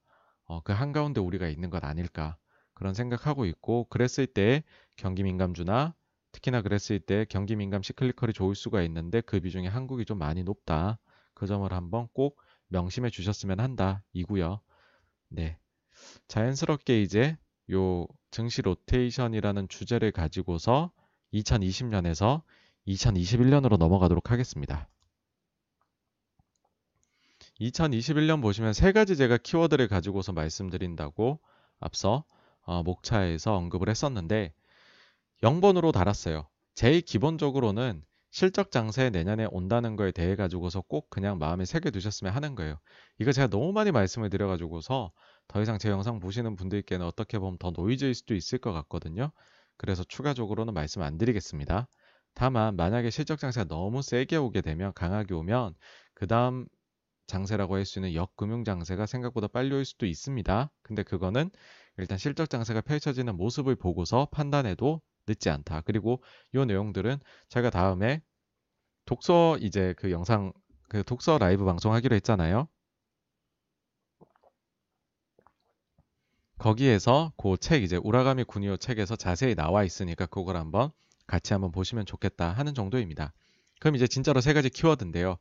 어, 0.44 0.60
그 0.62 0.72
한가운데 0.72 1.20
우리가 1.20 1.48
있는 1.48 1.70
것 1.70 1.84
아닐까. 1.84 2.36
그런 2.74 2.94
생각하고 2.94 3.44
있고, 3.46 3.86
그랬을 3.88 4.26
때 4.26 4.64
경기 4.96 5.22
민감주나 5.22 5.94
특히나 6.32 6.62
그랬을 6.62 6.98
때 6.98 7.26
경기 7.28 7.56
민감 7.56 7.82
시클리컬이 7.82 8.32
좋을 8.32 8.54
수가 8.54 8.82
있는데 8.82 9.20
그 9.20 9.40
비중이 9.40 9.68
한국이 9.68 10.04
좀 10.04 10.18
많이 10.18 10.42
높다. 10.42 10.98
그 11.34 11.46
점을 11.46 11.70
한번 11.72 12.08
꼭 12.12 12.40
명심해 12.68 13.10
주셨으면 13.10 13.60
한다. 13.60 14.02
이고요. 14.12 14.60
네. 15.28 15.58
자연스럽게 16.28 17.02
이제 17.02 17.36
요 17.70 18.06
증시 18.30 18.62
로테이션이라는 18.62 19.68
주제를 19.68 20.10
가지고서 20.10 20.90
2020년에서 21.34 22.42
2021년으로 22.88 23.76
넘어가도록 23.76 24.30
하겠습니다. 24.30 24.88
2021년 27.60 28.42
보시면 28.42 28.72
세 28.72 28.92
가지 28.92 29.16
제가 29.16 29.36
키워드를 29.36 29.88
가지고서 29.88 30.32
말씀드린다고 30.32 31.40
앞서 31.78 32.24
어, 32.62 32.82
목차에서 32.82 33.54
언급을 33.54 33.88
했었는데 33.88 34.54
0번으로 35.42 35.92
달았어요. 35.92 36.48
제일 36.74 37.00
기본적으로는 37.02 38.02
실적 38.30 38.70
장세 38.70 39.10
내년에 39.10 39.46
온다는 39.50 39.96
거에 39.96 40.10
대해 40.10 40.36
가지고서 40.36 40.80
꼭 40.82 41.10
그냥 41.10 41.38
마음에 41.38 41.64
새겨 41.66 41.90
두셨으면 41.90 42.32
하는 42.32 42.54
거예요. 42.54 42.78
이거 43.18 43.30
제가 43.32 43.48
너무 43.48 43.72
많이 43.72 43.90
말씀을 43.92 44.30
드려 44.30 44.46
가지고서 44.48 45.12
더 45.48 45.60
이상 45.60 45.78
제 45.78 45.90
영상 45.90 46.18
보시는 46.18 46.56
분들께는 46.56 47.04
어떻게 47.04 47.38
보면 47.38 47.58
더 47.58 47.70
노이즈일 47.70 48.14
수도 48.14 48.34
있을 48.34 48.58
것 48.58 48.72
같거든요. 48.72 49.32
그래서 49.76 50.02
추가적으로는 50.04 50.72
말씀 50.72 51.02
안 51.02 51.18
드리겠습니다. 51.18 51.88
다만 52.34 52.76
만약에 52.76 53.10
실적 53.10 53.38
장세가 53.38 53.66
너무 53.68 54.00
세게 54.00 54.36
오게 54.36 54.62
되면 54.62 54.92
강하게 54.94 55.34
오면 55.34 55.74
그 56.14 56.26
다음 56.26 56.66
장세라고 57.26 57.76
할 57.76 57.84
수 57.84 57.98
있는 57.98 58.14
역금융 58.14 58.64
장세가 58.64 59.06
생각보다 59.06 59.48
빨리 59.48 59.74
올 59.74 59.84
수도 59.84 60.06
있습니다. 60.06 60.70
근데 60.82 61.02
그거는 61.02 61.50
일단 61.98 62.16
실적 62.18 62.48
장세가 62.48 62.82
펼쳐지는 62.82 63.36
모습을 63.36 63.76
보고서 63.76 64.28
판단해도 64.32 65.00
늦지 65.26 65.50
않다. 65.50 65.82
그리고 65.82 66.22
이 66.54 66.58
내용들은 66.64 67.18
제가 67.48 67.70
다음에 67.70 68.22
독서 69.06 69.58
이제 69.60 69.94
그 69.98 70.10
영상 70.10 70.52
그 70.88 71.04
독서 71.04 71.38
라이브 71.38 71.64
방송하기로 71.64 72.14
했잖아요. 72.16 72.68
거기에서 76.58 77.32
그 77.36 77.56
책 77.58 77.82
이제 77.82 77.96
우라가미 77.96 78.44
군이오 78.44 78.76
책에서 78.78 79.16
자세히 79.16 79.54
나와 79.54 79.84
있으니까 79.84 80.24
그걸 80.26 80.56
한번 80.56 80.90
같이 81.26 81.52
한번 81.52 81.72
보시면 81.72 82.06
좋겠다 82.06 82.52
하는 82.52 82.74
정도입니다. 82.74 83.32
그럼 83.80 83.96
이제 83.96 84.06
진짜로 84.06 84.40
세 84.40 84.52
가지 84.54 84.70
키워드인데요. 84.70 85.36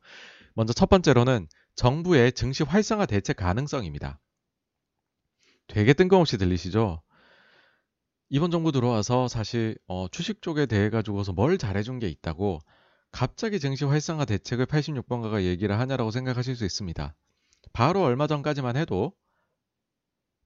먼저 0.54 0.72
첫 0.72 0.88
번째로는 0.88 1.48
정부의 1.76 2.32
증시 2.32 2.62
활성화 2.64 3.06
대책 3.06 3.36
가능성입니다. 3.36 4.20
되게 5.66 5.92
뜬금없이 5.92 6.38
들리시죠? 6.38 7.02
이번 8.34 8.50
정부 8.50 8.72
들어와서 8.72 9.28
사실 9.28 9.76
어, 9.86 10.06
주식 10.10 10.40
쪽에 10.40 10.64
대해 10.64 10.88
가지고서 10.88 11.34
뭘 11.34 11.58
잘해준 11.58 11.98
게 11.98 12.08
있다고 12.08 12.60
갑자기 13.10 13.60
증시 13.60 13.84
활성화 13.84 14.24
대책을 14.24 14.64
86번가가 14.64 15.42
얘기를 15.42 15.78
하냐라고 15.78 16.10
생각하실 16.10 16.56
수 16.56 16.64
있습니다. 16.64 17.14
바로 17.74 18.02
얼마 18.02 18.26
전까지만 18.26 18.78
해도 18.78 19.12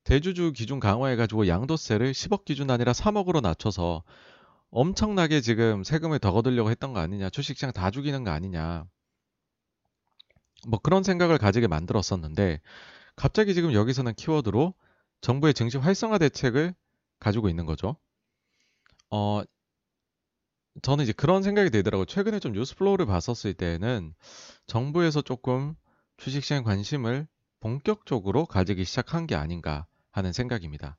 대주주 0.02 0.50
기준 0.50 0.80
강화해가지고 0.80 1.46
양도세를 1.46 2.10
10억 2.10 2.44
기준 2.44 2.72
아니라 2.72 2.90
3억으로 2.90 3.40
낮춰서 3.40 4.02
엄청나게 4.70 5.40
지금 5.40 5.84
세금을 5.84 6.18
더 6.18 6.32
거두려고 6.32 6.72
했던 6.72 6.92
거 6.92 6.98
아니냐, 6.98 7.30
주식시장 7.30 7.70
다 7.70 7.92
죽이는 7.92 8.24
거 8.24 8.32
아니냐. 8.32 8.84
뭐 10.66 10.80
그런 10.80 11.04
생각을 11.04 11.38
가지게 11.38 11.68
만들었었는데 11.68 12.60
갑자기 13.14 13.54
지금 13.54 13.72
여기서는 13.72 14.14
키워드로 14.14 14.74
정부의 15.20 15.54
증시 15.54 15.78
활성화 15.78 16.18
대책을 16.18 16.74
가지고 17.18 17.48
있는 17.48 17.66
거죠. 17.66 17.96
어, 19.10 19.42
저는 20.82 21.04
이제 21.04 21.12
그런 21.12 21.42
생각이 21.42 21.70
들더라고요. 21.70 22.04
최근에 22.06 22.38
좀 22.38 22.52
news 22.52 22.70
flow를 22.70 23.06
봤었을 23.06 23.54
때는 23.54 24.14
정부에서 24.66 25.22
조금 25.22 25.74
주식시장 26.18 26.64
관심을 26.64 27.26
본격적으로 27.60 28.46
가지기 28.46 28.84
시작한 28.84 29.26
게 29.26 29.34
아닌가 29.34 29.86
하는 30.10 30.32
생각입니다. 30.32 30.98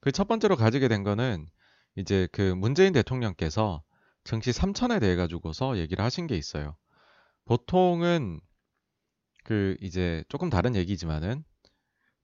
그 0.00 0.12
첫 0.12 0.28
번째로 0.28 0.56
가지게 0.56 0.88
된 0.88 1.02
거는 1.02 1.48
이제 1.96 2.28
그 2.32 2.54
문재인 2.54 2.92
대통령께서 2.92 3.82
증시 4.24 4.50
3천에 4.50 5.00
대해 5.00 5.16
가지고서 5.16 5.78
얘기를 5.78 6.04
하신 6.04 6.26
게 6.26 6.36
있어요. 6.36 6.76
보통은 7.44 8.40
그 9.44 9.76
이제 9.80 10.24
조금 10.28 10.50
다른 10.50 10.76
얘기지만은 10.76 11.44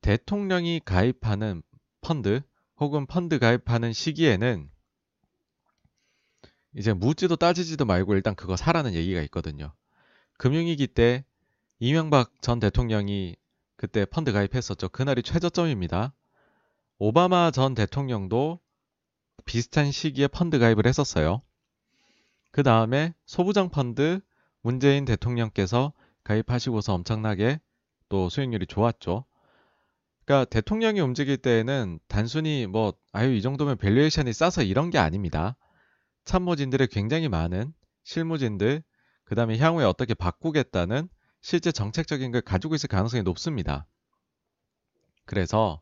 대통령이 0.00 0.80
가입하는 0.84 1.62
펀드 2.00 2.42
혹은 2.82 3.06
펀드 3.06 3.38
가입하는 3.38 3.92
시기에는 3.92 4.68
이제 6.74 6.92
묻지도 6.92 7.36
따지지도 7.36 7.84
말고 7.84 8.14
일단 8.14 8.34
그거 8.34 8.56
사라는 8.56 8.94
얘기가 8.94 9.20
있거든요. 9.22 9.72
금융위기 10.36 10.88
때 10.88 11.24
이명박 11.78 12.32
전 12.42 12.58
대통령이 12.58 13.36
그때 13.76 14.04
펀드 14.04 14.32
가입했었죠. 14.32 14.88
그날이 14.88 15.22
최저점입니다. 15.22 16.12
오바마 16.98 17.52
전 17.52 17.74
대통령도 17.74 18.58
비슷한 19.44 19.92
시기에 19.92 20.26
펀드 20.26 20.58
가입을 20.58 20.84
했었어요. 20.84 21.40
그 22.50 22.64
다음에 22.64 23.14
소부장 23.26 23.68
펀드 23.68 24.20
문재인 24.60 25.04
대통령께서 25.04 25.92
가입하시고서 26.24 26.94
엄청나게 26.94 27.60
또 28.08 28.28
수익률이 28.28 28.66
좋았죠. 28.66 29.24
그러니까 30.24 30.48
대통령이 30.50 31.00
움직일 31.00 31.36
때에는 31.36 31.98
단순히 32.08 32.66
뭐 32.66 32.94
아유 33.12 33.34
이 33.34 33.42
정도면 33.42 33.76
valuation이 33.78 34.32
싸서 34.32 34.62
이런 34.62 34.90
게 34.90 34.98
아닙니다. 34.98 35.56
참모진들의 36.24 36.88
굉장히 36.88 37.28
많은 37.28 37.72
실무진들 38.04 38.82
그 39.24 39.34
다음에 39.34 39.58
향후에 39.58 39.84
어떻게 39.84 40.14
바꾸겠다는 40.14 41.08
실제 41.40 41.72
정책적인 41.72 42.30
걸 42.30 42.40
가지고 42.40 42.74
있을 42.74 42.88
가능성이 42.88 43.22
높습니다. 43.24 43.86
그래서 45.24 45.80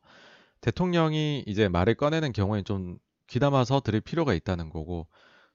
대통령이 0.61 1.45
이제 1.47 1.69
말을 1.69 1.95
꺼내는 1.95 2.33
경우에 2.33 2.63
좀 2.63 2.99
귀담아서 3.27 3.81
들을 3.81 4.01
필요가 4.01 4.35
있다는 4.35 4.71
거고 4.71 5.07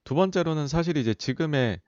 두 0.04 0.16
번째로는 0.16 0.68
사실 0.68 0.98
이제 0.98 1.14
지금의 1.14 1.82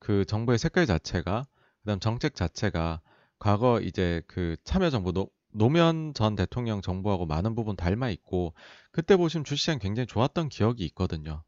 그 0.00 0.24
정부의 0.24 0.58
색깔 0.58 0.86
자체가 0.86 1.46
그다음 1.82 2.00
정책 2.00 2.34
자체가 2.34 3.00
과거 3.38 3.80
이제 3.80 4.22
그 4.26 4.56
참여정부 4.64 5.12
노, 5.52 5.64
노무현 5.64 6.14
전 6.14 6.36
대통령 6.36 6.82
정부하고 6.82 7.26
많은 7.26 7.54
부분 7.54 7.76
닮아 7.76 8.10
있고 8.10 8.54
그때 8.92 9.16
보시면 9.16 9.44
주시장 9.44 9.78
굉장히 9.78 10.06
좋았던 10.06 10.48
기억이 10.48 10.84
있거든요. 10.86 11.42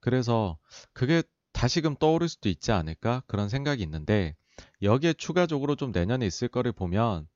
그래서 0.00 0.58
그게 0.92 1.22
다시금 1.52 1.96
떠오를 1.96 2.28
수도 2.28 2.48
있지 2.48 2.72
않을까 2.72 3.22
그런 3.26 3.48
생각이 3.48 3.82
있는데 3.82 4.36
여기에 4.82 5.14
추가적으로 5.14 5.76
좀 5.76 5.92
내년에 5.92 6.26
있을 6.26 6.48
거를 6.48 6.72
보면 6.72 7.26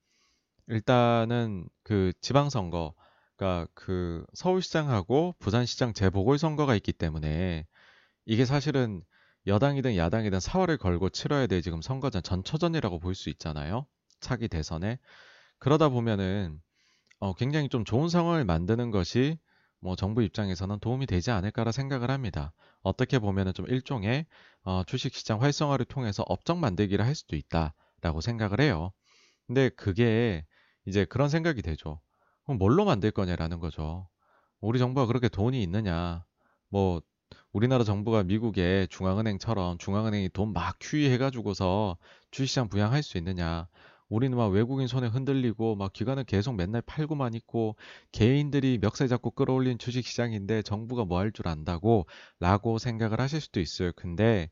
일단은 0.69 1.69
그 1.83 2.13
지방선거 2.21 2.95
그러니까 3.37 3.69
그 3.75 4.25
서울시장하고 4.35 5.35
부산시장 5.39 5.93
재보궐선거가 5.93 6.77
있기 6.77 6.93
때문에 6.93 7.67
이게 8.25 8.45
사실은 8.45 9.03
여당이든 9.47 9.97
야당이든 9.97 10.39
사활을 10.41 10.79
걸고 10.79 11.11
치러야 11.11 11.47
될 11.49 11.63
지금 11.63 11.83
선거전 11.83 12.23
전초전이라고 12.23 13.01
볼 13.01 13.15
수 13.15 13.29
있잖아요. 13.31 13.87
차기 14.21 14.47
대선에. 14.49 14.99
그러다 15.63 15.91
보면은 15.91 16.61
어, 17.21 17.35
굉장히 17.35 17.69
좀 17.69 17.85
좋은 17.85 18.09
상황을 18.09 18.45
만드는 18.45 18.91
것이 18.91 19.39
뭐 19.79 19.95
정부 19.95 20.25
입장에서는 20.25 20.81
도움이 20.81 21.07
되지 21.07 21.31
않을까라 21.31 21.71
생각을 21.71 22.11
합니다. 22.11 22.53
어떻게 22.83 23.21
보면은 23.21 23.55
좀 23.55 23.69
일종의 23.69 24.27
어, 24.65 24.83
주식시장 24.85 25.41
활성화를 25.41 25.85
통해서 25.85 26.25
업적 26.27 26.59
만들기를 26.59 27.07
할 27.07 27.15
수도 27.15 27.37
있다라고 27.37 28.21
생각을 28.21 28.61
해요. 28.61 28.91
근데 29.47 29.69
그게 29.69 30.45
이제 30.85 31.05
그런 31.05 31.29
생각이 31.29 31.63
되죠. 31.63 32.01
그럼 32.43 32.59
뭘로 32.59 32.85
만들 32.85 33.13
거냐라는 33.13 33.61
거죠. 33.61 34.09
우리 34.61 34.81
정부가 34.81 35.07
그렇게 35.07 35.29
돈이 35.29 35.63
있느냐? 35.63 36.25
뭐 36.71 37.03
우리나라 37.53 37.85
정부가 37.85 38.25
미국의 38.25 38.89
중앙은행처럼 38.89 39.79
중앙은행이 39.79 40.31
돈막 40.31 40.79
QE 40.81 41.09
해가지고서 41.11 41.99
주식시장 42.33 42.69
부양할 42.69 43.05
수 43.05 43.17
있느냐. 43.19 43.69
우리는 44.13 44.37
막 44.37 44.49
외국인 44.49 44.87
손에 44.89 45.07
흔들리고 45.07 45.75
막 45.75 45.93
기관은 45.93 46.25
계속 46.27 46.55
맨날 46.55 46.83
팔고만 46.83 47.33
있고 47.35 47.77
개인들이 48.13 48.79
멱살 48.79 49.09
잡고 49.09 49.31
끌어올린 49.33 49.79
주식 49.79 50.07
시장인데 50.07 50.63
정부가 50.63 51.05
뭐 51.07 51.19
할 51.19 51.33
줄 51.33 51.49
안다고 51.49 52.07
라고 52.39 52.77
생각을 52.79 53.21
하실 53.21 53.41
수도 53.41 53.59
있어요. 53.61 53.93
근데 53.97 54.51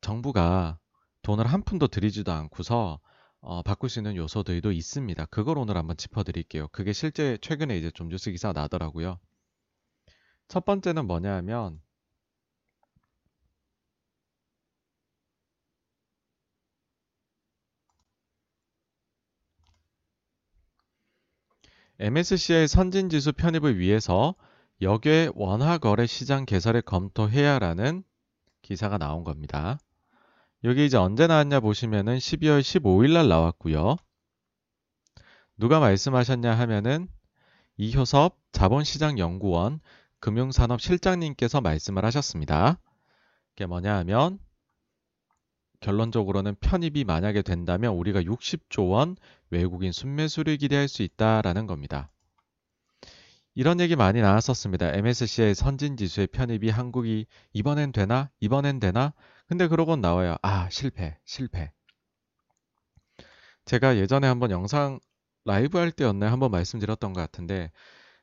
정부가 0.00 0.78
돈을 1.22 1.46
한 1.46 1.62
푼도 1.62 1.88
들이지도 1.88 2.32
않고서 2.32 2.98
어, 3.40 3.62
바꿀 3.62 3.90
수 3.90 3.98
있는 3.98 4.16
요소들도 4.16 4.72
있습니다. 4.72 5.26
그걸 5.26 5.58
오늘 5.58 5.76
한번 5.76 5.96
짚어드릴게요. 5.98 6.68
그게 6.68 6.92
실제 6.94 7.36
최근에 7.42 7.76
이제 7.76 7.90
좀 7.90 8.08
뉴스 8.08 8.30
기사가 8.30 8.58
나더라고요. 8.60 9.18
첫 10.48 10.64
번째는 10.64 11.06
뭐냐 11.06 11.34
하면 11.36 11.80
MSCI 21.98 22.68
선진지수 22.68 23.32
편입을 23.32 23.78
위해서 23.78 24.34
역외 24.82 25.30
원화 25.34 25.78
거래 25.78 26.06
시장 26.06 26.44
개설을 26.44 26.82
검토해야라는 26.82 28.04
기사가 28.60 28.98
나온 28.98 29.24
겁니다. 29.24 29.78
여기 30.64 30.84
이제 30.84 30.96
언제 30.96 31.26
나왔냐 31.26 31.60
보시면은 31.60 32.18
12월 32.18 32.60
15일 32.60 33.14
날 33.14 33.28
나왔고요. 33.28 33.96
누가 35.56 35.80
말씀하셨냐 35.80 36.52
하면은 36.52 37.08
이효섭 37.78 38.38
자본시장연구원 38.52 39.80
금융산업실장님께서 40.20 41.60
말씀을 41.60 42.04
하셨습니다. 42.04 42.78
이게 43.54 43.64
뭐냐 43.64 43.96
하면 43.98 44.38
결론적으로는 45.80 46.56
편입이 46.60 47.04
만약에 47.04 47.42
된다면 47.42 47.94
우리가 47.94 48.22
60조 48.22 48.90
원 48.90 49.16
외국인 49.50 49.92
순매수를 49.92 50.56
기대할 50.56 50.88
수 50.88 51.02
있다라는 51.02 51.66
겁니다. 51.66 52.10
이런 53.54 53.80
얘기 53.80 53.96
많이 53.96 54.20
나왔었습니다. 54.20 54.94
MSCI 54.94 55.54
선진 55.54 55.96
지수의 55.96 56.26
편입이 56.26 56.68
한국이 56.68 57.26
이번엔 57.54 57.92
되나? 57.92 58.30
이번엔 58.40 58.80
되나? 58.80 59.14
근데 59.46 59.66
그러곤 59.66 60.02
나와요. 60.02 60.36
아, 60.42 60.68
실패, 60.70 61.16
실패. 61.24 61.72
제가 63.64 63.96
예전에 63.96 64.26
한번 64.26 64.50
영상 64.50 65.00
라이브 65.46 65.78
할 65.78 65.90
때였나요? 65.90 66.30
한번 66.30 66.50
말씀드렸던 66.50 67.14
것 67.14 67.20
같은데, 67.20 67.70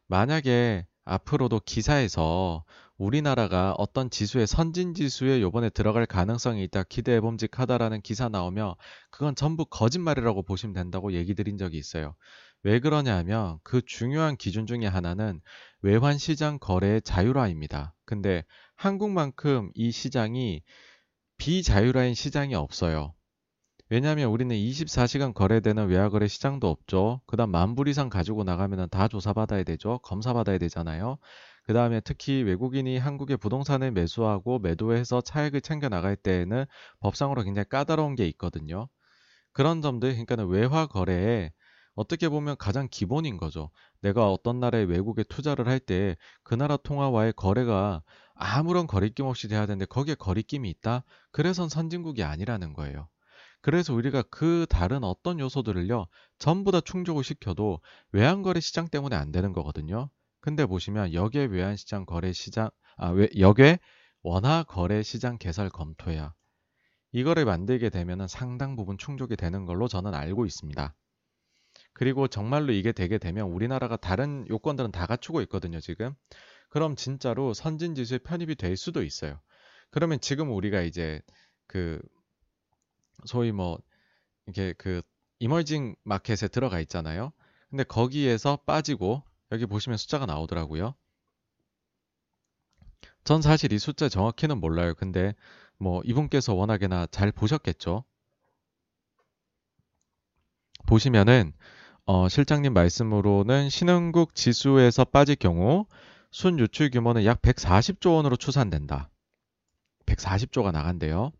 만약에 0.07 0.85
앞으로도 1.05 1.61
기사에서 1.65 2.63
우리나라가 3.03 3.73
어떤 3.77 4.09
지수의 4.09 4.47
선진 4.47 4.93
지수에 4.93 5.41
요번에 5.41 5.69
들어갈 5.69 6.05
가능성이 6.05 6.63
있다 6.63 6.83
기대해 6.83 7.19
봄직하다라는 7.19 8.01
기사 8.01 8.29
나오면 8.29 8.75
그건 9.09 9.35
전부 9.35 9.65
거짓말이라고 9.65 10.43
보시면 10.43 10.73
된다고 10.73 11.11
얘기 11.11 11.35
드린 11.35 11.57
적이 11.57 11.77
있어요. 11.77 12.15
왜 12.63 12.79
그러냐면 12.79 13.59
그 13.63 13.81
중요한 13.85 14.37
기준 14.37 14.65
중에 14.65 14.85
하나는 14.85 15.41
외환 15.81 16.17
시장 16.17 16.59
거래의 16.59 17.01
자유화입니다. 17.01 17.93
근데 18.05 18.45
한국만큼 18.75 19.71
이 19.75 19.91
시장이 19.91 20.61
비자유화인 21.37 22.13
시장이 22.13 22.55
없어요. 22.55 23.13
왜냐하면 23.89 24.29
우리는 24.29 24.55
24시간 24.55 25.33
거래되는 25.33 25.87
외화거래 25.87 26.27
시장도 26.27 26.69
없죠. 26.69 27.19
그 27.25 27.35
다음 27.35 27.51
만불 27.51 27.89
이상 27.89 28.09
가지고 28.09 28.45
나가면 28.45 28.87
다 28.89 29.09
조사받아야 29.09 29.63
되죠. 29.63 29.99
검사받아야 30.03 30.57
되잖아요. 30.57 31.17
그 31.63 31.73
다음에 31.73 31.99
특히 32.01 32.43
외국인이 32.43 32.97
한국의 32.97 33.37
부동산을 33.37 33.91
매수하고 33.91 34.59
매도해서 34.59 35.21
차익을 35.21 35.61
챙겨 35.61 35.89
나갈 35.89 36.15
때에는 36.15 36.65
법상으로 36.99 37.43
굉장히 37.43 37.67
까다로운 37.69 38.15
게 38.15 38.27
있거든요. 38.29 38.89
그런 39.53 39.81
점들, 39.81 40.11
그러니까 40.11 40.43
외화 40.45 40.85
거래에 40.87 41.51
어떻게 41.95 42.29
보면 42.29 42.57
가장 42.57 42.87
기본인 42.89 43.37
거죠. 43.37 43.69
내가 44.01 44.31
어떤 44.31 44.59
나라에 44.59 44.83
외국에 44.83 45.23
투자를 45.23 45.67
할 45.67 45.79
때 45.79 46.15
그 46.43 46.55
나라 46.55 46.77
통화와의 46.77 47.33
거래가 47.35 48.01
아무런 48.35 48.87
거리낌 48.87 49.25
없이 49.25 49.47
돼야 49.47 49.65
되는데 49.65 49.85
거기에 49.85 50.15
거리낌이 50.15 50.69
있다? 50.69 51.03
그래선 51.31 51.69
선진국이 51.69 52.23
아니라는 52.23 52.73
거예요. 52.73 53.09
그래서 53.61 53.93
우리가 53.93 54.23
그 54.31 54.65
다른 54.69 55.03
어떤 55.03 55.39
요소들을요, 55.39 56.07
전부 56.39 56.71
다 56.71 56.81
충족을 56.81 57.23
시켜도 57.23 57.79
외환거래 58.11 58.59
시장 58.59 58.87
때문에 58.87 59.15
안 59.15 59.31
되는 59.31 59.53
거거든요. 59.53 60.09
근데 60.43 60.65
보시면 60.65 61.13
역외 61.13 61.45
외환시장 61.45 62.05
거래 62.05 62.33
시장, 62.33 62.69
아, 62.97 63.11
외, 63.11 63.29
역외 63.39 63.79
원화 64.23 64.63
거래 64.63 65.01
시장 65.01 65.37
개설 65.37 65.69
검토야. 65.69 66.33
이거를 67.13 67.45
만들게 67.45 67.89
되면 67.89 68.27
상당 68.27 68.75
부분 68.75 68.97
충족이 68.97 69.37
되는 69.37 69.63
걸로 69.63 69.87
저는 69.87 70.13
알고 70.13 70.45
있습니다. 70.45 70.93
그리고 71.93 72.27
정말로 72.27 72.73
이게 72.73 72.91
되게 72.91 73.19
되면 73.19 73.47
우리나라가 73.47 73.95
다른 73.95 74.45
요건들은 74.49 74.91
다 74.91 75.05
갖추고 75.05 75.39
있거든요, 75.43 75.79
지금. 75.79 76.13
그럼 76.67 76.97
진짜로 76.97 77.53
선진 77.53 77.95
지수에 77.95 78.17
편입이 78.17 78.55
될 78.55 78.75
수도 78.75 79.01
있어요. 79.01 79.39
그러면 79.91 80.19
지금 80.19 80.51
우리가 80.51 80.81
이제 80.81 81.21
그 81.67 82.01
소위 83.25 83.53
뭐 83.53 83.79
이렇게 84.47 84.73
그 84.73 85.03
이머징 85.39 85.95
마켓에 86.03 86.49
들어가 86.49 86.81
있잖아요. 86.81 87.31
근데 87.69 87.85
거기에서 87.85 88.57
빠지고 88.65 89.23
여기 89.53 89.67
보시면 89.67 89.97
숫자가 89.97 90.25
나오더라고요. 90.25 90.95
전 93.23 93.41
사실 93.43 93.71
이 93.71 93.77
숫자 93.77 94.09
정확히는 94.09 94.59
몰라요. 94.59 94.95
근데 94.95 95.35
뭐 95.77 96.01
이분께서 96.03 96.55
워낙에나 96.55 97.05
잘 97.11 97.31
보셨겠죠. 97.31 98.03
보시면은 100.87 101.53
어, 102.05 102.27
실장님 102.27 102.73
말씀으로는 102.73 103.69
신흥국 103.69 104.33
지수에서 104.33 105.05
빠질 105.05 105.35
경우 105.35 105.85
순 106.31 106.59
유출 106.59 106.89
규모는 106.89 107.23
약 107.23 107.41
140조 107.43 108.15
원으로 108.15 108.35
추산된다. 108.35 109.11
140조가 110.07 110.71
나간대요. 110.71 111.31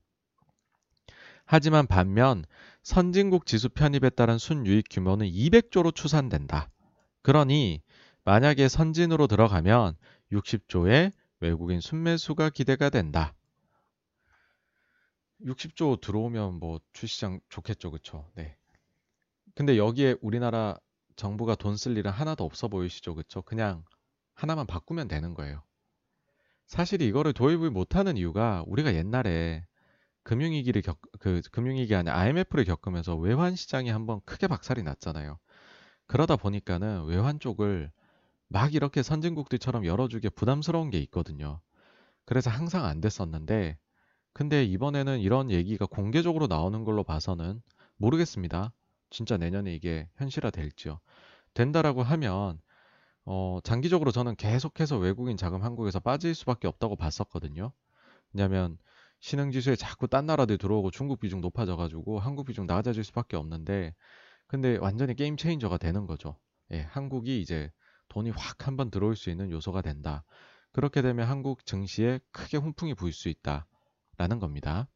하지만 1.46 1.88
반면 1.88 2.46
선진국 2.84 3.48
지수 3.48 3.70
편입에 3.70 4.12
따른 4.12 4.38
순유익 4.38 4.86
규모는 4.90 5.28
200조로 5.28 5.94
추산된다. 5.96 6.70
그러니 7.24 7.82
만약에 8.26 8.68
선진으로 8.68 9.28
들어가면 9.28 9.96
60조의 10.32 11.12
외국인 11.40 11.80
순매수가 11.80 12.50
기대가 12.52 12.90
된다. 12.90 13.34
60조 15.42 15.98
들어오면 15.98 16.56
뭐 16.56 16.80
주시장 16.94 17.40
좋겠죠, 17.50 17.92
그쵸? 17.92 18.30
네. 18.36 18.58
근데 19.56 19.78
여기에 19.78 20.18
우리나라 20.22 20.78
정부가 21.16 21.56
돈 21.56 21.76
쓸 21.78 21.98
일은 21.98 22.12
하나도 22.12 22.44
없어 22.44 22.68
보이시죠, 22.68 23.16
그쵸? 23.16 23.42
그냥 23.44 23.84
하나만 24.36 24.66
바꾸면 24.68 25.08
되는 25.08 25.34
거예요. 25.34 25.64
사실 26.68 27.02
이거를 27.02 27.34
도입을 27.34 27.70
못하는 27.72 28.18
이유가 28.18 28.64
우리가 28.68 28.96
옛날에 28.96 29.66
금융위기를 30.24 30.82
겪, 30.82 31.00
그 31.20 31.42
금융위기 31.52 31.96
아니 31.96 32.10
IMF를 32.10 32.66
겪으면서 32.66 33.16
외환 33.16 33.56
시장이 33.56 33.90
한번 33.90 34.22
크게 34.26 34.48
박살이 34.48 34.84
났잖아요. 34.84 35.40
그러다 36.08 36.38
보니까는 36.38 37.06
외환 37.06 37.40
쪽을 37.40 37.92
막 38.54 38.76
이렇게 38.76 39.02
선진국들처럼 39.02 39.84
열어주기 39.84 40.30
부담스러운 40.30 40.92
게 40.92 41.00
있거든요. 41.00 41.60
그래서 42.24 42.52
항상 42.52 42.86
안 42.86 43.02
됐었는데, 43.02 43.80
근데 44.32 44.64
이번에는 44.64 45.20
이런 45.22 45.50
얘기가 45.50 45.88
공개적으로 45.88 46.46
나오는 46.46 46.84
걸로 46.84 47.04
봐서는 47.04 47.64
모르겠습니다. 47.98 48.72
진짜 49.10 49.38
내년에 49.38 49.74
이게 49.74 50.08
현실화 50.18 50.52
될지요. 50.52 51.00
된다라고 51.56 52.04
하면 52.04 52.60
어, 53.26 53.58
장기적으로 53.64 54.12
저는 54.12 54.36
계속해서 54.36 55.00
외국인 55.00 55.36
자금 55.36 55.64
한국에서 55.64 56.00
빠질 56.00 56.36
수밖에 56.36 56.68
없다고 56.68 56.96
봤었거든요. 56.96 57.74
왜냐하면 58.34 58.78
신흥지수에 59.22 59.76
자꾸 59.78 60.08
딴 60.08 60.28
나라들 60.28 60.60
들어오고 60.60 60.92
중국 60.92 61.20
비중 61.20 61.42
높아져가지고 61.42 62.20
한국 62.20 62.46
비중 62.46 62.68
낮아질 62.68 63.04
수밖에 63.04 63.36
없는데 63.36 63.96
근데 64.46 64.78
완전히 64.78 65.16
게임 65.16 65.38
체인저가 65.38 65.78
되는 65.78 66.06
거죠. 66.06 66.38
예, 66.72 66.82
한국이 66.82 67.42
이제 67.42 67.72
돈이 68.14 68.30
확 68.30 68.68
한번 68.68 68.92
들어올 68.92 69.16
수 69.16 69.32
있는 69.32 69.50
요소가 69.50 69.82
된다. 69.82 70.24
그렇게 70.72 71.02
되면 71.02 71.28
한국 71.28 71.66
증시에 71.66 72.20
크게 72.32 72.58
훈풍이 72.58 72.94
불수 72.94 73.28
있다 73.28 73.66
라는 74.18 74.38
겁니다. 74.38 74.88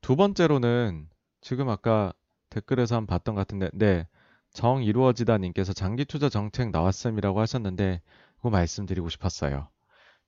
두 0.00 0.16
번째로는 0.16 1.08
지금 1.40 1.68
아까 1.68 2.12
댓글에서 2.50 2.96
한번 2.96 3.16
봤던 3.16 3.36
것 3.36 3.42
같은데, 3.42 3.70
네, 3.74 4.08
정 4.50 4.82
이루어지다 4.82 5.38
님께서 5.38 5.72
장기 5.72 6.04
투자 6.04 6.28
정책 6.28 6.70
나왔음이라고 6.70 7.40
하셨는데, 7.40 8.02
그거 8.36 8.50
말씀드리고 8.50 9.08
싶었어요. 9.08 9.68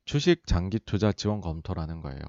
주식 0.05 0.47
장기 0.47 0.79
투자 0.79 1.13
지원 1.13 1.41
검토라는 1.41 2.01
거예요. 2.01 2.21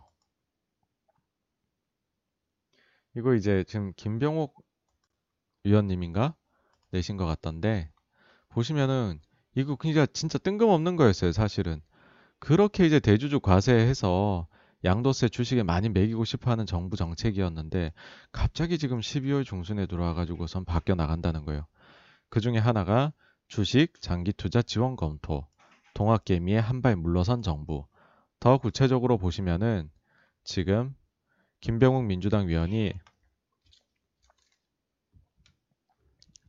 이거 3.16 3.36
이제 3.36 3.64
지금 3.68 3.94
김병옥 3.96 4.64
위원님인가 5.64 6.36
내신 6.90 7.18
것 7.18 7.26
같던데 7.26 7.92
보시면은 8.50 9.20
이거 9.56 9.76
그냥 9.76 10.06
진짜 10.14 10.38
뜬금없는 10.38 10.96
거였어요 10.96 11.32
사실은 11.32 11.82
그렇게 12.40 12.86
이제 12.86 13.00
대주주 13.00 13.40
과세해서 13.40 14.48
양도세 14.86 15.30
주식에 15.30 15.64
많이 15.64 15.90
매기고 15.90 16.24
싶어하는 16.24 16.66
정부 16.66 16.96
정책이었는데 16.98 17.94
갑자기 18.32 18.78
지금 18.78 19.00
12월 19.00 19.44
중순에 19.44 19.88
들어와가지고선 19.88 20.66
바뀌어 20.66 20.94
나간다는 20.96 21.46
거예요. 21.46 21.66
그 22.30 22.40
중에 22.42 22.58
하나가 22.60 23.12
주식 23.48 24.00
장기 24.02 24.32
투자 24.34 24.62
지원 24.62 24.96
검토, 24.96 25.48
동학개미에 25.96 26.60
한 26.60 26.82
발 26.82 26.96
물러선 26.96 27.42
정부. 27.42 27.86
더 28.40 28.60
구체적으로 28.60 29.18
보시면은 29.18 29.90
지금 30.44 30.96
김병욱 31.62 32.06
민주당 32.06 32.48
위원이 32.48 32.94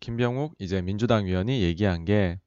김병욱 0.01 0.55
이제 0.59 0.81
민주당 0.83 1.27
위원이 1.27 1.63
얘기한 1.63 2.05
게 2.05 2.39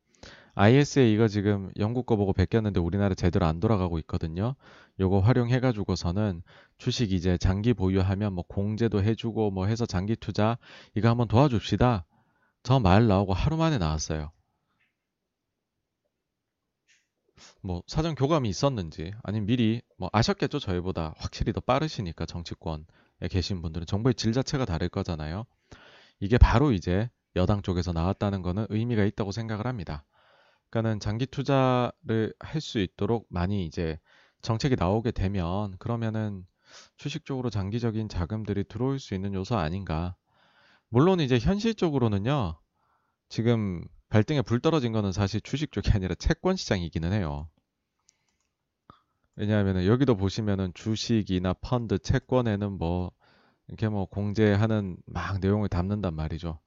ISA 0.55 1.13
이거 1.13 1.27
지금 1.27 1.71
영국 1.79 2.05
거 2.05 2.15
보고 2.17 2.33
베꼈는데 2.33 2.79
우리나라 2.79 3.15
제대로 3.15 3.45
안 3.45 3.59
돌아가고 3.59 3.99
있거든요. 3.99 4.55
요거 4.99 5.19
활용해가지고서는 5.19 6.43
주식 6.77 7.11
이제 7.13 7.37
장기 7.37 7.73
보유하면 7.73 8.33
뭐 8.33 8.43
공제도 8.47 9.01
해주고 9.01 9.51
뭐 9.51 9.65
해서 9.67 9.85
장기 9.85 10.15
투자 10.15 10.57
이거 10.95 11.09
한번 11.09 11.27
도와줍시다. 11.27 12.05
저 12.63 12.79
말 12.79 13.07
나오고 13.07 13.33
하루 13.33 13.57
만에 13.57 13.77
나왔어요. 13.77 14.31
뭐 17.61 17.81
사전 17.87 18.15
교감이 18.15 18.49
있었는지 18.49 19.13
아니면 19.23 19.47
미리 19.47 19.81
뭐 19.97 20.09
아셨겠죠 20.13 20.59
저희보다 20.59 21.13
확실히 21.17 21.53
더 21.53 21.59
빠르시니까 21.61 22.25
정치권에 22.25 22.83
계신 23.29 23.61
분들은 23.61 23.87
정보의 23.87 24.13
질 24.15 24.31
자체가 24.33 24.65
다를 24.65 24.89
거잖아요. 24.89 25.45
이게 26.19 26.37
바로 26.37 26.71
이제 26.71 27.09
여당 27.35 27.61
쪽에서 27.61 27.93
나왔다는 27.93 28.41
거는 28.41 28.67
의미가 28.69 29.03
있다고 29.05 29.31
생각을 29.31 29.67
합니다. 29.67 30.05
그러니까는 30.69 30.99
장기 30.99 31.25
투자를 31.25 32.33
할 32.39 32.61
수 32.61 32.79
있도록 32.79 33.27
많이 33.29 33.65
이제 33.65 33.99
정책이 34.41 34.75
나오게 34.77 35.11
되면 35.11 35.77
그러면은 35.79 36.45
주식 36.97 37.25
쪽으로 37.25 37.49
장기적인 37.49 38.09
자금들이 38.09 38.63
들어올 38.65 38.99
수 38.99 39.13
있는 39.13 39.33
요소 39.33 39.57
아닌가. 39.57 40.15
물론 40.89 41.19
이제 41.19 41.37
현실적으로는요. 41.39 42.59
지금 43.29 43.83
발등에 44.09 44.41
불 44.41 44.59
떨어진 44.59 44.91
거는 44.91 45.11
사실 45.11 45.41
주식 45.41 45.71
쪽이 45.71 45.91
아니라 45.91 46.15
채권 46.15 46.55
시장이기는 46.55 47.13
해요. 47.13 47.49
왜냐하면 49.35 49.85
여기도 49.85 50.15
보시면은 50.15 50.73
주식이나 50.73 51.53
펀드, 51.53 51.97
채권에는 51.99 52.73
뭐 52.77 53.11
이렇게 53.67 53.87
뭐 53.89 54.05
공제하는 54.05 54.97
막 55.05 55.39
내용을 55.39 55.69
담는단 55.69 56.13
말이죠. 56.15 56.59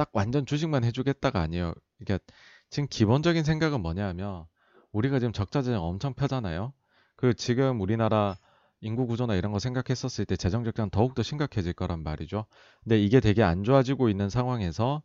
딱 0.00 0.08
완전 0.14 0.46
주식만 0.46 0.82
해주겠다가 0.84 1.42
아니에요. 1.42 1.74
그러니까 1.98 2.24
지금 2.70 2.88
기본적인 2.88 3.44
생각은 3.44 3.82
뭐냐면 3.82 4.46
우리가 4.92 5.18
지금 5.18 5.34
적자 5.34 5.60
전형 5.60 5.84
엄청 5.84 6.14
펴잖아요. 6.14 6.72
그 7.16 7.34
지금 7.34 7.82
우리나라 7.82 8.38
인구 8.80 9.06
구조나 9.06 9.34
이런 9.34 9.52
거 9.52 9.58
생각했었을 9.58 10.24
때 10.24 10.36
재정 10.36 10.64
적자는 10.64 10.88
더욱더 10.88 11.22
심각해질 11.22 11.74
거란 11.74 12.02
말이죠. 12.02 12.46
근데 12.82 12.98
이게 12.98 13.20
되게 13.20 13.42
안 13.42 13.62
좋아지고 13.62 14.08
있는 14.08 14.30
상황에서 14.30 15.02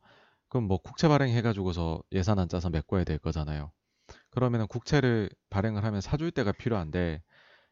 그럼 0.47 0.63
뭐 0.63 0.77
국채 0.77 1.09
발행해 1.09 1.41
가지고서 1.41 2.01
예산 2.13 2.39
안 2.39 2.47
짜서 2.47 2.69
메꿔야 2.69 3.03
될 3.03 3.17
거잖아요. 3.17 3.73
그러면은 4.29 4.65
국채를 4.67 5.29
발행을 5.49 5.83
하면 5.83 5.99
사줄 5.99 6.31
때가 6.31 6.53
필요한데 6.53 7.21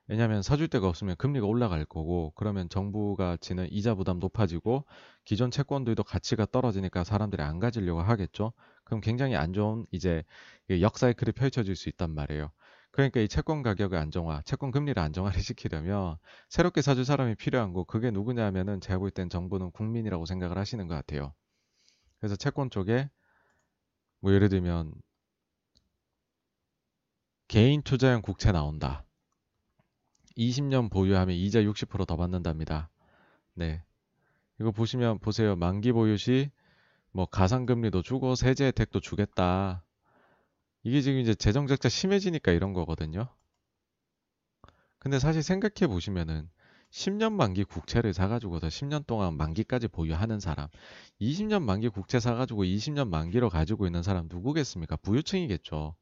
왜냐하면 0.08 0.42
사줄 0.42 0.68
데가 0.68 0.88
없으면 0.88 1.16
금리가 1.18 1.46
올라갈 1.48 1.86
거고 1.86 2.34
그러면 2.36 2.68
정부가 2.70 3.38
지는 3.40 3.68
이자 3.72 3.96
부담 3.96 4.20
높아지고 4.20 4.86
기존 5.26 5.50
채권들도 5.50 6.04
가치가 6.04 6.46
떨어지니까 6.46 7.04
사람들이 7.04 7.42
안 7.42 7.60
가지려고 7.60 8.02
하겠죠. 8.02 8.54
그럼 8.84 9.00
굉장히 9.02 9.36
안 9.36 9.54
좋은 9.54 9.86
이제 9.92 10.24
역사이클이 10.70 11.32
펼쳐질 11.34 11.76
수 11.76 11.90
있단 11.90 12.12
말이에요. 12.12 12.52
그러니까 12.92 13.22
이 13.22 13.28
채권 13.28 13.64
가격의 13.64 13.98
안정화, 14.00 14.42
채권 14.44 14.72
금리를 14.72 15.02
안정화를 15.02 15.42
시키려면 15.42 16.18
새롭게 16.50 16.82
사줄 16.82 17.06
사람이 17.06 17.36
필요한 17.36 17.74
거 17.74 17.84
그게 17.86 18.12
누구냐면은 18.12 18.82
제가 18.82 19.00
볼 19.00 19.10
땐 19.12 19.30
정부는 19.30 19.72
국민이라고 19.72 20.26
생각을 20.26 20.58
하시는 20.58 20.86
것 20.88 20.96
같아요. 20.96 21.34
그래서 22.20 22.36
채권 22.36 22.70
쪽에 22.72 23.10
뭐 24.22 24.34
예를 24.34 24.50
들면 24.50 24.94
개인 27.48 27.82
투자형 27.84 28.22
국채 28.22 28.52
나온다. 28.52 29.06
20년 30.38 30.92
보유하면 30.92 31.36
이자 31.36 31.62
60%더 31.62 32.16
받는답니다. 32.16 32.90
네. 33.54 33.84
이거 34.60 34.72
보시면 34.72 35.20
보세요. 35.20 35.56
만기 35.56 35.92
보유 35.92 36.18
시 36.18 36.52
뭐 37.14 37.28
가상금리도 37.28 38.02
주고 38.02 38.36
세제 38.36 38.66
혜택도 38.66 39.00
주겠다. 39.00 39.84
이게 40.84 41.00
지금 41.02 41.20
이제 41.20 41.34
재정 41.34 41.68
적자 41.68 41.88
심해지니까 41.88 42.52
이런 42.52 42.74
거거든요. 42.74 43.30
근데 45.00 45.20
사실 45.20 45.44
생각해 45.44 45.88
보시면은 45.88 46.50
10년 46.90 47.34
만기 47.34 47.64
국채를 47.66 48.14
사가지고서 48.14 48.68
10년 48.68 49.06
동안 49.06 49.38
만기까지 49.38 49.88
보유하는 49.88 50.40
사람, 50.40 50.70
20년 51.22 51.62
만기 51.62 51.90
국채 51.90 52.20
사가지고 52.20 52.64
20년 52.64 53.10
만기로 53.10 53.50
가지고 53.50 53.86
있는 53.86 54.04
사람 54.04 54.28
누구겠습니까? 54.28 54.98
부유층이겠죠. 54.98 55.96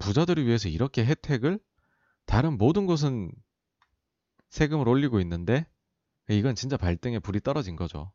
부자들을 0.00 0.46
위해서 0.46 0.68
이렇게 0.68 1.04
혜택을 1.04 1.58
다른 2.26 2.58
모든 2.58 2.86
곳은 2.86 3.30
세금을 4.50 4.88
올리고 4.88 5.20
있는데 5.20 5.66
이건 6.28 6.54
진짜 6.54 6.76
발등에 6.76 7.18
불이 7.18 7.40
떨어진 7.40 7.76
거죠. 7.76 8.12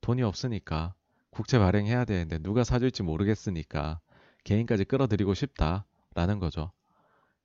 돈이 0.00 0.22
없으니까 0.22 0.94
국채 1.30 1.58
발행해야 1.58 2.04
되는데 2.04 2.38
누가 2.38 2.64
사줄지 2.64 3.02
모르겠으니까 3.02 4.00
개인까지 4.44 4.84
끌어들이고 4.84 5.34
싶다라는 5.34 6.38
거죠. 6.40 6.72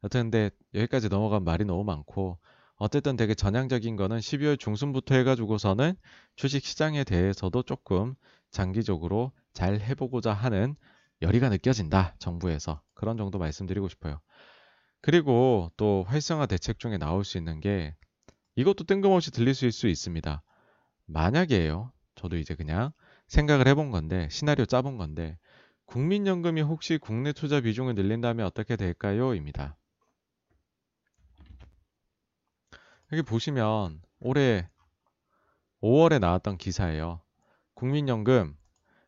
여튼 0.03 0.23
근데 0.23 0.51
여기까지 0.73 1.09
넘어간 1.09 1.43
말이 1.43 1.65
너무 1.65 1.83
많고 1.83 2.37
어쨌든 2.77 3.15
되게 3.15 3.33
전향적인 3.33 3.95
거는 3.95 4.19
12월 4.19 4.59
중순부터 4.59 5.15
해가지고서는 5.15 5.95
주식 6.35 6.65
시장에 6.65 7.03
대해서도 7.03 7.63
조금 7.63 8.15
장기적으로 8.51 9.31
잘 9.53 9.79
해보고자 9.79 10.33
하는 10.33 10.75
열의가 11.21 11.49
느껴진다 11.49 12.15
정부에서 12.19 12.81
그런 12.93 13.17
정도 13.17 13.39
말씀드리고 13.39 13.87
싶어요. 13.87 14.19
그리고 15.05 15.71
또 15.77 16.03
활성화 16.07 16.47
대책 16.47 16.79
중에 16.79 16.97
나올 16.97 17.23
수 17.23 17.37
있는 17.37 17.59
게 17.59 17.95
이것도 18.55 18.85
뜬금없이 18.85 19.29
들릴 19.29 19.53
수 19.53 19.87
있습니다. 19.87 20.41
만약에요. 21.05 21.91
저도 22.15 22.37
이제 22.37 22.55
그냥 22.55 22.91
생각을 23.27 23.67
해본 23.67 23.91
건데 23.91 24.27
시나리오 24.31 24.65
짜본 24.65 24.97
건데 24.97 25.37
국민연금이 25.85 26.61
혹시 26.61 26.97
국내 26.97 27.33
투자 27.33 27.61
비중을 27.61 27.93
늘린다면 27.93 28.47
어떻게 28.47 28.75
될까요? 28.75 29.35
입니다. 29.35 29.77
여기 33.11 33.21
보시면 33.21 34.01
올해 34.21 34.67
5월에 35.83 36.17
나왔던 36.17 36.57
기사예요. 36.57 37.21
국민연금 37.75 38.57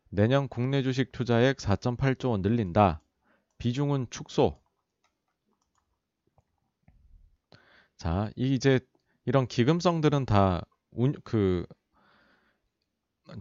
내년 0.09 0.47
국내 0.47 0.83
주식 0.83 1.11
투자액 1.11 1.57
4.8조 1.57 2.29
원 2.29 2.43
늘린다. 2.43 3.01
비중은 3.57 4.11
축소. 4.11 4.61
자, 7.97 8.29
이제 8.35 8.79
이런 9.25 9.47
기금성들은 9.47 10.25
다 10.25 10.61
그 11.23 11.65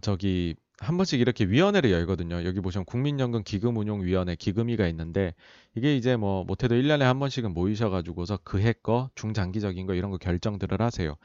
저기 0.01 0.55
한 0.79 0.95
번씩 0.97 1.19
이렇게 1.19 1.45
위원회를 1.45 1.91
열거든요. 1.91 2.43
여기 2.45 2.59
보시면 2.59 2.85
국민연금 2.85 3.43
기금운용위원회 3.43 4.35
기금위가 4.35 4.87
있는데 4.89 5.33
이게 5.75 5.95
이제 5.95 6.15
뭐 6.15 6.43
못해도 6.43 6.75
1년에 6.75 6.99
한 7.01 7.17
번씩은 7.19 7.53
모이셔 7.53 7.89
가지고서 7.89 8.37
그해 8.43 8.73
거 8.73 9.09
중장기적인 9.15 9.87
거 9.87 9.95
이런 9.95 10.11
거 10.11 10.17
결정들을 10.17 10.79
하세요. 10.81 11.15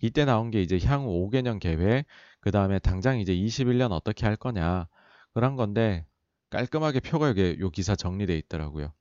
이때 0.00 0.24
나온 0.24 0.50
게 0.50 0.62
이제 0.62 0.78
향후 0.84 1.10
5개년 1.10 1.58
계획, 1.58 2.04
그 2.40 2.50
다음에 2.52 2.78
당장 2.78 3.18
이제 3.18 3.34
21년 3.34 3.90
어떻게 3.90 4.26
할 4.26 4.36
거냐 4.36 4.86
그런 5.34 5.56
건데 5.56 6.06
깔끔하게 6.50 7.00
표가 7.00 7.28
여기 7.28 7.56
요 7.60 7.70
기사 7.70 7.96
정리돼 7.96 8.36
있더라고요. 8.38 8.92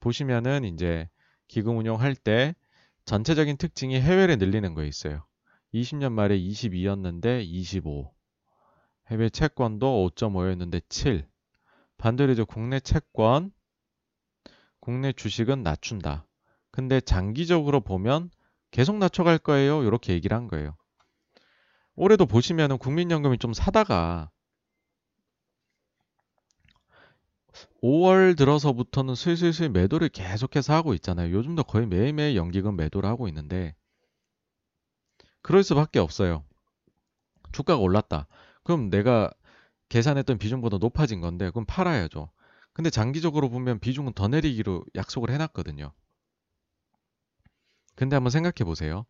보시면은 0.00 0.64
이제 0.64 1.08
기금 1.48 1.78
운용 1.78 2.00
할 2.00 2.14
때 2.16 2.54
전체적인 3.04 3.56
특징이 3.58 4.00
해외를 4.00 4.38
늘리는 4.38 4.74
거 4.74 4.84
있어요. 4.84 5.26
20년 5.74 6.12
말에 6.12 6.38
22였는데 6.38 7.44
25. 7.44 8.12
해외 9.10 9.28
채권도 9.28 10.10
5.5였는데 10.10 10.82
7. 10.88 11.28
반대로 11.98 12.32
이제 12.32 12.44
국내 12.44 12.80
채권, 12.80 13.52
국내 14.80 15.12
주식은 15.12 15.62
낮춘다. 15.62 16.26
근데 16.70 17.00
장기적으로 17.00 17.80
보면 17.80 18.30
계속 18.70 18.96
낮춰갈 18.96 19.38
거예요. 19.38 19.84
이렇게 19.84 20.12
얘기를 20.12 20.36
한 20.36 20.48
거예요. 20.48 20.76
올해도 21.96 22.26
보시면은 22.26 22.78
국민연금이 22.78 23.38
좀 23.38 23.52
사다가 23.52 24.30
5월 27.82 28.36
들어서부터는 28.36 29.14
슬슬슬 29.14 29.68
매도를 29.68 30.08
계속해서 30.08 30.74
하고 30.74 30.94
있잖아요. 30.94 31.34
요즘도 31.34 31.64
거의 31.64 31.86
매일매일 31.86 32.36
연기금 32.36 32.76
매도를 32.76 33.08
하고 33.08 33.28
있는데 33.28 33.74
그럴 35.42 35.62
수밖에 35.62 35.98
없어요. 35.98 36.44
주가가 37.52 37.80
올랐다. 37.80 38.26
그럼 38.62 38.90
내가 38.90 39.30
계산했던 39.88 40.38
비중보다 40.38 40.78
높아진 40.78 41.20
건데 41.20 41.50
그럼 41.50 41.64
팔아야죠. 41.66 42.30
근데 42.72 42.90
장기적으로 42.90 43.48
보면 43.50 43.78
비중은 43.78 44.14
더 44.14 44.26
내리기로 44.26 44.84
약속을 44.96 45.30
해놨거든요. 45.30 45.92
근데 47.94 48.16
한번 48.16 48.30
생각해 48.30 48.64
보세요. 48.64 49.06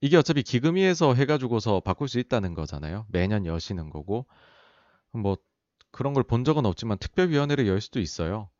이게 0.00 0.18
어차피 0.18 0.42
기금위에서 0.42 1.14
해가지고서 1.14 1.80
바꿀 1.80 2.08
수 2.08 2.18
있다는 2.18 2.52
거잖아요. 2.54 3.06
매년 3.08 3.46
여시는 3.46 3.88
거고. 3.88 4.26
뭐 5.12 5.38
그런 5.94 6.14
걸 6.14 6.24
본 6.24 6.44
적은 6.44 6.66
없지만 6.66 6.98
특별위원회를 6.98 7.66
열 7.68 7.80
수도 7.80 8.00
있어요. 8.00 8.50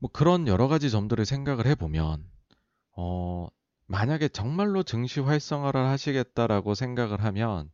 뭐 0.00 0.10
그런 0.12 0.46
여러 0.48 0.68
가지 0.68 0.90
점들을 0.90 1.24
생각을 1.24 1.64
해보면, 1.66 2.30
어, 2.96 3.48
만약에 3.86 4.28
정말로 4.28 4.82
증시 4.82 5.20
활성화를 5.20 5.86
하시겠다라고 5.86 6.74
생각을 6.74 7.24
하면, 7.24 7.70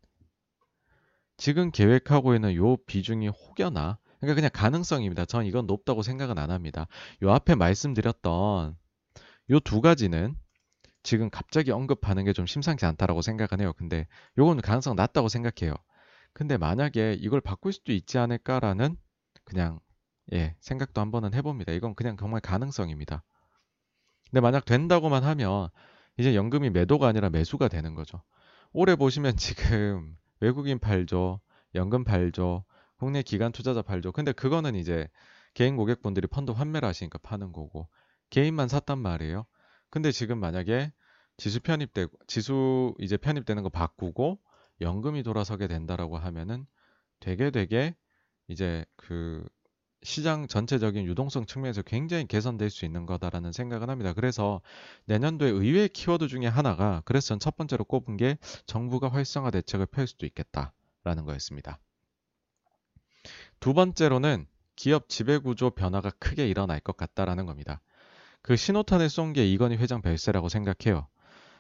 지금 1.37 1.71
계획하고 1.71 2.35
있는 2.35 2.55
요 2.57 2.77
비중이 2.77 3.29
혹여나, 3.29 3.99
그러니까 4.21 4.35
그냥 4.35 4.51
가능성입니다. 4.53 5.25
전 5.27 5.47
이건 5.47 5.67
높다고 5.67 6.03
생각은 6.03 6.39
안 6.39 6.51
합니다. 6.51 6.87
요 7.23 7.31
앞에 7.33 7.55
말씀드렸던 7.55 8.77
요 9.51 9.61
두 9.61 9.81
가지는 9.83 10.37
지금 11.05 11.31
갑자기 11.31 11.73
언급하는 11.73 12.25
게 12.25 12.33
좀 12.35 12.47
심상치 12.47 12.87
않다라고 12.87 13.23
생각은 13.23 13.61
해요. 13.61 13.73
근데 13.79 14.07
요거는 14.39 14.63
가능성 14.63 14.97
낮다고 14.97 15.29
생각해요. 15.29 15.75
근데 16.39 16.57
만약에 16.57 17.17
이걸 17.19 17.41
바꿀 17.41 17.73
수도 17.73 17.93
있지 17.93 18.17
않을까라는 18.17 18.97
그냥 19.43 19.81
예, 20.33 20.55
생각도 20.61 21.01
한번은 21.01 21.35
해봅니다. 21.35 21.73
이건 21.73 21.97
그냥 21.97 22.17
정말 22.17 22.41
가능성입니다. 22.41 23.25
근데 24.31 24.41
만약 24.41 24.65
된다고만 24.65 25.25
하면 25.25 25.69
이제 26.17 26.37
연금이 26.37 26.71
매도가 26.71 27.09
아니라 27.09 27.29
매수가 27.29 27.67
되는 27.67 27.97
거죠. 27.97 28.23
올해 28.73 28.95
보시면 28.95 29.35
지금 29.37 30.17
외국인 30.39 30.79
팔죠, 30.79 31.41
연금 31.75 32.05
팔죠, 32.05 32.65
국내 32.99 33.23
기관 33.23 33.51
투자자 33.51 33.83
팔죠. 33.83 34.13
근데 34.13 34.31
그거는 34.31 34.77
이제 34.77 35.09
개인 35.55 35.77
고객분들이 35.77 36.29
펀드 36.29 36.53
환매를 36.53 36.87
하시니까 36.89 37.19
파는 37.19 37.51
거고 37.51 37.89
개인만 38.31 38.69
샀단 38.69 39.01
말이에요. 39.01 39.45
근데 39.91 40.13
지금 40.13 40.39
만약에 40.39 40.93
지수 41.37 41.59
편입되고 41.59 42.17
지수 42.29 42.95
이제 43.01 43.17
편입되는 43.17 43.65
거 43.65 43.71
바꾸고 43.71 44.39
연금이 44.81 45.23
돌아서게 45.23 45.67
된다라고 45.69 46.19
하면은 46.19 46.67
되게 47.21 47.51
되게 47.51 47.95
이제 48.49 48.85
그 48.97 49.45
시장 50.05 50.47
전체적인 50.47 51.05
유동성 51.07 51.47
측면에서 51.47 51.83
굉장히 51.83 52.27
개선될 52.27 52.71
수 52.71 52.85
있는 52.85 53.05
거다라는 53.07 53.53
생각을 53.53 53.91
합니다. 53.91 54.13
그래서 54.13 54.61
내년도에 55.07 55.51
의외의 55.51 55.89
키워드 55.91 56.29
중에 56.29 56.47
하나가 56.47 57.03
그래서 57.05 57.29
전 57.29 57.39
첫 57.41 57.57
번째로 57.57 57.85
꼽은 57.85 58.17
게 58.17 58.39
정부가 58.67 59.09
활성화 59.09 59.51
대책을 59.51 59.87
펼 59.87 60.07
수도 60.07 60.27
있겠다라는 60.27 61.25
거였습니다. 61.27 61.81
두 63.61 63.75
번째로는 63.75 64.47
기업 64.77 65.09
지배구조 65.09 65.71
변화가 65.71 66.11
크게 66.19 66.49
일어날 66.49 66.81
것 66.81 66.97
같다라는 66.97 67.47
겁니다. 67.47 67.81
그 68.43 68.57
신호탄을 68.57 69.09
쏜 69.11 69.33
게 69.33 69.47
이건희 69.47 69.77
회장 69.77 70.03
별세라고 70.03 70.49
생각해요. 70.49 71.09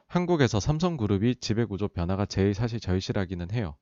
한국에서 0.09 0.59
삼성그룹이 0.59 1.36
지배구조 1.36 1.89
변화가 1.89 2.24
제일 2.24 2.55
사실 2.55 2.80
절실하기는 2.80 3.51
해요. 3.52 3.76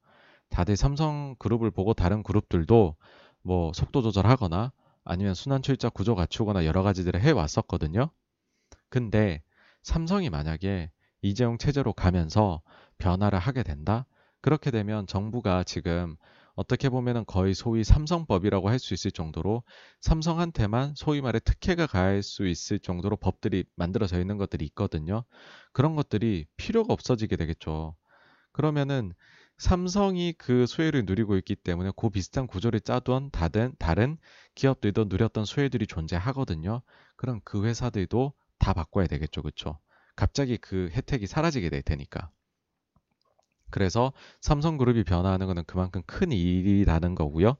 다들 0.48 0.76
삼성그룹을 0.76 1.70
보고 1.70 1.94
다른 1.94 2.24
그룹들도 2.24 2.96
뭐 3.42 3.72
속도 3.72 4.02
조절하거나 4.02 4.72
아니면 5.04 5.34
순환 5.34 5.62
출자 5.62 5.88
구조 5.88 6.16
갖추거나 6.16 6.64
여러 6.64 6.82
가지들을 6.82 7.20
해 7.20 7.30
왔었거든요. 7.30 8.10
근데 8.88 9.42
삼성이 9.84 10.28
만약에 10.28 10.90
이재용 11.22 11.58
체제로 11.58 11.92
가면서 11.92 12.60
변화를 12.98 13.38
하게 13.38 13.62
된다? 13.62 14.06
그렇게 14.40 14.72
되면 14.72 15.06
정부가 15.06 15.62
지금 15.62 16.16
어떻게 16.56 16.88
보면 16.88 17.24
거의 17.26 17.54
소위 17.54 17.84
삼성법이라고 17.84 18.68
할 18.70 18.78
수 18.78 18.94
있을 18.94 19.10
정도로 19.12 19.62
삼성한테만 20.00 20.94
소위 20.96 21.20
말해 21.20 21.38
특혜가 21.40 21.86
가할 21.86 22.22
수 22.22 22.46
있을 22.46 22.78
정도로 22.78 23.16
법들이 23.16 23.64
만들어져 23.76 24.20
있는 24.20 24.38
것들이 24.38 24.64
있거든요. 24.66 25.24
그런 25.72 25.96
것들이 25.96 26.46
필요가 26.56 26.92
없어지게 26.92 27.36
되겠죠. 27.36 27.94
그러면은 28.52 29.12
삼성이 29.58 30.32
그 30.34 30.66
수혜를 30.66 31.04
누리고 31.06 31.36
있기 31.38 31.56
때문에 31.56 31.90
그 31.96 32.10
비슷한 32.10 32.46
구조를 32.46 32.80
짜둔 32.80 33.30
다른, 33.30 33.74
다른 33.78 34.18
기업들도 34.54 35.04
누렸던 35.04 35.44
수혜들이 35.44 35.86
존재하거든요. 35.86 36.82
그럼 37.16 37.40
그 37.44 37.64
회사들도 37.64 38.32
다 38.58 38.72
바꿔야 38.72 39.06
되겠죠. 39.06 39.42
그쵸? 39.42 39.78
갑자기 40.14 40.56
그 40.58 40.90
혜택이 40.92 41.26
사라지게 41.26 41.70
될 41.70 41.82
테니까. 41.82 42.30
그래서 43.70 44.12
삼성그룹이 44.40 45.04
변화하는 45.04 45.46
것은 45.46 45.64
그만큼 45.66 46.02
큰 46.06 46.32
일이라는 46.32 47.14
거고요. 47.14 47.56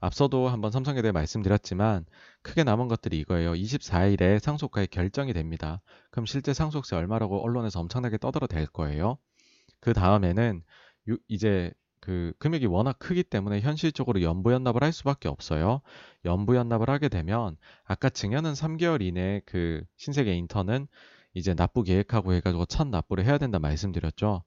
앞서도 0.00 0.48
한번 0.48 0.70
삼성에 0.70 1.00
대해 1.00 1.12
말씀드렸지만 1.12 2.04
크게 2.42 2.64
남은 2.64 2.88
것들이 2.88 3.18
이거예요. 3.20 3.52
24일에 3.52 4.38
상속가액 4.38 4.90
결정이 4.90 5.32
됩니다. 5.32 5.80
그럼 6.10 6.26
실제 6.26 6.52
상속세 6.52 6.94
얼마라고 6.96 7.42
언론에서 7.42 7.80
엄청나게 7.80 8.18
떠들어 8.18 8.46
댈 8.46 8.66
거예요. 8.66 9.16
그 9.80 9.92
다음에는 9.94 10.62
이제 11.28 11.72
그 12.00 12.34
금액이 12.38 12.66
워낙 12.66 12.96
크기 12.98 13.22
때문에 13.22 13.60
현실적으로 13.60 14.20
연부 14.20 14.52
연납을 14.52 14.82
할 14.82 14.92
수밖에 14.92 15.28
없어요. 15.30 15.80
연부 16.26 16.54
연납을 16.54 16.90
하게 16.90 17.08
되면 17.08 17.56
아까 17.84 18.10
증여는 18.10 18.52
3개월 18.52 19.00
이내에 19.00 19.40
그 19.46 19.82
신세계 19.96 20.34
인턴은 20.34 20.86
이제 21.32 21.54
납부 21.54 21.82
계획하고 21.82 22.34
해가지고 22.34 22.66
첫 22.66 22.88
납부를 22.88 23.24
해야 23.24 23.38
된다 23.38 23.58
말씀드렸죠. 23.58 24.44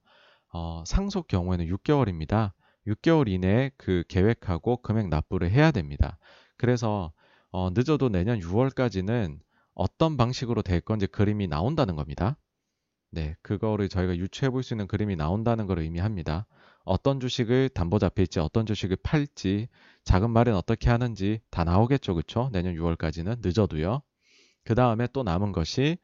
어, 0.52 0.82
상속 0.86 1.28
경우에는 1.28 1.66
6개월입니다. 1.66 2.52
6개월 2.86 3.28
이내에 3.28 3.70
그 3.76 4.04
계획하고 4.08 4.78
금액 4.82 5.08
납부를 5.08 5.50
해야 5.50 5.70
됩니다. 5.70 6.18
그래서 6.56 7.12
어, 7.50 7.70
늦어도 7.70 8.08
내년 8.08 8.40
6월까지는 8.40 9.38
어떤 9.74 10.16
방식으로 10.16 10.62
될 10.62 10.80
건지 10.80 11.06
그림이 11.06 11.46
나온다는 11.48 11.96
겁니다. 11.96 12.36
네, 13.10 13.36
그거를 13.42 13.88
저희가 13.88 14.16
유추해 14.16 14.50
볼 14.50 14.62
수 14.62 14.74
있는 14.74 14.86
그림이 14.86 15.16
나온다는 15.16 15.66
걸 15.66 15.78
의미합니다. 15.78 16.46
어떤 16.84 17.20
주식을 17.20 17.70
담보 17.70 17.98
잡힐지, 17.98 18.40
어떤 18.40 18.66
주식을 18.66 18.96
팔지, 19.02 19.68
자금 20.04 20.30
마련 20.30 20.56
어떻게 20.56 20.90
하는지 20.90 21.40
다 21.50 21.64
나오겠죠, 21.64 22.14
그쵸? 22.14 22.50
내년 22.52 22.74
6월까지는 22.74 23.38
늦어도요. 23.42 24.02
그 24.64 24.74
다음에 24.74 25.06
또 25.12 25.22
남은 25.22 25.52
것이 25.52 25.98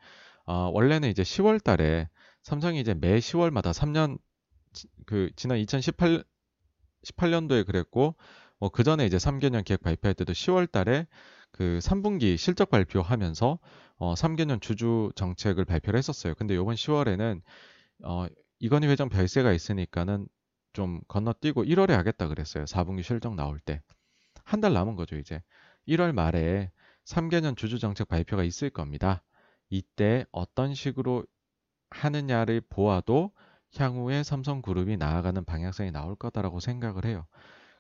어, 0.46 0.70
원래는 0.72 1.08
이제 1.10 1.22
10월 1.22 1.62
달에 1.62 2.08
삼성이 2.42 2.80
이제 2.80 2.94
매 2.94 3.18
10월마다 3.18 3.72
3년 3.72 4.18
그 5.06 5.30
지난 5.36 5.59
2018 5.59 6.24
18년도에 7.05 7.66
그랬고 7.66 8.16
뭐그 8.60 8.82
전에 8.84 9.06
이제 9.06 9.18
3개년 9.18 9.64
계획 9.64 9.82
발표할 9.82 10.14
때도 10.14 10.32
10월 10.32 10.70
달에 10.70 11.06
그 11.52 11.78
3분기 11.82 12.36
실적 12.38 12.70
발표하면서 12.70 13.59
어 13.98 14.14
3개년 14.14 14.60
주주 14.60 15.12
정책을 15.16 15.64
발표를 15.64 15.98
했었어요. 15.98 16.34
근데 16.34 16.55
이번 16.55 16.74
10월에는 16.76 17.42
어 18.05 18.26
이건희 18.60 18.88
회장 18.88 19.09
별세가 19.09 19.52
있으니까는 19.52 20.28
좀 20.72 21.01
건너뛰고 21.09 21.64
1월에 21.64 21.90
하겠다 21.92 22.28
그랬어요. 22.28 22.66
4분기 22.66 23.02
실적 23.02 23.34
나올 23.34 23.60
때. 23.60 23.82
한 24.44 24.60
달 24.60 24.72
남은 24.74 24.96
거죠, 24.96 25.16
이제. 25.16 25.42
1월 25.88 26.12
말에 26.12 26.70
3개년 27.05 27.56
주주 27.56 27.78
정책 27.78 28.09
발표가 28.09 28.44
있을 28.44 28.70
겁니다. 28.70 29.22
이때 29.70 30.24
어떤 30.32 30.74
식으로 30.74 31.24
하느냐를 31.90 32.60
보아도 32.62 33.32
향후에 33.78 34.22
삼성그룹이 34.22 34.96
나아가는 34.96 35.44
방향성이 35.44 35.90
나올 35.90 36.16
거다라고 36.16 36.60
생각을 36.60 37.05
해요. 37.06 37.26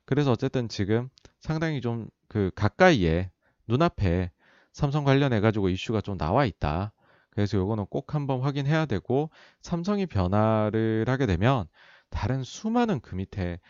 그래서 0.06 0.32
어쨌든 0.32 0.68
지금 0.68 1.08
상당히 1.40 1.80
좀 1.80 2.08
그 2.28 2.50
가까이에 2.56 3.30
눈앞에 3.68 4.32
삼성 4.72 5.04
관련해 5.04 5.38
가지고 5.38 5.68
이슈가 5.68 6.00
좀 6.00 6.18
나와 6.18 6.44
있다. 6.44 6.92
그래서 7.30 7.56
요거는 7.58 7.86
꼭 7.86 8.14
한번 8.14 8.40
확인해야 8.40 8.86
되고 8.86 9.30
삼성이 9.60 10.06
변화를 10.06 11.04
하게 11.06 11.26
되면 11.26 11.66
다른 12.10 12.42
수많은 12.42 13.00
그 13.00 13.14
밑에 13.14 13.60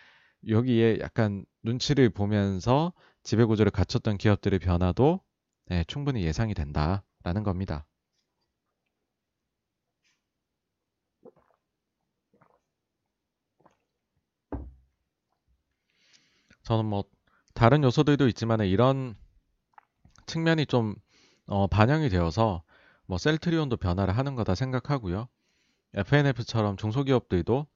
여기에 0.49 0.99
약간 1.01 1.45
눈치를 1.63 2.11
보면서 2.11 2.93
지배 3.23 3.45
구조를 3.45 3.71
갖췄던 3.71 4.19
기업들의 4.19 4.59
변화도 4.61 5.21
네, 5.67 5.85
충분히 5.87 6.23
예상이 6.25 6.55
된다라는 6.55 7.43
겁니다. 7.45 7.87
저는 16.65 16.87
뭐 16.87 17.05
다른 17.55 17.85
요소들도 17.85 18.27
있지만 18.29 18.61
이런 18.61 19.17
측면이 20.27 20.67
좀 20.67 20.95
어, 21.47 21.67
반영이 21.67 22.09
되어서 22.09 22.63
뭐 23.07 23.19
셀트리온도 23.19 23.77
변화를 23.77 24.17
하는 24.17 24.35
거다 24.35 24.55
생각하고요. 24.55 25.29
FNF처럼 25.95 26.77
중소기업들도 26.77 27.67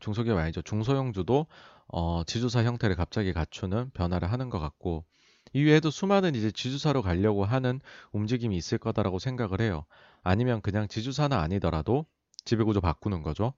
중소기업 0.00 0.38
아니죠. 0.38 0.62
중소형주도 0.62 1.46
어, 1.88 2.24
지주사 2.24 2.64
형태를 2.64 2.96
갑자기 2.96 3.32
갖추는 3.32 3.90
변화를 3.90 4.32
하는 4.32 4.50
것 4.50 4.58
같고 4.58 5.04
이외에도 5.52 5.90
수많은 5.90 6.34
이제 6.34 6.50
지주사로 6.50 7.02
가려고 7.02 7.44
하는 7.44 7.80
움직임이 8.12 8.56
있을 8.56 8.78
거다라고 8.78 9.18
생각을 9.18 9.60
해요. 9.60 9.84
아니면 10.22 10.62
그냥 10.62 10.88
지주사는 10.88 11.36
아니더라도 11.36 12.06
지배구조 12.44 12.80
바꾸는 12.80 13.22
거죠. 13.22 13.52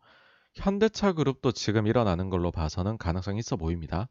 현대차 0.55 1.12
그룹도 1.12 1.52
지금 1.52 1.86
일어나는 1.86 2.31
걸로 2.31 2.51
봐서는 2.51 2.98
가능성이 2.98 3.39
있어 3.39 3.56
보입니다. 3.56 4.09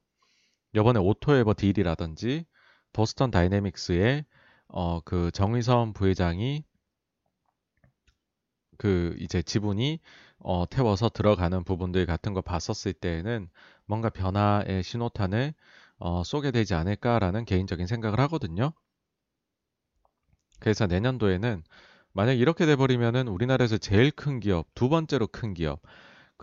이번에 0.76 1.00
오토에버 1.00 1.54
deal이라든지 1.54 2.46
보스턴 2.94 3.32
다이내믹스의 3.32 4.26
어, 4.68 5.02
그 5.02 5.32
정의선 5.32 5.94
부회장이 5.94 6.64
그 8.78 9.16
이제 9.20 9.42
지분이 9.42 10.00
어, 10.40 10.66
태워서 10.70 11.10
들어가는 11.10 11.64
부분들 11.64 12.06
같은 12.06 12.34
거 12.34 12.42
봤었을 12.42 12.94
때에는 12.94 13.50
뭔가 13.86 14.10
변화의 14.10 14.84
신호탄을 14.84 15.54
어, 16.00 16.24
쏘게 16.24 16.52
되지 16.52 16.74
않을까라는 16.74 17.46
개인적인 17.46 17.88
생각을 17.88 18.20
하거든요. 18.22 18.74
그래서 20.60 20.88
내년도에는 20.88 21.64
만약 22.14 22.34
이렇게 22.34 22.66
돼버리면은 22.66 23.28
우리나라에서 23.28 23.78
제일 23.78 24.12
큰 24.12 24.40
기업, 24.40 24.68
두 24.76 24.90
번째로 24.90 25.28
큰 25.28 25.54
기업, 25.54 25.82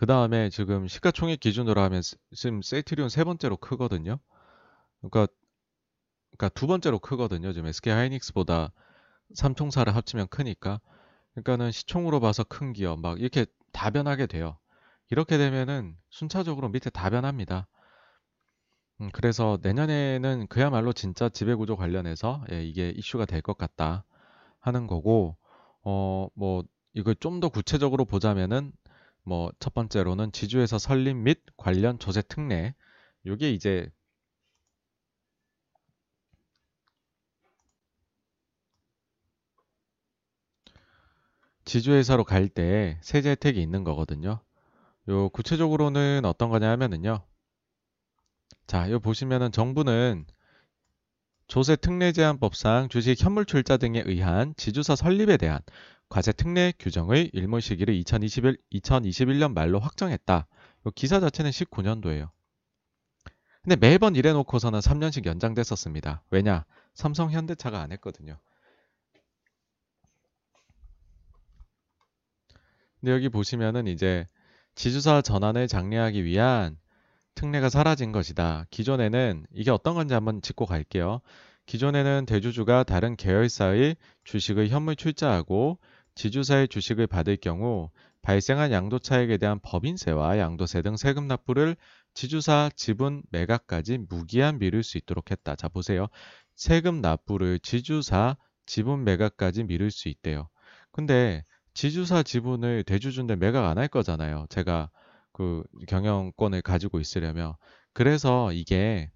그 0.01 0.07
다음에 0.07 0.49
지금 0.49 0.87
시가총액 0.87 1.39
기준으로 1.39 1.79
하면 1.83 2.01
지금 2.35 2.63
세이트리온 2.63 3.07
세 3.09 3.23
번째로 3.23 3.55
크거든요. 3.55 4.17
그러니까, 5.01 5.31
그러니까 6.31 6.49
두 6.49 6.65
번째로 6.65 6.97
크거든요. 6.97 7.53
지금 7.53 7.67
SK 7.67 7.93
하이닉스보다 7.93 8.73
삼총사를 9.35 9.95
합치면 9.95 10.29
크니까. 10.29 10.81
그러니까는 11.35 11.71
시총으로 11.71 12.19
봐서 12.19 12.43
큰 12.43 12.73
기업 12.73 12.99
막 12.99 13.21
이렇게 13.21 13.45
다 13.73 13.91
변하게 13.91 14.25
돼요. 14.25 14.57
이렇게 15.11 15.37
되면은 15.37 15.95
순차적으로 16.09 16.69
밑에 16.69 16.89
다 16.89 17.11
변합니다. 17.11 17.67
음, 19.01 19.09
그래서 19.13 19.57
내년에는 19.61 20.47
그야말로 20.47 20.93
진짜 20.93 21.29
지배구조 21.29 21.75
관련해서 21.75 22.43
예, 22.51 22.63
이게 22.63 22.89
이슈가 22.89 23.25
될 23.25 23.41
것 23.41 23.57
같다 23.57 24.05
하는 24.59 24.87
거고, 24.87 25.37
어, 25.83 26.27
뭐, 26.35 26.63
이걸 26.93 27.15
좀 27.15 27.39
더 27.39 27.49
구체적으로 27.49 28.05
보자면은, 28.05 28.71
뭐, 29.23 29.51
첫 29.59 29.73
번째로는 29.73 30.31
지주에서 30.31 30.77
설립 30.77 31.15
및 31.15 31.41
관련 31.57 31.97
조세 31.99 32.21
특례. 32.21 32.75
이게 33.25 33.51
이제 33.51 33.89
지주회사로 41.65 42.23
갈 42.23 42.49
때 42.49 42.99
세제 43.01 43.31
혜택이 43.31 43.59
있는 43.61 43.83
거거든요. 43.83 44.41
요 45.09 45.29
구체적으로는 45.29 46.25
어떤 46.25 46.49
거냐 46.49 46.69
하면은요. 46.71 47.25
자, 48.65 48.89
요 48.89 48.99
보시면은 48.99 49.51
정부는 49.51 50.25
조세 51.47 51.75
특례 51.75 52.11
제한법상 52.13 52.89
주식 52.89 53.21
현물 53.23 53.45
출자 53.45 53.77
등에 53.77 54.01
의한 54.05 54.55
지주사 54.57 54.95
설립에 54.95 55.37
대한 55.37 55.59
과세 56.11 56.33
특례 56.33 56.73
규정의 56.77 57.29
일몰 57.31 57.61
시기를 57.61 57.93
2021, 57.95 58.57
2021년 58.73 59.53
말로 59.53 59.79
확정했다. 59.79 60.45
요 60.85 60.91
기사 60.93 61.21
자체는 61.21 61.51
19년도예요. 61.51 62.29
근데 63.63 63.77
매번 63.77 64.17
이래 64.17 64.33
놓고서는 64.33 64.79
3년씩 64.79 65.25
연장됐었습니다. 65.25 66.23
왜냐? 66.29 66.65
삼성 66.93 67.31
현대차가 67.31 67.79
안 67.79 67.93
했거든요. 67.93 68.37
근데 72.99 73.13
여기 73.13 73.29
보시면은 73.29 73.87
이제 73.87 74.27
지주사 74.75 75.21
전환을 75.21 75.69
장려하기 75.69 76.25
위한 76.25 76.77
특례가 77.35 77.69
사라진 77.69 78.11
것이다. 78.11 78.65
기존에는 78.69 79.45
이게 79.53 79.71
어떤 79.71 79.95
건지 79.95 80.13
한번 80.13 80.41
짚고 80.41 80.65
갈게요. 80.65 81.21
기존에는 81.67 82.25
대주주가 82.25 82.83
다른 82.83 83.15
계열사의 83.15 83.95
주식을 84.25 84.67
현물 84.67 84.97
출자하고 84.97 85.79
지주사의 86.15 86.67
주식을 86.67 87.07
받을 87.07 87.37
경우 87.37 87.89
발생한 88.21 88.71
양도 88.71 88.99
차익에 88.99 89.37
대한 89.37 89.59
법인세와 89.61 90.37
양도세 90.37 90.81
등 90.83 90.95
세금 90.97 91.27
납부를 91.27 91.75
지주사 92.13 92.69
지분 92.75 93.23
매각까지 93.31 93.99
무기한 94.09 94.59
미룰 94.59 94.83
수 94.83 94.97
있도록 94.97 95.31
했다. 95.31 95.55
자 95.55 95.67
보세요. 95.69 96.07
세금 96.55 97.01
납부를 97.01 97.59
지주사 97.59 98.37
지분 98.65 99.03
매각까지 99.03 99.63
미룰 99.63 99.89
수 99.91 100.07
있대요. 100.09 100.49
근데 100.91 101.43
지주사 101.73 102.23
지분을 102.23 102.83
대주주인데 102.83 103.37
매각 103.37 103.65
안 103.65 103.77
할 103.77 103.87
거잖아요. 103.87 104.45
제가 104.49 104.89
그 105.31 105.63
경영권을 105.87 106.61
가지고 106.61 106.99
있으려면. 106.99 107.53
그래서 107.93 108.51
이게 108.53 109.09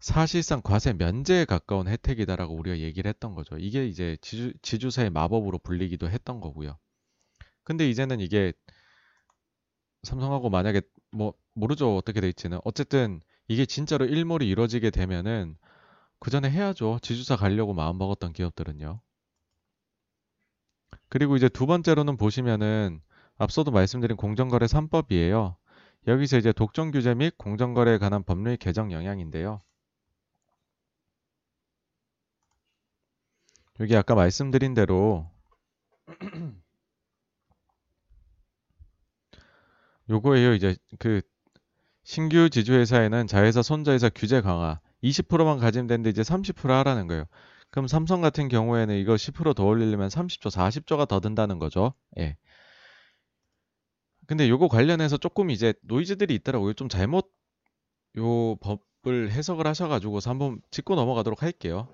사실상 0.00 0.62
과세 0.62 0.94
면제에 0.94 1.44
가까운 1.44 1.86
혜택이다라고 1.86 2.54
우리가 2.54 2.78
얘기를 2.78 3.08
했던 3.08 3.34
거죠. 3.34 3.56
이게 3.58 3.86
이제 3.86 4.16
지주, 4.22 4.54
지주사의 4.62 5.10
마법으로 5.10 5.58
불리기도 5.58 6.08
했던 6.08 6.40
거고요. 6.40 6.78
근데 7.64 7.88
이제는 7.88 8.20
이게 8.20 8.52
삼성하고 10.02 10.48
만약에 10.48 10.80
뭐 11.12 11.34
모르죠 11.52 11.96
어떻게 11.96 12.20
될지는 12.20 12.58
어쨌든 12.64 13.20
이게 13.48 13.66
진짜로 13.66 14.06
일몰이 14.06 14.48
이루어지게 14.48 14.90
되면은 14.90 15.56
그 16.18 16.30
전에 16.30 16.50
해야죠. 16.50 16.98
지주사 17.02 17.36
가려고 17.36 17.74
마음 17.74 17.98
먹었던 17.98 18.32
기업들은요. 18.32 19.00
그리고 21.10 21.36
이제 21.36 21.48
두 21.48 21.66
번째로는 21.66 22.16
보시면은 22.16 23.02
앞서도 23.36 23.70
말씀드린 23.70 24.16
공정거래 24.16 24.66
3법이에요. 24.66 25.56
여기서 26.06 26.38
이제 26.38 26.52
독점 26.52 26.90
규제 26.90 27.14
및 27.14 27.36
공정거래에 27.36 27.98
관한 27.98 28.22
법률 28.22 28.56
개정 28.56 28.92
영향인데요. 28.92 29.60
여기 33.80 33.96
아까 33.96 34.14
말씀드린 34.14 34.74
대로 34.74 35.28
요거예요. 40.10 40.54
이제 40.54 40.76
그 40.98 41.22
신규 42.02 42.50
지주회사에는 42.50 43.26
자회사 43.26 43.62
손자회사 43.62 44.10
규제 44.10 44.40
강화 44.42 44.80
20%만 45.02 45.58
가짐되는데 45.58 46.10
이제 46.10 46.20
30% 46.22 46.68
하라는 46.68 47.06
거예요. 47.06 47.24
그럼 47.70 47.86
삼성 47.86 48.20
같은 48.20 48.48
경우에는 48.48 48.96
이거 48.96 49.14
10%더 49.14 49.64
올리려면 49.64 50.08
30조, 50.08 50.50
40조가 50.50 51.08
더 51.08 51.20
든다는 51.20 51.58
거죠. 51.58 51.94
예. 52.18 52.36
근데 54.26 54.48
요거 54.48 54.68
관련해서 54.68 55.16
조금 55.16 55.50
이제 55.50 55.72
노이즈들이 55.82 56.34
있더라고요. 56.34 56.74
좀 56.74 56.88
잘못 56.88 57.32
요 58.18 58.56
법을 58.56 59.30
해석을 59.30 59.66
하셔가지고서 59.66 60.30
한번 60.30 60.60
짚고 60.70 60.96
넘어가도록 60.96 61.42
할게요. 61.42 61.88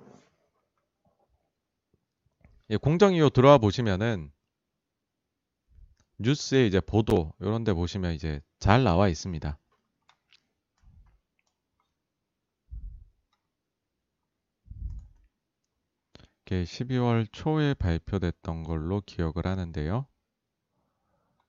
예, 2.71 2.77
공정위요 2.77 3.31
들어와 3.31 3.59
보시면은 3.59 4.33
뉴스에 6.19 6.67
이제 6.67 6.81
보도 6.81 7.33
이런 7.41 7.63
데 7.63 7.73
보시면 7.73 8.15
이제 8.15 8.41
잘 8.59 8.83
나와 8.83 9.09
있습니다. 9.09 9.59
이게 16.47 16.65
12월 16.65 17.27
초에 17.33 17.75
발표됐던 17.75 18.63
걸로 18.63 19.01
기억을 19.05 19.47
하는데요. 19.47 20.07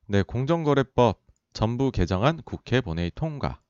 네, 0.07 0.23
공정거래법 0.23 1.21
전부 1.53 1.91
개정안 1.91 2.41
국회 2.43 2.81
본회의 2.81 3.11
통과. 3.13 3.61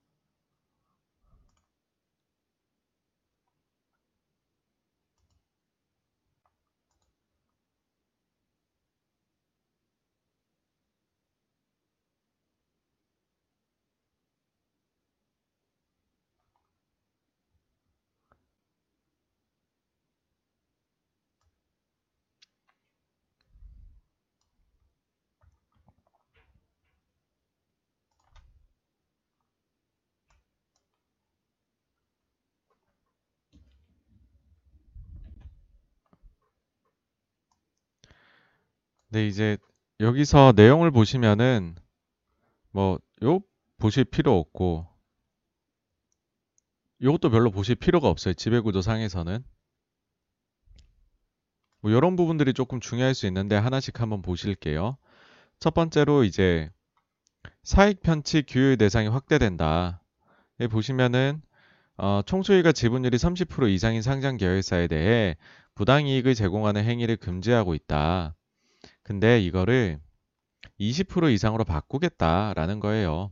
네, 39.18 39.27
이제 39.27 39.57
여기서 39.99 40.53
내용을 40.56 40.91
보시면은 40.91 41.76
뭐 42.72 42.99
요 43.23 43.39
보실 43.80 44.06
필요 44.06 44.38
없고 44.38 44.88
요것도 47.02 47.30
별로 47.31 47.52
보실 47.52 47.76
필요가 47.76 48.10
없어요. 48.10 48.34
지배구조 48.35 48.81
상에서는. 48.81 49.44
뭐 51.81 51.91
이런 51.91 52.15
부분들이 52.15 52.53
조금 52.53 52.80
중요할 52.80 53.14
수 53.15 53.27
있는데 53.27 53.56
하나씩 53.56 53.99
한번 54.02 54.22
보실게요. 54.22 54.98
첫 55.60 55.73
번째로 55.73 56.23
이제 56.23 56.72
사익 57.64 58.02
편취 58.02 58.44
규율 58.48 58.77
대상이 58.77 59.07
확대된다. 59.07 60.03
여기 60.60 60.72
보시면은 60.72 61.41
어, 61.98 62.22
총수익과 62.23 62.72
지분율이 62.72 63.18
30% 63.18 63.69
이상인 63.72 64.03
상장 64.03 64.38
계열사에 64.38 64.88
대해 64.88 65.35
부당이익을 65.76 66.35
제공하는 66.35 66.84
행위를 66.84 67.18
금지하고 67.18 67.73
있다. 67.73 68.36
근데 69.07 69.39
이거를 69.41 69.99
20% 70.77 71.31
이상으로 71.34 71.63
바꾸겠다라는 71.65 72.79
거예요. 72.79 73.31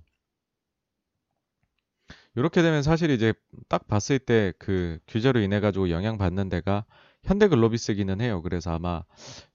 이렇게 2.35 2.61
되면 2.61 2.83
사실 2.83 3.09
이제 3.09 3.33
딱 3.69 3.87
봤을 3.87 4.19
때 4.19 4.53
그 4.59 4.99
규제로 5.07 5.39
인해 5.39 5.59
가지고 5.59 5.89
영향 5.89 6.17
받는 6.19 6.49
데가 6.49 6.85
현대글로비스기는 7.23 8.21
해요. 8.21 8.41
그래서 8.43 8.71
아마 8.73 9.03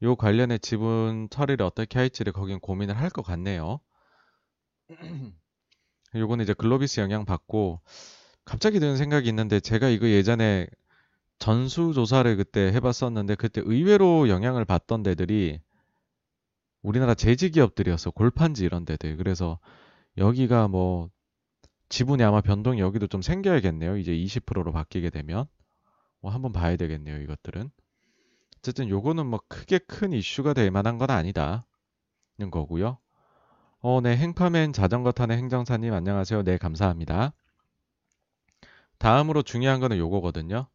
요 0.03 0.17
관련의 0.17 0.59
지분 0.61 1.29
처리를 1.31 1.65
어떻게 1.65 1.99
할지를 1.99 2.33
거긴 2.33 2.59
고민을 2.61 2.97
할 2.99 3.11
것 3.11 3.23
같네요. 3.23 3.81
요거는 6.15 6.45
이제 6.45 6.55
글로비스 6.55 7.01
영향 7.01 7.25
받고 7.25 7.81
갑자기 8.45 8.81
드는 8.81 8.97
생각이 8.97 9.29
있는데 9.31 9.61
제가 9.61 9.89
이거 9.89 10.09
예전에 10.09 10.67
전수 11.39 11.93
조사를 11.95 12.37
그때 12.37 12.73
해봤었는데 12.73 13.37
그때 13.37 13.63
의외로 13.65 14.29
영향을 14.29 14.65
받던 14.67 15.03
데들이 15.05 15.61
우리나라 16.83 17.15
제지 17.15 17.51
기업들이었어. 17.51 18.11
골판지 18.11 18.65
이런 18.65 18.85
데들. 18.85 19.17
그래서 19.17 19.59
여기가 20.17 20.69
뭐 20.69 21.11
지분이 21.89 22.23
아마 22.23 22.41
변동이 22.41 22.81
여기도 22.81 23.07
좀 23.07 23.23
생겨야겠네요. 23.23 23.97
이제 23.99 24.13
20%로 24.13 24.73
바뀌게 24.73 25.11
되면. 25.11 25.47
뭐 26.21 26.31
한번 26.33 26.53
봐야 26.53 26.77
되겠네요. 26.77 27.21
이것들은. 27.23 27.71
어쨌든 28.59 28.89
요거는 28.89 29.27
뭐 29.27 29.41
크게 29.49 29.79
큰 29.79 30.13
이슈가 30.13 30.53
될 30.55 30.71
만한 30.71 30.99
건 30.99 31.11
아니다. 31.11 31.67
는 32.39 32.51
거고요. 32.51 32.99
어, 33.81 34.01
네. 34.01 34.17
행파맨 34.17 34.73
자전거 34.73 35.13
타는 35.13 35.37
행정사님 35.39 35.93
안녕하세요. 35.93 36.43
네, 36.43 36.57
감사합니다. 36.59 37.33
다음으로 38.99 39.43
중요한 39.43 39.81
거는 39.81 39.99
요거거든요. 39.99 40.67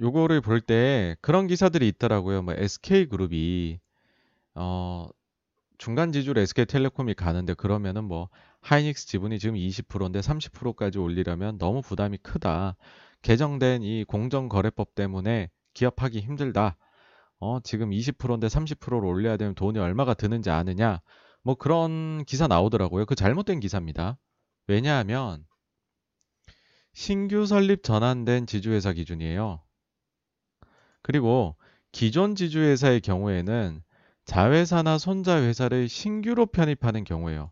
요거를 0.00 0.40
볼 0.40 0.60
때 0.60 1.16
그런 1.20 1.46
기사들이 1.46 1.86
있더라고요. 1.88 2.42
뭐 2.42 2.54
SK그룹이 2.54 3.80
어, 4.54 5.08
중간 5.78 6.12
지주로 6.12 6.40
SK텔레콤이 6.40 7.14
가는데 7.14 7.54
그러면은 7.54 8.04
뭐 8.04 8.28
하이닉스 8.60 9.06
지분이 9.06 9.38
지금 9.38 9.56
20%인데 9.56 10.20
30%까지 10.20 10.98
올리려면 10.98 11.58
너무 11.58 11.80
부담이 11.82 12.18
크다. 12.18 12.76
개정된 13.22 13.82
이 13.82 14.04
공정거래법 14.04 14.94
때문에 14.94 15.50
기업하기 15.74 16.20
힘들다. 16.20 16.76
어, 17.38 17.60
지금 17.60 17.90
20%인데 17.90 18.46
30%를 18.46 19.04
올려야 19.04 19.36
되면 19.36 19.54
돈이 19.54 19.78
얼마가 19.78 20.14
드는지 20.14 20.50
아느냐. 20.50 21.00
뭐 21.42 21.54
그런 21.54 22.24
기사 22.24 22.46
나오더라고요. 22.46 23.06
그 23.06 23.14
잘못된 23.14 23.60
기사입니다. 23.60 24.18
왜냐하면 24.66 25.46
신규 26.92 27.46
설립 27.46 27.82
전환된 27.82 28.46
지주회사 28.46 28.92
기준이에요. 28.92 29.62
그리고 31.02 31.56
기존 31.92 32.34
지주회사의 32.34 33.00
경우에는 33.00 33.82
자회사나 34.30 34.96
손자회사를 34.98 35.88
신규로 35.88 36.46
편입하는 36.46 37.02
경우에요. 37.02 37.50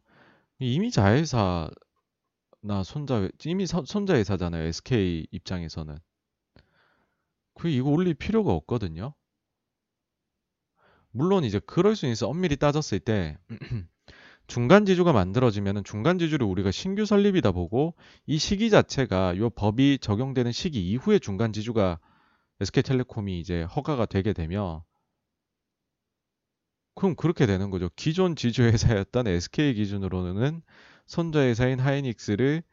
이미 0.60 0.92
자회사나 0.92 1.72
손자 2.84 3.28
이미 3.44 3.66
손자회사잖아요. 3.66 4.62
SK 4.62 5.26
입장에서는. 5.32 5.98
그 7.54 7.68
이거 7.68 7.90
올릴 7.90 8.14
필요가 8.14 8.52
없거든요. 8.52 9.12
물론 11.10 11.42
이제 11.42 11.58
그럴 11.66 11.96
수 11.96 12.06
있어. 12.06 12.28
엄밀히 12.28 12.54
따졌을 12.54 13.00
때 13.00 13.36
중간 14.46 14.86
지주가 14.86 15.12
만들어지면은 15.12 15.82
중간 15.82 16.20
지주를 16.20 16.46
우리가 16.46 16.70
신규 16.70 17.04
설립이다 17.04 17.50
보고 17.50 17.96
이 18.24 18.38
시기 18.38 18.70
자체가 18.70 19.36
요 19.38 19.50
법이 19.50 19.98
적용되는 20.00 20.52
시기 20.52 20.88
이후에 20.90 21.18
중간 21.18 21.52
지주가 21.52 21.98
SK텔레콤이 22.60 23.40
이제 23.40 23.64
허가가 23.64 24.06
되게 24.06 24.32
되면 24.32 24.82
그럼 26.98 27.14
그렇게 27.14 27.46
되는 27.46 27.70
거죠. 27.70 27.88
기존 27.94 28.34
지주회사였던 28.34 29.28
SK 29.28 29.74
기준으로는 29.74 30.62
손자회사인 31.06 31.78
하이닉스를 31.78 32.64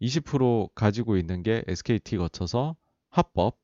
20% 0.00 0.70
가지고 0.74 1.18
있는 1.18 1.42
게 1.42 1.62
SKT 1.66 2.16
거쳐서 2.16 2.76
합법. 3.10 3.58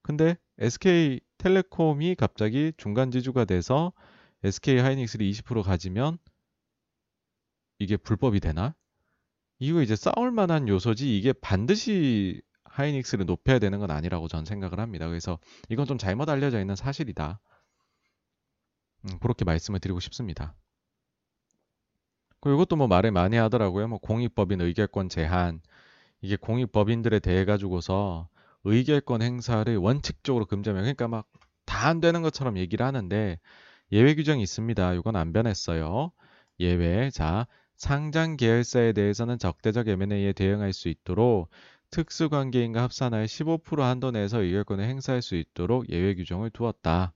근데 0.00 0.38
SK텔레콤이 0.60 2.14
갑자기 2.14 2.72
중간 2.78 3.10
지주가 3.10 3.44
돼서 3.44 3.92
SK 4.44 4.78
하이닉스를 4.78 5.30
20% 5.30 5.62
가지면 5.62 6.16
이게 7.78 7.98
불법이 7.98 8.40
되나? 8.40 8.74
이거 9.58 9.82
이제 9.82 9.94
싸울 9.94 10.30
만한 10.30 10.68
요소지 10.68 11.18
이게 11.18 11.34
반드시 11.34 12.40
하이닉스를 12.64 13.26
높여야 13.26 13.58
되는 13.58 13.78
건 13.78 13.90
아니라고 13.90 14.26
전 14.26 14.46
생각을 14.46 14.80
합니다. 14.80 15.06
그래서 15.06 15.38
이건 15.68 15.84
좀 15.84 15.98
잘못 15.98 16.30
알려져 16.30 16.60
있는 16.60 16.76
사실이다. 16.76 17.40
음, 19.04 19.18
그렇게 19.20 19.44
말씀을 19.44 19.80
드리고 19.80 20.00
싶습니다. 20.00 20.54
이것도 22.44 22.76
뭐 22.76 22.86
말을 22.86 23.10
많이 23.12 23.36
하더라고요. 23.36 23.88
뭐 23.88 23.98
공익법인 23.98 24.60
의결권 24.60 25.08
제한 25.08 25.60
이게 26.22 26.36
공익법인들에 26.36 27.20
대해 27.20 27.44
가지고서 27.46 28.28
의결권 28.64 29.22
행사를 29.22 29.76
원칙적으로 29.78 30.46
금지하면 30.46 30.82
그러니까 30.84 31.08
막 31.08 31.26
다 31.66 31.88
안 31.88 32.00
되는 32.00 32.22
것처럼 32.22 32.58
얘기를 32.58 32.84
하는데 32.86 33.38
예외 33.92 34.14
규정이 34.16 34.42
있습니다. 34.42 34.94
이건 34.94 35.16
안 35.16 35.32
변했어요. 35.32 36.12
예외. 36.60 37.10
자, 37.10 37.46
상장 37.76 38.36
계열사에 38.36 38.92
대해서는 38.92 39.38
적대적 39.38 39.88
M&A에 39.88 40.32
대응할 40.34 40.72
수 40.72 40.88
있도록 40.88 41.48
특수관계인과 41.90 42.82
합산하여 42.82 43.26
15% 43.26 43.82
한도 43.82 44.10
내에서 44.12 44.42
의결권을 44.42 44.84
행사할 44.84 45.22
수 45.22 45.36
있도록 45.36 45.90
예외 45.90 46.14
규정을 46.16 46.50
두었다. 46.50 47.12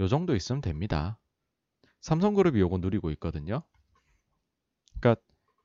요 0.00 0.08
정도 0.08 0.34
있으면 0.36 0.60
됩니다. 0.60 1.18
삼성그룹이 2.02 2.60
요거 2.60 2.78
누리고 2.78 3.10
있거든요. 3.12 3.62
그러니까 5.00 5.20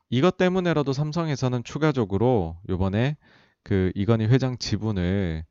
이것 0.09 0.37
때문에라도 0.37 0.93
삼성에서는 0.93 1.63
추가적으로 1.63 2.57
요번에 2.69 3.17
그 3.63 3.91
이건희 3.95 4.25
회장 4.27 4.57
지분을 4.57 5.45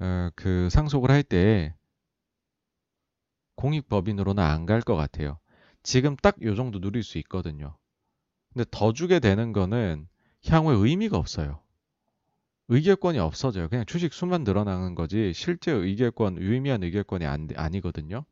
어, 0.00 0.30
그 0.36 0.68
상속을 0.70 1.10
할 1.10 1.22
때 1.24 1.74
공익법인으로는 3.56 4.42
안 4.44 4.64
갈 4.66 4.82
것 4.82 4.94
같아요. 4.94 5.38
지금 5.82 6.14
딱 6.16 6.36
요 6.42 6.54
정도 6.54 6.78
누릴 6.80 7.02
수 7.02 7.18
있거든요. 7.18 7.76
근데 8.54 8.66
더 8.72 8.92
주게 8.94 9.20
되는 9.20 9.52
거는 9.54 10.08
향후에 10.46 10.76
의미가 10.76 11.18
없어요. 11.18 11.63
의결권이 12.68 13.18
없어져요. 13.18 13.68
그냥 13.68 13.84
주식 13.86 14.12
수만 14.14 14.44
늘어나는 14.44 14.94
거지 14.94 15.32
실제 15.34 15.70
의결권, 15.72 16.38
유의미한 16.38 16.82
의결권이 16.82 17.26
안, 17.26 17.48
아니거든요. 17.54 18.24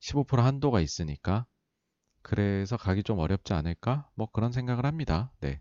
15% 0.00 0.42
한도가 0.42 0.80
있으니까. 0.80 1.46
그래서 2.22 2.76
가기 2.76 3.02
좀 3.02 3.18
어렵지 3.18 3.52
않을까? 3.52 4.08
뭐 4.14 4.28
그런 4.32 4.52
생각을 4.52 4.86
합니다. 4.86 5.32
네. 5.40 5.60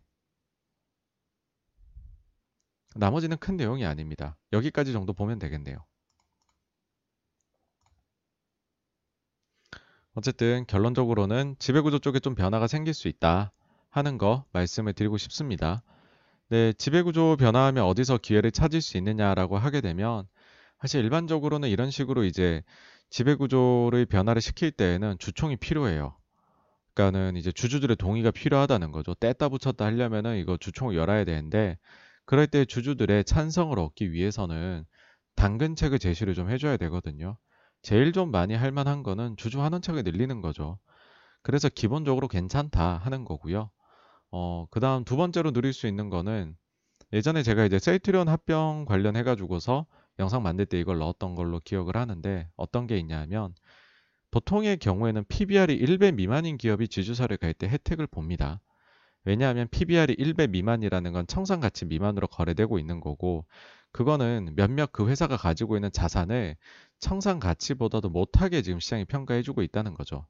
나머지는 2.96 3.38
큰 3.38 3.58
내용이 3.58 3.86
아닙니다. 3.86 4.38
여기까지 4.54 4.92
정도 4.94 5.14
보면 5.14 5.40
되겠네요. 5.40 5.78
어쨌든 10.14 10.66
결론적으로는 10.68 11.56
지배구조 11.58 12.00
쪽에 12.00 12.20
좀 12.20 12.36
변화가 12.36 12.68
생길 12.68 12.94
수 12.94 13.08
있다 13.08 13.52
하는 13.90 14.18
거 14.18 14.46
말씀을 14.52 14.94
드리고 14.94 15.18
싶습니다. 15.18 15.84
네, 16.52 16.74
지배구조 16.74 17.38
변화하면 17.38 17.86
어디서 17.86 18.18
기회를 18.18 18.52
찾을 18.52 18.82
수 18.82 18.98
있느냐라고 18.98 19.58
하게 19.58 19.80
되면 19.80 20.28
사실 20.82 21.02
일반적으로는 21.02 21.70
이런 21.70 21.92
식으로 21.92 22.26
이제 22.26 22.62
지배구조를 23.10 24.06
변화를 24.08 24.42
시킬 24.42 24.72
때에는 24.72 25.18
주총이 25.18 25.56
필요해요. 25.56 26.18
그러니까는 26.94 27.38
이제 27.38 27.54
주주들의 27.54 27.96
동의가 27.96 28.32
필요하다는 28.32 28.92
거죠. 28.92 29.14
뗐다 29.14 29.50
붙였다 29.50 29.86
하려면은 29.86 30.40
이거 30.40 30.58
주총을 30.58 30.94
열어야 30.98 31.24
되는데 31.24 31.78
그럴 32.26 32.48
때 32.48 32.66
주주들의 32.66 33.24
찬성을 33.24 33.80
얻기 33.80 34.12
위해서는 34.12 34.84
당근책을 35.38 36.00
제시를 36.00 36.34
좀 36.34 36.50
해줘야 36.50 36.76
되거든요. 36.76 37.38
제일 37.82 38.12
좀 38.12 38.30
많이 38.30 38.56
할 38.56 38.74
만한 38.74 39.04
거는 39.04 39.38
주주 39.38 39.62
환원책을 39.62 40.04
늘리는 40.04 40.42
거죠. 40.42 40.80
그래서 41.44 41.70
기본적으로 41.70 42.28
괜찮다 42.28 42.98
하는 42.98 43.24
거고요. 43.24 43.72
어, 44.32 44.66
그 44.72 44.80
다음 44.80 45.04
두 45.04 45.18
번째로 45.18 45.52
누릴 45.52 45.74
수 45.74 45.88
있는 45.88 46.10
거는 46.10 46.56
예전에 47.14 47.44
제가 47.44 47.66
이제 47.66 47.80
셀트리온 47.80 48.30
합병 48.30 48.86
관련해가지고서 48.86 49.86
영상 50.20 50.44
만들 50.44 50.66
때 50.66 50.80
이걸 50.80 51.00
넣었던 51.00 51.36
걸로 51.36 51.60
기억을 51.60 51.98
하는데 51.98 52.50
어떤 52.56 52.88
게 52.88 52.98
있냐 53.00 53.20
하면 53.22 53.54
보통의 54.32 54.78
경우에는 54.78 55.26
PBR이 55.28 55.80
1배 55.80 56.14
미만인 56.16 56.58
기업이 56.58 56.88
지주사를 56.88 57.36
갈 57.38 57.54
때 57.54 57.68
혜택을 57.68 58.08
봅니다. 58.08 58.62
왜냐하면 59.26 59.68
PBR이 59.70 60.16
1배 60.16 60.50
미만이라는 60.50 61.12
건 61.14 61.28
청산 61.28 61.60
가치 61.60 61.86
미만으로 61.86 62.28
거래되고 62.28 62.80
있는 62.80 63.00
거고 63.02 63.46
그거는 63.92 64.54
몇몇 64.56 64.92
그 64.94 65.08
회사가 65.10 65.38
가지고 65.38 65.76
있는 65.78 65.92
자산을 65.92 66.56
청산 67.00 67.40
가치보다도 67.40 68.10
못하게 68.10 68.62
지금 68.62 68.80
시장이 68.80 69.06
평가해주고 69.06 69.64
있다는 69.64 69.94
거죠. 69.96 70.26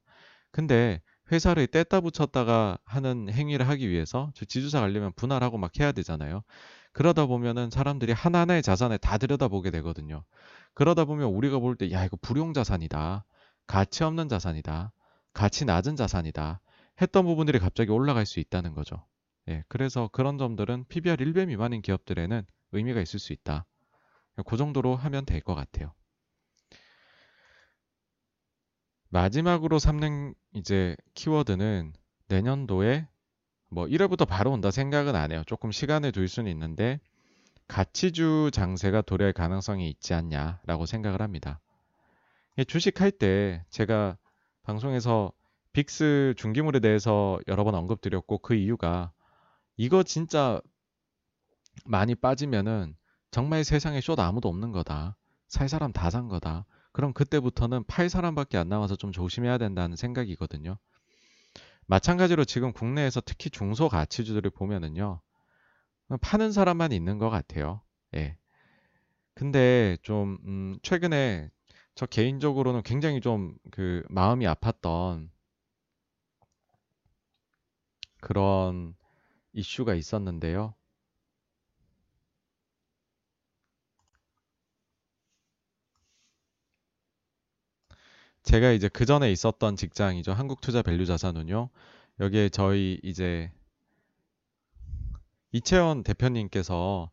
근데 0.50 1.00
회사를 1.30 1.66
뗐다 1.68 2.02
붙였다가 2.02 2.78
하는 2.84 3.28
행위를 3.30 3.68
하기 3.68 3.88
위해서 3.88 4.32
지주사 4.34 4.80
가려면 4.80 5.12
분할하고 5.14 5.56
막 5.58 5.78
해야 5.78 5.92
되잖아요. 5.92 6.42
그러다 6.92 7.26
보면은 7.26 7.70
사람들이 7.70 8.12
하나하나의 8.12 8.62
자산을 8.62 8.98
다 8.98 9.16
들여다보게 9.18 9.70
되거든요. 9.70 10.24
그러다 10.74 11.04
보면 11.04 11.28
우리가 11.30 11.58
볼 11.58 11.76
때, 11.76 11.90
야, 11.92 12.04
이거 12.04 12.18
불용 12.20 12.52
자산이다. 12.52 13.24
가치 13.66 14.04
없는 14.04 14.28
자산이다. 14.28 14.92
가치 15.32 15.64
낮은 15.64 15.96
자산이다. 15.96 16.60
했던 17.00 17.24
부분들이 17.24 17.58
갑자기 17.58 17.90
올라갈 17.90 18.26
수 18.26 18.40
있다는 18.40 18.74
거죠. 18.74 19.06
예, 19.48 19.64
그래서 19.68 20.08
그런 20.12 20.38
점들은 20.38 20.84
PBR 20.88 21.16
1배 21.16 21.46
미만인 21.46 21.80
기업들에는 21.82 22.44
의미가 22.72 23.00
있을 23.00 23.18
수 23.18 23.32
있다. 23.32 23.64
그 24.46 24.56
정도로 24.56 24.96
하면 24.96 25.24
될 25.24 25.40
것 25.40 25.54
같아요. 25.54 25.92
마지막으로 29.12 29.78
삼는 29.78 30.34
이제 30.54 30.96
키워드는 31.12 31.92
내년도에 32.28 33.06
뭐 33.68 33.84
1월부터 33.84 34.26
바로 34.26 34.50
온다 34.50 34.70
생각은 34.70 35.14
안 35.14 35.32
해요. 35.32 35.42
조금 35.46 35.70
시간을 35.70 36.12
둘 36.12 36.28
수는 36.28 36.50
있는데 36.50 36.98
가치주 37.68 38.50
장세가 38.54 39.02
도래할 39.02 39.34
가능성이 39.34 39.90
있지 39.90 40.14
않냐라고 40.14 40.86
생각을 40.86 41.20
합니다. 41.20 41.60
주식할 42.66 43.10
때 43.10 43.62
제가 43.68 44.16
방송에서 44.62 45.30
빅스 45.74 46.32
중기물에 46.38 46.80
대해서 46.80 47.38
여러 47.48 47.64
번 47.64 47.74
언급드렸고 47.74 48.38
그 48.38 48.54
이유가 48.54 49.12
이거 49.76 50.02
진짜 50.02 50.58
많이 51.84 52.14
빠지면은 52.14 52.96
정말 53.30 53.62
세상에 53.64 54.00
숏 54.00 54.18
아무도 54.18 54.48
없는 54.48 54.72
거다. 54.72 55.18
살 55.48 55.68
사람 55.68 55.92
다 55.92 56.08
산 56.08 56.28
거다. 56.28 56.64
그럼 56.92 57.12
그때부터는 57.12 57.84
팔 57.84 58.08
사람밖에 58.08 58.58
안 58.58 58.68
남아서 58.68 58.96
좀 58.96 59.12
조심해야 59.12 59.58
된다는 59.58 59.96
생각이거든요. 59.96 60.78
마찬가지로 61.86 62.44
지금 62.44 62.72
국내에서 62.72 63.20
특히 63.24 63.50
중소 63.50 63.88
가치주들을 63.88 64.50
보면은요. 64.50 65.20
파는 66.20 66.52
사람만 66.52 66.92
있는 66.92 67.18
것 67.18 67.30
같아요. 67.30 67.80
예. 68.14 68.36
근데 69.34 69.96
좀, 70.02 70.38
음, 70.44 70.78
최근에 70.82 71.50
저 71.94 72.06
개인적으로는 72.06 72.82
굉장히 72.82 73.20
좀 73.20 73.56
그 73.70 74.04
마음이 74.08 74.44
아팠던 74.46 75.30
그런 78.20 78.94
이슈가 79.52 79.94
있었는데요. 79.94 80.74
제가 88.42 88.72
이제 88.72 88.88
그 88.88 89.06
전에 89.06 89.30
있었던 89.30 89.76
직장이죠. 89.76 90.32
한국투자밸류자산운용. 90.32 91.68
여기에 92.20 92.48
저희 92.50 93.00
이제 93.02 93.50
이채원 95.52 96.02
대표님께서 96.02 97.10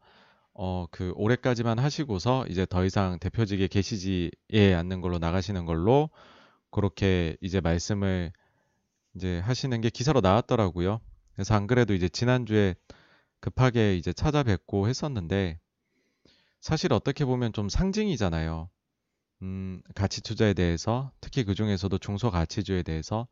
어, 0.53 0.87
그 0.91 1.13
올해까지만 1.15 1.79
하시고서 1.79 2.45
이제 2.47 2.65
더 2.65 2.83
이상 2.83 3.19
대표직에 3.19 3.67
계시지에 3.67 4.73
않는 4.75 5.01
걸로 5.01 5.17
나가시는 5.19 5.65
걸로 5.65 6.09
그렇게 6.71 7.37
이제 7.41 7.61
말씀을 7.61 8.33
이제 9.15 9.39
하시는 9.39 9.79
게 9.81 9.89
기사로 9.89 10.21
나왔더라고요. 10.21 10.99
그래서 11.33 11.55
안 11.55 11.67
그래도 11.67 11.93
이제 11.93 12.09
지난주에 12.09 12.75
급하게 13.39 13.95
이제 13.95 14.11
찾아뵙고 14.11 14.87
했었는데 14.87 15.59
사실 16.59 16.91
어떻게 16.91 17.23
보면 17.23 17.53
좀 17.53 17.69
상징이잖아요. 17.69 18.69
음, 19.41 19.81
가치 19.95 20.21
투자에 20.21 20.53
대해서 20.53 21.11
특히 21.21 21.43
그 21.43 21.55
중에서도 21.55 21.97
중소 21.97 22.29
가치주에 22.31 22.83
대해서 22.83 23.27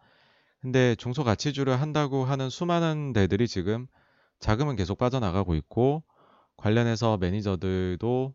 근데 0.61 0.95
중소 0.95 1.23
가치주를 1.23 1.79
한다고 1.79 2.25
하는 2.25 2.49
수많은 2.49 3.13
데들이 3.13 3.47
지금 3.47 3.87
자금은 4.39 4.75
계속 4.75 4.97
빠져나가고 4.97 5.55
있고 5.55 6.03
관련해서 6.55 7.17
매니저들도 7.17 8.33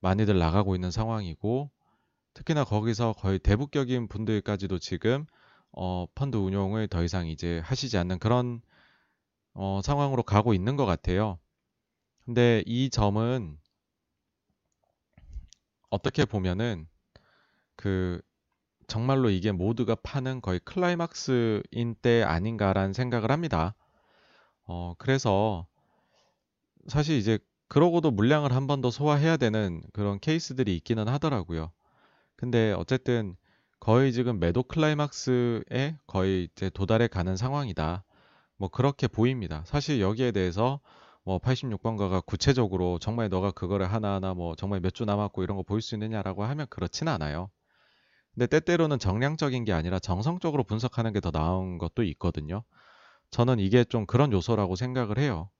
많이들 0.00 0.38
나가고 0.38 0.74
있는 0.74 0.90
상황이고 0.90 1.70
특히나 2.34 2.64
거기서 2.64 3.12
거의 3.14 3.38
대북격인 3.38 4.08
분들까지도 4.08 4.78
지금 4.78 5.26
어, 5.72 6.06
펀드 6.14 6.36
운용을 6.36 6.88
더 6.88 7.04
이상 7.04 7.28
이제 7.28 7.60
하시지 7.60 7.96
않는 7.98 8.18
그런 8.18 8.60
어, 9.52 9.80
상황으로 9.82 10.22
가고 10.22 10.54
있는 10.54 10.76
것 10.76 10.86
같아요. 10.86 11.38
근데 12.24 12.62
이 12.66 12.90
점은 12.90 13.58
어떻게 15.90 16.24
보면은 16.24 16.86
그 17.80 18.20
정말로 18.88 19.30
이게 19.30 19.52
모두가 19.52 19.96
파는 19.96 20.42
거의 20.42 20.60
클라이막스인 20.60 21.96
때 22.02 22.22
아닌가라는 22.24 22.92
생각을 22.94 23.30
합니다. 23.32 23.74
어, 24.64 24.94
그래서 24.98 25.66
사실 26.88 27.16
이제 27.16 27.38
그러고도 27.68 28.10
물량을 28.10 28.52
한 28.52 28.66
번 28.66 28.80
더 28.82 28.90
소화해야 28.90 29.36
되는 29.38 29.82
그런 29.94 30.18
케이스들이 30.20 30.76
있기는 30.76 31.08
하더라고요. 31.08 31.70
근데 32.36 32.72
어쨌든 32.72 33.36
거의 33.80 34.12
지금 34.12 34.40
매도 34.40 34.62
클라이막스에 34.64 35.98
거의 36.06 36.44
이제 36.52 36.70
도달해 36.70 37.08
가는 37.08 37.36
상황이다. 37.36 38.04
뭐 38.58 38.68
그렇게 38.70 39.08
보입니다. 39.08 39.64
사실 39.66 40.00
여기에 40.00 40.32
대해서 40.32 40.80
뭐 41.24 41.38
86번가가 41.40 42.22
구체적으로 42.26 42.98
정말 43.00 43.28
너가 43.30 43.50
그거를 43.52 43.92
하나하나 43.92 44.34
뭐 44.34 44.56
정말 44.56 44.80
몇 44.80 44.92
주 44.94 45.04
남았고 45.06 45.42
이런 45.44 45.56
거 45.58 45.62
보일 45.64 45.82
수 45.82 45.94
있느냐라고 45.96 46.44
하면 46.44 46.66
그렇진 46.70 47.08
않아요. 47.08 47.50
근데 48.34 48.46
때때로는 48.46 48.98
정량적인 48.98 49.64
게 49.64 49.72
아니라 49.72 49.98
정성적으로 49.98 50.64
분석하는 50.64 51.12
게 51.12 51.20
더 51.20 51.30
나은 51.30 51.78
것도 51.78 52.02
있거든요. 52.04 52.62
저는 53.30 53.58
이게 53.60 53.84
좀 53.84 54.06
그런 54.06 54.32
요소라고 54.32 54.76
생각을 54.76 55.18
해요. 55.18 55.50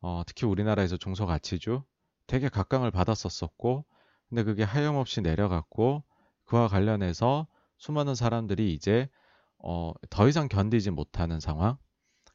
어, 0.00 0.22
특히 0.26 0.46
우리나라에서 0.46 0.96
중소가치주 0.96 1.82
되게 2.26 2.48
각광을 2.48 2.90
받았었었고, 2.90 3.86
근데 4.28 4.44
그게 4.44 4.62
하염없이 4.64 5.22
내려갔고, 5.22 6.04
그와 6.44 6.68
관련해서 6.68 7.46
수많은 7.78 8.14
사람들이 8.14 8.74
이제 8.74 9.08
어, 9.58 9.92
더 10.10 10.28
이상 10.28 10.48
견디지 10.48 10.90
못하는 10.92 11.40
상황, 11.40 11.78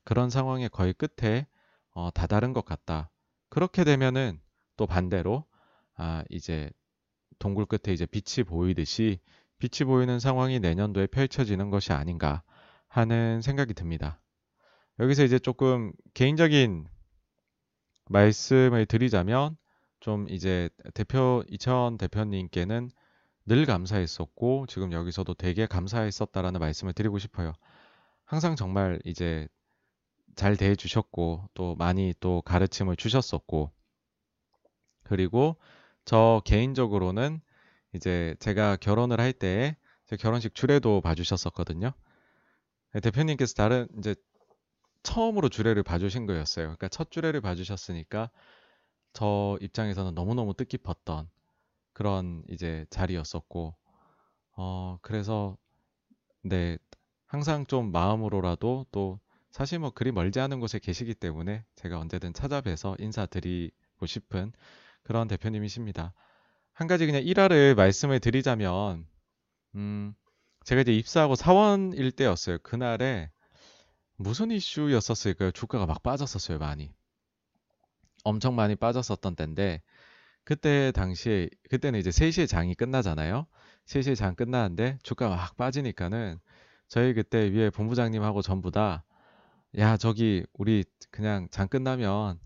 그런 0.03 0.29
상황의 0.29 0.69
거의 0.69 0.93
끝에 0.93 1.47
어, 1.91 2.09
다다른 2.11 2.53
것 2.53 2.65
같다. 2.65 3.11
그렇게 3.49 3.83
되면은 3.83 4.41
또 4.77 4.87
반대로 4.87 5.45
아, 5.95 6.23
이제 6.29 6.69
동굴 7.39 7.65
끝에 7.65 7.93
이제 7.93 8.05
빛이 8.05 8.45
보이듯이 8.45 9.19
빛이 9.63 9.87
보이는 9.87 10.19
상황이 10.19 10.59
내년도에 10.59 11.07
펼쳐지는 11.07 11.69
것이 11.69 11.93
아닌가 11.93 12.43
하는 12.89 13.41
생각이 13.41 13.73
듭니다. 13.73 14.19
여기서 14.99 15.23
이제 15.23 15.39
조금 15.39 15.93
개인적인 16.13 16.85
말씀을 18.09 18.85
드리자면 18.85 19.55
좀 20.01 20.27
이제 20.27 20.69
대표 20.93 21.45
이천 21.47 21.97
대표님께는 21.97 22.89
늘 23.45 23.65
감사했었고 23.65 24.65
지금 24.67 24.91
여기서도 24.91 25.33
되게 25.33 25.65
감사했었다라는 25.65 26.59
말씀을 26.59 26.91
드리고 26.91 27.17
싶어요. 27.17 27.53
항상 28.25 28.57
정말 28.57 28.99
이제 29.05 29.47
잘 30.35 30.57
대해 30.57 30.75
주셨고 30.75 31.47
또 31.53 31.75
많이 31.75 32.13
또 32.19 32.41
가르침을 32.41 32.97
주셨었고 32.97 33.71
그리고 35.03 35.55
저 36.03 36.41
개인적으로는 36.43 37.39
이제 37.93 38.35
제가 38.39 38.77
결혼을 38.77 39.19
할 39.19 39.33
때 39.33 39.75
제 40.07 40.17
결혼식 40.17 40.53
주례도 40.55 41.01
봐주셨었거든요. 41.01 41.93
네, 42.93 42.99
대표님께서 42.99 43.53
다른 43.55 43.87
이제 43.97 44.15
처음으로 45.03 45.49
주례를 45.49 45.83
봐주신 45.83 46.25
거였어요. 46.25 46.65
그러니까 46.67 46.89
첫 46.89 47.11
주례를 47.11 47.41
봐주셨으니까 47.41 48.29
저 49.13 49.57
입장에서는 49.61 50.15
너무너무 50.15 50.53
뜻깊었던 50.55 51.29
그런 51.93 52.43
이제 52.49 52.85
자리였었고, 52.91 53.75
어, 54.57 54.99
그래서, 55.01 55.57
네, 56.43 56.77
항상 57.27 57.65
좀 57.67 57.91
마음으로라도 57.91 58.85
또 58.91 59.19
사실 59.51 59.79
뭐 59.79 59.91
그리 59.91 60.11
멀지 60.11 60.39
않은 60.39 60.59
곳에 60.59 60.79
계시기 60.79 61.15
때문에 61.15 61.65
제가 61.75 61.99
언제든 61.99 62.33
찾아뵈서 62.33 62.95
인사드리고 62.99 64.05
싶은 64.05 64.51
그런 65.03 65.27
대표님이십니다. 65.27 66.13
한 66.73 66.87
가지 66.87 67.05
그냥 67.05 67.21
일화를 67.23 67.75
말씀을 67.75 68.19
드리자면, 68.19 69.05
음, 69.75 70.13
제가 70.65 70.81
이제 70.81 70.93
입사하고 70.93 71.35
사원일 71.35 72.11
때였어요. 72.11 72.57
그날에 72.63 73.29
무슨 74.15 74.51
이슈였었을까요? 74.51 75.51
주가가 75.51 75.85
막 75.85 76.01
빠졌었어요, 76.01 76.57
많이. 76.57 76.93
엄청 78.23 78.55
많이 78.55 78.75
빠졌었던 78.75 79.35
때인데, 79.35 79.81
그때 80.43 80.91
당시에, 80.91 81.49
그때는 81.69 81.99
이제 81.99 82.09
3시에 82.09 82.47
장이 82.47 82.75
끝나잖아요. 82.75 83.45
3시에 83.85 84.15
장 84.15 84.35
끝나는데 84.35 84.97
주가가 85.03 85.35
막 85.35 85.55
빠지니까는 85.57 86.39
저희 86.87 87.13
그때 87.13 87.51
위에 87.51 87.69
본부장님하고 87.69 88.41
전부 88.41 88.71
다, 88.71 89.03
야, 89.77 89.97
저기, 89.97 90.45
우리 90.53 90.85
그냥 91.11 91.47
장 91.51 91.67
끝나면 91.67 92.39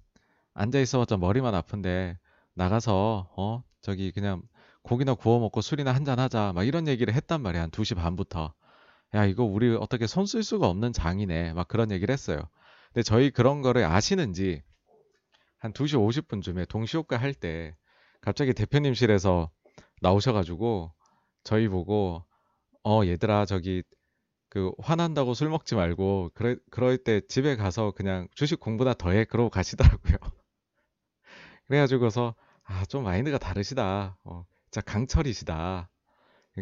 앉아 0.53 0.79
있어봤자 0.79 1.17
머리만 1.17 1.55
아픈데, 1.55 2.17
나가서, 2.55 3.29
어, 3.37 3.63
저기 3.81 4.11
그냥 4.11 4.41
고기나 4.83 5.13
구워 5.15 5.39
먹고 5.39 5.61
술이나 5.61 5.93
한잔 5.93 6.19
하자. 6.19 6.53
막 6.53 6.63
이런 6.65 6.87
얘기를 6.87 7.13
했단 7.13 7.41
말이야. 7.41 7.61
한 7.63 7.71
2시 7.71 7.95
반부터. 7.95 8.53
야, 9.15 9.25
이거 9.25 9.43
우리 9.43 9.75
어떻게 9.75 10.07
손 10.07 10.25
쓸 10.25 10.43
수가 10.43 10.67
없는 10.69 10.93
장이네. 10.93 11.53
막 11.53 11.67
그런 11.67 11.91
얘기를 11.91 12.11
했어요. 12.13 12.41
근데 12.93 13.03
저희 13.03 13.31
그런 13.31 13.61
거를 13.61 13.85
아시는지 13.85 14.63
한 15.59 15.73
2시 15.73 15.97
50분쯤에 15.97 16.67
동시호가 16.69 17.17
할 17.17 17.33
때 17.33 17.75
갑자기 18.21 18.53
대표님실에서 18.53 19.49
나오셔가지고 20.01 20.93
저희 21.43 21.67
보고 21.67 22.23
어, 22.83 23.03
얘들아, 23.05 23.45
저기 23.45 23.83
그 24.49 24.71
화난다고 24.79 25.33
술 25.35 25.49
먹지 25.49 25.75
말고 25.75 26.31
그래, 26.35 26.57
그럴 26.71 26.97
때 26.97 27.21
집에 27.29 27.55
가서 27.57 27.91
그냥 27.91 28.27
주식 28.35 28.59
공부나 28.59 28.93
더 28.95 29.11
해. 29.11 29.25
그러고 29.25 29.49
가시더라고요. 29.49 30.17
그래가지고서 31.67 32.35
아, 32.67 32.85
좀 32.85 33.03
마인드가 33.03 33.37
다르시다. 33.37 34.17
어, 34.23 34.45
진짜 34.65 34.81
강철이시다. 34.81 35.89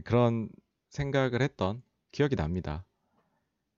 그런 0.03 0.49
생각을 0.89 1.41
했던 1.41 1.81
기억이 2.11 2.35
납니다. 2.35 2.85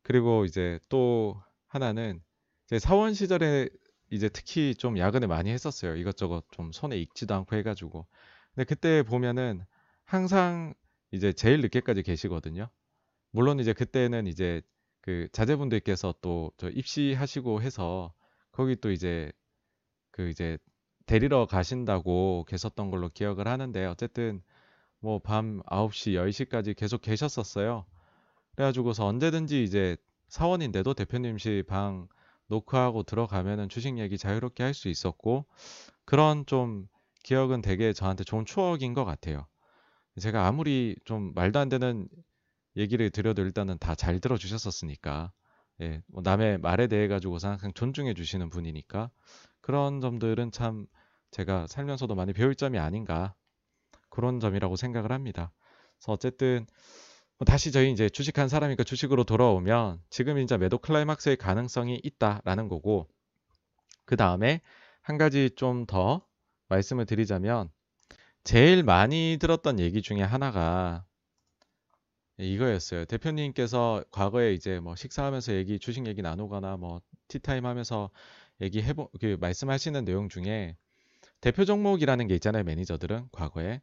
그리고 0.04 0.46
이제 0.46 0.80
또 0.90 1.42
하나는 1.68 2.24
제 2.68 2.80
사원 2.80 3.14
시절에 3.14 3.70
이제 4.12 4.30
특히 4.30 4.76
좀 4.76 4.98
야근을 4.98 5.28
많이 5.28 5.52
했었어요. 5.52 5.96
이것저것 5.98 6.46
좀 6.52 6.72
손에 6.72 6.98
익지도 7.00 7.36
않고 7.36 7.56
해가지고. 7.58 8.08
근데 8.56 8.66
그때 8.66 9.04
보면은 9.04 9.66
항상 10.06 10.74
이제 11.12 11.34
제일 11.34 11.62
늦게까지 11.62 12.04
계시거든요. 12.04 12.70
물론 13.32 13.60
이제 13.60 13.74
그때는 13.74 14.28
이제 14.28 14.62
그 15.02 15.30
자제분들께서 15.34 16.16
또 16.22 16.52
저 16.58 16.70
입시하시고 16.70 17.62
해서 17.64 18.14
거기 18.52 18.76
또 18.78 18.92
이제 18.92 19.32
그 20.12 20.30
이제 20.30 20.58
데리러 21.08 21.48
가신다고 21.48 22.46
계셨던 22.48 22.92
걸로 22.92 23.10
기억을 23.10 23.48
하는데 23.48 23.86
어쨌든 23.88 24.44
뭐 25.02 25.20
밤 25.20 25.62
9시, 25.68 26.16
10시까지 26.16 26.76
계속 26.78 27.02
계셨었어요. 27.02 27.86
그래가지고서 28.56 29.06
언제든지 29.08 29.64
이제 29.64 29.98
사원인데도 30.30 30.94
대표님실 30.96 31.64
방 31.64 32.08
노크하고 32.48 33.04
들어가면은 33.04 33.70
주식 33.70 34.00
얘기 34.00 34.18
자유롭게 34.18 34.64
할 34.64 34.74
수 34.74 34.90
있었고 34.90 35.46
그런 36.06 36.46
좀 36.46 36.88
기억은 37.24 37.62
되게 37.62 37.94
저한테 37.94 38.24
좋은 38.24 38.46
추억인 38.46 38.94
것 38.94 39.06
같아요. 39.06 39.48
제가 40.20 40.48
아무리 40.48 40.96
좀 41.06 41.34
말도 41.36 41.60
안 41.60 41.70
되는 41.70 42.08
얘기를 42.78 43.10
드려도 43.12 43.42
일단은 43.44 43.78
다 43.80 43.96
잘 43.96 44.20
들어주셨었으니까 44.20 45.32
예, 45.82 46.02
뭐 46.08 46.22
남의 46.24 46.60
말에 46.60 46.88
대해 46.88 47.08
가지고서 47.08 47.50
항상 47.50 47.74
존중해 47.74 48.14
주시는 48.14 48.50
분이니까 48.50 49.10
그런 49.62 50.02
점들은 50.02 50.52
참 50.52 50.88
제가 51.32 51.68
살면서도 51.68 52.16
많이 52.16 52.34
배울 52.34 52.56
점이 52.56 52.80
아닌가 52.80 53.36
그런 54.10 54.40
점이라고 54.40 54.76
생각을 54.76 55.12
합니다. 55.12 55.52
그래서 55.98 56.14
어쨌든 56.14 56.66
뭐 57.38 57.46
다시 57.46 57.72
저희 57.72 57.92
이제 57.92 58.10
주식한 58.10 58.50
사람이니까 58.50 58.84
주식으로 58.84 59.24
돌아오면 59.24 60.02
지금 60.10 60.40
이제 60.40 60.58
매도 60.58 60.78
클라이막스의 60.80 61.38
가능성이 61.38 62.00
있다라는 62.04 62.68
거고 62.68 63.08
그 64.06 64.16
다음에 64.16 64.62
한 65.02 65.18
가지 65.18 65.52
좀 65.56 65.86
더 65.86 66.26
말씀을 66.70 67.06
드리자면 67.06 67.70
제일 68.44 68.84
많이 68.84 69.38
들었던 69.40 69.80
얘기 69.80 70.02
중에 70.02 70.22
하나가 70.22 71.06
이거였어요. 72.38 73.06
대표님께서 73.06 74.04
과거에 74.12 74.54
이제 74.54 74.80
뭐 74.80 74.96
식사하면서 74.96 75.54
얘기 75.54 75.80
주식 75.80 76.06
얘기 76.06 76.22
나누거나 76.22 76.78
뭐 76.78 77.02
티타임 77.28 77.66
하면서 77.66 78.10
얘기해보 78.62 79.10
그 79.20 79.38
말씀하시는 79.40 80.06
내용 80.06 80.30
중에 80.30 80.76
대표 81.42 81.66
종목이라는 81.66 82.28
게 82.28 82.36
있잖아요. 82.36 82.64
매니저들은 82.64 83.30
과거에 83.32 83.82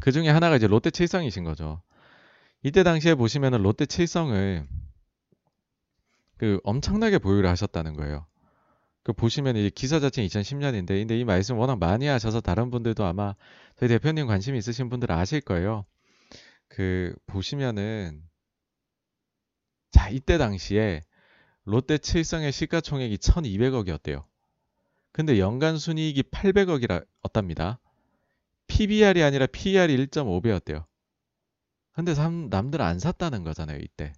그 0.00 0.12
중에 0.12 0.28
하나가 0.28 0.56
이제 0.56 0.66
롯데 0.66 0.90
칠성이신 0.90 1.44
거죠. 1.44 1.82
이때 2.62 2.82
당시에 2.82 3.14
보시면은 3.14 3.62
롯데 3.62 3.86
칠성을 3.86 4.66
그 6.36 6.60
엄청나게 6.64 7.18
보유를 7.18 7.48
하셨다는 7.48 7.94
거예요. 7.94 8.26
그 9.02 9.12
보시면 9.12 9.56
이 9.56 9.70
기사 9.70 10.00
자체는 10.00 10.28
2010년인데, 10.28 10.88
근데 10.88 11.18
이 11.18 11.24
말씀 11.24 11.58
워낙 11.58 11.78
많이 11.78 12.06
하셔서 12.06 12.40
다른 12.40 12.70
분들도 12.70 13.04
아마 13.04 13.34
저희 13.78 13.88
대표님 13.88 14.26
관심 14.26 14.56
있으신 14.56 14.88
분들 14.88 15.12
아실 15.12 15.40
거예요. 15.40 15.84
그 16.76 17.16
보시면은 17.24 18.22
자 19.90 20.10
이때 20.10 20.36
당시에 20.36 21.00
롯데 21.64 21.96
칠성의 21.96 22.52
시가총액이 22.52 23.16
1,200억이었대요. 23.16 24.26
근데 25.10 25.38
연간 25.38 25.78
순이익이 25.78 26.24
800억이라 26.24 27.06
었답니다. 27.22 27.80
PBR이 28.66 29.22
아니라 29.22 29.46
PER이 29.46 29.96
1.5배였대요. 29.96 30.84
근데 31.92 32.12
남들 32.50 32.82
안 32.82 32.98
샀다는 32.98 33.42
거잖아요, 33.42 33.78
이때. 33.78 34.12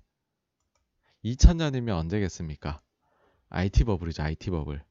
2000년이면 1.24 1.96
언제겠습니까? 1.96 2.82
IT 3.50 3.84
버블이죠, 3.84 4.24
IT 4.24 4.50
버블. 4.50 4.82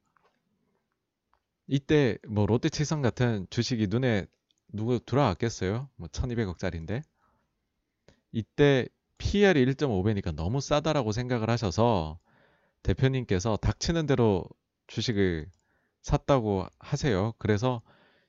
이때 1.68 2.18
뭐 2.30 2.46
롯데칠성 2.46 3.02
같은 3.02 3.46
주식이 3.50 3.88
눈에 3.88 4.26
누구 4.72 5.02
들어왔겠어요? 5.06 5.90
뭐 5.98 6.08
1200억짜리인데. 6.08 7.04
이때 8.32 8.88
PER이 9.18 9.62
1.5배니까 9.66 10.34
너무 10.34 10.62
싸다라고 10.62 11.12
생각을 11.12 11.50
하셔서 11.50 12.20
대표님께서 12.84 13.58
닥치는 13.58 14.08
대로 14.08 14.46
주식을 14.88 15.48
샀다고 16.04 16.68
하세요. 16.80 17.34
그래서 17.40 17.82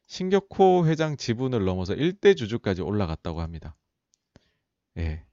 신격호 0.06 0.86
회장 0.86 1.16
지분을 1.16 1.64
넘어서 1.64 1.94
1대 1.94 2.34
주주까지 2.36 2.82
올라갔다고 2.82 3.40
합니다. 3.42 3.76
예. 4.96 5.24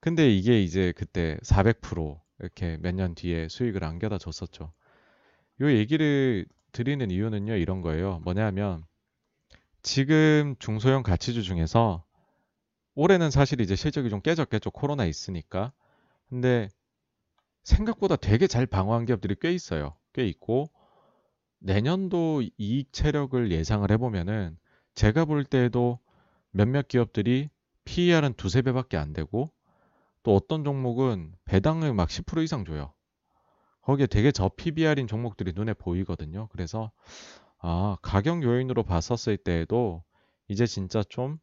근데 0.00 0.28
이게 0.30 0.60
이제 0.62 0.92
그때 0.96 1.38
400% 1.42 2.20
이렇게 2.40 2.76
몇 2.80 2.94
년 2.94 3.14
뒤에 3.14 3.48
수익을 3.48 3.84
안겨다 3.84 4.18
줬었죠. 4.18 4.72
요 5.62 5.72
얘기를 5.72 6.46
드리는 6.72 7.10
이유는요, 7.10 7.56
이런 7.56 7.82
거예요. 7.82 8.20
뭐냐면, 8.24 8.84
지금 9.82 10.54
중소형 10.58 11.02
가치주 11.02 11.42
중에서 11.42 12.04
올해는 12.94 13.30
사실 13.30 13.60
이제 13.60 13.74
실적이 13.74 14.10
좀 14.10 14.20
깨졌겠죠. 14.20 14.70
코로나 14.70 15.06
있으니까. 15.06 15.72
근데 16.28 16.68
생각보다 17.64 18.16
되게 18.16 18.46
잘 18.46 18.66
방어한 18.66 19.06
기업들이 19.06 19.34
꽤 19.40 19.52
있어요. 19.52 19.96
꽤 20.12 20.26
있고 20.26 20.70
내년도 21.58 22.42
이익 22.58 22.92
체력을 22.92 23.50
예상을 23.50 23.90
해보면은 23.90 24.58
제가 24.94 25.24
볼 25.24 25.44
때에도 25.44 25.98
몇몇 26.50 26.88
기업들이 26.88 27.48
PER은 27.84 28.34
두세 28.34 28.62
배밖에 28.62 28.96
안 28.96 29.12
되고 29.12 29.50
또 30.22 30.34
어떤 30.34 30.64
종목은 30.64 31.34
배당을 31.44 31.94
막 31.94 32.08
10% 32.08 32.44
이상 32.44 32.64
줘요. 32.64 32.92
거기에 33.82 34.06
되게 34.06 34.30
저 34.30 34.48
PBR인 34.48 35.08
종목들이 35.08 35.52
눈에 35.54 35.74
보이거든요. 35.74 36.48
그래서 36.52 36.92
아, 37.62 37.96
가격 38.02 38.42
요인으로 38.42 38.82
봤었을 38.82 39.36
때에도 39.36 40.02
이제 40.48 40.66
진짜 40.66 41.02
좀 41.04 41.38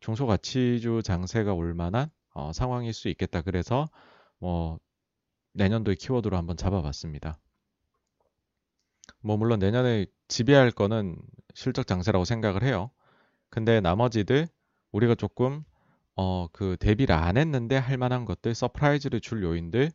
중소 0.00 0.26
가치주 0.26 1.02
장세가 1.04 1.52
올 1.52 1.74
만한 1.74 2.10
어, 2.32 2.52
상황일 2.52 2.92
수 2.92 3.08
있겠다. 3.08 3.42
그래서 3.42 3.88
뭐 4.38 4.78
내년도의 5.54 5.96
키워드로 5.96 6.36
한번 6.36 6.56
잡아봤습니다. 6.56 7.40
뭐 9.20 9.36
물론 9.36 9.58
내년에 9.58 10.06
지배할 10.28 10.70
거는 10.70 11.16
실적 11.54 11.88
장세라고 11.88 12.24
생각을 12.24 12.62
해요. 12.62 12.92
근데 13.50 13.80
나머지들 13.80 14.46
우리가 14.92 15.16
조금 15.16 15.64
어, 16.14 16.46
그 16.52 16.76
대비를 16.78 17.16
안 17.16 17.36
했는데 17.36 17.76
할 17.76 17.96
만한 17.96 18.24
것들, 18.24 18.54
surprise를 18.54 19.20
줄 19.20 19.42
요인들 19.42 19.90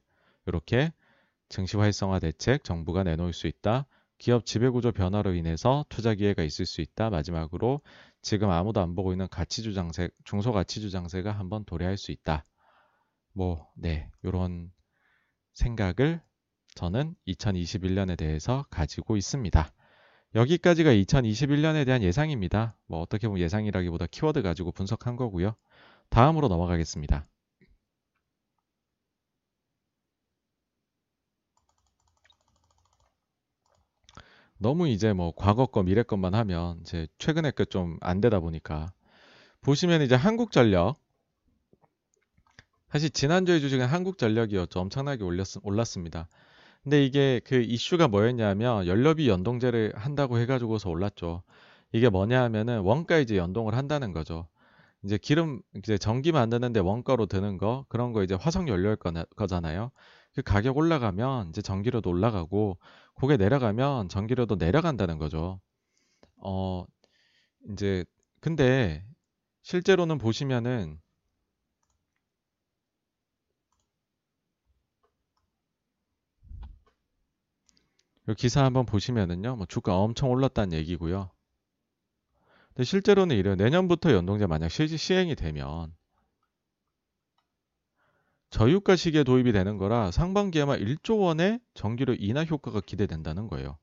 이렇게 0.46 0.92
증시 1.48 1.78
활성화 1.78 2.20
대책 2.20 2.66
정부가 2.66 3.04
내놓을 3.04 3.32
수 3.32 3.48
있다. 3.48 3.86
기업 4.24 4.46
지배구조 4.46 4.94
변화로 4.94 5.34
인해서 5.34 5.84
투자 5.90 6.14
기회가 6.14 6.44
있을 6.44 6.66
수 6.66 6.80
있다. 6.80 7.10
마지막으로 7.10 7.82
지금 8.22 8.52
아무도 8.52 8.80
안 8.80 8.96
보고 8.96 9.12
있는 9.12 9.28
가치주 9.28 9.74
장세, 9.74 10.10
중소가치주 10.24 10.92
장세가 10.92 11.30
한번 11.30 11.66
도래할 11.66 11.98
수 11.98 12.14
있다. 12.14 12.46
뭐, 13.34 13.68
네, 13.76 14.10
이런 14.24 14.72
생각을 15.52 16.22
저는 16.74 17.16
2021년에 17.28 18.18
대해서 18.18 18.66
가지고 18.70 19.18
있습니다. 19.18 19.74
여기까지가 20.36 20.92
2021년에 20.92 21.86
대한 21.86 22.02
예상입니다. 22.02 22.78
뭐 22.88 23.02
어떻게 23.02 23.28
보면 23.28 23.44
예상이라기보다 23.44 24.06
키워드 24.06 24.42
가지고 24.42 24.72
분석한 24.72 25.18
거고요. 25.18 25.54
다음으로 26.08 26.48
넘어가겠습니다. 26.48 27.28
너무 34.64 34.88
이제 34.88 35.12
뭐 35.12 35.34
과거 35.36 35.66
거 35.66 35.84
미래 35.84 36.04
것만 36.04 36.34
하면 36.34 36.80
이제 36.82 37.06
최근에 37.18 37.52
그좀안 37.52 38.22
되다 38.22 38.40
보니까 38.40 38.94
보시면 39.60 40.02
이제 40.02 40.16
한국전력 40.16 40.96
사실 42.90 43.10
지난주에 43.10 43.60
주식은 43.60 43.86
한국전력이었죠. 43.86 44.80
엄청나게 44.80 45.24
올렸, 45.26 45.48
올랐습니다. 45.64 46.30
근데 46.82 47.04
이게 47.04 47.42
그 47.44 47.56
이슈가 47.56 48.08
뭐였냐면 48.08 48.88
연료비 48.88 49.28
연동제를 49.28 49.94
한다고 49.96 50.40
해가지고서 50.40 50.90
올랐죠. 50.90 51.44
이게 51.92 52.08
뭐냐 52.08 52.42
하면은 52.44 52.80
원가 52.82 53.18
이제 53.18 53.36
연동을 53.36 53.76
한다는 53.76 54.14
거죠. 54.14 54.48
이제 55.04 55.18
기름 55.18 55.62
이제 55.76 55.98
전기 55.98 56.32
만드는데 56.32 56.80
원가로 56.80 57.26
드는 57.26 57.58
거 57.58 57.86
그런 57.90 58.14
거 58.14 58.24
이제 58.24 58.36
화석 58.36 58.70
연료일 58.70 58.96
거잖아요. 59.36 59.92
그 60.36 60.42
가격 60.42 60.78
올라가면 60.78 61.50
이제 61.50 61.62
전기료도 61.62 62.10
올라가고 62.10 62.78
그게 63.16 63.38
내려가면 63.38 64.10
전기료도 64.10 64.56
내려간다는 64.56 65.18
거죠. 65.20 65.60
어 66.38 66.86
이제 67.72 68.06
근데 68.42 69.06
실제로는 69.64 70.18
보시면은 70.20 71.00
이 78.28 78.34
기사 78.36 78.66
한번 78.66 78.86
보시면은요, 78.86 79.56
뭐 79.56 79.66
주가 79.66 79.98
엄청 79.98 80.30
올랐다는 80.30 80.78
얘기고요. 80.78 81.32
근데 82.70 82.84
실제로는 82.84 83.36
이래요. 83.36 83.56
내년부터 83.56 84.12
연동제 84.12 84.48
만약 84.48 84.70
실시 84.70 84.98
시행이 84.98 85.36
되면 85.36 85.94
저유가 88.54 88.96
시기에 88.96 89.24
도입이 89.24 89.52
되는 89.52 89.80
거라 89.80 90.12
상반기에만 90.12 90.80
1조 90.80 91.20
원의 91.22 91.60
전기료 91.74 92.14
인하 92.14 92.44
효과가 92.44 92.82
기대된다는 92.82 93.48
거예요. 93.48 93.80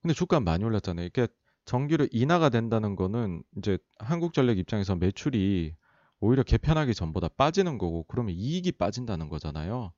근데 0.00 0.14
주가 0.14 0.38
많이 0.38 0.62
올랐잖아요. 0.62 1.04
이게 1.04 1.26
전기료 1.64 2.06
인하가 2.12 2.48
된다는 2.48 2.94
거는 2.94 3.42
이제 3.56 3.76
한국전력 3.98 4.58
입장에서 4.58 4.94
매출이 4.94 5.74
오히려 6.20 6.44
개편하기 6.44 6.94
전보다 6.94 7.26
빠지는 7.26 7.76
거고 7.76 8.04
그러면 8.04 8.36
이익이 8.36 8.70
빠진다는 8.70 9.28
거잖아요. 9.28 9.92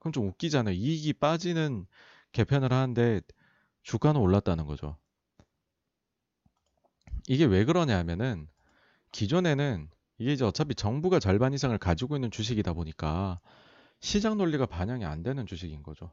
그럼 0.00 0.12
좀 0.12 0.26
웃기잖아요. 0.26 0.74
이익이 0.74 1.12
빠지는 1.12 1.86
개편을 2.32 2.72
하는데 2.72 3.20
주가는 3.84 4.20
올랐다는 4.20 4.66
거죠. 4.66 4.96
이게 7.28 7.44
왜 7.44 7.64
그러냐 7.64 7.96
하면은 7.98 8.48
기존에는 9.12 9.90
이게 10.20 10.34
이제 10.34 10.44
어차피 10.44 10.74
정부가 10.74 11.18
절반 11.18 11.54
이상을 11.54 11.76
가지고 11.78 12.14
있는 12.14 12.30
주식이다 12.30 12.74
보니까 12.74 13.40
시장 14.00 14.36
논리가 14.36 14.66
반영이 14.66 15.06
안 15.06 15.22
되는 15.22 15.46
주식인 15.46 15.82
거죠. 15.82 16.12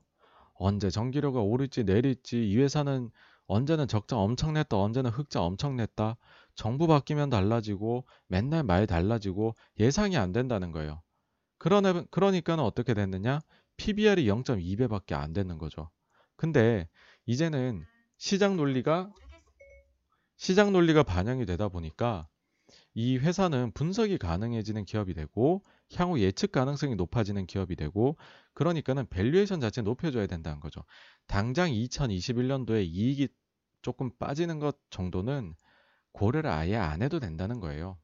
언제 0.54 0.90
전기료가 0.90 1.42
오를지 1.42 1.84
내릴지 1.84 2.50
이 2.50 2.58
회사는 2.58 3.12
언제는 3.48 3.90
적자 3.90 4.16
엄청 4.16 4.54
냈다 4.54 4.78
언제는 4.78 5.12
흑자 5.12 5.42
엄청 5.44 5.76
냈다 5.76 6.16
정부 6.56 6.88
바뀌면 6.88 7.30
달라지고 7.30 8.06
맨날 8.28 8.64
말 8.64 8.88
달라지고 8.88 9.56
예상이 9.78 10.16
안 10.16 10.32
된다는 10.32 10.72
거예요. 10.72 11.02
그러네, 11.58 12.06
그러니까는 12.10 12.64
어떻게 12.64 12.94
됐느냐? 12.94 13.42
PBR이 13.76 14.26
0.2배밖에 14.26 15.16
안 15.16 15.34
되는 15.34 15.58
거죠. 15.58 15.90
근데 16.38 16.88
이제는 17.26 17.84
시장 18.18 18.56
논리가 18.56 19.12
시장 20.38 20.72
논리가 20.72 21.04
반영이 21.04 21.46
되다 21.46 21.68
보니까 21.68 22.30
이 23.00 23.20
회사는 23.20 23.74
분석이 23.74 24.18
가능해지는 24.18 24.84
기업이 24.84 25.14
되고 25.14 25.62
향후 25.94 26.20
예측 26.20 26.52
가능성이 26.52 26.96
높아지는 26.96 27.46
기업이 27.46 27.76
되고 27.76 28.18
그러니까는 28.56 29.06
valuation 29.12 29.62
자체 29.62 29.84
높여줘야 29.84 30.26
된다는 30.26 30.60
거죠. 30.60 30.82
당장 31.28 31.70
2021년도에 31.70 32.88
이익이 32.88 33.28
조금 33.84 34.10
빠지는 34.18 34.58
것 34.58 34.78
정도는 34.90 35.54
고려를 36.12 36.50
아예 36.50 36.76
안 36.76 37.04
해도 37.04 37.20
된다는 37.20 37.60
거예요. 37.60 38.00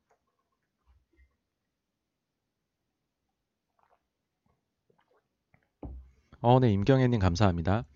어, 6.39 6.59
네, 6.59 6.71
임경애님 6.71 7.19
감사합니다. 7.19 7.87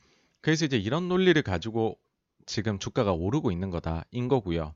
그래서 0.42 0.66
이제 0.66 0.78
이런 0.78 1.08
논리를 1.08 1.40
가지고 1.44 2.00
지금 2.48 2.80
주가가 2.80 3.14
오르고 3.14 3.52
있는 3.52 3.70
거다 3.70 4.06
인 4.10 4.28
거고요. 4.28 4.74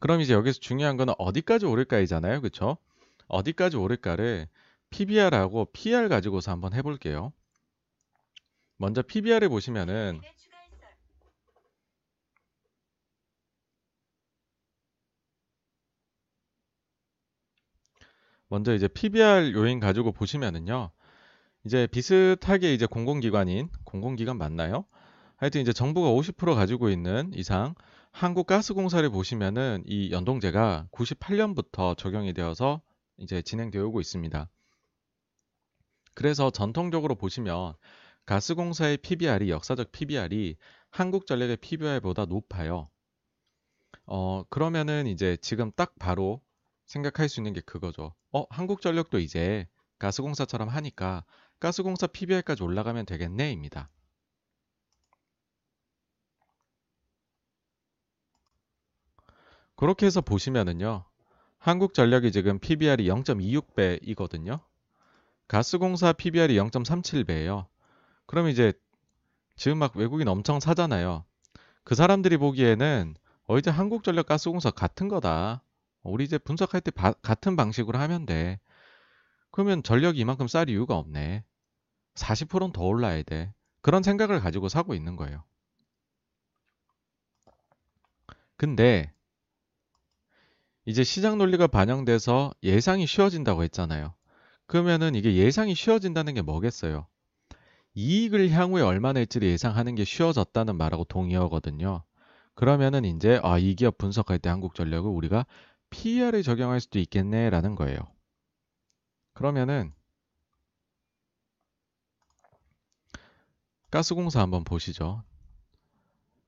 그럼 0.00 0.20
이제 0.22 0.32
여기서 0.32 0.58
중요한 0.60 0.96
거는 0.96 1.14
어디까지 1.18 1.66
오를까이잖아요. 1.66 2.40
그쵸? 2.40 2.78
어디까지 3.28 3.76
오를까를 3.76 4.48
PBR하고 4.88 5.66
PR 5.72 6.08
가지고서 6.08 6.50
한번 6.50 6.72
해볼게요. 6.72 7.32
먼저 8.76 9.02
PBR을 9.02 9.50
보시면은 9.50 10.20
먼저 18.48 18.74
이제 18.74 18.88
PBR 18.88 19.52
요인 19.54 19.78
가지고 19.80 20.12
보시면은요. 20.12 20.90
이제 21.64 21.86
비슷하게 21.86 22.72
이제 22.72 22.86
공공기관인 22.86 23.68
공공기관 23.84 24.38
맞나요? 24.38 24.86
하여튼 25.36 25.60
이제 25.60 25.72
정부가 25.74 26.08
50% 26.08 26.54
가지고 26.54 26.88
있는 26.88 27.32
이상 27.34 27.74
한국가스공사를 28.12 29.08
보시면은 29.10 29.82
이 29.86 30.10
연동제가 30.10 30.88
98년부터 30.92 31.96
적용이 31.96 32.32
되어서 32.32 32.82
이제 33.16 33.42
진행되어 33.42 33.86
오고 33.86 34.00
있습니다. 34.00 34.48
그래서 36.14 36.50
전통적으로 36.50 37.14
보시면 37.14 37.74
가스공사의 38.26 38.98
PBR이 38.98 39.50
역사적 39.50 39.92
PBR이 39.92 40.56
한국전력의 40.90 41.56
PBR보다 41.58 42.26
높아요. 42.26 42.90
어, 44.06 44.42
그러면은 44.50 45.06
이제 45.06 45.36
지금 45.40 45.70
딱 45.76 45.94
바로 45.98 46.42
생각할 46.86 47.28
수 47.28 47.40
있는 47.40 47.52
게 47.52 47.60
그거죠. 47.60 48.14
어, 48.32 48.44
한국전력도 48.50 49.18
이제 49.20 49.66
가스공사처럼 49.98 50.68
하니까 50.68 51.24
가스공사 51.60 52.06
PBR까지 52.06 52.62
올라가면 52.62 53.06
되겠네입니다. 53.06 53.88
그렇게 59.80 60.04
해서 60.04 60.20
보시면은요. 60.20 61.04
한국 61.56 61.94
전력이 61.94 62.32
지금 62.32 62.58
PBR이 62.58 63.08
0.26배이거든요. 63.08 64.60
가스공사 65.48 66.12
PBR이 66.12 66.54
0.37배예요. 66.56 67.66
그럼 68.26 68.48
이제 68.48 68.74
지금 69.56 69.78
막 69.78 69.96
외국인 69.96 70.28
엄청 70.28 70.60
사잖아요. 70.60 71.24
그 71.82 71.94
사람들이 71.94 72.36
보기에는 72.36 73.14
어 73.46 73.56
이제 73.56 73.70
한국전력 73.70 74.26
가스공사 74.26 74.70
같은 74.70 75.08
거다. 75.08 75.64
우리 76.02 76.24
이제 76.24 76.36
분석할 76.36 76.82
때 76.82 76.90
바, 76.90 77.12
같은 77.12 77.56
방식으로 77.56 77.98
하면 78.00 78.26
돼. 78.26 78.60
그러면 79.50 79.82
전력이 79.82 80.20
이만큼 80.20 80.46
쌀 80.46 80.68
이유가 80.68 80.98
없네. 80.98 81.42
40%는 82.16 82.72
더 82.72 82.82
올라야 82.82 83.22
돼. 83.22 83.54
그런 83.80 84.02
생각을 84.02 84.40
가지고 84.40 84.68
사고 84.68 84.92
있는 84.92 85.16
거예요. 85.16 85.42
근데 88.58 89.10
이제 90.86 91.04
시장 91.04 91.38
논리가 91.38 91.66
반영돼서 91.66 92.52
예상이 92.62 93.06
쉬워진다고 93.06 93.62
했잖아요. 93.64 94.14
그러면은 94.66 95.14
이게 95.14 95.34
예상이 95.34 95.74
쉬워진다는 95.74 96.34
게 96.34 96.42
뭐겠어요? 96.42 97.06
이익을 97.94 98.50
향후에 98.50 98.82
얼마 98.82 99.12
낼지를 99.12 99.48
예상하는 99.48 99.94
게 99.94 100.04
쉬워졌다는 100.04 100.76
말하고 100.76 101.04
동의어거든요. 101.04 102.04
그러면은 102.54 103.04
이제 103.04 103.40
아, 103.42 103.58
이 103.58 103.74
기업 103.74 103.98
분석할 103.98 104.38
때 104.38 104.48
한국전력을 104.48 105.10
우리가 105.10 105.46
PER을 105.90 106.42
적용할 106.42 106.80
수도 106.80 106.98
있겠네라는 106.98 107.74
거예요. 107.74 107.98
그러면은 109.34 109.92
가스공사 113.90 114.40
한번 114.40 114.62
보시죠. 114.62 115.24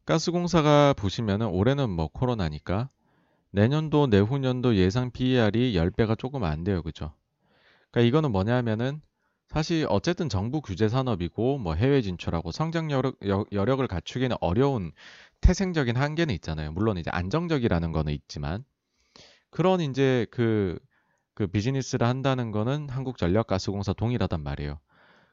가스공사가 0.05 0.93
보시면은 0.93 1.49
올해는 1.49 1.91
뭐 1.91 2.09
코로나니까 2.09 2.91
내년도 3.53 4.07
내후년도 4.07 4.77
예상 4.77 5.11
PER이 5.11 5.75
10배가 5.75 6.19
조금 6.19 6.43
안 6.45 6.65
돼요. 6.65 6.83
그죠? 6.83 7.13
그러니까 7.91 8.09
이거는 8.09 8.33
뭐냐 8.33 8.57
하면은 8.57 9.01
사실 9.47 9.87
어쨌든 9.91 10.31
정부 10.31 10.63
규제 10.63 10.89
산업이고 10.89 11.59
뭐 11.59 11.75
해외 11.75 12.01
진출하고 12.01 12.53
성장 12.53 12.91
여력, 12.91 13.19
여력을 13.53 13.87
갖추기는 13.87 14.35
어려운 14.41 14.93
태생적인 15.43 15.97
한계는 15.97 16.35
있잖아요. 16.37 16.73
물론 16.73 16.97
이제 16.97 17.11
안정적이라는 17.11 17.93
거는 17.93 18.15
있지만 18.15 18.65
그런 19.51 19.83
이제 19.83 20.27
그, 20.31 20.79
그 21.35 21.47
비즈니스를 21.47 22.07
한다는 22.07 22.51
거는 22.51 22.89
한국전력가스공사 22.89 23.93
동일하단 23.93 24.43
말이에요. 24.43 24.81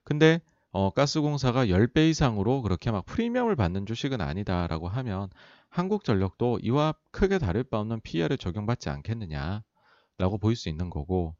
근데 0.04 0.42
어, 0.72 0.92
가스공사가 0.92 1.66
10배 1.68 2.10
이상으로 2.10 2.62
그렇게 2.62 2.92
막 2.92 3.06
프리미엄을 3.06 3.56
받는 3.56 3.86
주식은 3.86 4.22
아니다라고 4.22 4.88
하면 4.88 5.30
한국전력도 5.70 6.60
이와 6.62 6.94
크게 7.12 7.40
다를 7.40 7.64
바 7.64 7.80
없는 7.80 8.02
PER을 8.02 8.38
적용받지 8.38 8.90
않겠느냐라고 8.90 10.38
보일 10.40 10.56
수 10.56 10.70
있는 10.70 10.90
거고 10.90 11.36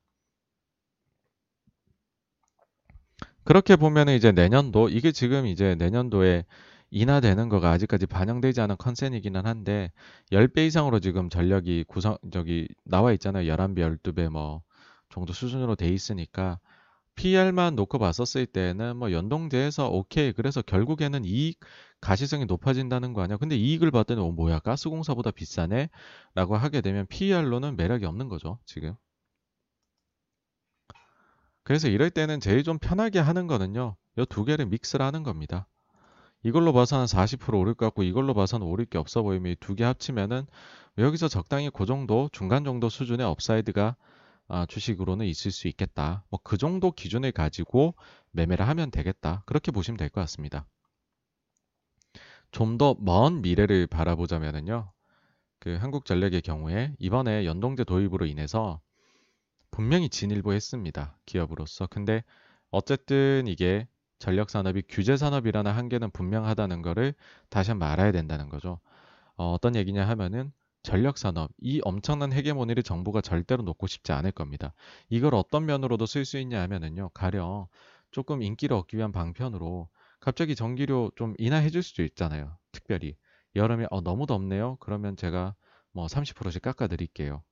그렇게 3.44 3.76
보면은 3.76 4.16
이제 4.16 4.32
내년도 4.32 4.90
이게 4.90 5.12
지금 5.12 5.46
이제 5.48 5.76
내년도에 5.76 6.46
인하되는 6.92 7.50
거가 7.50 7.72
아직까지 7.72 8.08
반영되지 8.08 8.62
않은 8.62 8.78
컨센이기는 8.78 9.46
한데 9.46 9.92
10배 10.32 10.68
이상으로 10.68 11.00
지금 11.00 11.30
전력이 11.30 11.86
구성 11.88 12.18
저기 12.32 12.68
나와 12.84 13.12
있잖아요. 13.14 13.52
11배, 13.52 14.00
12배 14.02 14.30
뭐 14.30 14.62
정도 15.10 15.34
수준으로 15.34 15.76
돼 15.76 15.88
있으니까 15.88 16.60
PR만 17.20 17.76
놓고 17.76 18.00
봤었을 18.00 18.46
때는 18.46 18.98
뭐 18.98 19.12
연동제에서 19.12 19.90
오케이. 19.90 20.32
그래서 20.34 20.62
결국에는 20.62 21.26
이익 21.26 21.60
가시성이 22.02 22.46
높아진다는 22.46 23.14
거 23.14 23.22
아니야. 23.22 23.38
근데 23.38 23.56
이익을 23.58 23.92
봤더니 23.92 24.22
어 24.22 24.32
뭐야? 24.32 24.60
가스공사보다 24.60 25.32
비싸네? 25.32 25.90
라고 26.36 26.56
하게 26.58 26.82
되면 26.82 27.06
PER로는 27.08 27.76
매력이 27.78 28.06
없는 28.06 28.30
거죠. 28.30 28.60
지금. 28.66 28.96
그래서 31.64 31.88
이럴 31.88 32.10
때는 32.10 32.40
제일 32.40 32.64
좀 32.64 32.80
편하게 32.80 33.20
하는 33.20 33.48
거는요. 33.48 33.96
이 34.18 34.26
두 34.26 34.44
개를 34.44 34.66
mix를 34.66 35.06
하는 35.06 35.24
겁니다. 35.24 35.68
이걸로 36.44 36.74
봐서는 36.74 37.08
40% 37.08 37.60
오를 37.60 37.74
것 37.76 37.86
같고 37.88 38.04
이걸로 38.04 38.34
봐서는 38.34 38.68
오를 38.68 38.86
게 38.86 38.98
없어 38.98 39.24
보이면 39.24 39.54
이 39.54 39.56
두 39.58 39.76
개 39.76 39.84
합치면은 39.86 40.48
여기서 40.98 41.28
적당히 41.30 41.70
그 41.74 41.86
정도 41.86 42.30
중간 42.34 42.64
정도 42.66 42.90
수준의 42.90 43.26
upside가 43.26 43.96
아, 44.50 44.66
주식으로는 44.68 45.26
있을 45.28 45.52
수 45.52 45.68
있겠다. 45.70 46.26
뭐 46.30 46.40
그 46.44 46.58
정도 46.58 46.92
기준을 46.92 47.32
가지고 47.34 47.96
매매를 48.32 48.68
하면 48.70 48.92
되겠다. 48.92 49.44
그렇게 49.48 49.72
보시면 49.72 49.98
될 49.98 50.10
것 50.10 50.22
같습니다. 50.22 50.68
좀 52.52 52.78
더 52.78 52.96
먼 53.00 53.42
미래를 53.42 53.88
바라보자면은요. 53.88 54.92
그 55.60 55.76
한국전력의 55.78 56.42
경우에 56.44 56.94
이번에 57.00 57.46
연동제 57.46 57.84
도입으로 57.86 58.26
인해서 58.28 58.82
분명히 59.72 60.10
진일보했습니다. 60.10 61.20
기업으로서. 61.26 61.88
근데 61.88 62.24
어쨌든 62.72 63.48
이게 63.48 63.88
전력 64.20 64.50
산업이 64.50 64.84
규제 64.90 65.18
산업이라는 65.18 65.72
한계는 65.72 66.12
분명하다는 66.12 66.82
것을 66.84 67.14
다시 67.50 67.72
한번 67.72 67.90
알아야 67.92 68.12
된다는 68.12 68.50
거죠. 68.50 68.80
어, 69.38 69.54
어떤 69.54 69.76
얘기냐 69.76 70.08
하면은 70.10 70.52
전력 70.82 71.18
산업 71.18 71.52
이 71.60 71.82
엄청난 71.84 72.32
헤게모니를 72.32 72.84
정부가 72.84 73.22
절대로 73.22 73.64
놓고 73.64 73.88
싶지 73.88 74.12
않을 74.12 74.32
겁니다. 74.32 74.74
이걸 75.10 75.36
어떤 75.36 75.66
면으로도 75.66 76.06
쓸 76.06 76.26
수 76.26 76.38
있냐 76.40 76.62
하면은요. 76.62 77.10
가령 77.14 77.68
조금 78.12 78.42
인기를 78.42 78.76
얻기 78.76 78.98
위한 78.98 79.12
방편으로 79.12 79.90
갑자기 80.20 80.56
전기료 80.56 81.12
좀 81.16 81.34
인하해 81.38 81.70
줄 81.70 81.84
수도 81.84 82.04
있잖아요. 82.04 82.58
특별히 82.72 83.16
여름에 83.56 83.88
어, 83.92 84.02
너무 84.02 84.26
덥네요. 84.26 84.78
그러면 84.80 85.16
제가 85.16 85.56
뭐 85.92 86.08
30%씩 86.08 86.62
깎아 86.62 86.88
드릴게요. 86.88 87.44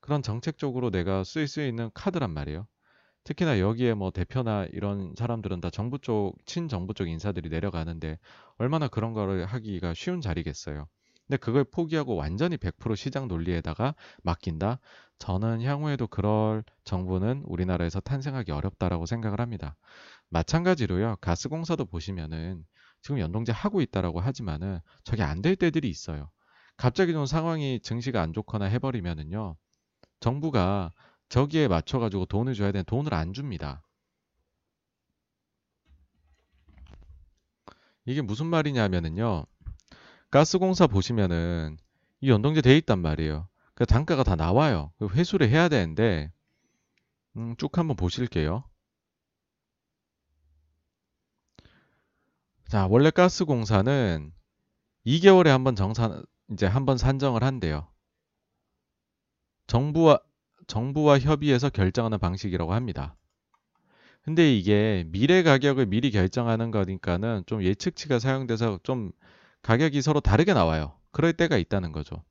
그런 0.00 0.22
정책적으로 0.22 0.90
내가 0.90 1.24
쓸 1.24 1.46
수 1.46 1.62
있는 1.62 1.90
카드란 1.94 2.30
말이에요. 2.30 2.66
특히나 3.24 3.60
여기에 3.60 3.94
뭐 3.94 4.10
대표나 4.10 4.66
이런 4.72 5.14
사람들은 5.16 5.60
다 5.60 5.70
정부 5.70 5.98
쪽, 6.00 6.34
친정부 6.44 6.92
쪽 6.94 7.08
인사들이 7.08 7.48
내려가는데 7.48 8.18
얼마나 8.58 8.88
그런 8.88 9.12
거를 9.12 9.46
하기가 9.46 9.94
쉬운 9.94 10.20
자리겠어요. 10.20 10.88
근데 11.26 11.36
그걸 11.38 11.64
포기하고 11.64 12.14
완전히 12.16 12.56
100% 12.56 12.96
시장 12.96 13.28
논리에다가 13.28 13.94
맡긴다? 14.22 14.78
저는 15.18 15.62
향후에도 15.62 16.06
그럴 16.06 16.64
정부는 16.84 17.42
우리나라에서 17.46 18.00
탄생하기 18.00 18.50
어렵다라고 18.52 19.06
생각을 19.06 19.40
합니다. 19.40 19.76
마찬가지로요. 20.30 21.16
가스공사도 21.20 21.86
보시면은 21.86 22.64
지금 23.02 23.18
연동제 23.20 23.52
하고 23.52 23.80
있다라고 23.82 24.20
하지만은 24.20 24.80
저게 25.04 25.22
안 25.22 25.42
될 25.42 25.56
때들이 25.56 25.88
있어요. 25.90 26.30
갑자기 26.76 27.12
좀 27.12 27.26
상황이 27.26 27.80
증시가 27.80 28.22
안 28.22 28.32
좋거나 28.32 28.66
해버리면은요. 28.66 29.56
정부가 30.20 30.92
저기에 31.30 31.68
맞춰가지고 31.68 32.26
돈을 32.26 32.54
줘야 32.54 32.72
되는 32.72 32.84
돈을 32.86 33.14
안 33.14 33.32
줍니다. 33.34 33.82
이게 38.04 38.22
무슨 38.22 38.46
말이냐면은요. 38.46 39.46
가스공사 40.32 40.88
보시면은 40.88 41.76
이 42.20 42.28
연동제 42.30 42.60
돼 42.60 42.76
있단 42.78 42.98
말이에요. 42.98 43.48
그 43.74 43.86
단가가 43.86 44.24
다 44.24 44.34
나와요. 44.34 44.92
그 44.98 45.06
회수를 45.08 45.48
해야 45.48 45.68
되는데 45.68 46.32
음, 47.36 47.54
쭉 47.58 47.76
한번 47.78 47.96
보실게요. 47.96 48.64
자, 52.68 52.86
원래 52.88 53.10
가스공사는 53.10 54.32
2개월에 55.04 55.46
한 55.48 55.62
번 55.64 55.76
정산 55.76 56.24
이제 56.50 56.66
한 56.66 56.86
번 56.86 56.98
산정을 56.98 57.44
한대요. 57.44 57.86
정부와 59.66 60.20
정부와 60.68 61.18
협의해서 61.18 61.68
결정하는 61.68 62.18
방식이라고 62.20 62.72
합니다. 62.74 63.16
근데 64.22 64.56
이게 64.56 65.04
미래 65.08 65.42
가격을 65.42 65.86
미리 65.86 66.10
결정하는 66.10 66.70
거니까는 66.70 67.42
좀 67.46 67.62
예측치가 67.62 68.18
사용돼서 68.18 68.78
좀 68.84 69.10
가격이 69.62 70.02
서로 70.02 70.20
다르게 70.20 70.54
나와요. 70.54 70.98
그럴 71.10 71.32
때가 71.32 71.56
있다는 71.56 71.92
거죠. 71.92 72.22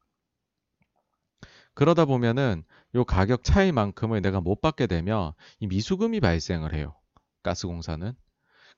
그러다 1.73 2.05
보면은 2.05 2.63
요 2.95 3.05
가격 3.05 3.43
차이만큼을 3.43 4.21
내가 4.21 4.41
못 4.41 4.61
받게 4.61 4.87
되면 4.87 5.33
이 5.59 5.67
미수금이 5.67 6.19
발생을 6.19 6.73
해요. 6.73 6.95
가스공사는. 7.43 8.13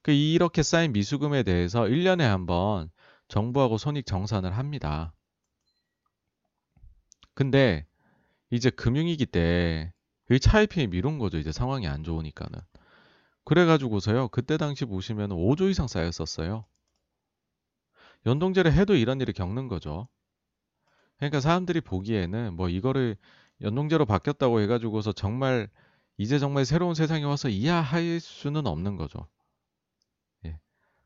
그 0.04 0.12
이렇게 0.12 0.64
쌓인 0.64 0.92
미수금에 0.92 1.44
대해서 1.44 1.88
1년에 1.88 2.22
한번 2.22 2.92
정부하고 3.28 3.78
손익 3.78 4.06
정산을 4.06 4.56
합니다. 4.56 5.14
근데 7.34 7.88
이제 8.52 8.70
금융위기 8.70 9.26
때그 9.26 10.40
차이핑이 10.40 10.88
미룬 10.88 11.18
거죠. 11.18 11.40
이제 11.40 11.52
상황이 11.52 11.88
안 11.88 12.04
좋으니까는. 12.04 12.60
그래가지고서요. 13.46 14.28
그때 14.30 14.58
당시 14.58 14.86
보시면 14.86 15.32
5조 15.32 15.70
이상 15.70 15.88
쌓였었어요. 15.88 16.66
연동제를 18.26 18.74
해도 18.74 18.96
이런 18.96 19.22
일을 19.22 19.34
겪는 19.34 19.68
거죠. 19.68 20.08
그러니까 21.18 21.40
사람들이 21.40 21.82
보기에는 21.82 22.56
뭐 22.56 22.70
이거를 22.70 23.18
연동제로 23.62 24.06
바뀌었다고 24.06 24.62
해가지고서 24.62 25.14
정말 25.14 25.70
이제 26.18 26.40
정말 26.40 26.66
새로운 26.66 26.96
세상이 26.96 27.24
와서 27.24 27.50
이해할 27.50 28.20
수는 28.20 28.68
없는 28.68 28.98
거죠. 28.98 29.28
예. 30.46 30.60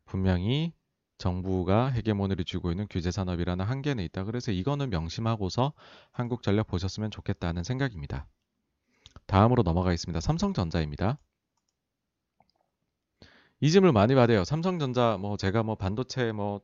분명히 0.06 0.74
정부가 1.18 1.88
헤게모니를 1.90 2.46
쥐고 2.46 2.72
있는 2.72 2.88
규제 2.90 3.10
산업이라는 3.12 3.66
한계는 3.66 4.04
있다. 4.06 4.24
그래서 4.24 4.52
이거는 4.52 4.90
명심하고서 4.90 5.74
한국전력 6.12 6.68
보셨으면 6.68 7.10
좋겠다는 7.10 7.64
생각입니다. 7.64 8.28
다음으로 9.26 9.64
넘어가겠습니다. 9.64 10.20
삼성전자입니다. 10.20 11.18
이 13.60 13.72
질문 13.72 13.94
많이 13.94 14.14
받아요. 14.14 14.44
삼성전자 14.44 15.18
뭐 15.20 15.36
제가 15.38 15.64
뭐 15.64 15.76
반도체 15.76 16.32
뭐 16.32 16.62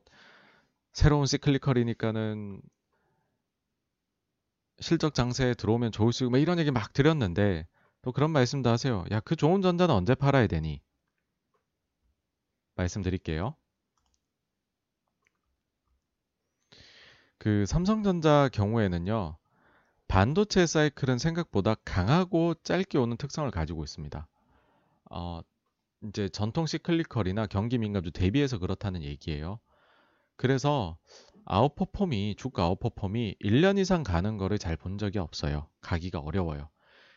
새로운 0.94 1.26
시클리컬이니까는 1.26 2.62
실적 4.78 5.12
장세에 5.12 5.54
들어오면 5.54 5.90
좋을 5.92 6.12
수 6.12 6.24
있고 6.24 6.30
뭐 6.30 6.38
이런 6.38 6.58
얘기 6.60 6.70
막 6.70 6.92
드렸는데 6.92 7.66
또 8.02 8.12
그런 8.12 8.30
말씀도 8.30 8.70
하세요. 8.70 9.04
야, 9.10 9.20
그 9.20 9.34
좋은 9.34 9.60
전자는 9.60 9.92
언제 9.92 10.14
팔아야 10.14 10.46
되니? 10.46 10.80
말씀드릴게요. 12.76 13.56
그 17.38 17.66
삼성전자 17.66 18.48
경우에는요. 18.52 19.36
반도체 20.06 20.66
사이클은 20.66 21.18
생각보다 21.18 21.74
강하고 21.84 22.54
짧게 22.62 22.98
오는 22.98 23.16
특성을 23.16 23.50
가지고 23.50 23.82
있습니다. 23.82 24.28
어, 25.10 25.40
이제 26.02 26.28
전통 26.28 26.66
시클리컬이나 26.66 27.46
경기 27.46 27.78
민감주 27.78 28.12
대비해서 28.12 28.58
그렇다는 28.58 29.02
얘기예요. 29.02 29.58
그래서 30.36 30.96
아웃퍼폼이 31.46 32.36
주가 32.36 32.64
아웃퍼폼이 32.64 33.36
1년 33.42 33.78
이상 33.78 34.02
가는 34.02 34.36
거를 34.38 34.58
잘 34.58 34.76
본 34.76 34.98
적이 34.98 35.18
없어요. 35.18 35.68
가기가 35.80 36.18
어려워요. 36.20 36.70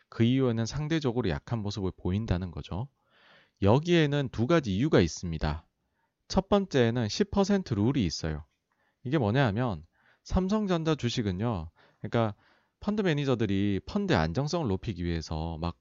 그 0.10 0.24
이유에는 0.24 0.66
상대적으로 0.66 1.30
약한 1.30 1.60
모습을 1.60 1.92
보인다는 1.98 2.52
거죠. 2.52 2.88
여기에는 3.62 4.30
두 4.30 4.48
가지 4.48 4.76
이유가 4.76 5.00
있습니다. 5.02 5.66
첫 6.28 6.50
번째는 6.50 7.08
10% 7.08 7.76
룰이 7.76 8.06
있어요. 8.06 8.46
이게 9.04 9.18
뭐냐 9.18 9.46
하면 9.48 9.84
삼성전자 10.24 10.96
주식은요. 10.96 11.70
그러니까 12.02 12.36
펀드 12.80 13.02
매니저들이 13.02 13.82
펀드 13.86 14.14
안정성을 14.14 14.68
높이기 14.68 15.04
위해서 15.04 15.58
막, 15.60 15.78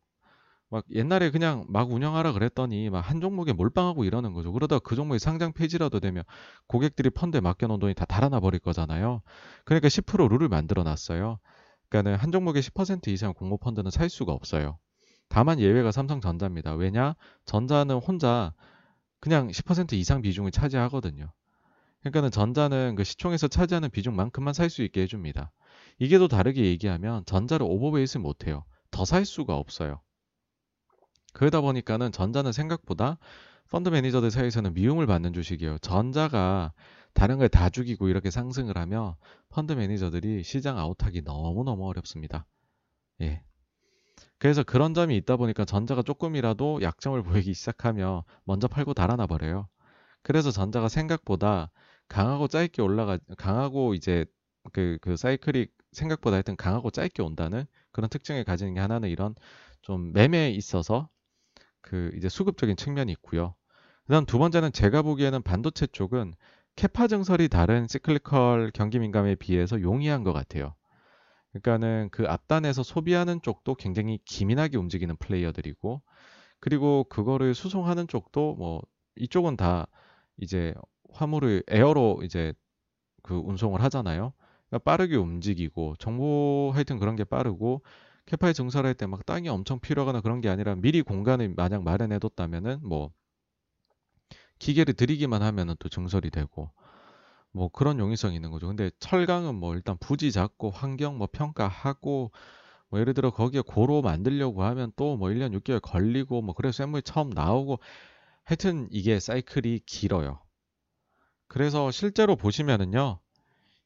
막 0.70 0.84
옛날에 0.92 1.30
그냥 1.30 1.64
막 1.68 1.90
운영하라 1.92 2.32
그랬더니 2.32 2.90
막 2.90 3.00
한 3.06 3.20
종목에 3.20 3.52
몰빵하고 3.52 4.04
이러는 4.04 4.32
거죠. 4.32 4.52
그러다 4.52 4.78
그 4.80 4.96
종목이 4.96 5.18
상장 5.18 5.52
폐지라도 5.52 6.00
되면 6.00 6.24
고객들이 6.66 7.10
펀드에 7.10 7.40
맡겨놓은 7.40 7.78
돈이 7.80 7.94
다 7.94 8.04
달아나 8.04 8.40
버릴 8.40 8.60
거잖아요. 8.60 9.22
그러니까 9.64 9.88
10% 9.88 10.28
룰을 10.28 10.48
만들어 10.48 10.82
놨어요. 10.82 11.38
그러니까는 11.88 12.18
한 12.18 12.32
종목의 12.32 12.62
10% 12.62 13.08
이상 13.08 13.32
공모 13.34 13.58
펀드는 13.58 13.90
살 13.90 14.08
수가 14.10 14.32
없어요. 14.32 14.78
다만 15.28 15.60
예외가 15.60 15.90
삼성전자입니다. 15.92 16.74
왜냐? 16.74 17.14
전자는 17.44 17.96
혼자 17.96 18.52
그냥 19.20 19.48
10% 19.48 19.92
이상 19.94 20.22
비중을 20.22 20.50
차지하거든요. 20.50 21.32
그러니까는 22.00 22.30
전자는 22.30 22.94
그 22.96 23.04
시총에서 23.04 23.48
차지하는 23.48 23.90
비중만큼만 23.90 24.54
살 24.54 24.70
수 24.70 24.82
있게 24.82 25.02
해줍니다. 25.02 25.52
이게 25.98 26.18
더 26.18 26.28
다르게 26.28 26.64
얘기하면 26.66 27.24
전자를 27.26 27.66
오버베이스 27.68 28.18
못해요. 28.18 28.64
더 28.90 29.04
살 29.04 29.24
수가 29.24 29.56
없어요. 29.56 30.00
그러다 31.36 31.60
보니까는 31.60 32.12
전자는 32.12 32.52
생각보다 32.52 33.18
펀드 33.70 33.90
매니저들 33.90 34.30
사이에서는 34.30 34.72
미움을 34.72 35.06
받는 35.06 35.34
주식이에요. 35.34 35.76
전자가 35.78 36.72
다른 37.12 37.36
걸 37.38 37.48
다 37.48 37.68
죽이고 37.68 38.08
이렇게 38.08 38.30
상승을 38.30 38.78
하면 38.78 39.18
펀드 39.50 39.74
매니저들이 39.74 40.42
시장 40.44 40.78
out하기 40.78 41.22
너무너무 41.24 41.86
어렵습니다. 41.88 42.46
예. 43.20 43.42
그래서 44.38 44.62
그런 44.62 44.94
점이 44.94 45.16
있다 45.18 45.36
보니까 45.36 45.66
전자가 45.66 46.02
조금이라도 46.02 46.80
약점을 46.82 47.22
보이기 47.22 47.54
시작하면 47.54 48.24
먼저 48.44 48.68
팔고 48.68 48.94
달아나 48.94 49.26
버려요. 49.26 49.68
그래서 50.22 50.50
전자가 50.50 50.88
생각보다 50.88 51.70
강하고 52.08 52.48
짧게 52.48 52.82
올라가 52.82 53.18
강하고 53.38 53.94
이제 53.94 54.26
그, 54.72 54.98
그 55.02 55.16
사이클이 55.16 55.68
생각보다 55.92 56.36
하여튼 56.36 56.56
강하고 56.56 56.90
짧게 56.90 57.22
온다는 57.22 57.66
그런 57.92 58.08
특징을 58.10 58.44
가지는 58.44 58.74
게 58.74 58.80
하나는 58.80 59.10
이런 59.10 59.34
좀 59.82 60.12
매매에 60.14 60.50
있어서 60.52 61.10
그 61.86 62.10
이제 62.16 62.28
수급적인 62.28 62.76
측면이 62.76 63.12
있고요. 63.12 63.54
그다음 64.04 64.26
두 64.26 64.38
번째는 64.38 64.72
제가 64.72 65.02
보기에는 65.02 65.42
반도체 65.42 65.86
쪽은 65.86 66.34
캐파 66.74 67.06
증설이 67.06 67.48
다른 67.48 67.86
시클리컬 67.88 68.72
경기 68.74 68.98
민감에 68.98 69.36
비해서 69.36 69.80
용이한 69.80 70.24
것 70.24 70.32
같아요. 70.32 70.74
그러니까는 71.52 72.10
그 72.10 72.24
앞단에서 72.26 72.82
소비하는 72.82 73.40
쪽도 73.40 73.76
굉장히 73.76 74.18
기민하게 74.24 74.76
움직이는 74.76 75.16
플레이어들이고 75.16 76.02
그리고 76.60 77.04
그거를 77.04 77.54
수송하는 77.54 78.08
쪽도 78.08 78.56
뭐 78.56 78.82
이쪽은 79.14 79.56
다 79.56 79.86
이제 80.36 80.74
화물을 81.12 81.62
에어로 81.68 82.20
이제 82.24 82.52
그 83.22 83.36
운송을 83.36 83.80
하잖아요. 83.84 84.32
그러니까 84.68 84.90
빠르게 84.90 85.16
움직이고 85.16 85.94
정보 85.98 86.72
하여튼 86.74 86.98
그런 86.98 87.16
게 87.16 87.24
빠르고 87.24 87.82
캐파에 88.26 88.52
증설할 88.52 88.94
때 88.94 89.06
막 89.06 89.24
땅이 89.26 89.48
엄청 89.48 89.80
필요하거나 89.80 90.20
그런 90.20 90.40
게 90.40 90.48
아니라 90.48 90.74
미리 90.76 91.02
공간을 91.02 91.54
만약 91.56 91.82
마련해 91.84 92.18
뒀다면은 92.18 92.80
뭐 92.82 93.12
기계를 94.58 94.94
들이기만 94.94 95.42
하면은 95.42 95.74
또 95.78 95.88
증설이 95.88 96.30
되고 96.30 96.70
뭐 97.52 97.68
그런 97.70 97.98
용이성이 97.98 98.36
있는 98.36 98.50
거죠. 98.50 98.66
근데 98.68 98.90
철강은 99.00 99.54
뭐 99.56 99.74
일단 99.74 99.96
부지 99.98 100.32
잡고 100.32 100.70
환경 100.70 101.18
뭐 101.18 101.28
평가하고 101.30 102.32
뭐 102.90 103.00
예를 103.00 103.14
들어 103.14 103.30
거기에 103.30 103.62
고로 103.66 104.02
만들려고 104.02 104.62
하면 104.64 104.92
또 104.96 105.16
뭐 105.16 105.30
1년 105.30 105.52
6개월 105.54 105.80
걸리고 105.82 106.42
뭐 106.42 106.54
그래서 106.54 106.84
쇳물이 106.84 107.02
처음 107.02 107.30
나오고 107.30 107.80
하여튼 108.44 108.88
이게 108.92 109.20
사이클이 109.20 109.80
길어요. 109.86 110.40
그래서 111.48 111.90
실제로 111.90 112.36
보시면은요. 112.36 113.18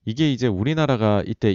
이게 0.07 0.33
이제 0.33 0.47
우리나라가 0.47 1.23
이때 1.27 1.53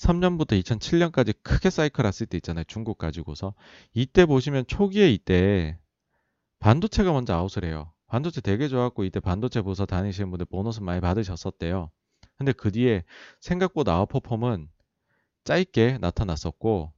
2003년부터 0.00 0.60
2007년까지 0.62 1.34
크게 1.42 1.70
사이클 1.70 2.04
왔을 2.04 2.26
때 2.26 2.36
있잖아요. 2.38 2.64
중국 2.66 2.98
가지고서. 2.98 3.54
이때 3.92 4.26
보시면 4.26 4.66
초기에 4.66 5.10
이때 5.10 5.78
반도체가 6.58 7.12
먼저 7.12 7.34
아웃을 7.34 7.64
해요. 7.64 7.92
반도체 8.06 8.40
되게 8.40 8.68
좋았고 8.68 9.04
이때 9.04 9.20
반도체 9.20 9.62
부서 9.62 9.86
다니시는 9.86 10.30
분들 10.30 10.46
보너스 10.46 10.80
많이 10.80 11.00
받으셨었대요. 11.00 11.90
근데 12.36 12.52
그 12.52 12.72
뒤에 12.72 13.04
생각보다 13.40 13.94
아웃퍼폼은 13.94 14.68
짧게 15.44 15.98
나타났었고 15.98 16.92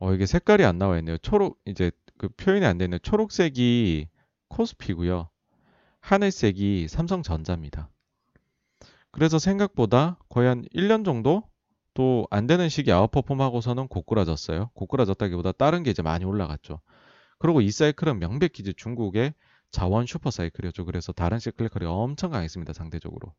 어 0.00 0.14
이게 0.14 0.26
색깔이 0.26 0.64
안 0.64 0.78
나와 0.78 0.98
있네요. 0.98 1.18
초록 1.18 1.60
이제 1.66 1.90
그 2.18 2.28
표현이 2.28 2.64
안 2.64 2.78
되네요. 2.78 2.98
초록색이 2.98 4.08
코스피고요. 4.48 5.28
하늘색이 6.00 6.88
삼성전자입니다. 6.88 7.90
그래서 9.10 9.38
생각보다 9.38 10.18
거의 10.28 10.48
한 10.48 10.64
1년 10.74 11.04
정도 11.04 11.42
또 11.94 12.26
안 12.30 12.46
되는 12.46 12.68
시기 12.68 12.92
아웃퍼폼 12.92 13.40
하고서는 13.40 13.88
고꾸라졌어요. 13.88 14.70
고꾸라졌다기보다 14.74 15.52
다른 15.52 15.82
게 15.82 15.90
이제 15.90 16.02
많이 16.02 16.24
올라갔죠. 16.24 16.80
그리고 17.38 17.60
이 17.60 17.70
사이클은 17.70 18.20
명백히 18.20 18.62
이제 18.62 18.72
중국의 18.72 19.34
자원 19.72 20.06
슈퍼 20.06 20.30
사이클이었죠. 20.30 20.84
그래서 20.84 21.12
다른 21.12 21.38
시클리컬이 21.40 21.86
엄청 21.86 22.30
강했습니다. 22.30 22.72
상대적으로. 22.72 23.34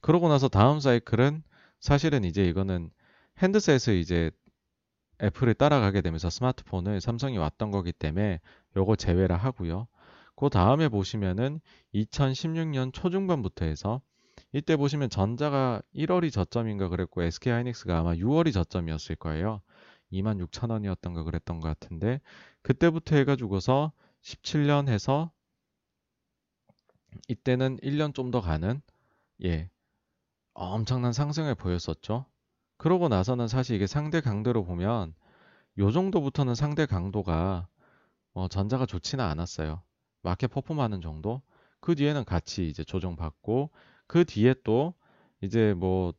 그러고 0.00 0.28
나서 0.28 0.48
다음 0.48 0.80
사이클은 0.80 1.42
사실은 1.80 2.24
이제 2.24 2.44
이거는 2.44 2.90
핸드셋을 3.38 3.98
이제 3.98 4.30
애플을 5.22 5.54
따라가게 5.54 6.00
되면서 6.00 6.30
스마트폰을 6.30 7.00
삼성이 7.00 7.38
왔던 7.38 7.70
거기 7.70 7.92
때문에 7.92 8.40
요거 8.76 8.96
제외를 8.96 9.36
하고요. 9.36 9.86
그 10.38 10.50
다음에 10.50 10.88
보시면은 10.88 11.60
2016년 11.94 12.92
초중반부터 12.92 13.64
해서 13.64 14.00
이때 14.52 14.76
보시면 14.76 15.10
전자가 15.10 15.82
1월이 15.96 16.32
저점인가 16.32 16.88
그랬고 16.88 17.24
SK 17.24 17.52
하이닉스가 17.52 17.98
아마 17.98 18.14
6월이 18.14 18.52
저점이었을 18.52 19.16
거예요. 19.16 19.62
26,000원이었던가 20.12 21.24
그랬던 21.24 21.58
것 21.58 21.66
같은데 21.66 22.20
그때부터 22.62 23.16
해가지고서 23.16 23.92
17년 24.22 24.86
해서 24.88 25.32
이때는 27.26 27.78
1년 27.78 28.14
좀 28.14 28.30
더 28.30 28.40
가는 28.40 28.80
예 29.42 29.68
엄청난 30.54 31.12
상승을 31.12 31.56
보였었죠. 31.56 32.26
그러고 32.76 33.08
나서는 33.08 33.48
사실 33.48 33.74
이게 33.74 33.88
상대 33.88 34.20
강도로 34.20 34.64
보면 34.64 35.14
요 35.78 35.90
정도부터는 35.90 36.54
상대 36.54 36.86
강도가 36.86 37.66
어, 38.34 38.46
전자가 38.46 38.86
좋지는 38.86 39.24
않았어요. 39.24 39.82
마켓 40.22 40.48
퍼폼하는 40.48 41.00
정도. 41.00 41.42
그 41.80 41.94
뒤에는 41.94 42.24
같이 42.24 42.68
이제 42.68 42.84
조정받고 42.84 43.70
그 44.06 44.24
뒤에 44.24 44.54
또 44.64 44.94
이제 45.40 45.74
뭐 45.74 46.12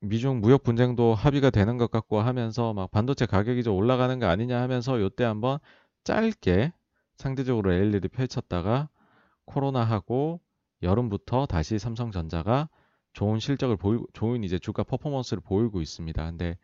미중 0.00 0.40
무역 0.40 0.62
분쟁도 0.62 1.14
합의가 1.14 1.50
되는 1.50 1.78
것 1.78 1.90
같고 1.90 2.20
하면서 2.20 2.74
막 2.74 2.90
반도체 2.90 3.26
가격이 3.26 3.62
좀 3.62 3.74
올라가는 3.76 4.18
거 4.18 4.26
아니냐 4.26 4.60
하면서 4.60 5.00
요때 5.00 5.24
한번 5.24 5.58
짧게 6.04 6.72
상대적으로 7.16 7.70
랠리를 7.70 8.08
펼쳤다가 8.10 8.88
코로나하고 9.46 10.40
여름부터 10.82 11.46
다시 11.46 11.78
삼성전자가 11.78 12.68
좋은 13.14 13.40
실적을 13.40 13.76
보이고 13.76 14.06
좋은 14.12 14.44
이제 14.44 14.58
주가 14.58 14.84
퍼포먼스를 14.84 15.40
보이고 15.42 15.80
있습니다. 15.80 16.22
근데 16.30 16.58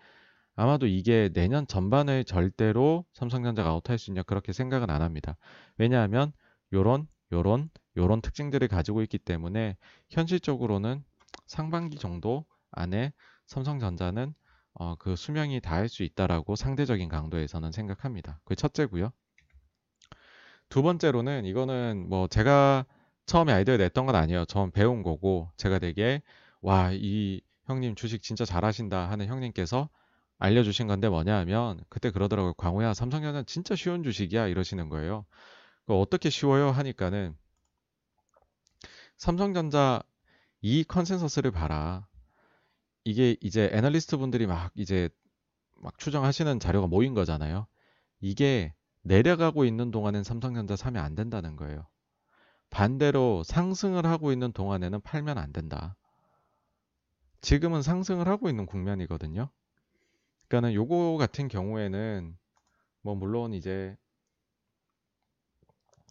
아마도 0.54 0.86
이게 0.86 1.30
내년 1.32 1.66
전반에 1.66 2.24
절대로 2.24 3.06
삼성전자가 3.14 3.70
아웃할 3.70 3.96
수 3.96 4.10
있냐 4.10 4.22
그렇게 4.22 4.52
생각은 4.52 4.90
안 4.90 5.00
합니다. 5.00 5.38
왜냐하면 5.78 6.32
요런 6.72 7.06
요런 7.32 7.70
요런 7.96 8.20
특징들을 8.20 8.66
가지고 8.68 9.02
있기 9.02 9.18
때문에 9.18 9.76
현실적으로는 10.10 11.04
상반기 11.46 11.98
정도 11.98 12.44
안에 12.70 13.12
삼성전자는 13.46 14.34
어, 14.74 14.94
그 14.96 15.16
수명이 15.16 15.60
닿을 15.60 15.88
수 15.88 16.02
있다라고 16.02 16.56
상대적인 16.56 17.08
강도에서는 17.08 17.72
생각합니다. 17.72 18.40
그 18.44 18.54
첫째고요. 18.56 19.12
두 20.68 20.82
번째로는 20.82 21.44
이거는 21.44 22.08
뭐 22.08 22.26
제가 22.28 22.86
처음에 23.26 23.52
아이디어 23.52 23.76
냈던 23.76 24.06
건 24.06 24.14
아니에요. 24.16 24.44
처음 24.46 24.70
배운 24.70 25.02
거고 25.02 25.50
제가 25.56 25.78
되게 25.78 26.22
와 26.62 26.90
이 26.92 27.40
형님 27.66 27.94
주식 27.94 28.22
진짜 28.22 28.44
잘하신다 28.44 29.10
하는 29.10 29.26
형님께서 29.26 29.88
알려주신 30.38 30.86
건데 30.88 31.08
뭐냐 31.08 31.36
하면 31.40 31.80
그때 31.88 32.10
그러더라고요. 32.10 32.54
광호야 32.54 32.94
삼성전자 32.94 33.42
진짜 33.44 33.76
쉬운 33.76 34.02
주식이야 34.02 34.48
이러시는 34.48 34.88
거예요. 34.88 35.24
어떻게 35.86 36.30
쉬워요 36.30 36.70
하니까는 36.70 37.36
삼성전자 39.16 40.02
이 40.60 40.84
컨센서스를 40.84 41.50
봐라. 41.50 42.06
이게 43.04 43.36
이제 43.40 43.68
애널리스트 43.72 44.16
분들이 44.16 44.46
막 44.46 44.72
이제 44.74 45.08
막 45.76 45.98
추정하시는 45.98 46.60
자료가 46.60 46.86
모인 46.86 47.14
거잖아요. 47.14 47.66
이게 48.20 48.74
내려가고 49.02 49.64
있는 49.64 49.90
동안엔 49.90 50.22
삼성전자 50.22 50.76
사면 50.76 51.04
안 51.04 51.14
된다는 51.14 51.56
거예요. 51.56 51.86
반대로 52.70 53.42
상승을 53.44 54.06
하고 54.06 54.32
있는 54.32 54.52
동안에는 54.52 55.00
팔면 55.02 55.36
안 55.38 55.52
된다. 55.52 55.96
지금은 57.40 57.82
상승을 57.82 58.28
하고 58.28 58.48
있는 58.48 58.66
국면이거든요. 58.66 59.50
그러니까는 60.48 60.74
요거 60.74 61.16
같은 61.18 61.48
경우에는 61.48 62.36
뭐 63.02 63.14
물론 63.16 63.52
이제 63.52 63.96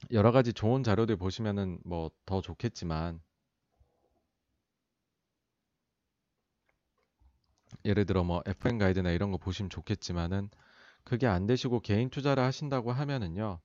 여러 0.09 0.31
가지 0.31 0.53
좋은 0.53 0.83
자료들 0.83 1.17
보시면은 1.17 1.79
뭐 1.85 2.11
더 2.25 2.39
좋겠지만 2.41 3.19
예를 7.85 8.05
들어 8.07 8.23
뭐 8.23 8.41
FN 8.47 8.79
가이드나 8.79 9.11
이런 9.11 9.29
거 9.31 9.37
보시면 9.37 9.69
좋겠지만은 9.69 10.49
그게 11.03 11.27
안 11.27 11.47
되시고 11.47 11.81
개인 11.81 12.09
투자를 12.11 12.43
하신다고 12.43 12.91
하면은요. 12.91 13.59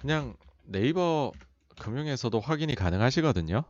그냥 0.00 0.34
네이버 0.64 1.32
금융에서도 1.78 2.38
확인이 2.40 2.74
가능하시거든요. 2.74 3.64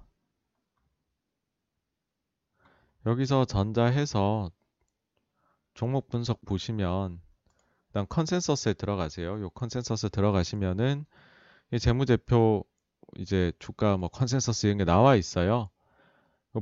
여기서 3.06 3.44
전자해서 3.44 4.50
종목 5.74 6.08
분석 6.08 6.44
보시면 6.44 7.20
일단 7.88 8.06
컨센서스에 8.08 8.74
들어가세요. 8.74 9.40
요 9.40 9.50
컨센서스 9.50 10.10
들어가시면은 10.10 11.04
이 11.72 11.78
재무제표 11.78 12.64
이제 13.18 13.52
주가 13.58 13.96
뭐 13.96 14.08
컨센서스 14.08 14.66
이런 14.66 14.78
게 14.78 14.84
나와 14.84 15.16
있어요. 15.16 15.70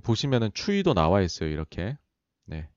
보시면은 0.02 0.50
추이도 0.54 0.94
나와 0.94 1.20
있어요. 1.20 1.48
이렇게. 1.48 1.96
네. 2.44 2.68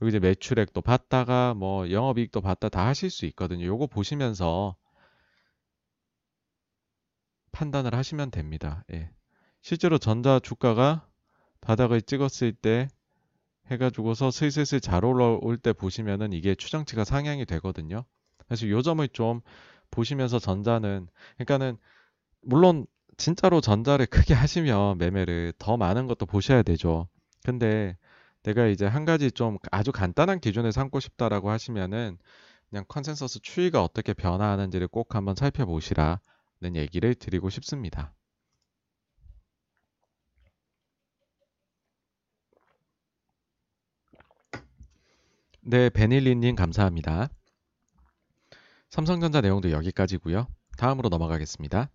여기 0.00 0.08
이제 0.08 0.18
매출액도 0.18 0.80
봤다가 0.80 1.54
뭐 1.54 1.90
영업이익도 1.90 2.40
봤다 2.40 2.68
다 2.68 2.86
하실 2.86 3.10
수 3.10 3.26
있거든요. 3.26 3.66
요거 3.66 3.88
보시면서 3.88 4.76
판단을 7.52 7.94
하시면 7.94 8.30
됩니다. 8.30 8.84
예. 8.92 9.10
실제로 9.60 9.98
전자 9.98 10.38
주가가 10.38 11.06
바닥을 11.60 12.02
찍었을 12.02 12.52
때 12.52 12.88
해가지고서 13.70 14.30
슬슬슬 14.30 14.80
잘 14.80 15.04
올라올 15.04 15.56
때 15.56 15.72
보시면은 15.72 16.32
이게 16.32 16.54
추정치가 16.54 17.04
상향이 17.04 17.46
되거든요. 17.46 18.04
그래서 18.46 18.68
요 18.68 18.82
점을 18.82 19.06
좀 19.08 19.40
보시면서 19.90 20.38
전자는 20.38 21.08
그러니까는 21.36 21.76
물론 22.42 22.86
진짜로 23.16 23.60
전자를 23.60 24.06
크게 24.06 24.34
하시면 24.34 24.98
매매를 24.98 25.52
더 25.58 25.76
많은 25.76 26.06
것도 26.06 26.26
보셔야 26.26 26.62
되죠. 26.62 27.08
근데 27.44 27.96
내가 28.42 28.66
이제 28.66 28.86
한 28.86 29.04
가지 29.04 29.30
좀 29.30 29.58
아주 29.70 29.92
간단한 29.92 30.40
기준을 30.40 30.72
삼고 30.72 31.00
싶다라고 31.00 31.50
하시면은 31.50 32.18
그냥 32.70 32.84
컨센서스 32.88 33.40
추이가 33.42 33.82
어떻게 33.82 34.14
변화하는지를 34.14 34.88
꼭 34.88 35.14
한번 35.14 35.34
살펴보시라는 35.34 36.18
얘기를 36.76 37.14
드리고 37.14 37.50
싶습니다. 37.50 38.14
네, 45.62 45.88
베닐리님 45.90 46.54
감사합니다. 46.54 47.28
삼성전자 48.90 49.40
내용도 49.40 49.70
여기까지고요. 49.70 50.46
다음으로 50.78 51.08
넘어가겠습니다. 51.08 51.90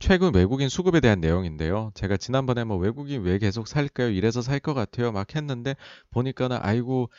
최근 0.00 0.34
외국인 0.34 0.68
수급에 0.68 1.00
대한 1.00 1.20
내용인데요. 1.20 1.90
제가 1.94 2.16
지난번에 2.18 2.64
뭐 2.64 2.76
외국인 2.76 3.22
왜 3.22 3.38
계속 3.38 3.66
살까요? 3.68 4.10
이래서 4.10 4.42
살 4.42 4.60
것 4.60 4.74
같아요. 4.74 5.12
막 5.12 5.34
했는데 5.34 5.76
보니까는 6.10 6.58
아이고 6.60 7.10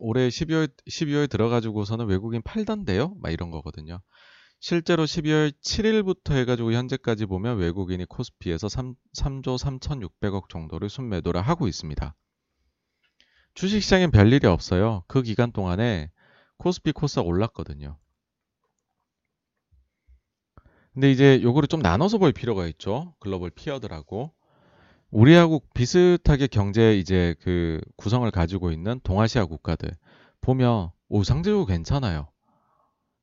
올해 0.00 0.28
12월 0.28 0.68
12월 0.88 1.28
들어가지고서는 1.28 2.06
외국인 2.06 2.42
팔던데요? 2.42 3.14
막 3.20 3.30
이런 3.30 3.50
거거든요. 3.50 4.00
실제로 4.60 5.06
12월 5.06 5.52
7일부터 5.62 6.34
해가지고 6.34 6.72
현재까지 6.72 7.26
보면 7.26 7.58
외국인이 7.58 8.04
코스피에서 8.06 8.68
3, 8.68 8.94
3조 9.16 9.58
3,600억 9.58 10.48
정도를 10.48 10.88
순매도를 10.88 11.42
하고 11.42 11.68
있습니다. 11.68 12.14
주식시장엔 13.54 14.10
별일이 14.10 14.46
없어요. 14.46 15.04
그 15.08 15.22
기간 15.22 15.52
동안에 15.52 16.10
코스피 16.56 16.92
코스가 16.92 17.22
올랐거든요. 17.22 17.98
근데 20.94 21.10
이제 21.10 21.40
요거를 21.42 21.68
좀 21.68 21.80
나눠서 21.80 22.18
볼 22.18 22.32
필요가 22.32 22.66
있죠. 22.66 23.14
글로벌 23.18 23.50
피어들하고. 23.50 24.32
우리하고 25.10 25.62
비슷하게 25.74 26.46
경제 26.46 26.96
이제 26.96 27.34
그 27.40 27.80
구성을 27.96 28.30
가지고 28.30 28.72
있는 28.72 28.98
동아시아 29.02 29.44
국가들 29.44 29.90
보면 30.40 30.90
오 31.08 31.22
상대적으로 31.22 31.66
괜찮아요. 31.66 32.28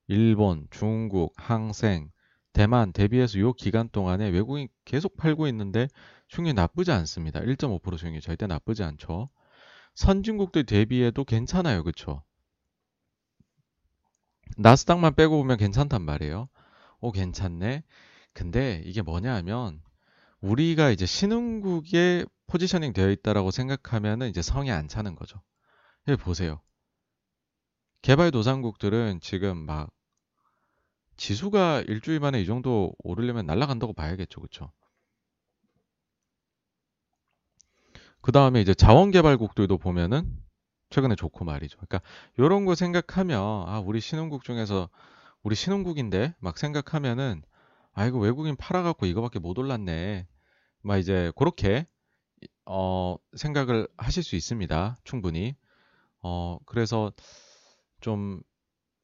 일본, 0.07 0.67
중국, 0.71 1.33
항생, 1.37 2.11
대만 2.53 2.91
대비해서 2.91 3.39
요 3.39 3.53
기간 3.53 3.89
동안에 3.89 4.29
외국인 4.29 4.67
계속 4.85 5.17
팔고 5.17 5.47
있는데 5.47 5.87
수익이 6.27 6.53
나쁘지 6.53 6.91
않습니다. 6.91 7.39
1.5% 7.39 7.97
수익이 7.97 8.21
절대 8.21 8.47
나쁘지 8.47 8.83
않죠. 8.83 9.29
선진국들 9.99 10.65
대비해도 10.65 11.25
괜찮아요. 11.25 11.83
그쵸? 11.83 12.23
나스닥만 14.55 15.13
빼고 15.15 15.37
보면 15.37 15.57
괜찮단 15.57 16.01
말이에요. 16.01 16.47
오, 17.01 17.11
괜찮네. 17.11 17.83
근데 18.33 18.81
이게 18.85 19.01
뭐냐 19.01 19.35
하면 19.35 19.81
우리가 20.39 20.89
이제 20.91 21.05
신흥국에 21.05 22.25
포지셔닝 22.47 22.93
되어 22.93 23.09
있다라고 23.09 23.51
생각하면은 23.51 24.29
이제 24.29 24.41
성이 24.41 24.71
안 24.71 24.87
차는 24.87 25.15
거죠. 25.15 25.41
여기 26.07 26.21
보세요. 26.21 26.61
개발도상국들은 28.01 29.19
지금 29.19 29.57
막 29.57 29.91
지수가 31.17 31.81
일주일 31.89 32.21
만에 32.21 32.41
이 32.41 32.45
정도 32.45 32.93
오르려면 32.99 33.45
날아간다고 33.45 33.91
봐야겠죠. 33.91 34.39
그쵸? 34.39 34.71
그 38.21 38.31
다음에 38.31 38.61
이제 38.61 38.73
자원개발국들도 38.73 39.77
보면은 39.77 40.37
최근에 40.89 41.15
좋고 41.15 41.45
말이죠. 41.45 41.77
그러니까 41.77 42.01
이런 42.37 42.65
거 42.65 42.75
생각하면 42.75 43.39
아 43.67 43.79
우리 43.85 43.99
신흥국 44.01 44.43
중에서 44.43 44.89
우리 45.43 45.55
신흥국인데 45.55 46.35
막 46.39 46.57
생각하면은 46.57 47.43
아 47.93 48.05
이거 48.05 48.19
외국인 48.19 48.55
팔아갖고 48.55 49.05
이거밖에 49.05 49.39
못 49.39 49.57
올랐네. 49.57 50.27
막 50.83 50.97
이제 50.97 51.31
그렇게 51.37 51.87
어 52.65 53.17
생각을 53.37 53.87
하실 53.97 54.23
수 54.23 54.35
있습니다. 54.37 54.97
충분히. 55.05 55.55
어 56.21 56.59
그래서 56.65 57.13
좀 58.01 58.41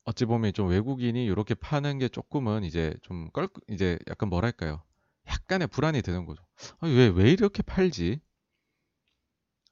어찌 0.05 0.25
보면 0.25 0.53
좀 0.53 0.69
외국인이 0.69 1.25
이렇게 1.25 1.55
파는 1.55 1.99
게 1.99 2.09
조금은 2.09 2.63
이제 2.63 2.95
좀 3.03 3.29
껄 3.33 3.49
이제 3.69 3.99
약간 4.09 4.29
뭐랄까요? 4.29 4.83
약간의 5.27 5.67
불안이 5.69 6.01
드는 6.03 6.25
거죠. 6.25 6.43
아, 6.79 6.87
왜, 6.87 7.07
왜 7.07 7.31
이렇게 7.31 7.63
팔지? 7.63 8.19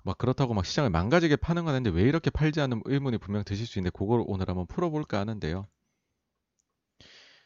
막 0.04 0.18
그렇다고 0.18 0.54
막 0.54 0.66
시장을 0.66 0.90
망가지게 0.90 1.38
파는 1.38 1.66
건 1.66 1.76
아닌데 1.76 1.90
왜 1.90 2.04
이렇게 2.04 2.30
팔지 2.30 2.62
않는 2.62 2.84
의문이 2.86 3.18
분명 3.18 3.44
드실 3.44 3.66
수 3.66 3.80
있는데 3.80 3.98
그걸 3.98 4.24
오늘 4.28 4.48
한번 4.50 4.68
풀어볼까 4.68 5.20
하는데요. 5.20 5.68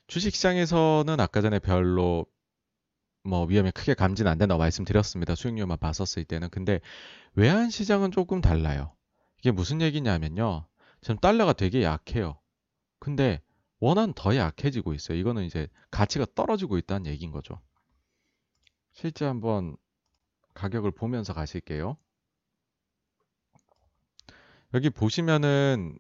주식시장에서는 0.08 1.20
아까 1.20 1.42
전에 1.42 1.60
별로 1.60 2.26
뭐 3.24 3.46
위험이 3.46 3.72
크게 3.72 3.94
감지는 3.94 4.32
안 4.32 4.38
된다고 4.38 4.58
말씀드렸습니다. 4.60 5.36
수익률만 5.36 5.78
봤었을 5.78 6.24
때는. 6.24 6.50
근데 6.50 6.80
외환시장은 7.36 8.12
조금 8.12 8.42
달라요. 8.42 8.96
이게 9.40 9.52
무슨 9.52 9.82
얘기냐면요. 9.82 10.66
지금 11.02 11.18
달러가 11.18 11.54
되게 11.54 11.84
약해요. 11.84 12.40
근데 13.00 13.42
원화는 13.80 14.14
더 14.16 14.36
약해지고 14.36 14.94
있어요. 14.94 15.18
이거는 15.18 15.44
이제 15.44 15.68
가치가 15.92 16.26
떨어지고 16.34 16.78
있다는 16.78 17.06
얘기인 17.06 17.32
거죠. 17.32 17.62
실제 18.94 19.26
한번 19.26 19.78
가격을 20.56 20.92
보면서 20.92 21.34
가실게요. 21.34 21.98
여기 24.74 24.90
보시면은 24.90 25.98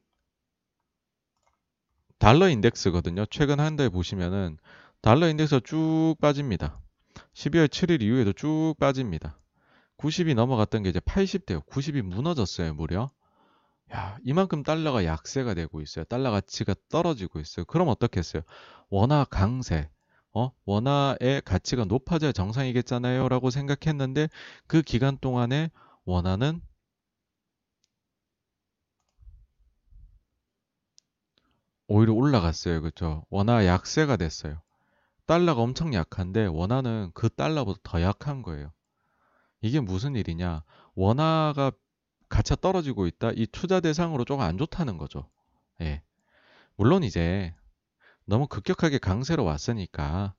달러 2.20 2.50
인덱스거든요. 2.50 3.26
최근 3.28 3.60
한 3.60 3.76
달 3.76 3.90
보시면은 3.90 4.58
달러 5.02 5.28
인덱스가 5.30 5.62
쭉 5.64 6.16
빠집니다. 6.20 6.80
12월 7.34 7.68
7일 7.68 8.02
이후에도 8.02 8.34
쭉 8.34 8.76
빠집니다. 8.80 9.40
90이 9.98 10.36
넘어갔던 10.36 10.84
게 10.84 10.90
이제 10.90 11.00
80대요. 11.00 11.66
90이 11.68 12.02
무너졌어요, 12.02 12.74
무려. 12.74 13.10
야, 13.94 14.18
이만큼 14.24 14.64
달러가 14.64 15.06
약세가 15.06 15.54
되고 15.54 15.82
있어요. 15.82 16.06
달러 16.06 16.32
가치가 16.32 16.76
떨어지고 16.90 17.40
있어요. 17.40 17.66
그럼 17.66 17.88
어떻겠어요? 17.90 18.44
원화 18.90 19.24
강세. 19.26 19.90
어? 20.34 20.52
원화의 20.66 21.42
가치가 21.46 21.86
높아져야 21.86 22.32
정상이겠잖아요. 22.32 23.30
라고 23.30 23.50
생각했는데 23.50 24.30
그 24.68 24.82
기간 24.82 25.18
동안에 25.18 25.72
원화는 26.06 26.62
오히려 31.88 32.14
올라갔어요. 32.14 32.82
그죠? 32.82 33.26
원화 33.30 33.66
약세가 33.66 34.18
됐어요. 34.18 34.62
달러가 35.26 35.62
엄청 35.62 35.94
약한데 35.94 36.46
원화는 36.46 37.12
그 37.14 37.30
달러보다 37.30 37.80
더 37.84 38.02
약한 38.02 38.42
거예요. 38.42 38.72
이게 39.62 39.80
무슨 39.80 40.16
일이냐? 40.16 40.64
원화가 40.96 41.72
가치가 42.30 42.56
떨어지고 42.60 43.08
있다. 43.08 43.32
이 43.36 43.48
투자 43.48 43.80
대상으로 43.80 44.26
조금 44.26 44.44
안 44.44 44.58
좋다는 44.58 44.98
거죠. 44.98 45.30
예. 45.82 46.02
물론 46.76 47.04
이제 47.04 47.54
너무 48.26 48.48
급격하게 48.48 49.00
강세로 49.00 49.44
왔으니까 49.44 50.34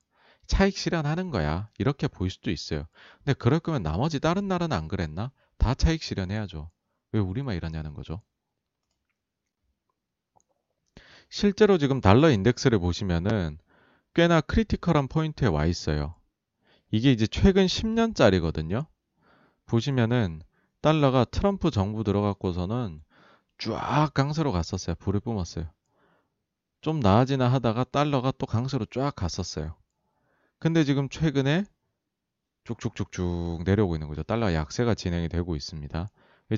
차익 0.45 0.77
실현하는 0.77 1.29
거야. 1.29 1.69
이렇게 1.77 2.07
보일 2.07 2.31
수도 2.31 2.51
있어요. 2.51 2.85
근데 3.17 3.33
그럴 3.33 3.59
거면 3.59 3.83
나머지 3.83 4.19
다른 4.19 4.47
나라는 4.47 4.75
안 4.75 4.87
그랬나? 4.87 5.31
다 5.57 5.73
차익 5.73 6.01
실현해야죠. 6.01 6.71
왜 7.11 7.19
우리만 7.19 7.55
이러냐는 7.55 7.93
거죠. 7.93 8.21
실제로 11.29 11.77
지금 11.77 12.01
달러 12.01 12.29
인덱스를 12.31 12.79
보시면은 12.79 13.59
꽤나 14.15 14.41
critical한 14.41 15.07
포인트에 15.07 15.47
와 15.47 15.65
있어요. 15.65 16.15
이게 16.91 17.11
이제 17.11 17.27
최근 17.27 17.67
10년짜리거든요. 17.67 18.87
보시면은 19.67 20.41
달러가 20.81 21.25
트럼프 21.25 21.69
정부 21.69 22.03
들어갔고서는 22.03 23.01
쫙 23.59 24.11
강세로 24.13 24.51
갔었어요. 24.51 24.95
불을 24.95 25.19
뿜었어요. 25.19 25.69
좀 26.81 26.99
나아지나 26.99 27.51
하다가 27.51 27.83
달러가 27.85 28.31
또 28.37 28.45
강세로 28.45 28.85
쫙 28.85 29.15
갔었어요. 29.15 29.75
근데 30.57 30.83
지금 30.83 31.09
최근에 31.09 31.65
쭉쭉쭉쭉 32.63 33.63
내려오고 33.65 33.95
있는 33.95 34.07
거죠. 34.07 34.23
달러 34.23 34.53
약세가 34.53 34.95
진행이 34.95 35.29
되고 35.29 35.55
있습니다. 35.55 36.09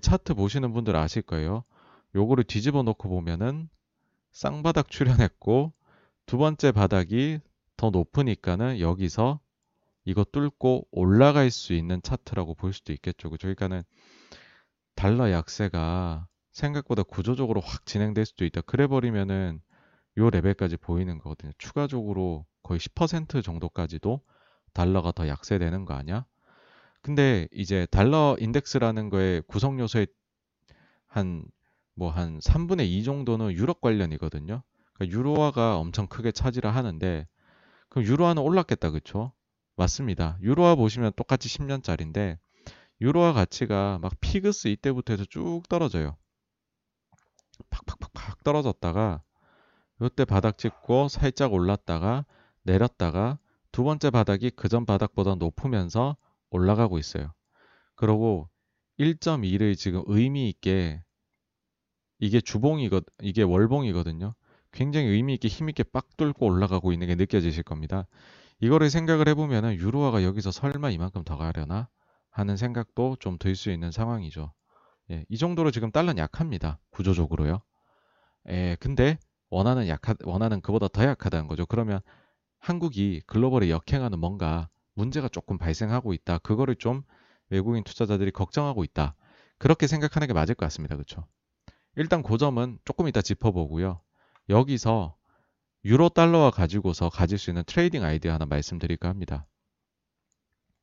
차트 0.01 0.33
보시는 0.35 0.73
분들 0.73 0.95
아실 0.95 1.21
거예요. 1.21 1.63
요거를 2.15 2.45
뒤집어 2.45 2.83
놓고 2.83 3.09
보면은 3.09 3.69
쌍바닥 4.31 4.89
출현했고 4.89 5.73
두 6.25 6.37
번째 6.37 6.71
바닥이 6.71 7.39
더 7.77 7.89
높으니까는 7.89 8.79
여기서 8.79 9.39
이거 10.05 10.23
뚫고 10.23 10.87
올라갈 10.91 11.51
수 11.51 11.73
있는 11.73 12.01
차트라고 12.01 12.55
볼 12.55 12.73
수도 12.73 12.93
있겠죠. 12.93 13.29
그죠? 13.29 13.47
그러니까는 13.47 13.83
달러 14.95 15.31
약세가 15.31 16.27
생각보다 16.51 17.03
구조적으로 17.03 17.61
확 17.61 17.85
진행될 17.85 18.25
수도 18.25 18.45
있다. 18.45 18.61
그래 18.61 18.87
버리면은 18.87 19.61
요 20.17 20.29
레벨까지 20.29 20.77
보이는 20.77 21.17
거거든요. 21.17 21.51
추가적으로 21.57 22.45
거의 22.63 22.79
10% 22.79 23.43
정도까지도 23.43 24.21
달러가 24.73 25.11
더 25.11 25.27
약세되는 25.27 25.85
거 25.85 25.93
아니야? 25.93 26.25
근데 27.01 27.47
이제 27.51 27.87
달러 27.89 28.35
인덱스라는 28.39 29.09
거에 29.09 29.41
구성 29.47 29.79
요소의 29.79 30.07
한 31.07 31.43
뭐 32.01 32.09
한 32.09 32.39
3분의 32.39 32.87
2 32.87 33.03
정도는 33.03 33.51
유럽 33.53 33.79
관련이거든요. 33.79 34.63
그러니까 34.93 35.17
유로화가 35.17 35.77
엄청 35.77 36.07
크게 36.07 36.31
차지를 36.31 36.75
하는데 36.75 37.27
그럼 37.89 38.05
유로화는 38.07 38.41
올랐겠다, 38.41 38.89
그쵸? 38.89 39.33
맞습니다. 39.75 40.37
유로화 40.41 40.73
보시면 40.75 41.13
똑같이 41.15 41.47
10년짜리인데 41.47 42.39
유로화 43.01 43.33
가치가 43.33 43.99
막 44.01 44.13
피그스 44.19 44.69
이때부터 44.69 45.13
해서 45.13 45.25
쭉 45.29 45.61
떨어져요. 45.69 46.17
팍팍팍팍 47.69 48.43
떨어졌다가 48.43 49.21
이때 50.01 50.25
바닥 50.25 50.57
찍고 50.57 51.07
살짝 51.07 51.53
올랐다가 51.53 52.25
내렸다가 52.63 53.37
두 53.71 53.83
번째 53.83 54.09
바닥이 54.09 54.49
그 54.51 54.69
전 54.69 54.85
바닥보다 54.85 55.35
높으면서 55.35 56.17
올라가고 56.49 56.97
있어요. 56.97 57.33
그러고 57.95 58.49
1.2를 58.97 59.75
지금 59.75 60.03
의미 60.07 60.49
있게 60.49 61.03
이게 62.21 62.41
주봉이거 62.41 63.03
이게 63.21 63.43
월봉이거든요. 63.43 64.35
굉장히 64.73 65.07
의미 65.09 65.35
있게 65.35 65.49
힘 65.49 65.69
있게 65.69 65.83
빡 65.83 66.17
뚫고 66.17 66.47
올라가고 66.47 66.93
있는 66.93 67.07
게 67.07 67.15
느껴지실 67.15 67.63
겁니다. 67.63 68.07
이거를 68.61 68.91
생각을 68.91 69.29
해보면은 69.29 69.75
유로화가 69.75 70.23
여기서 70.23 70.51
설마 70.51 70.91
이만큼 70.91 71.23
더 71.25 71.37
가려나 71.37 71.89
하는 72.31 72.57
생각도 72.57 73.17
좀 73.21 73.39
들 73.39 73.55
수 73.57 73.71
있는 73.71 73.91
상황이죠. 73.91 74.53
예, 75.11 75.25
이 75.29 75.37
정도로 75.37 75.71
지금 75.71 75.91
달러는 75.91 76.19
약합니다. 76.19 76.79
구조적으로요. 76.91 77.61
예, 78.49 78.77
근데 78.79 79.19
원하는 79.49 79.87
약하 79.87 80.15
원하는 80.23 80.61
그보다 80.61 80.87
더 80.87 81.03
약하다는 81.05 81.47
거죠. 81.47 81.65
그러면 81.65 82.01
한국이 82.59 83.21
글로벌에 83.27 83.69
역행하는 83.71 84.19
뭔가 84.19 84.69
문제가 84.95 85.29
조금 85.29 85.57
발생하고 85.59 86.13
있다. 86.13 86.39
그거를 86.39 86.75
좀 86.77 87.03
외국인 87.51 87.83
투자자들이 87.85 88.31
걱정하고 88.31 88.83
있다. 88.85 89.15
그렇게 89.59 89.87
생각하는 89.87 90.27
게 90.27 90.33
맞을 90.33 90.55
것 90.55 90.65
같습니다. 90.67 90.95
그렇죠? 90.95 91.27
일단 91.95 92.21
그 92.23 92.37
점은 92.37 92.79
조금 92.85 93.07
이따 93.07 93.21
짚어보고요. 93.21 94.01
여기서 94.49 95.15
유로 95.85 96.09
달러와 96.09 96.51
가지고서 96.51 97.09
가질 97.09 97.37
수 97.37 97.49
있는 97.51 97.63
trading 97.65 98.03
아이디어 98.03 98.33
하나 98.33 98.45
말씀드릴까 98.45 99.09
합니다. 99.09 99.47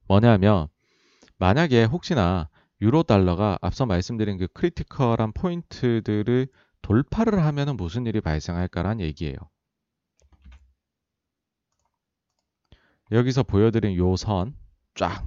뭐냐면 0.08 0.68
만약에 1.38 1.84
혹시나 1.84 2.48
유로 2.82 3.02
달러가 3.04 3.58
앞서 3.62 3.86
말씀드린 3.86 4.38
그 4.38 4.48
critical한 4.48 5.32
포인트들을 5.32 6.48
돌파를 6.82 7.44
하면 7.44 7.76
무슨 7.76 8.06
일이 8.06 8.20
발생할까란 8.20 9.00
얘기예요. 9.00 9.36
여기서 13.12 13.42
보여드린 13.42 13.96
요 13.96 14.14
선 14.16 14.54
쫙 14.94 15.24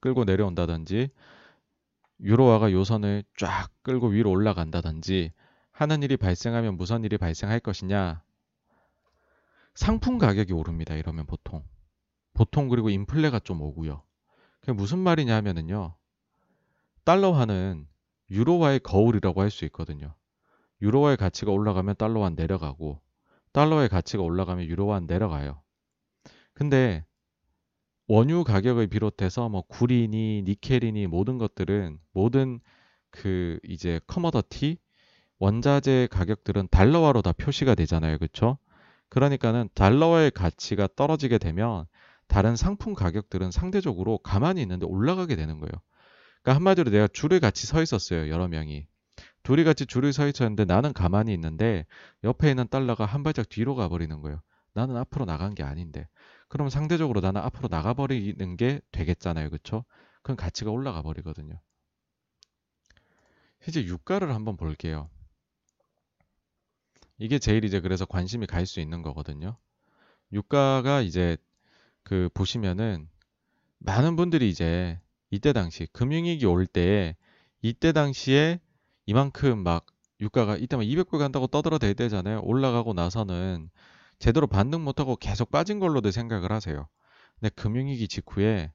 끌고 0.00 0.24
내려온다든지 0.24 1.10
유로화가 2.22 2.72
요 2.72 2.84
선을 2.84 3.24
쫙 3.36 3.68
끌고 3.82 4.08
위로 4.08 4.30
올라간다든지 4.30 5.32
하는 5.72 6.02
일이 6.02 6.16
발생하면 6.16 6.76
무슨 6.76 7.04
일이 7.04 7.18
발생할 7.18 7.60
것이냐 7.60 8.22
상품 9.74 10.18
가격이 10.18 10.52
오릅니다. 10.52 10.94
이러면 10.94 11.26
보통 11.26 11.64
보통 12.34 12.68
그리고 12.68 12.90
인플레가 12.90 13.40
좀 13.40 13.60
오고요. 13.60 14.02
그게 14.60 14.72
무슨 14.72 14.98
말이냐 14.98 15.34
하면은요. 15.34 15.96
달러화는 17.04 17.88
유로화의 18.30 18.80
거울이라고 18.80 19.40
할 19.40 19.50
수 19.50 19.64
있거든요. 19.66 20.14
유로화의 20.80 21.16
가치가 21.16 21.52
올라가면 21.52 21.96
달러화는 21.96 22.36
내려가고 22.36 23.00
달러의 23.52 23.88
가치가 23.88 24.22
올라가면 24.22 24.66
유로화는 24.66 25.06
내려가요. 25.06 25.62
근데 26.54 27.04
원유 28.12 28.44
가격을 28.44 28.88
비롯해서 28.88 29.48
뭐 29.48 29.62
구리니 29.62 30.42
니켈이니 30.44 31.06
모든 31.06 31.38
것들은 31.38 31.98
모든 32.12 32.60
그 33.10 33.58
이제 33.66 34.00
커머더티 34.06 34.76
원자재 35.38 36.08
가격들은 36.10 36.68
달러화로 36.70 37.22
다 37.22 37.32
표시가 37.32 37.74
되잖아요. 37.74 38.18
그렇죠? 38.18 38.58
그러니까는 39.08 39.70
달러화의 39.72 40.30
가치가 40.30 40.90
떨어지게 40.94 41.38
되면 41.38 41.86
다른 42.26 42.54
상품 42.54 42.92
가격들은 42.92 43.50
상대적으로 43.50 44.18
가만히 44.18 44.60
있는데 44.60 44.84
올라가게 44.84 45.34
되는 45.34 45.58
거예요. 45.58 45.72
그러니까 46.42 46.56
한마디로 46.56 46.90
내가 46.90 47.08
줄을 47.08 47.40
같이 47.40 47.66
서 47.66 47.80
있었어요. 47.80 48.28
여러 48.28 48.46
명이. 48.46 48.88
둘이 49.42 49.64
같이 49.64 49.86
줄을 49.86 50.12
서 50.12 50.28
있었는데 50.28 50.66
나는 50.66 50.92
가만히 50.92 51.32
있는데 51.32 51.86
옆에 52.24 52.50
있는 52.50 52.68
달러가 52.68 53.06
한 53.06 53.22
발짝 53.22 53.48
뒤로 53.48 53.74
가버리는 53.74 54.20
거예요. 54.20 54.42
나는 54.74 54.98
앞으로 54.98 55.24
나간 55.24 55.54
게 55.54 55.62
아닌데. 55.62 56.08
그럼 56.52 56.68
상대적으로 56.68 57.20
나는 57.20 57.40
앞으로 57.40 57.68
나가버리는 57.68 58.56
게 58.58 58.82
되겠잖아요. 58.90 59.48
그쵸? 59.48 59.86
그럼 60.22 60.36
가치가 60.36 60.70
올라가 60.70 61.00
버리거든요. 61.00 61.58
이제 63.66 63.82
유가를 63.82 64.34
한번 64.34 64.58
볼게요. 64.58 65.08
이게 67.16 67.38
제일 67.38 67.64
이제 67.64 67.80
그래서 67.80 68.04
관심이 68.04 68.46
갈 68.46 68.66
수 68.66 68.80
있는 68.80 69.00
거거든요. 69.00 69.56
유가가 70.30 71.00
이제 71.00 71.38
그 72.02 72.28
보시면은 72.34 73.08
많은 73.78 74.16
분들이 74.16 74.50
이제 74.50 75.00
이때 75.30 75.54
당시 75.54 75.86
금융위기 75.94 76.44
올 76.44 76.66
때 76.66 77.16
이때 77.62 77.92
당시에 77.92 78.60
이만큼 79.06 79.62
막 79.62 79.86
유가가 80.20 80.58
이때만 80.58 80.84
200불 80.84 81.18
간다고 81.18 81.46
떠들어댈 81.46 81.94
때잖아요. 81.94 82.42
올라가고 82.42 82.92
나서는 82.92 83.70
제대로 84.22 84.46
반등 84.46 84.84
못하고 84.84 85.16
계속 85.16 85.50
빠진 85.50 85.80
걸로도 85.80 86.12
생각을 86.12 86.52
하세요. 86.52 86.88
근데 87.40 87.48
금융위기 87.56 88.06
직후에 88.06 88.72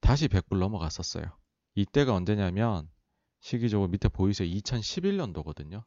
다시 0.00 0.28
100불 0.28 0.60
넘어갔었어요. 0.60 1.24
이때가 1.74 2.14
언제냐면 2.14 2.88
시기적으로 3.40 3.88
밑에 3.88 4.08
보이세요? 4.08 4.48
2011년도거든요. 4.48 5.82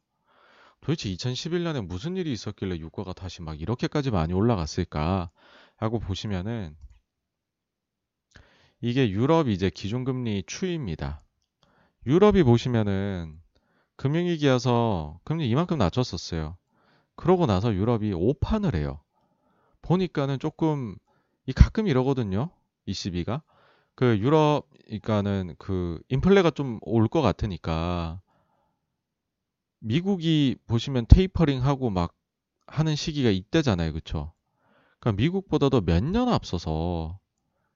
도대체 0.82 1.10
2011년에 1.16 1.86
무슨 1.86 2.18
일이 2.18 2.34
있었길래 2.34 2.78
유가가 2.80 3.14
다시 3.14 3.42
막 3.42 3.62
이렇게까지 3.62 4.12
많이 4.12 4.34
올라갔을까 4.34 5.32
하고 5.78 6.00
보시면은 6.00 6.76
이게 8.82 9.10
유럽 9.12 9.48
이제 9.48 9.70
기준금리 9.70 10.44
추이입니다. 10.46 11.24
유럽이 12.06 12.44
보시면은 12.44 13.40
금융위기여서 13.96 15.22
금리 15.24 15.50
이만큼 15.50 15.78
낮췄었어요. 15.78 16.58
그러고 17.16 17.46
나서 17.46 17.74
유럽이 17.74 18.14
오판을 18.14 18.76
해요. 18.76 19.02
보니까는 19.82 20.40
조금 20.40 20.96
이 21.48 21.54
가끔 21.54 21.88
이러거든요. 21.88 22.52
ECB가 22.86 23.44
그 23.96 24.18
유럽 24.20 24.68
그러니까는 24.86 25.56
그 25.60 26.02
인플레가 26.10 26.52
좀 26.52 26.80
올 26.84 27.08
것 27.10 27.22
같으니까 27.22 28.22
미국이 29.80 30.56
보시면 30.68 31.06
테이퍼링 31.08 31.64
하고 31.64 31.90
막 31.92 32.16
하는 32.68 32.96
시기가 32.96 33.30
이때잖아요. 33.30 33.94
그쵸? 33.94 34.34
그러니까 35.00 35.22
미국보다도 35.22 35.82
몇 35.82 36.04
년 36.04 36.30
앞서서 36.30 37.20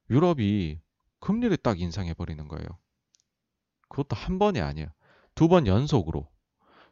유럽이 0.09 0.79
금리를 1.21 1.55
딱 1.57 1.79
인상해 1.81 2.13
버리는 2.15 2.47
거예요. 2.47 2.67
그것도 3.89 4.15
한 4.15 4.39
번이 4.39 4.61
아니에요. 4.61 4.87
두 5.35 5.47
번 5.49 5.67
연속으로. 5.67 6.27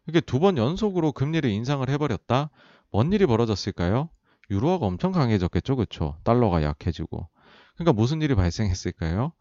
이게 0.08 0.20
두 0.22 0.40
번 0.40 0.58
연속으로 0.58 1.12
금리를 1.12 1.48
인상을 1.50 1.88
해버렸다? 1.90 2.50
뭔 2.92 3.12
일이 3.14 3.26
벌어졌을까요? 3.28 4.10
유로화가 4.50 4.86
엄청 4.86 5.12
강해졌겠죠, 5.12 5.76
그쵸? 5.76 6.20
달러가 6.24 6.64
약해지고. 6.64 7.30
그러니까 7.76 7.94
무슨 7.94 8.22
일이 8.22 8.36
발생했을까요? 8.36 9.32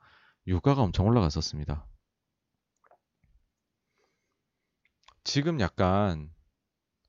유가가 0.46 0.82
엄청 0.82 1.06
올라갔었습니다. 1.06 1.86
지금 5.24 5.60
약간 5.60 6.30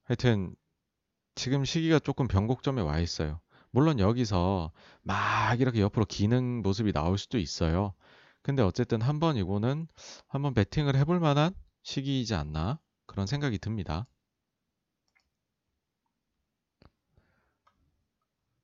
하여튼 0.06 0.56
지금 1.36 1.66
시기가 1.66 2.00
조금 2.00 2.28
변곡점에 2.28 2.82
와 2.82 3.00
있어요. 3.00 3.42
물론 3.72 4.00
여기서 4.00 4.72
막 5.04 5.60
이렇게 5.62 5.82
옆으로 5.82 6.06
기는 6.06 6.62
모습이 6.64 6.94
나올 6.94 7.18
수도 7.18 7.38
있어요. 7.40 7.94
근데 8.44 8.64
어쨌든 8.64 9.02
한 9.02 9.20
번 9.20 9.38
이거는 9.38 9.88
한번 10.28 10.54
베팅을 10.54 10.96
해볼 10.98 11.20
만한 11.20 11.54
시기이지 11.84 12.36
않나 12.36 12.80
그런 13.06 13.28
생각이 13.28 13.58
듭니다. 13.60 14.08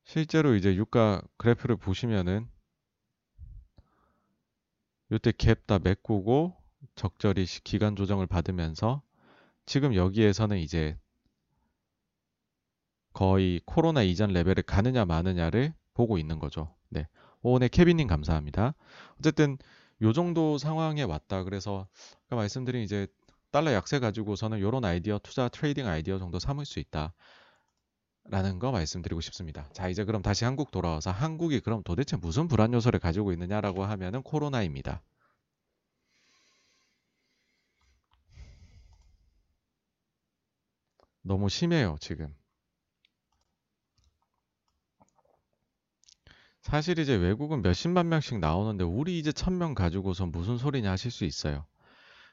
실제로 0.03 0.55
이제 0.55 0.75
유가 0.75 1.21
그래프를 1.37 1.77
보시면은 1.77 2.49
이때 5.09 5.31
갭 5.31 5.65
다 5.67 5.79
메꾸고 5.79 6.55
적절히 6.95 7.45
기간 7.45 7.95
조정을 7.95 8.27
받으면서 8.27 9.01
지금 9.65 9.95
여기에서는 9.95 10.57
이제 10.57 10.97
거의 13.13 13.61
코로나 13.65 14.03
이전 14.03 14.31
레벨을 14.31 14.63
가느냐 14.63 15.05
마느냐를 15.05 15.73
보고 15.93 16.17
있는 16.17 16.39
거죠. 16.39 16.75
네. 16.89 17.07
오늘 17.41 17.67
케빈님 17.69 18.07
감사합니다. 18.07 18.73
어쨌든 19.19 19.57
요 20.01 20.13
정도 20.13 20.57
상황에 20.57 21.03
왔다. 21.03 21.43
그래서 21.43 21.87
아까 22.25 22.35
말씀드린 22.37 22.81
이제 22.83 23.07
달러 23.51 23.73
약세 23.73 23.99
가지고서는 23.99 24.57
이런 24.59 24.83
아이디어 24.85 25.19
투자 25.19 25.47
trading 25.49 25.88
아이디어 25.88 26.17
정도 26.19 26.39
삼을 26.39 26.65
수 26.65 26.80
있다. 26.80 27.13
라는 28.25 28.57
거 28.57 28.71
말씀드리고 28.71 29.21
싶습니다. 29.21 29.69
자, 29.73 29.88
이제 29.88 30.03
그럼 30.05 30.21
다시 30.23 30.43
한국 30.45 30.71
돌아와서 30.71 31.11
한국이 31.11 31.59
그럼 31.59 31.83
도대체 31.83 32.17
무슨 32.17 32.47
불안 32.47 32.73
요소를 32.73 32.99
가지고 32.99 33.31
있느냐라고 33.33 33.83
하면은 33.85 34.23
코로나입니다. 34.23 35.03
너무 41.23 41.49
심해요, 41.49 41.97
지금. 41.99 42.35
사실 46.63 46.97
이제 46.97 47.13
외국은 47.15 47.61
몇십만 47.61 48.09
명씩 48.09 48.39
나오는데 48.39 48.83
우리 48.83 49.19
이제 49.19 49.31
천 49.31 49.57
명 49.59 49.75
가지고서 49.75 50.25
무슨 50.25 50.57
소리냐 50.57 50.89
하실 50.89 51.11
수 51.11 51.23
있어요. 51.25 51.65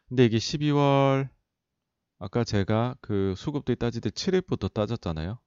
근데 0.08 0.24
이게 0.24 0.38
12월 0.38 1.28
아까 2.18 2.44
제가 2.44 2.96
그 3.00 3.34
따질 3.78 4.00
때 4.00 4.10
7일부터 4.10 4.68
따졌잖아요. 4.68 5.38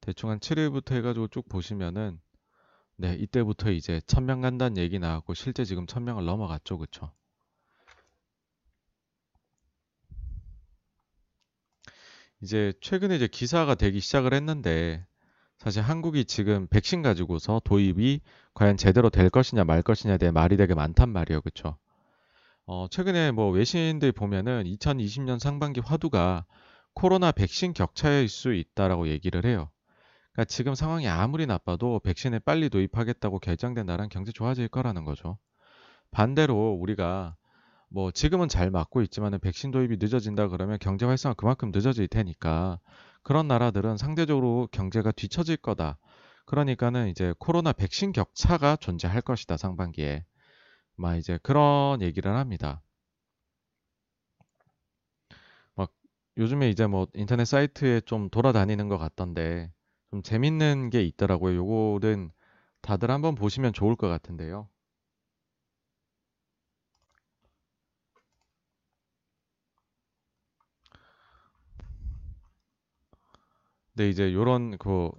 대충 0.00 0.30
한 0.30 0.40
7일부터 0.40 0.94
해가지고 0.96 1.28
쭉 1.28 1.48
보시면은 1.48 2.20
네 2.96 3.14
이때부터 3.14 3.70
이제 3.70 4.00
천명 4.06 4.40
간다는 4.40 4.76
얘기 4.76 4.98
나왔고 4.98 5.34
실제 5.34 5.64
지금 5.64 5.86
천 5.86 6.04
명을 6.04 6.24
넘어갔죠, 6.24 6.78
그쵸? 6.78 7.12
이제 12.42 12.72
최근에 12.80 13.16
이제 13.16 13.26
기사가 13.26 13.74
되기 13.74 14.00
시작을 14.00 14.34
했는데 14.34 15.06
사실 15.58 15.82
한국이 15.82 16.24
지금 16.24 16.66
백신 16.68 17.02
가지고서 17.02 17.60
도입이 17.64 18.20
과연 18.54 18.76
제대로 18.76 19.10
될 19.10 19.30
것이냐 19.30 19.64
말 19.64 19.82
것이냐에 19.82 20.18
대해 20.18 20.32
말이 20.32 20.56
되게 20.56 20.74
많단 20.74 21.10
말이에요. 21.10 21.42
그쵸? 21.42 21.78
어, 22.72 22.86
최근에 22.88 23.32
뭐 23.32 23.50
외신들 23.50 24.12
보면은 24.12 24.62
2020년 24.62 25.40
상반기 25.40 25.80
화두가 25.80 26.46
코로나 26.94 27.32
백신 27.32 27.72
격차일 27.72 28.28
수 28.28 28.54
있다라고 28.54 29.08
얘기를 29.08 29.44
해요. 29.44 29.70
그러니까 30.32 30.44
지금 30.44 30.76
상황이 30.76 31.08
아무리 31.08 31.46
나빠도 31.46 31.98
백신을 31.98 32.38
빨리 32.38 32.70
도입하겠다고 32.70 33.40
결정된 33.40 33.86
나라는 33.86 34.08
경제 34.08 34.30
좋아질 34.30 34.68
거라는 34.68 35.04
거죠. 35.04 35.36
반대로 36.12 36.78
우리가 36.80 37.34
뭐 37.88 38.12
지금은 38.12 38.48
잘 38.48 38.70
맞고 38.70 39.02
있지만은 39.02 39.40
백신 39.40 39.72
도입이 39.72 39.96
늦어진다 39.98 40.46
그러면 40.46 40.78
경제 40.80 41.06
활성화 41.06 41.34
그만큼 41.34 41.72
늦어질 41.74 42.06
테니까 42.06 42.78
그런 43.24 43.48
나라들은 43.48 43.96
상대적으로 43.96 44.68
경제가 44.70 45.10
뒤처질 45.10 45.56
거다. 45.56 45.98
그러니까는 46.46 47.08
이제 47.08 47.34
코로나 47.40 47.72
백신 47.72 48.12
격차가 48.12 48.76
존재할 48.76 49.22
것이다 49.22 49.56
상반기에. 49.56 50.24
막 51.00 51.16
이제 51.16 51.38
그런 51.42 52.02
얘기를 52.02 52.30
합니다. 52.36 52.82
막 55.74 55.92
요즘에 56.38 56.70
이제 56.70 56.86
뭐 56.86 57.06
인터넷 57.14 57.44
사이트에 57.44 58.00
좀 58.02 58.28
돌아다니는 58.30 58.88
것 58.88 58.98
같던데 58.98 59.72
좀 60.10 60.22
재밌는 60.22 60.90
게 60.90 61.02
있더라고요. 61.02 61.56
요거는 61.56 62.30
다들 62.82 63.10
한번 63.10 63.34
보시면 63.34 63.72
좋을 63.72 63.96
것 63.96 64.08
같은데요. 64.08 64.68
근데 73.94 74.08
이제 74.08 74.32
요런 74.32 74.78
그 74.78 75.10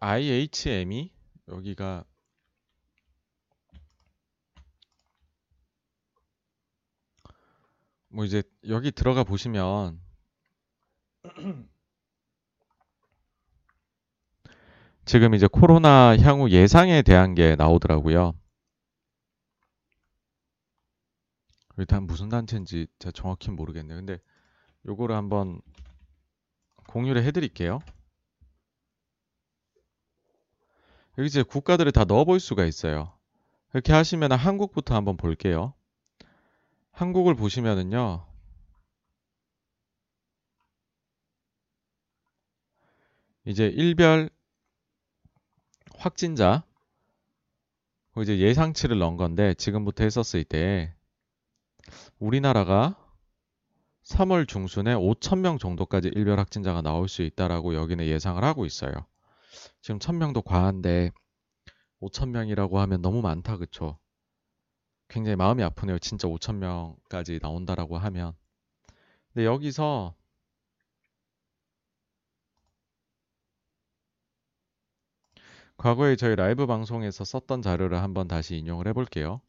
IHM이 0.00 1.12
여기가 1.48 2.04
뭐 8.08 8.24
이제 8.24 8.42
여기 8.68 8.90
들어가 8.92 9.24
보시면 9.24 10.00
지금 15.04 15.34
이제 15.34 15.46
코로나 15.46 16.16
향후 16.16 16.48
예상에 16.50 17.02
대한 17.02 17.34
게 17.34 17.56
나오더라고요. 17.56 18.34
일단 21.76 22.04
무슨 22.04 22.28
단체인지 22.28 22.86
제가 23.00 23.10
정확히 23.12 23.50
모르겠네요. 23.50 23.98
근데 23.98 24.20
요거를 24.86 25.16
한번 25.16 25.60
공유를 26.88 27.24
해드릴게요. 27.24 27.80
여기 31.18 31.26
이제 31.26 31.42
국가들을 31.42 31.92
다 31.92 32.04
넣어볼 32.04 32.40
수가 32.40 32.64
있어요. 32.64 33.12
이렇게 33.72 33.92
하시면 33.92 34.32
한국부터 34.32 34.94
한번 34.94 35.16
볼게요. 35.16 35.74
한국을 36.92 37.34
보시면은요. 37.34 38.26
이제 43.46 43.66
일별 43.66 44.30
확진자 45.96 46.64
이제 48.22 48.38
예상치를 48.38 48.98
넣은 48.98 49.16
건데 49.16 49.54
지금부터 49.54 50.04
했었을 50.04 50.44
때 50.44 50.94
우리나라가 52.18 52.96
3월 54.04 54.46
중순에 54.46 54.94
5천 54.94 55.40
명 55.40 55.58
정도까지 55.58 56.10
일별 56.14 56.38
확진자가 56.38 56.80
나올 56.80 57.08
수 57.08 57.22
있다라고 57.22 57.74
여기는 57.74 58.06
예상을 58.06 58.42
하고 58.42 58.66
있어요. 58.66 58.92
지금 59.80 59.98
1000명도 59.98 60.44
과한데 60.44 61.10
5천 62.00 62.30
명이라고 62.30 62.80
하면 62.80 63.02
너무 63.02 63.22
많다 63.22 63.56
그쵸? 63.56 63.98
굉장히 65.08 65.36
마음이 65.36 65.62
아프네요. 65.62 65.98
진짜 65.98 66.28
5천 66.28 66.56
명까지 66.56 67.38
나온다라고 67.42 67.98
하면. 67.98 68.34
근데 69.32 69.46
여기서 69.46 70.14
과거에 75.76 76.16
저희 76.16 76.36
라이브 76.36 76.66
방송에서 76.66 77.24
썼던 77.24 77.62
자료를 77.62 78.00
한번 78.02 78.28
다시 78.28 78.56
인용을 78.56 78.86
해볼게요. 78.88 79.40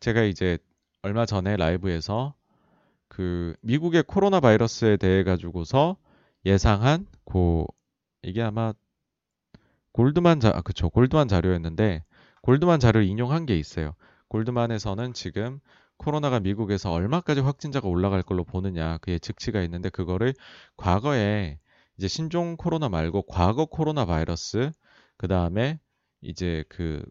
제가 0.00 0.22
이제 0.22 0.58
얼마 1.02 1.26
전에 1.26 1.56
라이브에서 1.56 2.34
그 3.08 3.54
미국의 3.62 4.04
코로나 4.04 4.40
바이러스에 4.40 4.96
대해 4.96 5.24
가지고서 5.24 5.96
예상한 6.44 7.06
고 7.24 7.66
이게 8.22 8.42
아마 8.42 8.72
골드만 9.98 10.40
자 10.40 10.50
아, 10.54 10.62
그쵸 10.62 10.88
골드만 10.90 11.28
자료였는데 11.28 12.04
골드만 12.42 12.80
자료를 12.80 13.06
인용한 13.06 13.44
게 13.46 13.56
있어요. 13.58 13.94
골드만에서는 14.28 15.12
지금 15.12 15.60
코로나가 15.98 16.40
미국에서 16.40 16.92
얼마까지 16.92 17.40
확진자가 17.40 17.88
올라갈 17.88 18.22
걸로 18.22 18.44
보느냐 18.44 18.98
그 18.98 19.20
예측치가 19.20 19.60
있는데 19.62 19.90
그거를 19.90 20.34
과거에 20.76 21.58
이제 21.98 22.08
신종 22.08 22.56
코로나 22.56 22.88
말고 22.88 23.22
과거 23.26 23.66
코로나 23.66 24.06
바이러스 24.06 24.70
그 25.16 25.26
다음에 25.28 25.80
이제 26.22 26.64
그 26.68 27.02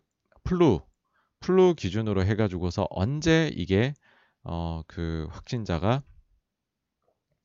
flu, 0.43 0.79
flu 1.41 1.75
기준으로 1.75 2.23
해가지고서 2.25 2.87
언제 2.89 3.51
이게 3.53 3.93
어 4.43 4.83
그 4.87 5.27
확진자가 5.31 6.03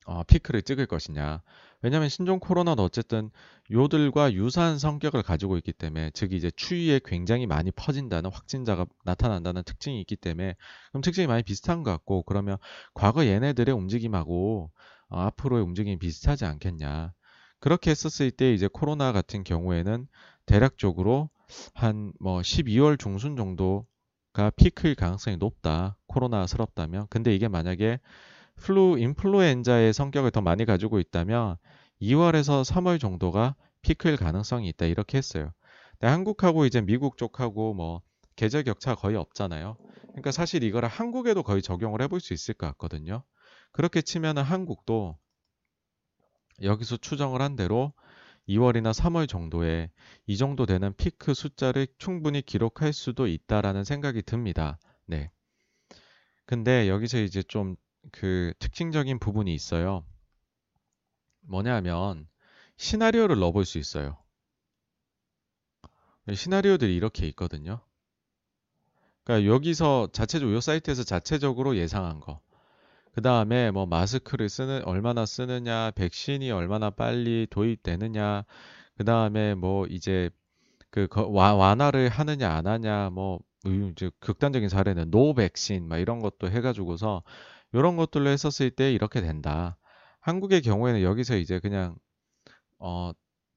어 0.05 0.23
피크를 0.23 0.61
찍을 0.61 0.85
것이냐. 0.85 1.41
왜냐하면 1.83 2.09
신종 2.09 2.39
코로나는 2.39 2.83
어쨌든 2.83 3.29
요들과 3.71 4.33
유사한 4.33 4.79
성격을 4.79 5.21
가지고 5.23 5.57
있기 5.57 5.73
때문에 5.73 6.11
즉 6.13 6.33
이제 6.33 6.51
추위에 6.55 6.99
굉장히 7.05 7.45
많이 7.45 7.71
퍼진다는 7.71 8.31
확진자가 8.31 8.85
나타난다는 9.05 9.63
특징이 9.63 9.99
있기 10.01 10.15
때문에 10.15 10.55
그럼 10.89 11.01
특징이 11.01 11.27
많이 11.27 11.43
비슷한 11.43 11.83
것 11.83 11.91
같고 11.91 12.23
그러면 12.23 12.57
과거 12.93 13.25
얘네들의 13.25 13.73
움직임하고 13.75 14.71
어, 15.09 15.19
앞으로의 15.19 15.63
움직임이 15.63 15.97
비슷하지 15.99 16.45
않겠냐. 16.45 17.13
그렇게 17.59 17.91
했었을 17.91 18.31
때 18.31 18.53
이제 18.53 18.67
코로나 18.71 19.11
같은 19.11 19.43
경우에는 19.43 20.07
대략적으로 20.45 21.29
한 21.73 22.13
뭐 22.19 22.41
12월 22.41 22.97
중순 22.97 23.35
정도가 23.35 24.49
피크일 24.55 24.95
가능성이 24.95 25.37
높다. 25.37 25.97
코로나스럽다면. 26.07 27.07
근데 27.09 27.35
이게 27.35 27.47
만약에 27.47 27.99
플루 28.55 28.97
인플루엔자의 28.99 29.93
성격을 29.93 30.31
더 30.31 30.41
많이 30.41 30.65
가지고 30.65 30.99
있다면 30.99 31.57
2월에서 32.01 32.63
3월 32.63 32.99
정도가 32.99 33.55
피크일 33.81 34.17
가능성이 34.17 34.69
있다. 34.69 34.85
이렇게 34.85 35.17
했어요. 35.17 35.51
근데 35.91 36.07
한국하고 36.07 36.65
이제 36.65 36.81
미국 36.81 37.17
쪽하고 37.17 37.73
뭐 37.73 38.01
계절 38.35 38.63
격차 38.63 38.95
거의 38.95 39.15
없잖아요. 39.15 39.77
그러니까 40.09 40.31
사실 40.31 40.63
이거를 40.63 40.89
한국에도 40.89 41.43
거의 41.43 41.61
적용을 41.61 42.01
해볼 42.01 42.19
수 42.19 42.33
있을 42.33 42.53
것 42.53 42.67
같거든요. 42.67 43.23
그렇게 43.71 44.01
치면은 44.01 44.43
한국도 44.43 45.17
여기서 46.61 46.97
추정을 46.97 47.41
한 47.41 47.55
대로 47.55 47.93
2월이나 48.47 48.93
3월 48.93 49.27
정도에 49.27 49.89
이 50.27 50.37
정도 50.37 50.65
되는 50.65 50.93
피크 50.95 51.33
숫자를 51.33 51.87
충분히 51.97 52.41
기록할 52.41 52.93
수도 52.93 53.27
있다라는 53.27 53.83
생각이 53.83 54.21
듭니다. 54.21 54.77
네. 55.05 55.31
근데 56.45 56.89
여기서 56.89 57.19
이제 57.19 57.41
좀 57.41 57.75
그 58.11 58.53
특징적인 58.59 59.19
부분이 59.19 59.53
있어요. 59.53 60.05
뭐냐면 61.41 62.27
시나리오를 62.77 63.39
넣어볼 63.39 63.65
수 63.65 63.77
있어요. 63.77 64.17
시나리오들이 66.33 66.95
이렇게 66.95 67.27
있거든요. 67.27 67.81
그러니까 69.23 69.51
여기서 69.51 70.09
자체적으로 70.11 70.57
이 70.57 70.61
사이트에서 70.61 71.03
자체적으로 71.03 71.77
예상한 71.77 72.19
거. 72.19 72.41
그 73.13 73.21
다음에 73.21 73.71
뭐 73.71 73.85
마스크를 73.85 74.49
쓰는 74.49 74.83
얼마나 74.85 75.25
쓰느냐, 75.25 75.91
백신이 75.91 76.51
얼마나 76.51 76.89
빨리 76.89 77.47
도입되느냐, 77.49 78.43
그 78.97 79.03
다음에 79.05 79.53
뭐 79.53 79.85
이제 79.87 80.29
그 80.89 81.07
완화를 81.11 82.09
하느냐 82.09 82.51
안 82.51 82.67
하냐, 82.67 83.11
뭐 83.11 83.39
이제 83.65 84.09
극단적인 84.19 84.67
사례는 84.67 85.11
노 85.11 85.33
백신 85.33 85.87
막 85.87 85.97
이런 85.97 86.19
것도 86.19 86.49
해가지고서 86.49 87.23
이런 87.73 87.97
것들로 87.97 88.29
했었을 88.29 88.71
때 88.71 88.93
이렇게 88.93 89.21
된다. 89.21 89.77
한국의 90.21 90.61
경우에는 90.61 91.01
여기서 91.03 91.37
이제 91.37 91.59
그냥 91.59 91.95
어, 92.79 93.11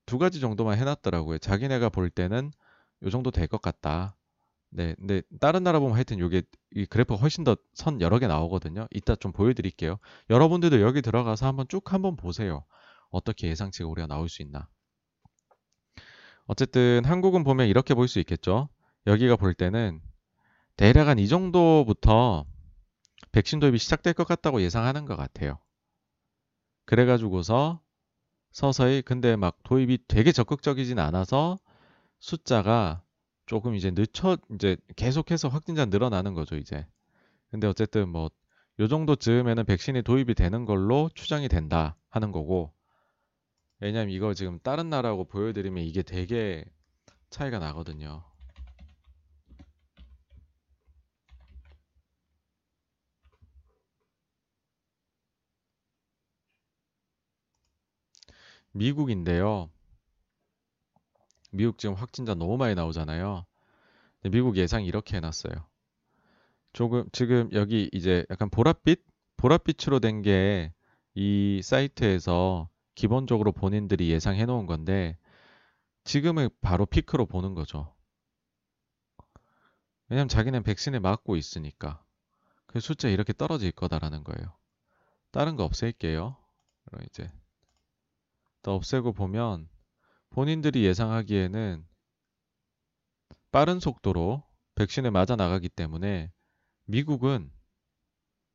두 0.07 0.19
가지 0.19 0.41
정도만 0.41 0.79
해놨더라고요. 0.79 1.39
자기네가 1.39 1.89
볼 1.91 2.11
때는 2.11 2.53
요 3.05 3.11
정도 3.11 3.31
될 3.31 3.47
것 3.49 3.61
같다. 3.63 4.17
네, 4.71 4.95
근데 4.99 5.23
다른 5.41 5.63
나라 5.65 5.81
보면 5.81 5.95
하여튼 5.97 6.19
요게 6.19 6.43
이 6.73 6.87
그래프가 6.87 7.21
훨씬 7.21 7.45
더 7.45 7.57
선 7.75 8.01
여러 8.01 8.19
개 8.19 8.27
나오거든요. 8.27 8.89
이따 8.93 9.17
좀 9.17 9.33
보여드릴게요. 9.33 9.99
여러분들도 10.31 10.81
여기 10.83 11.03
들어가서 11.03 11.47
한번 11.47 11.67
쭉 11.69 11.93
한번 11.93 12.17
보세요. 12.17 12.65
어떻게 13.11 13.49
예상치가 13.49 13.89
우리가 13.89 14.07
나올 14.07 14.29
수 14.29 14.43
있나. 14.43 14.69
어쨌든 16.47 17.05
한국은 17.05 17.45
보면 17.45 17.67
이렇게 17.69 17.95
볼 17.95 18.09
수 18.09 18.19
있겠죠. 18.21 18.69
여기가 19.07 19.37
볼 19.37 19.55
때는 19.55 20.01
대략 20.77 21.09
한 21.09 21.19
이 21.19 21.29
정도부터 21.29 22.45
백신 23.37 23.61
도입이 23.61 23.79
시작될 23.79 24.15
것 24.15 24.27
같다고 24.27 24.63
예상하는 24.63 25.05
것 25.05 25.15
같아요. 25.17 25.59
그래가지고서 26.87 27.81
서서히 28.53 29.03
근데 29.03 29.37
막 29.37 29.59
도입이 29.63 29.99
되게 30.09 30.33
적극적이진 30.33 30.99
않아서 30.99 31.59
숫자가 32.21 33.03
조금 33.47 33.75
이제 33.75 33.91
늦춰 33.91 34.39
이제 34.55 34.79
계속해서 34.97 35.49
확진자 35.49 35.85
늘어나는 35.85 36.35
거죠 36.35 36.57
이제. 36.57 36.87
근데 37.51 37.67
어쨌든 37.67 38.09
뭐 38.09 38.31
요 38.79 38.89
정도 38.89 39.17
즈음에는 39.17 39.65
백신이 39.65 40.03
도입이 40.03 40.35
되는 40.35 40.67
걸로 40.67 41.09
추정이 41.15 41.49
된다 41.49 41.97
하는 42.11 42.33
거고. 42.33 42.75
왜냐면 43.81 44.11
이거 44.11 44.35
지금 44.35 44.59
다른 44.63 44.91
나라하고 44.91 45.25
보여드리면 45.25 45.85
이게 45.85 46.03
되게 46.03 46.65
차이가 47.31 47.59
나거든요. 47.59 48.26
미국인데요. 58.77 59.71
미국 61.51 61.79
지금 61.79 61.95
확진자 61.97 62.35
너무 62.35 62.57
많이 62.57 62.75
나오잖아요. 62.75 63.45
미국 64.31 64.57
예상 64.57 64.85
이렇게 64.85 65.17
해놨어요. 65.17 65.67
조금 66.73 67.09
지금 67.13 67.49
여기 67.53 67.89
이제 67.93 68.25
약간 68.31 68.51
보랏빛 68.51 69.01
보랏빛으로 69.39 70.01
된 70.01 70.23
게 70.23 70.73
이 71.19 71.63
사이트에서 71.65 72.69
기본적으로 72.95 73.51
본인들이 73.53 74.11
예상해 74.11 74.45
놓은 74.45 74.67
건데 74.67 75.17
지금은 76.05 76.51
바로 76.61 76.87
피크로 76.87 77.27
보는 77.27 77.55
거죠. 77.55 77.95
왜냐면 80.09 80.29
자기는 80.29 80.63
백신을 80.63 81.01
맞고 81.01 81.37
있으니까 81.37 82.03
그 82.67 82.81
숫자 82.81 83.09
이렇게 83.09 83.33
떨어질 83.33 83.73
거다라는 83.73 84.25
거예요. 84.25 84.53
다른 85.33 85.57
거 85.57 85.65
없앨게요. 85.65 86.37
그럼 86.87 87.05
이제 87.11 87.31
더 88.67 88.75
없애고 88.75 89.13
보면 89.13 89.69
본인들이 90.31 90.85
예상하기에는 90.87 91.87
빠른 93.53 93.79
속도로 93.79 94.43
백신을 94.75 95.13
맞아 95.13 95.37
나가기 95.37 95.69
때문에 95.69 96.33
미국은 96.87 97.53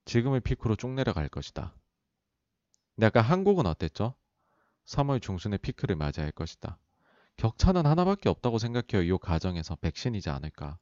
지금의 0.04 0.42
피크로 0.42 0.76
쭉 0.76 0.90
내려갈 0.90 1.30
것이다. 1.30 1.74
근데 2.94 3.06
아까 3.08 3.22
한국은 3.22 3.66
어땠죠? 3.66 4.14
3월 4.84 5.22
중순에 5.22 5.56
피크를 5.56 5.96
맞아야 5.96 6.24
할 6.26 6.34
것이다. 6.34 6.78
격차는 7.38 7.86
하나밖에 7.86 8.28
없다고 8.28 8.58
생각해요. 8.58 9.16
이 9.16 9.18
가정에서 9.18 9.78
백신이지 9.78 10.30
않을까. 10.30 10.78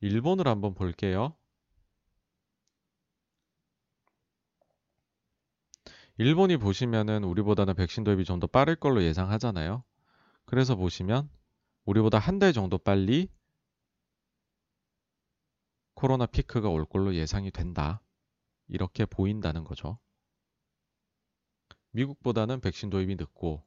일본을 0.00 0.48
한번 0.48 0.74
볼게요. 0.74 1.34
일본이 6.16 6.56
보시면은 6.56 7.24
우리보다는 7.24 7.74
백신 7.74 8.04
도입이 8.04 8.24
좀 8.24 8.38
더 8.40 8.46
빠를 8.46 8.76
걸로 8.76 9.02
예상하잖아요. 9.02 9.82
그래서 10.44 10.76
보시면 10.76 11.28
우리보다 11.84 12.18
한 12.18 12.38
달 12.38 12.52
정도 12.52 12.78
빨리 12.78 13.28
코로나 15.94 16.26
피크가 16.26 16.68
올 16.68 16.84
걸로 16.84 17.14
예상이 17.14 17.50
된다. 17.50 18.00
이렇게 18.68 19.04
보인다는 19.06 19.64
거죠. 19.64 19.98
미국보다는 21.90 22.60
백신 22.60 22.90
도입이 22.90 23.16
늦고 23.16 23.62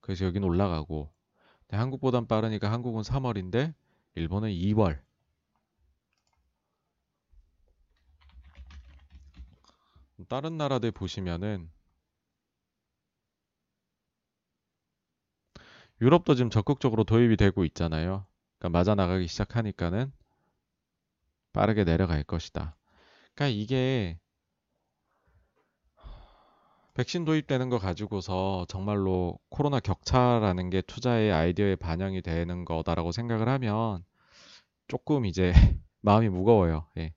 그래서 0.00 0.24
여기는 0.26 0.46
올라가고 0.46 1.12
한국보단 1.70 2.26
빠르니까 2.26 2.70
한국은 2.70 3.02
3월인데 3.02 3.74
일본은 4.14 4.50
2월 4.50 5.00
다른 10.28 10.56
나라들 10.56 10.90
보시면은 10.92 11.70
유럽도 16.00 16.34
지금 16.34 16.50
적극적으로 16.50 17.04
도입이 17.04 17.36
되고 17.36 17.64
있잖아요. 17.64 18.26
그러니까 18.58 18.78
맞아 18.78 18.94
나가기 18.94 19.26
시작하니까는 19.28 20.12
빠르게 21.52 21.84
내려갈 21.84 22.24
것이다. 22.24 22.76
그러니까 23.34 23.48
이게 23.48 24.18
백신 26.94 27.24
도입되는 27.24 27.70
거 27.70 27.78
가지고서 27.78 28.66
정말로 28.68 29.38
코로나 29.48 29.80
격차라는 29.80 30.70
게 30.70 30.80
투자의 30.80 31.32
아이디어에 31.32 31.76
반영이 31.76 32.22
되는 32.22 32.64
거다라고 32.64 33.10
생각을 33.10 33.48
하면 33.48 34.04
조금 34.86 35.26
이제 35.26 35.52
마음이 36.02 36.28
무거워요. 36.28 36.86
예. 36.98 37.12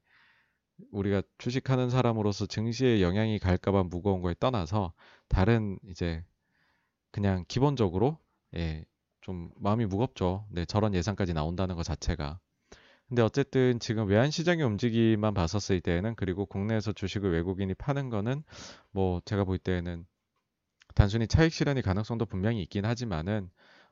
우리가 0.91 1.21
주식하는 1.37 1.89
사람으로서 1.89 2.45
증시에 2.47 3.01
영향이 3.01 3.39
갈까봐 3.39 3.83
무거운 3.83 4.21
거에 4.21 4.35
떠나서 4.39 4.93
다른 5.27 5.77
이제 5.89 6.23
그냥 7.11 7.45
기본적으로 7.47 8.19
예, 8.55 8.85
좀 9.21 9.51
마음이 9.57 9.85
무겁죠. 9.85 10.45
네, 10.51 10.65
저런 10.65 10.93
예상까지 10.93 11.33
나온다는 11.33 11.75
것 11.75 11.83
자체가. 11.83 12.39
근데 13.07 13.21
어쨌든 13.21 13.79
지금 13.79 14.07
외환 14.07 14.31
시장의 14.31 14.65
움직임만 14.65 15.33
봤었을 15.33 15.79
때에는 15.81 16.15
그리고 16.15 16.45
국내에서 16.45 16.91
주식을 16.91 17.31
외국인이 17.31 17.73
파는 17.75 18.09
거는 18.09 18.43
뭐 18.91 19.21
제가 19.23 19.45
볼 19.45 19.57
때에는 19.57 20.05
단순히 20.95 21.27
차익 21.27 21.53
실현의 21.53 21.83
가능성도 21.83 22.25
분명히 22.25 22.61
있긴 22.63 22.85
하지만은 22.85 23.49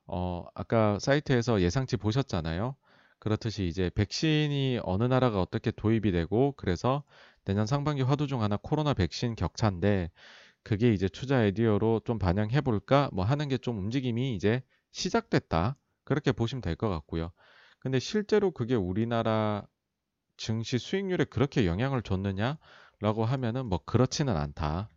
어 0.08 0.45
아까 0.53 1.00
사이트에서 1.00 1.61
예상치 1.61 1.98
보셨잖아요. 1.98 2.75
그렇듯이 3.19 3.67
이제 3.67 3.90
백신이 3.95 4.80
어느 4.84 5.03
나라가 5.03 5.42
어떻게 5.42 5.72
도입이 5.72 6.11
되고 6.11 6.53
그래서 6.58 7.03
내년 7.45 7.66
상반기 7.66 8.01
화두 8.01 8.27
중 8.27 8.42
하나 8.42 8.58
코로나 8.61 8.93
백신 8.93 9.35
격차인데 9.35 10.11
그게 10.65 10.93
이제 10.93 11.09
투자 11.09 11.39
아이디어로 11.39 12.01
좀 12.05 12.19
반영해 12.19 12.61
볼까 12.61 13.09
뭐 13.13 13.25
하는 13.25 13.49
게 13.49 13.57
좀 13.59 13.79
움직임이 13.79 14.35
이제 14.35 14.63
시작됐다. 14.93 15.77
그렇게 16.05 16.33
보시면 16.33 16.61
될 16.63 16.75
것 16.77 16.89
같고요. 16.89 17.31
근데 17.81 17.99
실제로 17.99 18.51
그게 18.51 18.75
우리나라 18.75 19.67
증시 20.37 20.77
수익률에 20.79 21.25
그렇게 21.25 21.65
영향을 21.67 22.01
줬느냐라고 22.03 23.25
하면은 23.25 23.67
뭐 23.67 23.79
그렇지는 23.85 24.37
않다. 24.37 24.91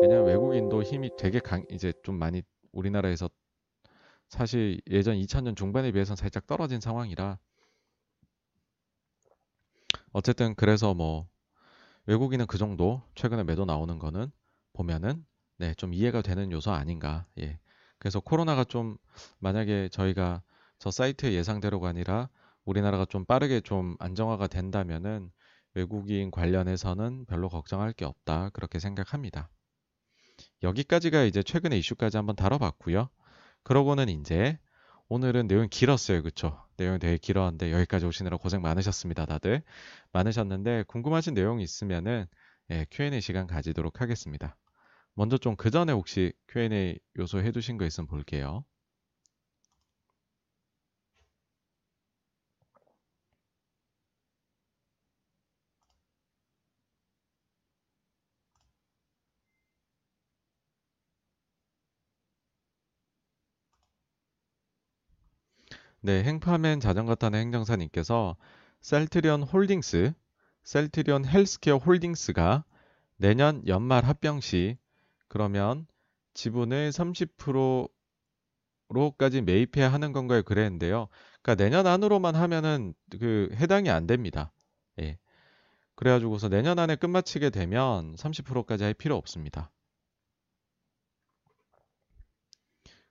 왜냐면 0.00 0.26
외국인도 0.26 0.82
힘이 0.82 1.10
되게 1.16 1.40
강, 1.40 1.64
이제 1.70 1.92
좀 2.02 2.16
많이 2.18 2.42
우리나라에서 2.72 3.30
사실 4.28 4.80
예전 4.90 5.16
2000년 5.16 5.56
중반에 5.56 5.92
비해서는 5.92 6.16
살짝 6.16 6.46
떨어진 6.46 6.80
상황이라 6.80 7.38
어쨌든 10.12 10.54
그래서 10.54 10.94
뭐 10.94 11.28
외국인은 12.06 12.46
그 12.46 12.58
정도 12.58 13.02
최근에 13.16 13.44
매도 13.44 13.64
나오는 13.66 13.98
거는 13.98 14.32
보면은 14.76 15.24
네, 15.58 15.74
좀 15.74 15.94
이해가 15.94 16.22
되는 16.22 16.52
요소 16.52 16.70
아닌가. 16.70 17.26
예. 17.38 17.58
그래서 17.98 18.20
코로나가 18.20 18.62
좀 18.64 18.98
만약에 19.38 19.88
저희가 19.88 20.42
저 20.78 20.90
사이트의 20.90 21.34
예상대로가 21.34 21.88
아니라 21.88 22.28
우리나라가 22.64 23.06
좀 23.06 23.24
빠르게 23.24 23.60
좀 23.60 23.96
안정화가 23.98 24.48
된다면은 24.48 25.30
외국인 25.74 26.30
관련해서는 26.30 27.24
별로 27.26 27.48
걱정할 27.48 27.92
게 27.92 28.04
없다. 28.04 28.50
그렇게 28.50 28.78
생각합니다. 28.78 29.48
여기까지가 30.62 31.22
이제 31.24 31.42
최근의 31.42 31.78
이슈까지 31.78 32.16
한번 32.16 32.36
다뤄봤고요. 32.36 33.08
그러고는 33.62 34.08
이제 34.08 34.58
오늘은 35.08 35.48
내용 35.48 35.68
길었어요. 35.70 36.22
그쵸? 36.22 36.60
내용이 36.76 36.98
되게 36.98 37.16
길었는데 37.16 37.72
여기까지 37.72 38.06
오시느라 38.06 38.36
고생 38.36 38.60
많으셨습니다. 38.60 39.24
다들. 39.24 39.62
많으셨는데 40.12 40.84
궁금하신 40.88 41.34
내용이 41.34 41.62
있으면은 41.62 42.26
예, 42.70 42.86
Q&A 42.90 43.20
시간 43.20 43.46
가지도록 43.46 44.00
하겠습니다. 44.00 44.56
먼저 45.16 45.36
좀 45.36 45.56
그 45.56 45.70
전에 45.70 45.92
혹시 45.92 46.32
Q&A 46.48 46.98
요소 47.18 47.40
해두신 47.40 47.76
거 47.78 47.84
있으면 47.86 48.06
볼게요. 48.06 48.64
네, 66.00 66.22
행파맨 66.24 66.80
자전거 66.80 67.14
타는 67.14 67.38
행정사님께서 67.38 68.36
셀트리온 68.80 69.42
홀딩스, 69.42 70.14
셀트리온 70.64 71.26
헬스케어 71.26 71.76
홀딩스가 71.78 72.64
내년 73.18 73.62
연말 73.66 74.04
합병 74.06 74.40
시 74.40 74.78
그러면 75.28 75.86
지분을 76.34 76.92
30%로까지 76.92 79.42
매입해야 79.42 79.92
하는 79.92 80.12
건가요? 80.12 80.42
그랬는데요. 80.42 81.08
그러니까 81.42 81.62
내년 81.62 81.86
안으로만 81.86 82.34
하면은 82.34 82.94
그 83.18 83.48
해당이 83.54 83.90
안 83.90 84.06
됩니다. 84.06 84.52
예. 85.00 85.18
그래가지고서 85.94 86.48
내년 86.48 86.78
안에 86.78 86.96
끝마치게 86.96 87.50
되면 87.50 88.14
30%까지 88.16 88.84
할 88.84 88.94
필요 88.94 89.16
없습니다. 89.16 89.70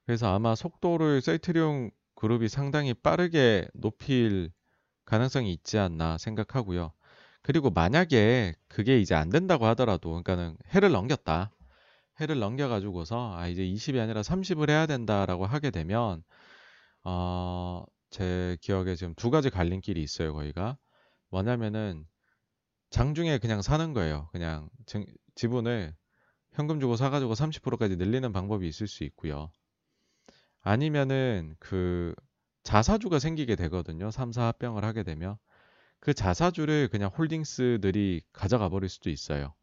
그래서 0.05 0.33
아마 0.33 0.53
속도를 0.53 1.21
셀트리온 1.21 1.89
그룹이 2.15 2.47
상당히 2.47 2.93
빠르게 2.93 3.67
높일 3.73 4.51
가능성이 5.05 5.53
있지 5.53 5.77
않나 5.77 6.17
생각하고요. 6.17 6.91
그리고 7.41 7.69
만약에 7.69 8.55
그게 8.67 8.99
이제 8.99 9.15
안 9.15 9.29
된다고 9.29 9.65
하더라도, 9.67 10.09
그러니까는 10.09 10.57
해를 10.73 10.91
넘겼다. 10.91 11.51
해를 12.19 12.39
넘겨가지고서, 12.39 13.35
아, 13.37 13.47
이제 13.47 13.63
20이 13.63 14.01
아니라 14.01 14.21
30을 14.21 14.69
해야 14.69 14.85
된다라고 14.85 15.45
하게 15.45 15.71
되면, 15.71 16.23
어, 17.03 17.83
제 18.09 18.57
기억에 18.61 18.95
지금 18.95 19.13
두 19.15 19.29
가지 19.31 19.49
갈림길이 19.49 20.01
있어요, 20.01 20.33
거기가. 20.33 20.77
뭐냐면은, 21.29 22.05
장중에 22.89 23.39
그냥 23.39 23.61
사는 23.61 23.93
거예요. 23.93 24.29
그냥 24.31 24.69
지분을 25.35 25.93
현금 26.53 26.79
주고 26.79 26.95
사가지고 26.95 27.33
30%까지 27.33 27.97
늘리는 27.97 28.31
방법이 28.31 28.67
있을 28.67 28.87
수 28.87 29.03
있고요. 29.03 29.51
아니면은 30.61 31.55
그 31.59 32.15
자사주가 32.63 33.19
생기게 33.19 33.55
되거든요. 33.55 34.09
3사 34.09 34.41
합병을 34.43 34.83
하게 34.85 35.03
되면 35.03 35.37
그 35.99 36.13
자사주를 36.13 36.87
그냥 36.87 37.09
홀딩스들이 37.09 38.21
가져가 38.31 38.69
버릴 38.69 38.89
수도 38.89 39.09
있어요. 39.09 39.53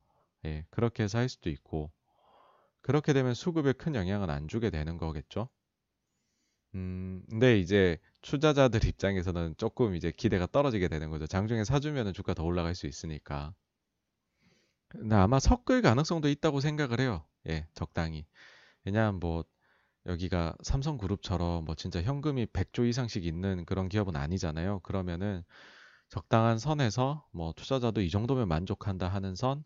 예, 0.45 0.65
그렇게 0.71 1.05
해서 1.05 1.19
할 1.19 1.29
수도 1.29 1.51
있고 1.51 1.91
그렇게 2.83 3.13
되면 3.13 3.35
수급에 3.35 3.73
큰 3.73 3.95
영향은 3.95 4.31
안 4.31 4.49
주게 4.49 4.71
되는 4.71 4.99
거겠죠. 4.99 5.49
음, 6.75 7.23
근데 7.29 7.59
이제 7.59 7.99
투자자들 8.23 8.81
입장에서는 8.89 9.55
조금 9.59 9.95
이제 9.95 10.11
기대가 10.11 10.47
떨어지게 10.47 10.89
되는 10.89 11.11
거죠. 11.11 11.27
장중에 11.27 11.65
사주면은 11.65 12.13
주가 12.13 12.35
더 12.35 12.45
올라갈 12.45 12.75
수 12.75 12.87
있으니까. 12.87 13.55
근데 14.89 15.17
아마 15.17 15.39
섞을 15.39 15.83
가능성도 15.83 16.29
있다고 16.29 16.61
생각을 16.61 17.01
해요. 17.01 17.25
예, 17.49 17.67
적당히. 17.75 18.27
왜냐하면 18.85 19.21
뭐 19.21 19.45
여기가 20.07 20.57
삼성그룹처럼 20.63 21.65
뭐 21.65 21.75
진짜 21.75 22.03
현금이 22.03 22.47
100조 22.47 22.87
이상씩 22.89 23.25
있는 23.25 23.65
그런 23.65 23.89
기업은 23.89 24.17
아니잖아요. 24.17 24.81
그러면은 24.81 25.45
적당한 26.09 26.59
선에서 26.59 27.27
뭐 27.33 27.53
투자자도 27.57 28.03
이 28.03 28.11
정도면 28.11 28.49
만족한다 28.49 29.09
하는 29.09 29.35
선 29.35 29.65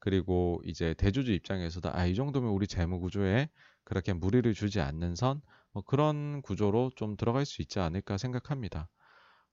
그리고 0.00 0.60
이제 0.64 0.94
대주주 0.94 1.32
입장에서도 1.32 1.90
아 1.92 2.06
이 2.06 2.14
정도면 2.14 2.50
우리 2.50 2.66
재무 2.66 3.00
구조에 3.00 3.48
그렇게 3.84 4.12
무리를 4.12 4.52
주지 4.54 4.80
않는 4.80 5.14
선 5.16 5.42
뭐 5.72 5.82
그런 5.84 6.40
구조로 6.42 6.92
좀 6.96 7.16
들어갈 7.16 7.44
수 7.44 7.60
있지 7.62 7.78
않을까 7.78 8.16
생각합니다. 8.18 8.88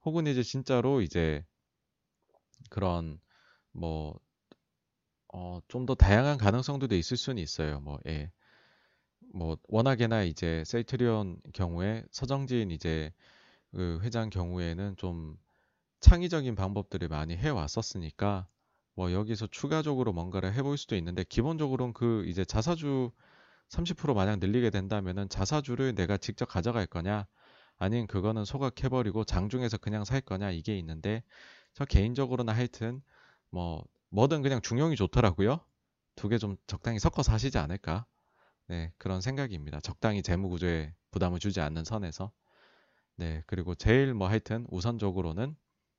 혹은 0.06 0.28
이제 0.28 0.44
진짜로 0.44 1.02
이제 1.02 1.46
그런 2.70 3.20
뭐 3.72 4.20
어, 5.34 5.60
좀 5.68 5.86
더 5.86 5.94
다양한 5.96 6.38
가능성도 6.40 6.88
있을 6.96 7.16
수는 7.18 7.42
있어요. 7.44 7.80
뭐 7.80 8.00
예. 8.08 8.32
뭐 9.34 9.58
워낙에나 9.68 10.24
이제 10.24 10.64
셀트리온 10.66 11.42
경우에 11.54 12.04
서정진 12.12 12.72
이제 12.72 13.12
그 13.72 14.00
회장 14.04 14.30
경우에는 14.30 14.98
좀 14.98 15.38
창의적인 16.02 16.56
방법들을 16.56 17.08
많이 17.10 17.38
해 17.38 17.50
왔었으니까 17.50 18.48
뭐 18.96 19.12
여기서 19.12 19.48
추가적으로 19.48 20.14
뭔가를 20.14 20.54
해볼 20.54 20.78
수도 20.78 20.96
있는데 20.96 21.24
기본적으로는 21.24 21.94
그 21.94 22.26
이제 22.28 22.46
자사주 22.46 23.12
30% 23.70 24.14
마냥 24.14 24.40
늘리게 24.40 24.70
된다면은 24.70 25.30
자사주를 25.30 25.96
내가 25.96 26.18
직접 26.18 26.46
가져갈 26.48 26.86
거냐 26.88 27.28
아닌 27.78 28.08
그거는 28.08 28.46
소각해버리고 28.46 29.26
장중에서 29.26 29.78
그냥 29.78 30.06
살 30.06 30.22
거냐 30.22 30.52
이게 30.52 30.78
있는데 30.80 31.24
저 31.74 31.86
개인적으로는 31.86 32.54
하여튼 32.54 33.02
뭐 33.52 33.84
뭐든 34.12 34.42
그냥 34.44 34.62
중용이 34.62 34.96
좋더라고요 34.96 35.60
두 36.16 36.30
개 36.30 36.38
좀 36.38 36.56
적당히 36.68 37.00
섞어서 37.00 37.32
하시지 37.34 37.58
않을까 37.58 38.06
네, 38.68 38.92
그런 38.98 39.22
생각입니다. 39.22 39.80
적당히 39.82 40.24
재무 40.24 40.50
구조에 40.50 40.94
부담을 41.12 41.40
주지 41.40 41.62
않는 41.62 41.84
선에서. 41.86 42.32
네, 43.18 43.44
그리고 43.48 43.76
제일 43.76 44.14
뭐 44.14 44.28
하여튼 44.28 44.66
우선적으로는 44.70 45.56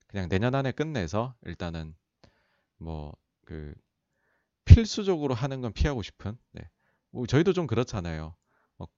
그냥 0.09 0.29
내년 0.29 0.55
안에 0.55 0.73
끝내서 0.73 1.35
일단은 1.45 1.95
뭐 2.79 3.13
그 3.47 3.75
필수적으로 4.65 5.35
하는 5.35 5.61
건 5.61 5.73
피하고 5.73 6.03
싶은. 6.03 6.37
네. 6.53 6.63
뭐 7.11 7.27
저희도 7.27 7.53
좀 7.53 7.67
그렇잖아요. 7.67 8.35
뭐 8.77 8.89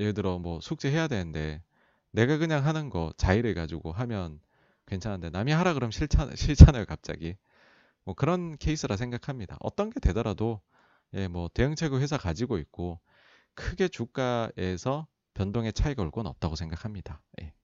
예를 0.00 0.14
들어 0.14 0.38
뭐 0.38 0.60
숙제 0.60 0.90
해야 0.90 1.08
되는데 1.08 1.62
내가 2.12 2.38
그냥 2.38 2.66
하는 2.66 2.90
거 2.90 3.12
자의를 3.16 3.54
가지고 3.54 3.92
하면 3.92 4.40
괜찮은데 4.86 5.30
남이 5.30 5.52
하라 5.52 5.74
그러면 5.74 5.92
싫잖, 5.92 6.36
싫잖아요, 6.36 6.86
갑자기. 6.86 7.36
뭐 8.04 8.14
그런 8.14 8.56
케이스라 8.58 8.96
생각합니다. 8.96 9.56
어떤 9.60 9.90
게 9.90 10.00
되더라도 10.00 10.60
예, 11.14 11.28
뭐 11.28 11.48
대응책을 11.54 12.00
회사 12.00 12.16
가지고 12.18 12.58
있고 12.58 13.00
크게 13.54 13.88
주가에서 13.88 15.06
변동의 15.34 15.72
차이가 15.74 16.02
올 16.02 16.10
건 16.12 16.26
없다고 16.26 16.56
생각합니다. 16.56 17.22
예. 17.42 17.54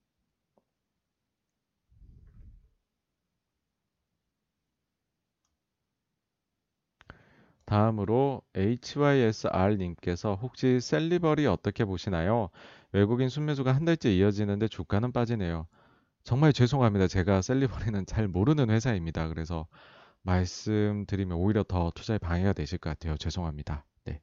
다음으로 7.69 8.41
HYSR님께서 8.55 10.33
혹시 10.41 10.79
셀리버리 10.81 11.45
어떻게 11.45 11.85
보시나요? 11.85 12.49
외국인 12.91 13.29
순매수가 13.29 13.71
한 13.75 13.85
달째 13.85 14.11
이어지는데 14.11 14.67
주가는 14.67 15.11
빠지네요. 15.11 15.67
정말 16.23 16.51
죄송합니다. 16.51 17.05
제가 17.05 17.43
셀리버리는 17.43 18.07
잘 18.07 18.27
모르는 18.27 18.71
회사입니다. 18.71 19.27
그래서 19.27 19.67
말씀드리면 20.23 21.37
오히려 21.37 21.61
더 21.61 21.91
투자에 21.93 22.17
방해가 22.17 22.53
되실 22.53 22.79
것 22.79 22.89
같아요. 22.89 23.15
죄송합니다. 23.17 23.85
네. 24.05 24.19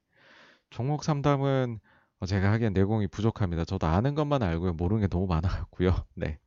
종목 0.71 1.05
상담은 1.05 1.79
어, 2.19 2.27
제가 2.27 2.51
하기엔 2.51 2.73
내공이 2.73 3.07
부족합니다. 3.07 3.65
저도 3.65 3.87
아는 3.87 4.17
것만 4.17 4.43
알고요. 4.43 4.73
모르는 4.73 5.03
게 5.03 5.07
너무 5.07 5.29
많아갖고요. 5.29 5.95
네. 6.17 6.41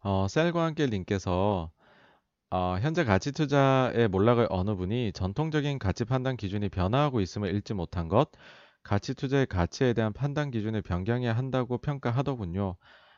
어, 0.00 0.26
셀과 0.28 0.64
함께 0.64 0.88
님께서 0.88 1.70
어, 2.50 2.78
현재 2.80 3.04
가치 3.04 3.32
투자의 3.32 4.08
몰락을 4.08 4.46
어느 4.50 4.74
분이 4.74 5.12
전통적인 5.12 5.78
가치 5.78 6.04
판단 6.04 6.36
기준이 6.36 6.68
변화하고 6.68 7.20
있음을 7.20 7.54
읽지 7.54 7.74
못한 7.74 8.08
것, 8.08 8.30
가치 8.82 9.14
투자의 9.14 9.46
가치에 9.46 9.92
대한 9.92 10.12
판단 10.12 10.50
기준을 10.50 10.82
변경해야 10.82 11.36
한다고 11.36 11.78
평가하더군요. 11.78 12.76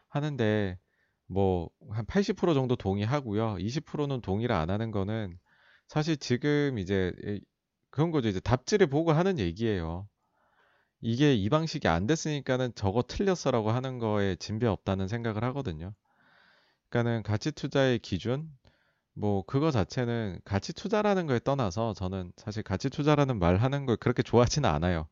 하는데 0.08 0.78
뭐 1.26 1.70
한 1.90 2.04
80% 2.06 2.54
정도 2.54 2.76
동의하고요. 2.76 3.56
20%는 3.58 4.20
동의를 4.20 4.54
안 4.54 4.70
하는 4.70 4.90
거는 4.90 5.38
사실 5.88 6.16
지금 6.16 6.78
이제 6.78 7.12
그런 7.90 8.10
거죠. 8.10 8.28
이제 8.28 8.40
답지를 8.40 8.86
보고 8.88 9.12
하는 9.12 9.38
얘기예요. 9.38 10.08
이게 11.00 11.34
이 11.34 11.48
방식이 11.48 11.88
안 11.88 12.06
됐으니까는 12.06 12.72
저거 12.74 13.02
틀렸어라고 13.02 13.70
하는 13.70 13.98
거에 13.98 14.36
진배 14.36 14.66
없다는 14.66 15.08
생각을 15.08 15.42
하거든요. 15.44 15.94
그러니까는 16.88 17.22
가치 17.22 17.52
투자의 17.52 17.98
기준 17.98 18.48
뭐 19.14 19.44
그거 19.46 19.70
자체는 19.70 20.40
가치 20.44 20.72
투자라는 20.72 21.26
거에 21.26 21.38
떠나서 21.40 21.94
저는 21.94 22.32
사실 22.36 22.62
가치 22.62 22.88
투자라는 22.90 23.38
말 23.38 23.56
하는 23.58 23.86
걸 23.86 23.96
그렇게 23.96 24.22
좋아하지는 24.22 24.68
않아요. 24.68 25.08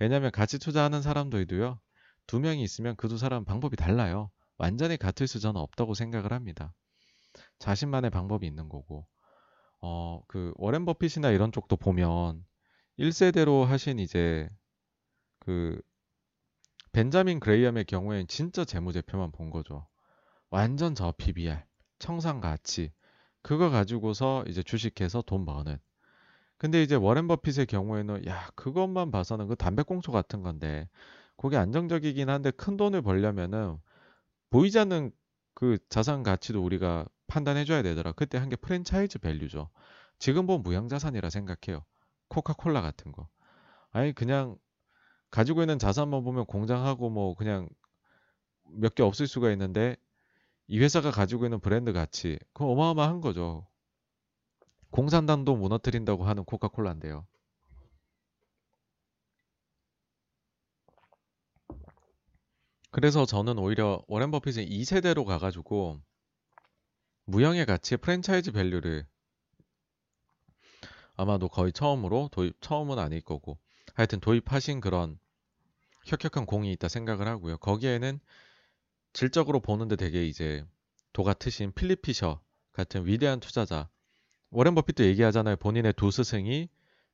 왜냐하면 0.00 0.30
가치 0.32 0.58
투자하는 0.58 1.02
사람들도요. 1.02 1.80
두 2.26 2.40
명이 2.40 2.62
있으면 2.62 2.96
그 2.96 3.08
두 3.08 3.18
사람 3.18 3.44
방법이 3.44 3.76
달라요. 3.76 4.30
완전히 4.58 4.96
같을 4.98 5.26
수 5.28 5.40
저는 5.40 5.60
없다고 5.60 5.94
생각을 5.94 6.32
합니다. 6.32 6.74
자신만의 7.60 8.10
방법이 8.10 8.46
있는 8.46 8.68
거고. 8.68 9.06
어, 9.82 10.22
그 10.28 10.52
워렌 10.56 10.84
버핏이나 10.86 11.30
이런 11.30 11.52
쪽도 11.52 11.76
보면 11.76 12.44
1세대로 12.98 13.64
하신 13.66 13.98
이제 14.00 14.48
그 15.40 15.80
벤자민 16.92 17.40
그레이엄의 17.40 17.84
경우엔 17.84 18.28
진짜 18.28 18.64
재무제표만 18.64 19.32
본 19.32 19.50
거죠. 19.50 19.88
완전 20.50 20.94
저 20.94 21.12
PBR, 21.18 21.62
청산 21.98 22.40
가치. 22.40 22.92
그거 23.42 23.70
가지고서 23.70 24.44
이제 24.48 24.62
주식해서 24.62 25.22
돈 25.22 25.44
버는. 25.44 25.78
근데 26.58 26.82
이제 26.82 26.94
워렌 26.96 27.28
버핏의 27.28 27.66
경우에는 27.66 28.26
야, 28.26 28.50
그것만 28.56 29.10
봐서는 29.10 29.48
그 29.48 29.56
담배꽁초 29.56 30.12
같은 30.12 30.42
건데 30.42 30.88
그게 31.36 31.56
안정적이긴 31.56 32.30
한데 32.30 32.50
큰 32.52 32.76
돈을 32.76 33.02
벌려면은 33.02 33.78
보이지 34.50 34.78
않는 34.80 35.12
그 35.54 35.78
자산 35.90 36.22
가치도 36.22 36.62
우리가 36.64 37.06
판단해 37.28 37.64
줘야 37.64 37.82
되더라. 37.82 38.12
그때 38.12 38.38
한 38.38 38.48
게 38.50 38.56
franchise 38.56 39.18
value죠. 39.20 39.70
지금 40.18 40.46
보면 40.46 40.62
무형자산이라 40.62 41.30
생각해요. 41.30 41.84
코카콜라 42.28 42.82
같은 42.82 43.12
거. 43.12 43.28
아니 43.92 44.14
그냥 44.14 44.56
가지고 45.30 45.62
있는 45.62 45.78
자산만 45.78 46.24
보면 46.24 46.46
공장하고 46.46 47.10
뭐 47.10 47.34
그냥 47.34 47.68
몇 48.64 48.94
개 48.94 49.02
없을 49.02 49.26
수가 49.26 49.50
있는데 49.52 49.96
이 50.72 50.78
회사가 50.78 51.10
가지고 51.10 51.46
있는 51.46 51.58
브랜드 51.58 51.92
가치 51.92 52.38
그거 52.52 52.66
어마어마한 52.70 53.20
거죠. 53.20 53.66
공산당도 54.90 55.56
무너뜨린다고 55.56 56.22
하는 56.22 56.44
코카콜라인데요. 56.44 57.26
그래서 62.92 63.26
저는 63.26 63.58
오히려 63.58 64.04
워렌 64.06 64.30
버핏은 64.30 64.66
2세대로 64.66 65.24
가가지고 65.24 66.00
무형의 67.24 67.66
가치의 67.66 67.98
프랜차이즈 67.98 68.52
밸류를 68.52 69.08
아마도 71.16 71.48
거의 71.48 71.72
처음으로 71.72 72.28
도입, 72.30 72.54
처음은 72.60 73.00
아닐 73.00 73.20
거고 73.22 73.58
하여튼 73.94 74.20
도입하신 74.20 74.80
그런 74.80 75.18
혁혁한 76.04 76.46
공이 76.46 76.70
있다 76.70 76.86
생각을 76.86 77.26
하고요. 77.26 77.58
거기에는 77.58 78.20
질적으로 79.12 79.60
보는데 79.60 79.96
되게 79.96 80.26
이제 80.26 80.64
도가 81.12 81.34
트신 81.34 81.72
필립 81.72 82.02
피셔 82.02 82.40
같은 82.72 83.06
위대한 83.06 83.40
투자자 83.40 83.88
워렌 84.50 84.74
버핏도 84.74 85.04
얘기하잖아요. 85.04 85.56
본인의 85.56 85.94
두 85.94 86.10
스승이 86.10 86.68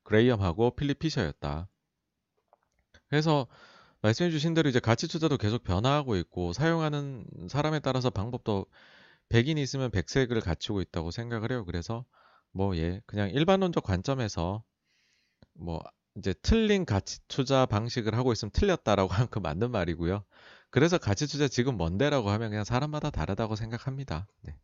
그레이엄하고 0.04 0.76
필립 0.76 0.98
피셔였다. 0.98 1.68
그래서 3.08 3.46
말씀해 4.02 4.30
주신 4.30 4.54
대로 4.54 4.68
이제 4.68 4.78
가치 4.78 5.08
투자도 5.08 5.36
계속 5.38 5.64
변화하고 5.64 6.16
있고 6.16 6.52
사용하는 6.52 7.26
사람에 7.48 7.80
따라서 7.80 8.10
방법도 8.10 8.66
백인이 9.28 9.60
있으면 9.60 9.90
백색을 9.90 10.40
갖추고 10.40 10.80
있다고 10.80 11.10
생각을 11.10 11.50
해요. 11.50 11.64
그래서 11.64 12.04
뭐 12.52 12.76
예, 12.76 13.00
그냥 13.06 13.30
일반론적 13.30 13.82
관점에서 13.84 14.62
뭐 15.54 15.82
이제 16.16 16.34
틀린 16.42 16.84
가치 16.84 17.18
투자 17.28 17.66
방식을 17.66 18.14
하고 18.14 18.32
있으면 18.32 18.50
틀렸다라고 18.52 19.12
하는 19.12 19.28
그 19.30 19.38
맞는 19.38 19.70
말이고요. 19.70 20.24
그래서 20.76 20.98
가치 20.98 21.26
투자 21.26 21.48
지금 21.48 21.78
뭔데라고 21.78 22.28
하면 22.28 22.50
그냥 22.50 22.62
사람마다 22.62 23.08
다르다고 23.08 23.56
생각합니다. 23.56 24.26
네. 24.42 24.54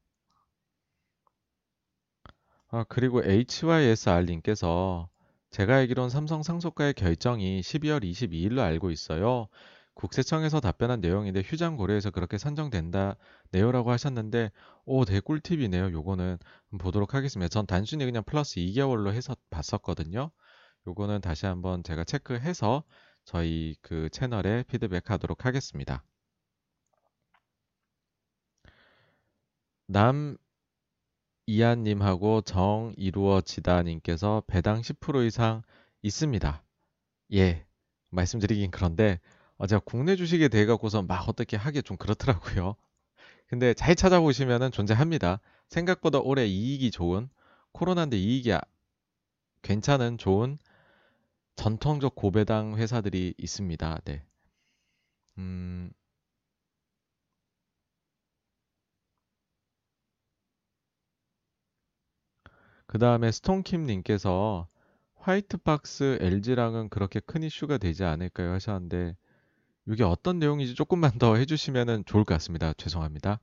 아, 2.68 2.84
그리고 2.86 3.23
HYSR님께서 3.24 5.08
제가 5.49 5.76
알기론 5.76 6.10
삼성 6.10 6.42
상속가의 6.42 6.92
결정이 6.92 7.62
12월 7.62 8.05
22일로 8.05 8.58
알고 8.58 8.91
있어요. 8.91 9.49
국세청에서 9.94 10.60
답변한 10.60 11.00
내용인데 11.00 11.41
휴장 11.47 11.78
고려해서 11.78 12.10
그렇게 12.10 12.36
산정된다 12.36 13.16
네요라고 13.50 13.91
하셨는데 13.91 14.50
오 14.84 15.07
되게 15.07 15.20
꿀팁이네요. 15.20 15.92
요거는 15.92 16.36
보도록 16.78 17.15
하겠습니다. 17.15 17.49
전 17.49 17.66
단순히 17.66 18.05
그냥 18.05 18.23
플러스 18.23 18.57
2개월로 18.57 19.15
해서 19.15 19.34
봤었거든요. 19.49 20.31
요거는 20.86 21.23
다시 21.23 21.47
한번 21.47 21.82
제가 21.82 22.05
체크해서 22.05 22.84
저희 23.25 23.76
그 23.81 24.09
채널에 24.10 24.65
피드백하도록 24.65 25.44
하겠습니다. 25.44 26.05
남 29.86 30.36
이한님하고 31.47 32.42
정 32.42 32.94
이루어지다님께서 32.97 34.42
배당 34.47 34.81
10% 34.81 35.26
이상 35.26 35.62
있습니다. 36.02 36.62
예, 37.34 37.67
말씀드리긴 38.10 38.70
그런데 38.70 39.20
어, 39.57 39.67
제가 39.67 39.81
국내 39.84 40.17
주식에 40.17 40.49
대해 40.49 40.67
갖고서 40.67 41.02
막 41.02 41.28
어떻게 41.28 41.57
하기 41.57 41.83
좀 41.83 41.97
그렇더라고요. 41.97 42.76
근데 43.47 43.75
잘 43.75 43.94
찾아보시면은 43.94 44.70
존재합니다. 44.70 45.41
생각보다 45.68 46.18
올해 46.18 46.47
이익이 46.47 46.91
좋은 46.91 47.28
코로나인데 47.73 48.17
이익이 48.17 48.52
아, 48.52 48.60
괜찮은 49.62 50.18
좋은 50.18 50.59
전통적 51.56 52.14
고배당 52.14 52.76
회사들이 52.76 53.34
있습니다. 53.39 54.00
네. 54.05 54.24
음, 55.39 55.92
그 62.86 62.98
다음에 62.98 63.32
스톤킴님께서 63.32 64.68
화이트박스 65.16 66.18
LG랑은 66.20 66.89
그렇게 66.90 67.20
큰 67.20 67.42
이슈가 67.42 67.78
되지 67.78 68.05
않을까요 68.05 68.52
하셨는데 68.52 69.16
이게 69.89 70.05
어떤 70.05 70.39
내용인지 70.39 70.74
조금만 70.74 71.18
더 71.18 71.36
해주시면 71.36 72.05
좋을 72.06 72.24
것 72.24 72.34
같습니다. 72.34 72.72
죄송합니다. 72.74 73.40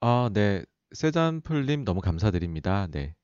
아, 0.00 0.30
네. 0.32 0.64
세잔풀님 0.92 1.84
너무 1.84 2.00
감사드립니다. 2.00 2.86
네. 2.90 3.14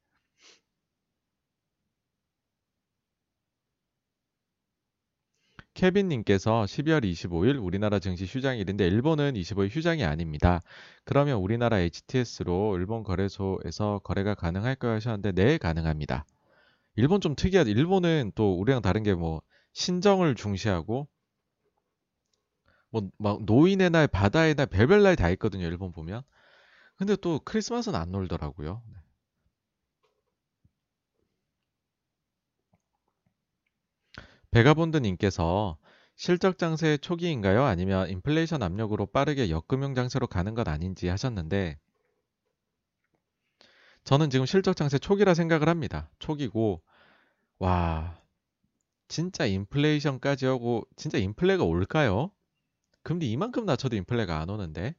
케빈님께서 5.80 6.64
12월 6.66 7.04
25일 7.04 7.58
우리나라 7.64 7.98
증시 8.00 8.26
휴장일인데 8.26 8.86
일본은 8.86 9.34
25일 9.34 9.70
휴장이 9.70 10.04
아닙니다. 10.04 10.60
그러면 11.04 11.38
우리나라 11.38 11.78
HTS로 11.78 12.76
일본 12.76 13.02
거래소에서 13.02 14.00
거래가 14.04 14.34
가능할까요 14.34 14.92
하셨는데 14.94 15.32
네 15.32 15.58
가능합니다. 15.58 16.26
일본 16.96 17.20
좀 17.22 17.34
특이하죠. 17.36 17.70
일본은 17.70 18.32
또 18.34 18.54
우리랑 18.60 18.82
다른 18.82 19.02
게 19.02 19.14
뭐 19.14 19.42
신정을 19.72 20.34
중시하고 20.34 21.08
뭐 22.90 23.10
막 23.18 23.44
노인의 23.44 23.90
날, 23.90 24.06
바다의 24.08 24.54
날, 24.54 24.66
별별 24.66 25.02
날 25.02 25.16
다 25.16 25.30
있거든요. 25.30 25.66
일본 25.66 25.92
보면. 25.92 26.22
근데 26.96 27.16
또 27.16 27.40
크리스마스는 27.44 27.98
안 27.98 28.10
놀더라고요. 28.12 28.82
베가본드님께서 34.52 35.76
실적 36.14 36.56
장세 36.58 36.96
초기인가요? 36.98 37.64
아니면 37.64 38.08
인플레이션 38.10 38.62
압력으로 38.62 39.06
빠르게 39.06 39.50
역금융 39.50 39.94
장세로 39.96 40.26
가는 40.28 40.54
것 40.54 40.68
아닌지 40.68 41.08
하셨는데 41.08 41.78
저는 44.04 44.28
지금 44.30 44.44
실적 44.46 44.76
장세 44.76 44.98
초기라 44.98 45.32
생각을 45.34 45.68
합니다. 45.68 46.10
초기고 46.18 46.82
와 47.58 48.20
진짜 49.08 49.46
인플레이션까지 49.46 50.46
하고 50.46 50.86
진짜 50.96 51.18
인플레가 51.18 51.64
올까요? 51.64 52.32
금리 53.02 53.30
이만큼 53.32 53.66
낮춰도 53.66 53.96
인플레가 53.96 54.40
안 54.40 54.50
오는데 54.50 54.94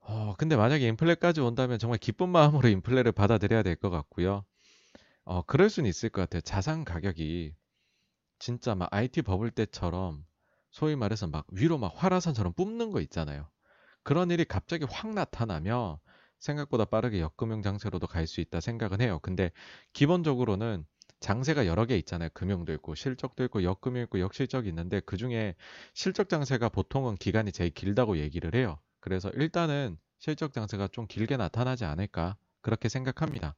어, 0.00 0.34
근데 0.38 0.56
만약에 0.56 0.86
인플레까지 0.88 1.40
온다면 1.40 1.78
정말 1.78 1.98
기쁜 1.98 2.30
마음으로 2.30 2.68
인플레를 2.68 3.12
받아들여야 3.12 3.62
될 3.62 3.76
것 3.76 3.90
같고요. 3.90 4.44
어, 5.24 5.42
그럴 5.42 5.70
수는 5.70 5.88
있을 5.90 6.10
것 6.10 6.22
같아요. 6.22 6.40
자산 6.42 6.84
가격이 6.84 7.54
진짜 8.38 8.74
막 8.74 8.88
IT 8.92 9.22
버블 9.22 9.50
때처럼 9.50 10.24
소위 10.70 10.96
말해서 10.96 11.26
막 11.26 11.46
위로 11.52 11.78
막 11.78 11.92
화라산처럼 11.96 12.52
뿜는 12.54 12.90
거 12.92 13.00
있잖아요. 13.02 13.48
그런 14.02 14.30
일이 14.30 14.44
갑자기 14.44 14.84
확 14.88 15.12
나타나면 15.14 15.98
생각보다 16.38 16.84
빠르게 16.84 17.20
역금융 17.20 17.62
장세로도 17.62 18.06
갈 18.06 18.26
수 18.26 18.40
있다 18.40 18.60
생각은 18.60 19.00
해요. 19.00 19.18
근데 19.22 19.50
기본적으로는 19.92 20.86
장세가 21.20 21.66
여러 21.66 21.84
개 21.86 21.96
있잖아요. 21.98 22.28
금융도 22.32 22.72
있고 22.74 22.94
실적도 22.94 23.44
있고 23.44 23.62
역금융 23.64 24.04
있고 24.04 24.20
역실적이 24.20 24.68
있는데 24.68 25.00
그 25.00 25.16
중에 25.16 25.54
실적 25.94 26.28
장세가 26.28 26.68
보통은 26.68 27.16
기간이 27.16 27.50
제일 27.52 27.70
길다고 27.70 28.18
얘기를 28.18 28.54
해요. 28.54 28.78
그래서 29.00 29.30
일단은 29.30 29.98
실적 30.18 30.52
장세가 30.52 30.88
좀 30.92 31.06
길게 31.06 31.36
나타나지 31.36 31.84
않을까 31.84 32.36
그렇게 32.62 32.88
생각합니다. 32.88 33.56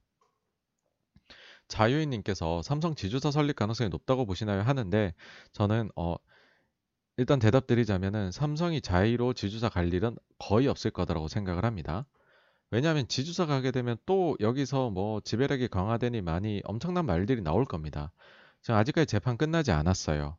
자유인님께서 1.71 2.63
삼성 2.63 2.95
지주사 2.95 3.31
설립 3.31 3.57
가능성이 3.57 3.89
높다고 3.89 4.27
보시나요? 4.27 4.61
하는데 4.61 5.15
저는 5.53 5.91
어 5.97 6.17
일단 7.17 7.39
대답 7.39 7.67
드리자면은 7.67 8.31
삼성이 8.33 8.81
자의로 8.81 9.33
지주사 9.33 9.69
갈 9.71 9.93
일은 9.93 10.17
거의 10.39 10.69
없을 10.69 10.91
거다라고 10.91 11.29
생각을 11.29 11.65
합니다. 11.65 12.07
왜냐하면 12.71 13.09
지주사 13.09 13.47
가게 13.47 13.71
되면 13.71 13.97
또 14.07 14.37
여기서 14.41 14.91
뭐 14.91 15.21
지배력이 15.21 15.69
강화되니 15.69 16.21
많이 16.23 16.61
엄청난 16.65 17.07
말들이 17.07 17.43
나올 17.43 17.65
겁니다. 17.65 18.13
지금 18.63 18.77
아직까지 18.77 19.07
재판 19.07 19.37
끝나지 19.37 19.73
않았어요. 19.73 20.37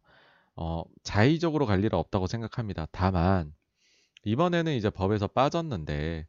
어, 0.55 0.83
자의적으로 1.03 1.65
갈 1.65 1.79
일은 1.83 1.97
없다고 1.97 2.27
생각합니다. 2.27 2.87
다만 2.91 3.53
이번에는 4.23 4.73
이제 4.73 4.89
법에서 4.89 5.27
빠졌는데 5.27 6.27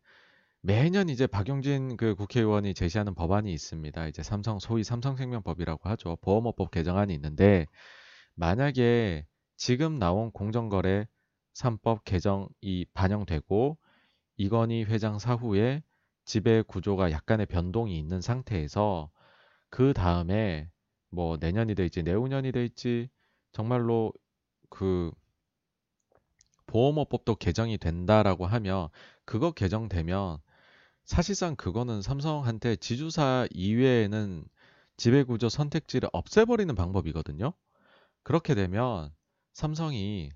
매년 0.65 1.09
이제 1.09 1.27
박용진 1.27 1.97
그 1.97 2.15
국회의원이 2.15 2.73
제시하는 2.75 3.15
법안이 3.15 3.53
있습니다. 3.53 4.07
이제 4.07 4.23
삼성 4.23 4.61
소위 4.61 4.85
삼성생명법이라고 4.85 5.89
하죠. 5.89 6.17
보험업법 6.21 6.71
개정안이 6.71 7.13
있는데 7.15 7.67
만약에 8.37 9.27
지금 9.57 9.99
나온 9.99 10.31
공정거래 10.31 11.09
3법 11.55 12.05
개정이 12.05 12.87
반영되고 12.95 13.77
이건희 14.37 14.85
회장 14.85 15.19
사후에 15.19 15.83
지배 16.25 16.63
구조가 16.63 17.11
약간의 17.11 17.47
변동이 17.47 17.99
있는 17.99 18.21
상태에서 18.21 19.11
그 19.69 19.93
다음에 19.93 20.71
뭐 21.11 21.39
내년이 21.41 21.75
될지 21.75 22.05
내후년이 22.05 22.53
될지 22.53 23.09
정말로 23.51 24.13
그 24.71 25.11
보험업법도 26.67 27.35
개정이 27.35 27.79
된다라고 27.79 28.47
하면 28.47 28.89
그거 29.25 29.51
개정되면 29.51 30.39
사실상 31.05 31.57
그거는 31.57 32.03
삼성한테 32.03 32.77
지주사 32.77 33.49
이외에는 33.51 34.45
지배구조 34.97 35.49
선택지를 35.49 36.09
없애버리는 36.13 36.73
방법이거든요. 36.75 37.53
그렇게 38.23 38.55
되면 38.55 39.13
삼성이 39.53 40.31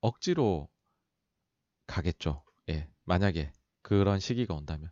억지로 0.00 0.68
가겠죠. 1.86 2.42
예, 2.70 2.88
만약에 3.04 3.52
그런 3.82 4.18
시기가 4.18 4.54
온다면. 4.54 4.90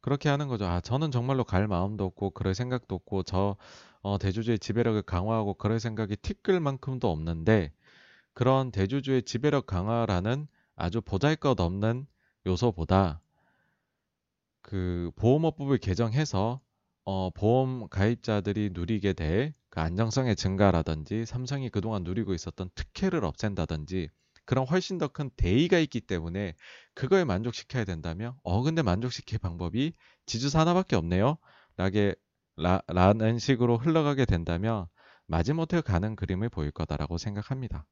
그렇게 0.00 0.28
하는 0.28 0.48
거죠. 0.48 0.66
아, 0.66 0.80
저는 0.80 1.12
정말로 1.12 1.44
갈 1.44 1.68
마음도 1.68 2.04
없고, 2.04 2.30
그럴 2.30 2.54
생각도 2.54 2.96
없고, 2.96 3.22
저 3.22 3.56
어, 4.02 4.18
대주주의 4.18 4.58
지배력을 4.58 5.00
강화하고 5.02 5.54
그럴 5.54 5.78
생각이 5.78 6.16
티끌 6.16 6.58
만큼도 6.58 7.08
없는데, 7.08 7.72
그런 8.34 8.72
대주주의 8.72 9.22
지배력 9.22 9.66
강화라는 9.66 10.48
아주 10.74 11.00
보잘 11.00 11.36
것 11.36 11.60
없는 11.60 12.06
요소보다 12.46 13.22
그 14.62 15.10
보험업법을 15.16 15.78
개정해서 15.78 16.60
어, 17.04 17.30
보험 17.30 17.88
가입자들이 17.88 18.70
누리게 18.72 19.12
될 19.14 19.54
그 19.72 19.80
안정성의 19.80 20.36
증가라든지 20.36 21.24
삼성이 21.24 21.70
그동안 21.70 22.02
누리고 22.04 22.34
있었던 22.34 22.68
특혜를 22.74 23.24
없앤다든지 23.24 24.10
그런 24.44 24.66
훨씬 24.66 24.98
더 24.98 25.08
큰 25.08 25.30
대의가 25.36 25.78
있기 25.78 26.02
때문에 26.02 26.54
그거에 26.94 27.24
만족시켜야 27.24 27.84
된다면 27.86 28.34
어 28.42 28.62
근데 28.62 28.82
만족시킬 28.82 29.38
방법이 29.38 29.94
지주사 30.26 30.60
하나밖에 30.60 30.94
없네요 30.96 31.38
라게 31.78 32.14
라, 32.56 32.82
라는 32.86 33.38
식으로 33.38 33.78
흘러가게 33.78 34.26
된다면 34.26 34.86
마지못해 35.26 35.80
가는 35.80 36.16
그림을 36.16 36.50
보일 36.50 36.70
거다라고 36.70 37.16
생각합니다. 37.16 37.86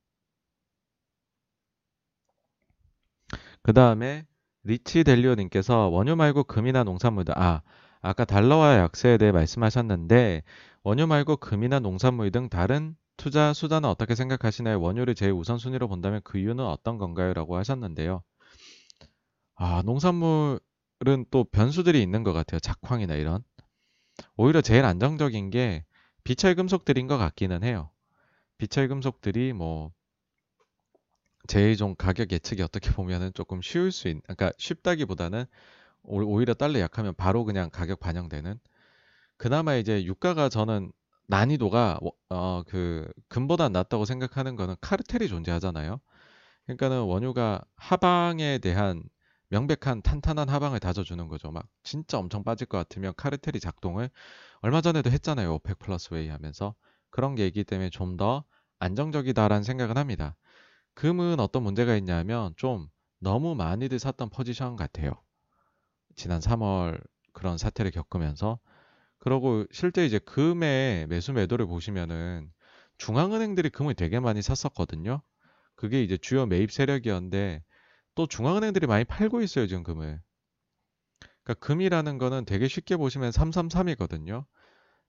그 3.62 3.72
다음에 3.72 4.26
리치 4.62 5.04
델리오 5.04 5.34
님께서 5.34 5.88
원유 5.88 6.16
말고 6.16 6.44
금이나 6.44 6.84
농산물들 6.84 7.38
아 7.38 7.62
아까 8.02 8.24
달러와 8.24 8.76
약세에 8.78 9.18
대해 9.18 9.32
말씀하셨는데 9.32 10.42
원유 10.82 11.06
말고 11.06 11.36
금이나 11.36 11.80
농산물 11.80 12.30
등 12.30 12.48
다른 12.48 12.96
투자 13.16 13.52
수단은 13.52 13.88
어떻게 13.88 14.14
생각하시나요? 14.14 14.80
원유를 14.80 15.14
제일 15.14 15.32
우선순위로 15.32 15.88
본다면 15.88 16.22
그 16.24 16.38
이유는 16.38 16.64
어떤 16.64 16.96
건가요? 16.96 17.34
라고 17.34 17.56
하셨는데요. 17.56 18.22
아, 19.56 19.82
농산물은 19.84 21.26
또 21.30 21.44
변수들이 21.44 22.02
있는 22.02 22.22
것 22.22 22.32
같아요. 22.32 22.60
작황이나 22.60 23.14
이런. 23.14 23.44
오히려 24.36 24.62
제일 24.62 24.86
안정적인 24.86 25.50
게 25.50 25.84
비철 26.24 26.54
금속들인 26.54 27.06
것 27.08 27.18
같기는 27.18 27.62
해요. 27.62 27.90
비철 28.56 28.88
금속들이 28.88 29.52
뭐 29.52 29.92
제일 31.50 31.76
좀 31.76 31.96
가격 31.96 32.30
예측이 32.32 32.62
어떻게 32.62 32.92
보면은 32.92 33.32
조금 33.34 33.60
쉬울 33.62 33.90
수 33.92 34.06
있는, 34.08 34.22
그러니까 34.22 34.52
쉽다기보다는 34.58 35.46
오히려 36.04 36.54
달러 36.54 36.80
약하면 36.80 37.14
바로 37.16 37.44
그냥 37.44 37.70
가격 37.70 38.00
반영되는. 38.00 38.60
그나마 39.38 39.76
이제 39.76 40.04
유가가 40.04 40.48
저는 40.48 40.92
난이도가 41.28 42.00
어 42.30 42.64
그 42.68 43.10
금보다 43.28 43.68
낮다고 43.70 44.04
생각하는 44.06 44.56
거는 44.56 44.76
카르텔이 44.80 45.28
존재하잖아요. 45.28 46.00
그러니까는 46.66 47.02
원유가 47.02 47.62
하방에 47.76 48.58
대한 48.58 49.02
명백한 49.48 50.02
탄탄한 50.02 50.48
하방을 50.48 50.80
다져주는 50.80 51.26
거죠. 51.28 51.50
막 51.52 51.66
진짜 51.84 52.18
엄청 52.18 52.44
빠질 52.44 52.66
것 52.68 52.78
같으면 52.78 53.14
카르텔이 53.16 53.60
작동을 53.60 54.10
얼마 54.62 54.80
전에도 54.82 55.10
했잖아요. 55.10 55.54
OPEC 55.54 55.78
plus 55.80 56.14
회의 56.14 56.28
하면서 56.28 56.74
그런 57.10 57.34
게 57.36 57.46
있기 57.48 57.64
때문에 57.64 57.90
좀 57.90 58.16
더 58.18 58.44
안정적이다라는 58.80 59.62
생각은 59.64 59.98
합니다. 59.98 60.36
금은 61.00 61.40
어떤 61.40 61.62
문제가 61.62 61.96
있냐면 61.96 62.52
좀 62.58 62.90
너무 63.20 63.54
많이들 63.54 63.98
샀던 63.98 64.28
포지션 64.28 64.76
같아요. 64.76 65.14
지난 66.14 66.40
3월 66.40 67.00
그런 67.32 67.58
사태를 67.58 67.90
겪으면서 67.90 68.58
그러고 69.18 69.64
실제 69.72 70.06
이제 70.06 70.18
금의 70.18 71.06
매수 71.08 71.32
매도를 71.32 71.66
보시면은 71.66 72.52
중앙은행들이 72.98 73.70
금을 73.70 73.94
되게 73.94 74.20
많이 74.20 74.42
샀었거든요. 74.42 75.22
그게 75.76 76.02
이제 76.02 76.18
주요 76.18 76.46
매입 76.46 76.72
세력이었는데 76.72 77.64
또 78.14 78.26
중앙은행들이 78.26 78.86
많이 78.86 79.04
팔고 79.04 79.42
있어요, 79.42 79.66
지금 79.68 79.82
금을. 79.84 80.20
그러니까 81.44 81.66
금이라는 81.66 82.18
거는 82.18 82.44
되게 82.44 82.68
쉽게 82.68 82.96
보시면 82.96 83.32
333이거든요. 83.32 84.44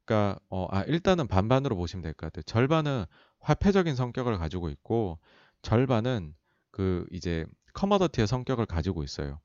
그러니까 0.05 0.39
어, 0.49 0.67
아, 0.71 0.83
일단은 0.83 1.27
반반으로 1.27 1.75
보시면 1.75 2.03
될 2.03 2.13
것 2.13 2.27
같아요. 2.27 2.43
절반은 2.43 3.05
화폐적인 3.39 3.95
성격을 3.95 4.37
가지고 4.37 4.69
있고 4.69 5.19
절반은 5.61 6.35
그 6.71 7.05
이제 7.11 7.45
커머더티의 7.73 8.27
성격을 8.27 8.65
가지고 8.65 9.03
있어요. 9.03 9.39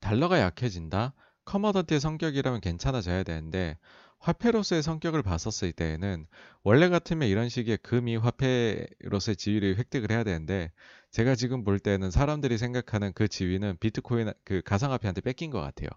달러가 0.00 0.40
약해진다. 0.40 1.14
커머더티의 1.44 2.00
성격이라면 2.00 2.60
괜찮아져야 2.60 3.22
되는데 3.22 3.78
화폐로서의 4.18 4.82
성격을 4.82 5.22
봤었을 5.22 5.72
때에는 5.72 6.26
원래 6.62 6.88
같으면 6.88 7.28
이런 7.28 7.50
식의 7.50 7.78
금이 7.78 8.16
화폐로서의 8.16 9.36
지위를 9.36 9.76
획득을 9.76 10.10
해야 10.10 10.24
되는데 10.24 10.72
제가 11.10 11.34
지금 11.34 11.62
볼 11.62 11.78
때는 11.78 12.10
사람들이 12.10 12.56
생각하는 12.56 13.12
그 13.12 13.28
지위는 13.28 13.76
비트코인 13.80 14.32
그 14.44 14.62
가상화폐한테 14.62 15.20
뺏긴 15.20 15.50
것 15.50 15.60
같아요. 15.60 15.90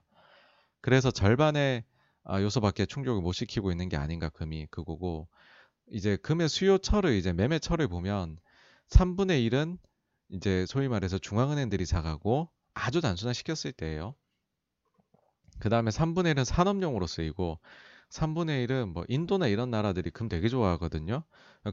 그래서 0.82 1.10
절반의 1.10 1.86
아, 2.26 2.42
요소밖에 2.42 2.86
충족을 2.86 3.22
못 3.22 3.32
시키고 3.32 3.72
있는 3.72 3.88
게 3.88 3.96
아닌가 3.96 4.28
금이 4.28 4.68
그거고 4.70 5.30
이제 5.90 6.18
금의 6.18 6.50
수요처를 6.50 7.14
이제 7.14 7.32
매매처를 7.32 7.88
보면 7.88 8.38
3분의 8.90 9.50
1은 9.50 9.78
이제 10.30 10.66
소위 10.68 10.88
말해서 10.88 11.18
중앙은행들이 11.18 11.86
사가고 11.86 12.50
아주 12.74 13.02
단순화 13.02 13.34
시켰을 13.34 13.74
때예요. 13.74 14.16
그 15.60 15.70
다음에 15.70 15.90
3분의 15.92 16.36
1은 16.36 16.46
산업용으로 16.46 17.08
쓰이고 17.08 17.60
3분의 18.10 18.68
1은 18.68 18.94
뭐 18.94 19.06
인도나 19.08 19.48
이런 19.48 19.70
나라들이 19.72 20.12
금 20.12 20.30
되게 20.30 20.48
좋아하거든요. 20.50 21.24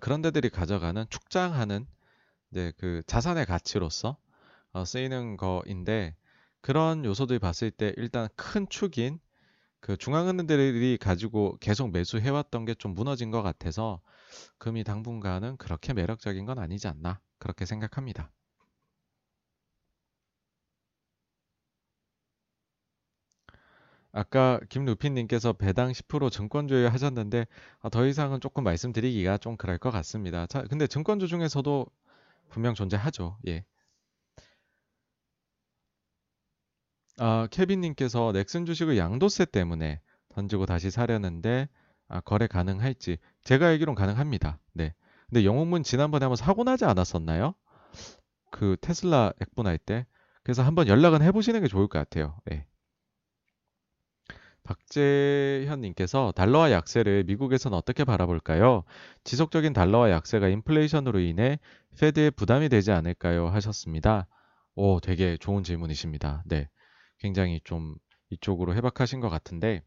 그런 0.00 0.22
데들이 0.22 0.48
가져가는 0.50 1.04
축장하는 1.10 1.86
이제 2.50 2.72
그 2.78 3.02
자산의 3.06 3.46
가치로서 3.46 4.16
어, 4.72 4.84
쓰이는 4.84 5.36
거인데 5.36 6.16
그런 6.60 7.04
요소들 7.04 7.38
봤을 7.38 7.70
때 7.70 7.92
일단 7.96 8.28
큰 8.36 8.68
축인 8.68 9.20
그 9.80 9.96
중앙은행들이 9.96 10.98
가지고 10.98 11.56
계속 11.60 11.92
매수해왔던 11.92 12.64
게 12.64 12.74
좀 12.74 12.94
무너진 12.94 13.30
것 13.30 13.42
같아서 13.42 14.00
금이 14.58 14.84
당분간은 14.84 15.56
그렇게 15.56 15.92
매력적인 15.92 16.44
건 16.46 16.58
아니지 16.58 16.88
않나 16.88 17.20
그렇게 17.38 17.66
생각합니다. 17.66 18.32
아까 24.12 24.60
김루피님께서 24.68 25.54
배당 25.54 25.92
10% 25.92 26.30
증권주의 26.30 26.88
하셨는데 26.88 27.46
아, 27.80 27.88
더 27.88 28.06
이상은 28.06 28.40
조금 28.40 28.62
말씀드리기가 28.64 29.38
좀 29.38 29.56
그럴 29.56 29.76
것 29.76 29.90
같습니다. 29.90 30.46
자, 30.46 30.62
근데 30.62 30.86
증권주 30.86 31.26
중에서도 31.26 31.86
분명 32.48 32.74
존재하죠. 32.74 33.36
예. 33.48 33.64
아, 37.18 37.48
케빈님께서 37.50 38.32
넥슨 38.32 38.66
주식을 38.66 38.96
양도세 38.98 39.46
때문에 39.46 40.00
던지고 40.28 40.66
다시 40.66 40.90
사려는데 40.90 41.68
아, 42.08 42.20
거래 42.20 42.46
가능할지 42.46 43.18
제가 43.42 43.68
알기론 43.68 43.94
가능합니다. 43.94 44.58
네. 44.72 44.94
근데 45.28 45.44
영웅문 45.44 45.82
지난번에 45.82 46.24
한번 46.24 46.36
사고 46.36 46.64
나지 46.64 46.84
않았었나요? 46.84 47.54
그 48.50 48.76
테슬라 48.80 49.32
액분할 49.40 49.78
때. 49.78 50.06
그래서 50.42 50.62
한번 50.62 50.86
연락은 50.86 51.22
해보시는 51.22 51.62
게 51.62 51.68
좋을 51.68 51.88
것 51.88 51.98
같아요. 51.98 52.38
네. 52.44 52.66
박재현님께서 54.64 56.32
달러화 56.34 56.70
약세를 56.70 57.24
미국에서는 57.24 57.76
어떻게 57.76 58.04
바라볼까요? 58.04 58.84
지속적인 59.24 59.72
달러화 59.72 60.10
약세가 60.10 60.48
인플레이션으로 60.48 61.20
인해 61.20 61.58
페드에 61.98 62.30
부담이 62.30 62.70
되지 62.70 62.90
않을까요? 62.90 63.48
하셨습니다. 63.48 64.26
오, 64.74 65.00
되게 65.00 65.36
좋은 65.36 65.62
질문이십니다. 65.62 66.42
네. 66.46 66.68
굉장히 67.18 67.60
좀 67.64 67.94
이쪽으로 68.30 68.74
해박하신 68.74 69.20
것 69.20 69.28
같은데, 69.28 69.82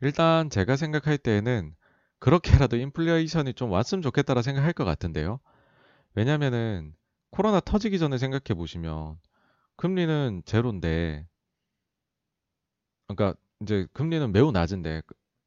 일단 0.00 0.50
제가 0.50 0.76
생각할 0.76 1.18
때에는 1.18 1.74
그렇게라도 2.18 2.76
인플레이션이 2.76 3.54
좀 3.54 3.70
왔으면 3.70 4.02
좋겠다라 4.02 4.42
생각할 4.42 4.72
것 4.72 4.84
같은데요. 4.84 5.40
왜냐면은 6.14 6.94
코로나 7.30 7.60
터지기 7.60 7.98
전에 7.98 8.18
생각해 8.18 8.56
보시면 8.56 9.18
금리는 9.76 10.42
제로인데 10.44 11.26
그러니까 13.06 13.38
이제 13.60 13.86
금리는 13.92 14.32
매우 14.32 14.52
낮은데 14.52 15.02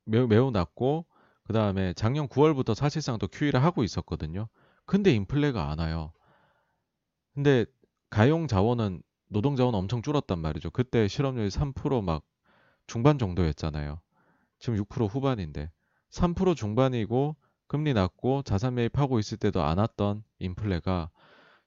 매우 0.05 0.27
매우 0.27 0.51
낮고 0.51 1.05
그다음에 1.43 1.93
작년 1.93 2.27
9월부터 2.27 2.73
사실상 2.73 3.17
또 3.17 3.27
QE를 3.27 3.63
하고 3.63 3.83
있었거든요. 3.83 4.47
근데 4.85 5.11
인플레가 5.11 5.69
안 5.69 5.79
와요. 5.79 6.11
근데 7.33 7.65
가용 8.09 8.47
자원은 8.47 9.01
노동 9.27 9.55
자원 9.55 9.75
엄청 9.75 10.01
줄었단 10.01 10.39
말이죠. 10.39 10.69
그때 10.71 11.07
실업률이 11.07 11.49
3%막 11.49 12.23
중반 12.87 13.17
정도였잖아요. 13.17 13.99
지금 14.63 14.79
6% 14.81 15.09
후반인데 15.09 15.69
3% 16.09 16.55
중반이고 16.55 17.35
금리 17.67 17.93
낮고 17.93 18.43
자산 18.43 18.75
매입하고 18.75 19.19
있을 19.19 19.37
때도 19.37 19.61
안 19.61 19.77
왔던 19.77 20.23
인플레가 20.39 21.09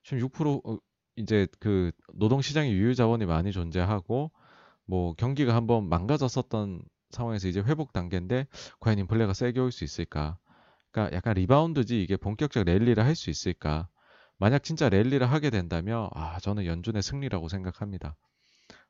지금 0.02 0.26
6% 0.26 0.62
어, 0.66 0.78
이제 1.16 1.46
그 1.60 1.92
노동 2.14 2.40
시장에 2.40 2.70
유유 2.72 2.94
자원이 2.94 3.26
많이 3.26 3.52
존재하고 3.52 4.30
뭐 4.86 5.12
경기가 5.14 5.54
한번 5.54 5.90
망가졌었던 5.90 6.80
상황에서 7.10 7.48
이제 7.48 7.60
회복 7.60 7.92
단계인데 7.92 8.46
과연 8.80 8.98
인플레가 9.00 9.34
세게 9.34 9.60
올 9.60 9.70
수 9.72 9.84
있을까? 9.84 10.38
그러니까 10.90 11.14
약간 11.14 11.34
리바운드지 11.34 12.02
이게 12.02 12.16
본격적 12.16 12.64
랠리를 12.64 13.04
할 13.04 13.14
수 13.14 13.28
있을까? 13.28 13.88
만약 14.38 14.62
진짜 14.62 14.88
랠리를 14.88 15.30
하게 15.30 15.50
된다면 15.50 16.08
아 16.14 16.38
저는 16.40 16.64
연준의 16.64 17.02
승리라고 17.02 17.48
생각합니다. 17.50 18.16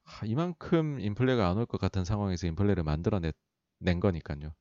아, 0.04 0.26
이만큼 0.26 1.00
인플레가 1.00 1.48
안 1.48 1.58
올 1.58 1.66
것 1.66 1.80
같은 1.80 2.04
상황에서 2.04 2.46
인플레를 2.46 2.84
만들어 2.84 3.18
낸 3.78 4.00
거니까요. 4.00 4.52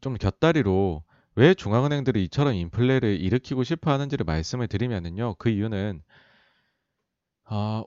좀 0.00 0.14
곁다리로 0.14 1.04
왜 1.34 1.54
중앙은행들이 1.54 2.24
이처럼 2.24 2.54
인플레를 2.54 3.20
일으키고 3.20 3.62
싶어 3.64 3.92
하는지를 3.92 4.24
말씀을 4.24 4.66
드리면은요. 4.66 5.36
그 5.38 5.50
이유는 5.50 6.02
어, 7.44 7.84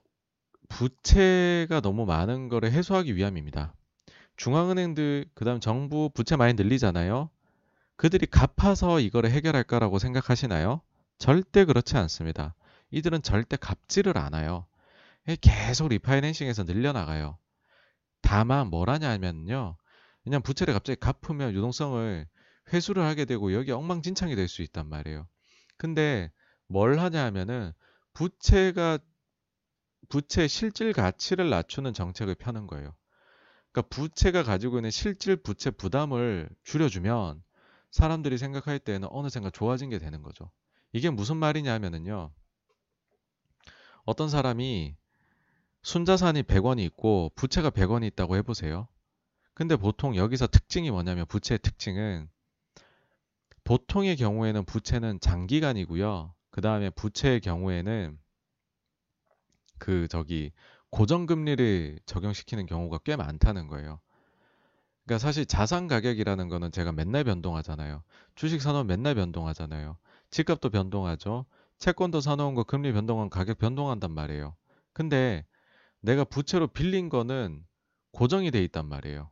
부채가 0.70 1.82
너무 1.82 2.06
많은 2.06 2.48
거를 2.50 2.72
해소하기 2.72 3.16
위함입니다. 3.16 3.74
중앙은행들 4.38 5.26
그다음 5.34 5.60
정부 5.60 6.10
부채 6.14 6.36
많이 6.36 6.54
늘리잖아요. 6.54 7.30
그들이 7.98 8.26
갚아서 8.26 9.00
이거를 9.00 9.30
해결할까라고 9.32 10.00
생각하시나요? 10.00 10.82
절대 11.18 11.66
그렇지 11.66 11.98
않습니다. 11.98 12.56
이들은 12.90 13.22
절대 13.22 13.58
갚지를 13.58 14.18
않아요. 14.18 14.66
계속 15.42 15.90
리파이낸싱에서 15.90 16.64
늘려나가요. 16.64 17.38
다만 18.22 18.68
뭘 18.70 18.90
하냐면요. 18.90 19.78
그냥 20.24 20.42
부채를 20.42 20.74
갑자기 20.74 21.00
갚으면 21.00 21.54
유동성을 21.54 22.28
회수를 22.74 23.04
하게 23.04 23.26
되고 23.26 23.54
여기 23.54 23.72
엉망진창이 23.72 24.36
될 24.36 24.48
수 24.48 24.62
있단 24.62 24.88
말이에요. 24.88 25.28
근데 25.78 26.32
뭘 26.68 27.00
하냐 27.00 27.24
하면은 27.26 27.74
부채가 28.14 29.00
부채 30.10 30.48
실질 30.48 30.94
가치를 30.94 31.50
낮추는 31.50 31.94
정책을 31.94 32.36
펴는 32.36 32.68
거예요. 32.68 32.94
그러니까 33.72 33.90
부채가 33.96 34.44
가지고 34.44 34.78
있는 34.78 34.92
실질 34.92 35.36
부채 35.38 35.72
부담을 35.72 36.50
줄여주면 36.64 37.42
사람들이 37.92 38.38
생각할 38.38 38.80
때는 38.80 39.08
어느샌가 39.12 39.50
좋아진 39.52 39.90
게 39.90 40.00
되는 40.00 40.22
거죠. 40.22 40.52
이게 40.94 41.10
무슨 41.10 41.38
말이냐 41.38 41.74
하면은요. 41.74 42.32
어떤 44.06 44.30
사람이 44.30 44.96
순자산이 45.84 46.44
100원이 46.44 46.80
있고 46.86 47.32
부채가 47.36 47.70
100원이 47.70 48.06
있다고 48.08 48.36
해보세요. 48.38 48.88
근데 49.54 49.76
보통 49.76 50.16
여기서 50.16 50.48
특징이 50.48 50.92
뭐냐면 50.92 51.26
부채의 51.26 51.60
특징은 51.60 52.30
보통의 53.64 54.16
경우에는 54.18 54.66
부채는 54.66 55.20
장기간이고요. 55.20 56.34
그 56.50 56.62
다음에 56.62 56.90
부채의 56.90 57.42
경우에는 57.42 58.20
그 59.78 60.08
저기 60.08 60.52
고정금리를 60.90 62.00
적용시키는 62.06 62.66
경우가 62.66 63.00
꽤 63.00 63.16
많다는 63.16 63.68
거예요. 63.68 64.00
그러니까 65.06 65.20
사실 65.26 65.46
자산 65.46 65.88
가격이라는 65.88 66.48
거는 66.48 66.72
제가 66.72 66.92
맨날 66.92 67.24
변동하잖아요. 67.24 68.04
주식 68.36 68.62
사놓으면 68.62 68.88
맨날 68.88 69.16
변동하잖아요. 69.16 69.98
집값도 70.30 70.70
변동하죠. 70.70 71.46
채권도 71.80 72.22
사놓은 72.22 72.54
거 72.56 72.64
금리 72.64 72.94
변동한 72.94 73.30
가격 73.30 73.58
변동한단 73.58 74.12
말이에요. 74.12 74.56
근데 74.94 75.46
내가 76.02 76.24
부채로 76.24 76.68
빌린 76.68 77.10
거는 77.10 77.66
고정이 78.12 78.52
돼 78.52 78.64
있단 78.64 78.88
말이에요. 78.88 79.32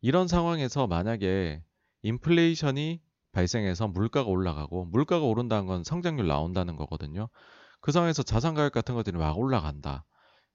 이런 0.00 0.28
상황에서 0.28 0.86
만약에 0.86 1.62
인플레이션이 2.02 3.00
발생해서 3.32 3.88
물가가 3.88 4.28
올라가고 4.28 4.86
물가가 4.86 5.24
오른다는 5.24 5.66
건 5.66 5.84
성장률 5.84 6.26
나온다는 6.26 6.76
거거든요. 6.76 7.28
그 7.80 7.92
상황에서 7.92 8.22
자산 8.22 8.54
가격 8.54 8.72
같은 8.72 8.94
것들이 8.94 9.16
막 9.16 9.38
올라간다. 9.38 10.04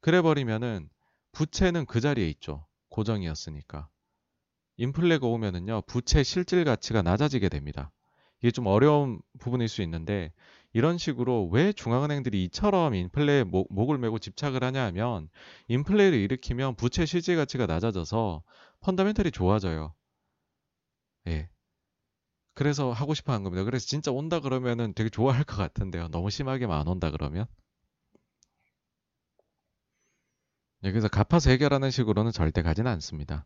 그래 0.02 0.22
버리면은 0.22 0.90
부채는 1.32 1.86
그 1.86 2.02
자리에 2.02 2.28
있죠. 2.30 2.68
고정이었으니까. 2.90 3.88
인플레가 4.78 5.28
오면은요. 5.28 5.84
부채 5.88 6.24
실질 6.24 6.64
가치가 6.64 7.02
낮아지게 7.02 7.50
됩니다. 7.50 7.92
이게 8.40 8.52
좀 8.52 8.68
어려운 8.68 9.22
부분일 9.40 9.70
수 9.70 9.82
있는데 9.84 10.34
이런 10.74 10.98
식으로 10.98 11.48
왜 11.52 11.72
중앙은행들이 11.72 12.44
이처럼 12.46 12.96
인플레에 12.96 13.44
목, 13.44 13.72
목을 13.72 14.00
메고 14.00 14.18
집착을 14.20 14.64
하냐 14.64 14.84
하면 14.86 15.30
인플레를 15.68 16.18
일으키면 16.18 16.76
부채 16.76 17.06
실질 17.06 17.36
가치가 17.36 17.68
낮아져서 17.68 18.44
펀더멘털이 18.82 19.32
좋아져요. 19.32 19.94
예. 21.28 21.50
그래서 22.56 22.92
하고 22.92 23.14
싶어 23.14 23.34
한 23.34 23.44
겁니다. 23.44 23.64
그래서 23.64 23.86
진짜 23.86 24.12
온다 24.12 24.40
그러면은 24.40 24.94
되게 24.94 25.10
좋아할 25.10 25.44
것 25.44 25.58
같은데요. 25.58 26.10
너무 26.10 26.30
심하게만 26.30 26.80
안 26.80 26.88
온다 26.88 27.12
그러면. 27.12 27.46
예, 30.84 30.92
그래서 30.92 31.08
갚아서 31.08 31.50
해결하는 31.52 31.92
식으로는 31.92 32.32
절대 32.32 32.62
가지는 32.62 32.92
않습니다. 32.92 33.46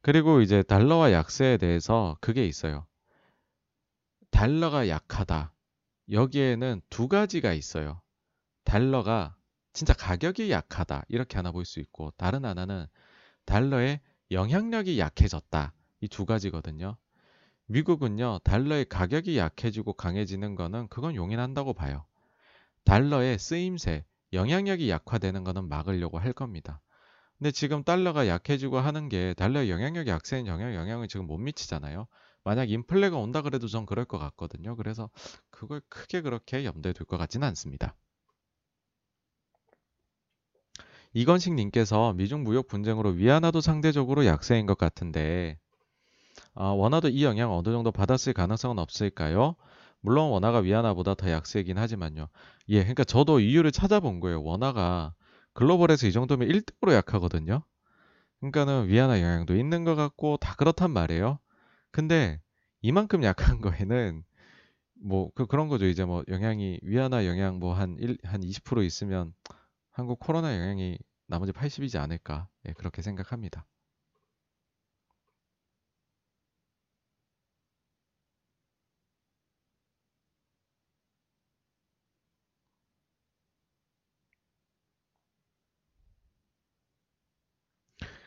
그리고 0.00 0.40
이제 0.40 0.62
달러와 0.62 1.12
약세에 1.12 1.56
대해서 1.56 2.16
그게 2.20 2.46
있어요. 2.46 2.86
달러가 4.30 4.88
약하다. 4.88 5.51
여기에는 6.12 6.80
두 6.90 7.08
가지가 7.08 7.52
있어요. 7.54 8.00
달러가 8.64 9.36
진짜 9.74 9.94
가격이 9.94 10.50
약하다. 10.50 11.04
이렇게 11.08 11.36
하나 11.36 11.52
볼 11.52 11.64
수 11.66 11.80
있고, 11.80 12.12
다른 12.18 12.44
하나는 12.44 12.86
달러의 13.46 14.00
영향력이 14.32 14.98
약해졌다. 15.00 15.74
이 16.02 16.08
두 16.08 16.26
가지거든요. 16.26 16.96
미국은요, 17.66 18.40
달러의 18.44 18.86
가격이 18.86 19.38
약해지고 19.38 19.94
강해지는 19.94 20.56
거는 20.56 20.88
그건 20.88 21.16
용인한다고 21.16 21.74
봐요. 21.74 22.06
달러의 22.84 23.38
쓰임새, 23.38 24.04
영향력이 24.32 24.88
약화되는 24.90 25.44
거는 25.44 25.68
막으려고 25.68 26.18
할 26.18 26.32
겁니다. 26.32 26.80
근데 27.38 27.50
지금 27.52 27.84
달러가 27.84 28.28
약해지고 28.28 28.78
하는 28.80 29.08
게 29.08 29.34
달러의 29.34 29.70
영향력이 29.70 30.10
약세인 30.10 30.46
영향, 30.46 30.74
영향을 30.74 31.08
지금 31.08 31.26
못 31.26 31.38
미치잖아요. 31.38 32.06
만약 32.44 32.70
인플레가 32.70 33.16
온다 33.18 33.42
그래도 33.42 33.68
전 33.68 33.86
그럴 33.86 34.04
것 34.04 34.18
같거든요. 34.18 34.76
그래서 34.76 35.10
그걸 35.50 35.80
크게 35.88 36.20
그렇게 36.22 36.64
염두에 36.64 36.92
둘 36.92 37.06
것 37.06 37.18
같지는 37.18 37.46
않습니다. 37.48 37.96
이건식 41.14 41.54
님께서 41.54 42.12
미중 42.14 42.42
무역 42.44 42.68
분쟁으로 42.68 43.10
위안화도 43.10 43.60
상대적으로 43.60 44.26
약세인 44.26 44.66
것 44.66 44.76
같은데 44.78 45.58
아, 46.54 46.66
원화도 46.66 47.08
이 47.10 47.24
영향 47.24 47.52
어느 47.52 47.64
정도 47.70 47.92
받았을 47.92 48.32
가능성은 48.32 48.78
없을까요? 48.78 49.56
물론 50.00 50.30
원화가 50.30 50.58
위안화보다 50.60 51.14
더 51.14 51.30
약세이긴 51.30 51.78
하지만요. 51.78 52.28
예, 52.70 52.80
그러니까 52.80 53.04
저도 53.04 53.40
이유를 53.40 53.72
찾아본 53.72 54.20
거예요. 54.20 54.42
원화가 54.42 55.14
글로벌에서 55.54 56.06
이 56.06 56.12
정도면 56.12 56.48
1등으로 56.48 56.94
약하거든요. 56.94 57.64
그러니까는 58.40 58.88
위안화 58.88 59.20
영향도 59.22 59.56
있는 59.56 59.84
것 59.84 59.96
같고 59.96 60.38
다 60.38 60.54
그렇단 60.56 60.92
말이에요. 60.92 61.40
근데 61.92 62.40
이만큼 62.82 63.22
약한 63.24 63.60
거에는 63.60 64.24
뭐 65.02 65.30
그, 65.34 65.46
그런 65.46 65.68
거죠. 65.68 65.86
이제 65.86 66.04
뭐 66.04 66.24
영향이 66.28 66.80
위안화 66.82 67.26
영향 67.26 67.58
뭐 67.60 67.74
한 67.74 67.96
1, 67.98 68.18
한 68.24 68.42
20% 68.42 68.84
있으면 68.84 69.34
한국 69.92 70.20
코로나 70.20 70.54
영향이 70.56 70.98
나머지 71.28 71.52
80이지 71.52 71.98
않을까. 71.98 72.48
예, 72.68 72.72
그렇게 72.74 73.02
생각합니다. 73.02 73.66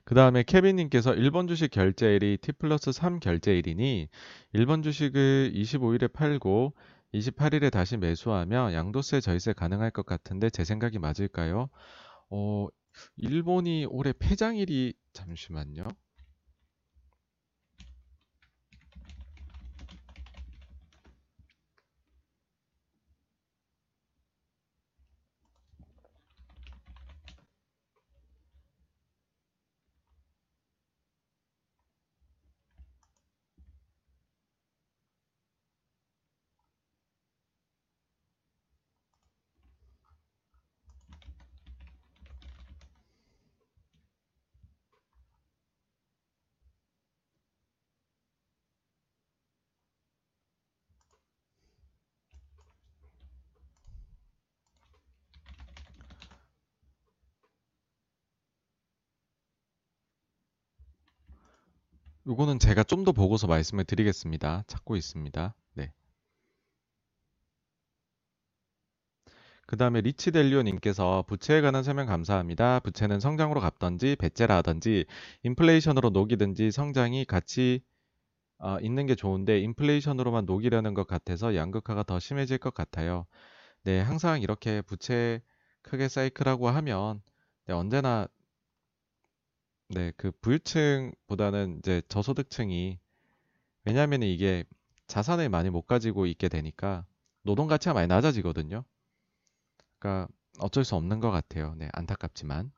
그 0.06 0.14
다음에 0.14 0.44
케빈님께서 0.44 1.14
1번 1.14 1.48
주식 1.48 1.72
결제일이 1.72 2.38
T 2.38 2.52
플러스 2.54 2.92
3 2.92 3.20
결제일이니 3.20 4.08
1번 4.54 4.84
주식을 4.84 5.54
25일에 5.56 6.14
팔고 6.14 6.74
28일에 7.14 7.72
다시 7.72 7.98
매수하며 7.98 8.74
양도세 8.74 9.20
절세 9.20 9.54
가능할 9.54 9.90
것 9.90 10.06
같은데 10.06 10.52
제 10.52 10.64
생각이 10.64 11.00
맞을까요? 11.00 11.70
어, 12.30 12.68
일본이 13.18 13.86
올해 13.86 14.14
폐장일이 14.14 14.94
잠시만요. 15.14 15.86
요거는 62.28 62.60
제가 62.60 62.84
좀 62.84 63.04
더 63.06 63.12
보고서 63.12 63.48
말씀을 63.48 63.84
드리겠습니다. 63.86 64.64
찾고 64.68 64.96
있습니다. 64.96 65.56
네. 65.76 65.92
그 69.68 69.78
다음에 69.78 70.02
리치델리오님께서 70.02 71.24
부채에 71.28 71.62
관한 71.62 71.84
설명 71.84 72.06
감사합니다. 72.08 72.80
부채는 72.82 73.20
성장으로 73.20 73.60
갚던지 73.62 74.16
배째라 74.18 74.58
하던지 74.58 75.06
인플레이션으로 75.44 76.10
녹이든지 76.12 76.72
성장이 76.72 77.26
같이 77.26 77.82
어, 78.60 78.78
있는 78.82 79.06
게 79.08 79.16
좋은데 79.16 79.60
인플레이션으로만 79.62 80.46
녹이려는 80.46 80.94
것 80.94 81.08
같아서 81.08 81.56
양극화가 81.56 82.04
더 82.04 82.20
심해질 82.20 82.58
것 82.60 82.74
같아요. 82.74 83.26
네, 83.84 84.02
항상 84.02 84.42
이렇게 84.42 84.82
부채 84.82 85.42
크게 85.84 86.10
사이클하고 86.10 86.70
하면 86.70 87.22
네, 87.68 87.74
언제나 87.74 88.28
네, 89.90 90.12
그 90.18 90.32
부유층보다는 90.42 91.80
이제 91.80 92.02
저소득층이 92.10 93.00
왜냐하면 93.86 94.24
이게 94.24 94.66
자산을 95.08 95.50
많이 95.50 95.70
못 95.72 95.84
가지고 95.84 96.26
있게 96.28 96.50
되니까 96.50 97.06
노동 97.44 97.68
가치가 97.68 97.94
많이 97.94 98.08
낮아지거든요. 98.08 98.86
그러니까 100.00 100.32
어쩔 100.60 100.86
수 100.86 100.96
없는 100.96 101.20
것 101.20 101.32
같아요. 101.32 101.76
네, 101.78 101.90
안타깝지만. 101.94 102.72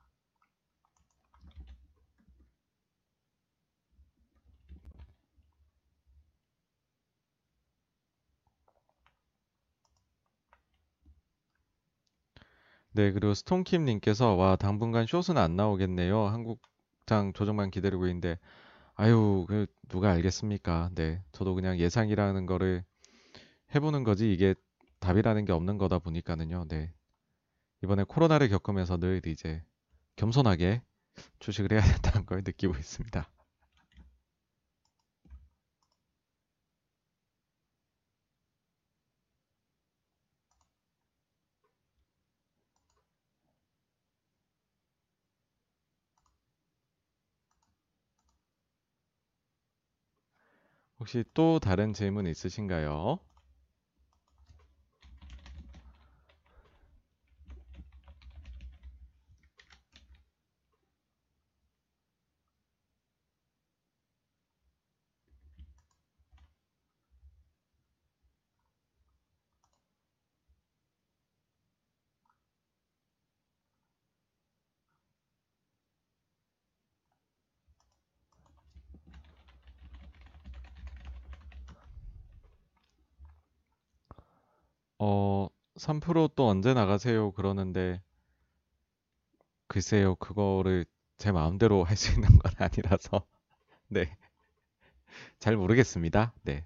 네, 12.91 13.11
그리고 13.13 13.33
스톤킴님께서 13.33 14.35
와 14.35 14.55
당분간 14.57 15.05
숏은 15.07 15.37
안 15.37 15.55
나오겠네요. 15.55 16.25
한국 16.27 16.61
장 17.07 17.33
조정만 17.33 17.71
기다리고 17.71 18.05
있는데 18.07 18.37
아유, 18.93 19.45
그 19.47 19.65
누가 19.87 20.11
알겠습니까? 20.11 20.91
네, 20.93 21.23
저도 21.31 21.55
그냥 21.55 21.79
예상이라는 21.79 22.45
거를 22.45 22.83
해보는 23.73 24.03
거지 24.03 24.31
이게 24.31 24.53
답이라는 24.99 25.45
게 25.45 25.53
없는 25.53 25.77
거다 25.77 25.99
보니까는요. 25.99 26.65
네, 26.67 26.91
이번에 27.83 28.03
코로나를 28.03 28.49
겪으면서 28.49 28.97
늘 28.97 29.21
이제 29.25 29.63
겸손하게 30.17 30.81
주식을 31.39 31.71
해야 31.71 31.81
된다는 32.01 32.25
걸 32.25 32.43
느끼고 32.45 32.75
있습니다. 32.75 33.29
혹시 51.07 51.23
또 51.33 51.57
다른 51.57 51.93
질문 51.93 52.27
있으신가요? 52.27 53.19
어, 84.99 85.47
3%또 85.77 86.47
언제 86.47 86.73
나가세요? 86.73 87.31
그러는데 87.33 88.01
글쎄요, 89.67 90.15
그거를 90.15 90.85
제 91.17 91.31
마음대로 91.31 91.83
할 91.85 91.95
수 91.97 92.11
있는 92.13 92.27
건 92.39 92.51
아니라서 92.59 93.25
네, 93.89 94.17
잘 95.39 95.55
모르겠습니다. 95.57 96.33
네. 96.43 96.65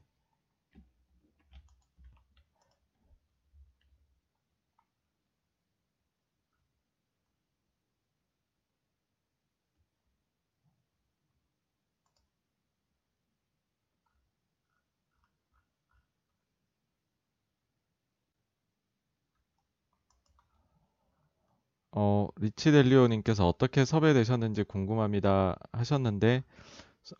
어, 21.94 22.28
리치 22.38 22.72
델리오님께서 22.72 23.48
어떻게 23.48 23.86
섭외되셨는지 23.86 24.64
궁금합니다 24.64 25.58
하셨는데, 25.74 26.44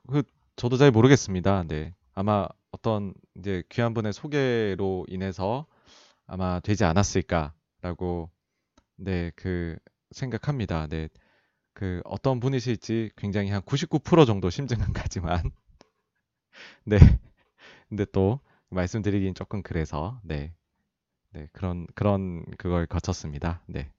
그, 0.08 0.24
저도 0.56 0.78
잘 0.78 0.92
모르겠습니다. 0.92 1.66
네. 1.68 1.94
아마 2.14 2.48
어떤 2.72 3.14
이제 3.36 3.64
귀한 3.70 3.94
분의 3.94 4.14
소개로 4.14 5.06
인해서 5.10 5.66
아마 6.28 6.60
되지 6.62 6.86
않았을까라고, 6.86 8.30
네, 8.98 9.32
그, 9.36 9.78
생각합니다. 10.12 10.88
네. 10.88 11.10
그, 11.74 12.02
어떤 12.06 12.40
분이실지 12.40 13.12
굉장히 13.18 13.50
한 13.52 13.62
99% 13.64 14.26
정도 14.26 14.50
심증은 14.50 14.94
가지만, 14.94 15.42
네. 16.86 16.98
근데 17.90 18.06
또 18.14 18.40
말씀드리긴 18.70 19.36
조금 19.36 19.64
그래서, 19.64 20.20
네. 20.24 20.54
네, 21.34 21.48
그런, 21.54 21.88
그런 21.96 22.46
그걸 22.58 22.86
거쳤습니다. 22.88 23.62
네. 23.68 23.92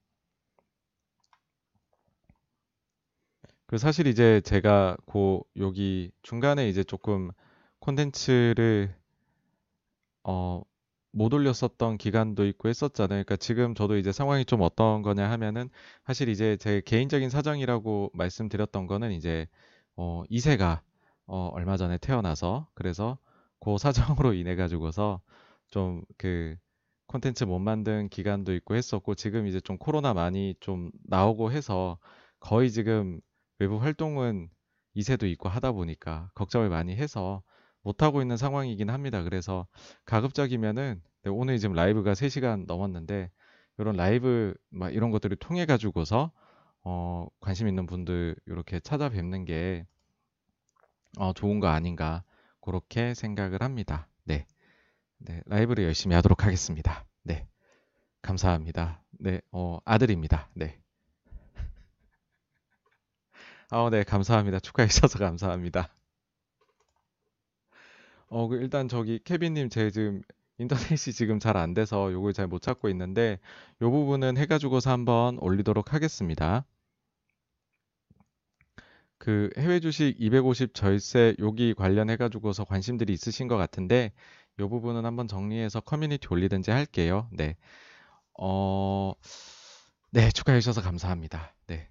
그 3.73 3.79
사실 3.79 4.05
이제 4.05 4.39
제가 4.41 4.97
고 5.07 5.47
여기 5.57 6.11
중간에 6.21 6.69
이제 6.69 6.83
조금 6.83 7.31
콘텐츠를 7.79 8.95
어, 10.23 10.61
못 11.11 11.33
올렸었던 11.33 11.97
기간도 11.97 12.45
있고 12.45 12.69
했었잖아요. 12.69 13.23
그러니까 13.23 13.35
지금 13.35 13.73
저도 13.73 13.97
이제 13.97 14.11
상황이 14.11 14.45
좀 14.45 14.61
어떤 14.61 15.01
거냐 15.01 15.27
하면은 15.31 15.71
사실 16.05 16.29
이제 16.29 16.55
제 16.57 16.81
개인적인 16.85 17.31
사정이라고 17.31 18.11
말씀드렸던 18.13 18.85
거는 18.85 19.11
이제 19.11 19.47
어, 19.95 20.21
2세가 20.29 20.83
어, 21.25 21.49
얼마 21.53 21.75
전에 21.75 21.97
태어나서 21.97 22.67
그래서 22.75 23.17
그 23.59 23.79
사정으로 23.79 24.33
인해 24.37 24.55
가지고서 24.55 25.19
좀 25.71 26.03
그 26.19 26.55
콘텐츠 27.07 27.43
못 27.43 27.57
만든 27.57 28.07
기간도 28.09 28.53
있고 28.53 28.75
했었고 28.75 29.15
지금 29.15 29.47
이제 29.47 29.59
좀 29.59 29.79
코로나 29.79 30.13
많이 30.13 30.53
좀 30.59 30.91
나오고 31.05 31.51
해서 31.51 31.97
거의 32.39 32.69
지금 32.71 33.19
외부 33.63 33.77
활동은 33.77 34.49
이세도 34.93 35.25
있고 35.27 35.47
하다 35.47 35.71
보니까 35.71 36.29
걱정을 36.35 36.67
많이 36.67 36.93
해서 36.97 37.41
못하고 37.81 38.21
있는 38.21 38.35
상황이긴 38.35 38.89
합니다. 38.89 39.23
그래서 39.23 39.67
가급적이면은 40.03 41.01
네, 41.23 41.29
오늘 41.29 41.57
지금 41.59 41.73
라이브가 41.73 42.11
3시간 42.11 42.65
넘었는데 42.67 43.31
이런 43.77 43.95
라이브 43.95 44.53
막 44.69 44.93
이런 44.93 45.11
것들을 45.11 45.37
통해 45.37 45.65
가지고서 45.65 46.33
어, 46.83 47.27
관심 47.39 47.69
있는 47.69 47.85
분들 47.85 48.35
이렇게 48.47 48.81
찾아뵙는 48.81 49.45
게 49.45 49.87
어, 51.17 51.31
좋은 51.31 51.61
거 51.61 51.67
아닌가 51.67 52.23
그렇게 52.59 53.13
생각을 53.13 53.61
합니다. 53.61 54.09
네. 54.25 54.45
네, 55.19 55.41
라이브를 55.45 55.85
열심히 55.85 56.15
하도록 56.17 56.43
하겠습니다. 56.43 57.05
네. 57.23 57.47
감사합니다. 58.21 59.01
네, 59.11 59.39
어, 59.53 59.79
아들입니다. 59.85 60.49
네. 60.53 60.82
아, 63.73 63.89
네, 63.89 64.03
감사합니다. 64.03 64.59
축하해 64.59 64.87
주셔서 64.87 65.17
감사합니다. 65.19 65.89
어, 68.29 68.47
그 68.47 68.55
일단 68.57 68.87
저기 68.89 69.19
케빈님 69.23 69.69
제 69.69 69.89
지금 69.91 70.21
인터넷이 70.57 71.13
지금 71.13 71.39
잘 71.39 71.55
안 71.57 71.73
돼서 71.73 72.11
요걸 72.11 72.33
잘 72.33 72.47
못 72.47 72.61
찾고 72.61 72.89
있는데 72.89 73.39
요 73.81 73.91
부분은 73.91 74.37
해가지고서 74.37 74.91
한번 74.91 75.37
올리도록 75.39 75.93
하겠습니다. 75.93 76.65
그 79.17 79.49
해외 79.57 79.79
주식 79.79 80.15
250 80.19 80.73
절세 80.73 81.35
여기 81.39 81.73
관련해 81.73 82.17
가지고서 82.17 82.65
관심들이 82.65 83.13
있으신 83.13 83.47
것 83.47 83.57
같은데 83.57 84.11
이 84.59 84.63
부분은 84.63 85.05
한번 85.05 85.27
정리해서 85.27 85.79
커뮤니티 85.81 86.27
올리든지 86.29 86.71
할게요. 86.71 87.27
네. 87.31 87.55
어, 88.39 89.13
네, 90.11 90.31
축하해 90.31 90.59
주셔서 90.61 90.81
감사합니다. 90.81 91.53
네. 91.67 91.89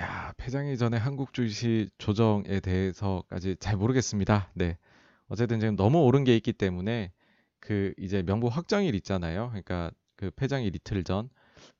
야, 0.00 0.32
폐장이 0.36 0.76
전에 0.78 0.96
한국 0.96 1.32
주식 1.34 1.90
조정에 1.98 2.60
대해서까지 2.60 3.56
잘 3.60 3.76
모르겠습니다. 3.76 4.50
네. 4.54 4.78
어쨌든 5.28 5.60
지금 5.60 5.76
너무 5.76 5.98
오른 6.02 6.24
게 6.24 6.34
있기 6.36 6.52
때문에 6.52 7.12
그 7.60 7.92
이제 7.98 8.22
명부 8.22 8.48
확정일 8.48 8.94
있잖아요. 8.96 9.48
그러니까 9.48 9.90
그 10.16 10.30
폐장이 10.30 10.66
이틀 10.66 11.04
전 11.04 11.28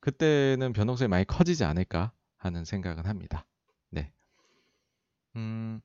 그때는 0.00 0.72
변동성이 0.72 1.08
많이 1.08 1.24
커지지 1.24 1.64
않을까 1.64 2.12
하는 2.36 2.64
생각은 2.64 3.06
합니다. 3.06 3.46
네. 3.90 4.12
음, 5.36 5.80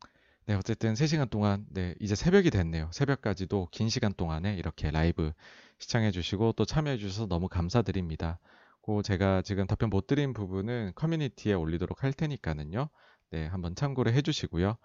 네, 0.45 0.53
어쨌든 0.55 0.95
3시간 0.95 1.29
동안, 1.29 1.65
네, 1.69 1.95
이제 1.99 2.15
새벽이 2.15 2.49
됐네요. 2.49 2.89
새벽까지도 2.93 3.69
긴 3.71 3.89
시간 3.89 4.13
동안에 4.13 4.55
이렇게 4.55 4.91
라이브 4.91 5.31
시청해 5.79 6.11
주시고 6.11 6.53
또 6.53 6.65
참여해 6.65 6.97
주셔서 6.97 7.27
너무 7.27 7.47
감사드립니다. 7.47 8.39
고 8.87 9.01
제가 9.01 9.41
지금 9.41 9.67
답변 9.67 9.89
못 9.89 10.07
드린 10.07 10.33
부분은 10.33 10.93
커뮤니티에 10.95 11.51
올리도록 11.51 12.05
할 12.05 12.13
테니까는요. 12.13 12.87
네, 13.31 13.45
한번 13.45 13.75
참고를 13.75 14.13
해 14.13 14.21
주시고요. 14.21 14.77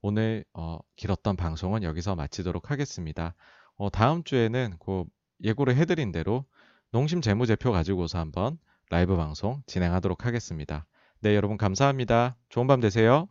오늘 0.00 0.46
어, 0.54 0.78
길었던 0.96 1.36
방송은 1.36 1.82
여기서 1.82 2.16
마치도록 2.16 2.70
하겠습니다. 2.70 3.34
어, 3.76 3.90
다음 3.90 4.24
주에는 4.24 4.76
그 4.80 5.04
예고를 5.44 5.76
해드린 5.76 6.10
대로 6.10 6.46
농심 6.90 7.20
재무제표 7.20 7.70
가지고서 7.70 8.18
한번 8.18 8.56
라이브 8.88 9.14
방송 9.14 9.62
진행하도록 9.66 10.24
하겠습니다. 10.24 10.86
네, 11.20 11.36
여러분 11.36 11.58
감사합니다. 11.58 12.38
좋은 12.48 12.66
밤 12.66 12.80
되세요. 12.80 13.28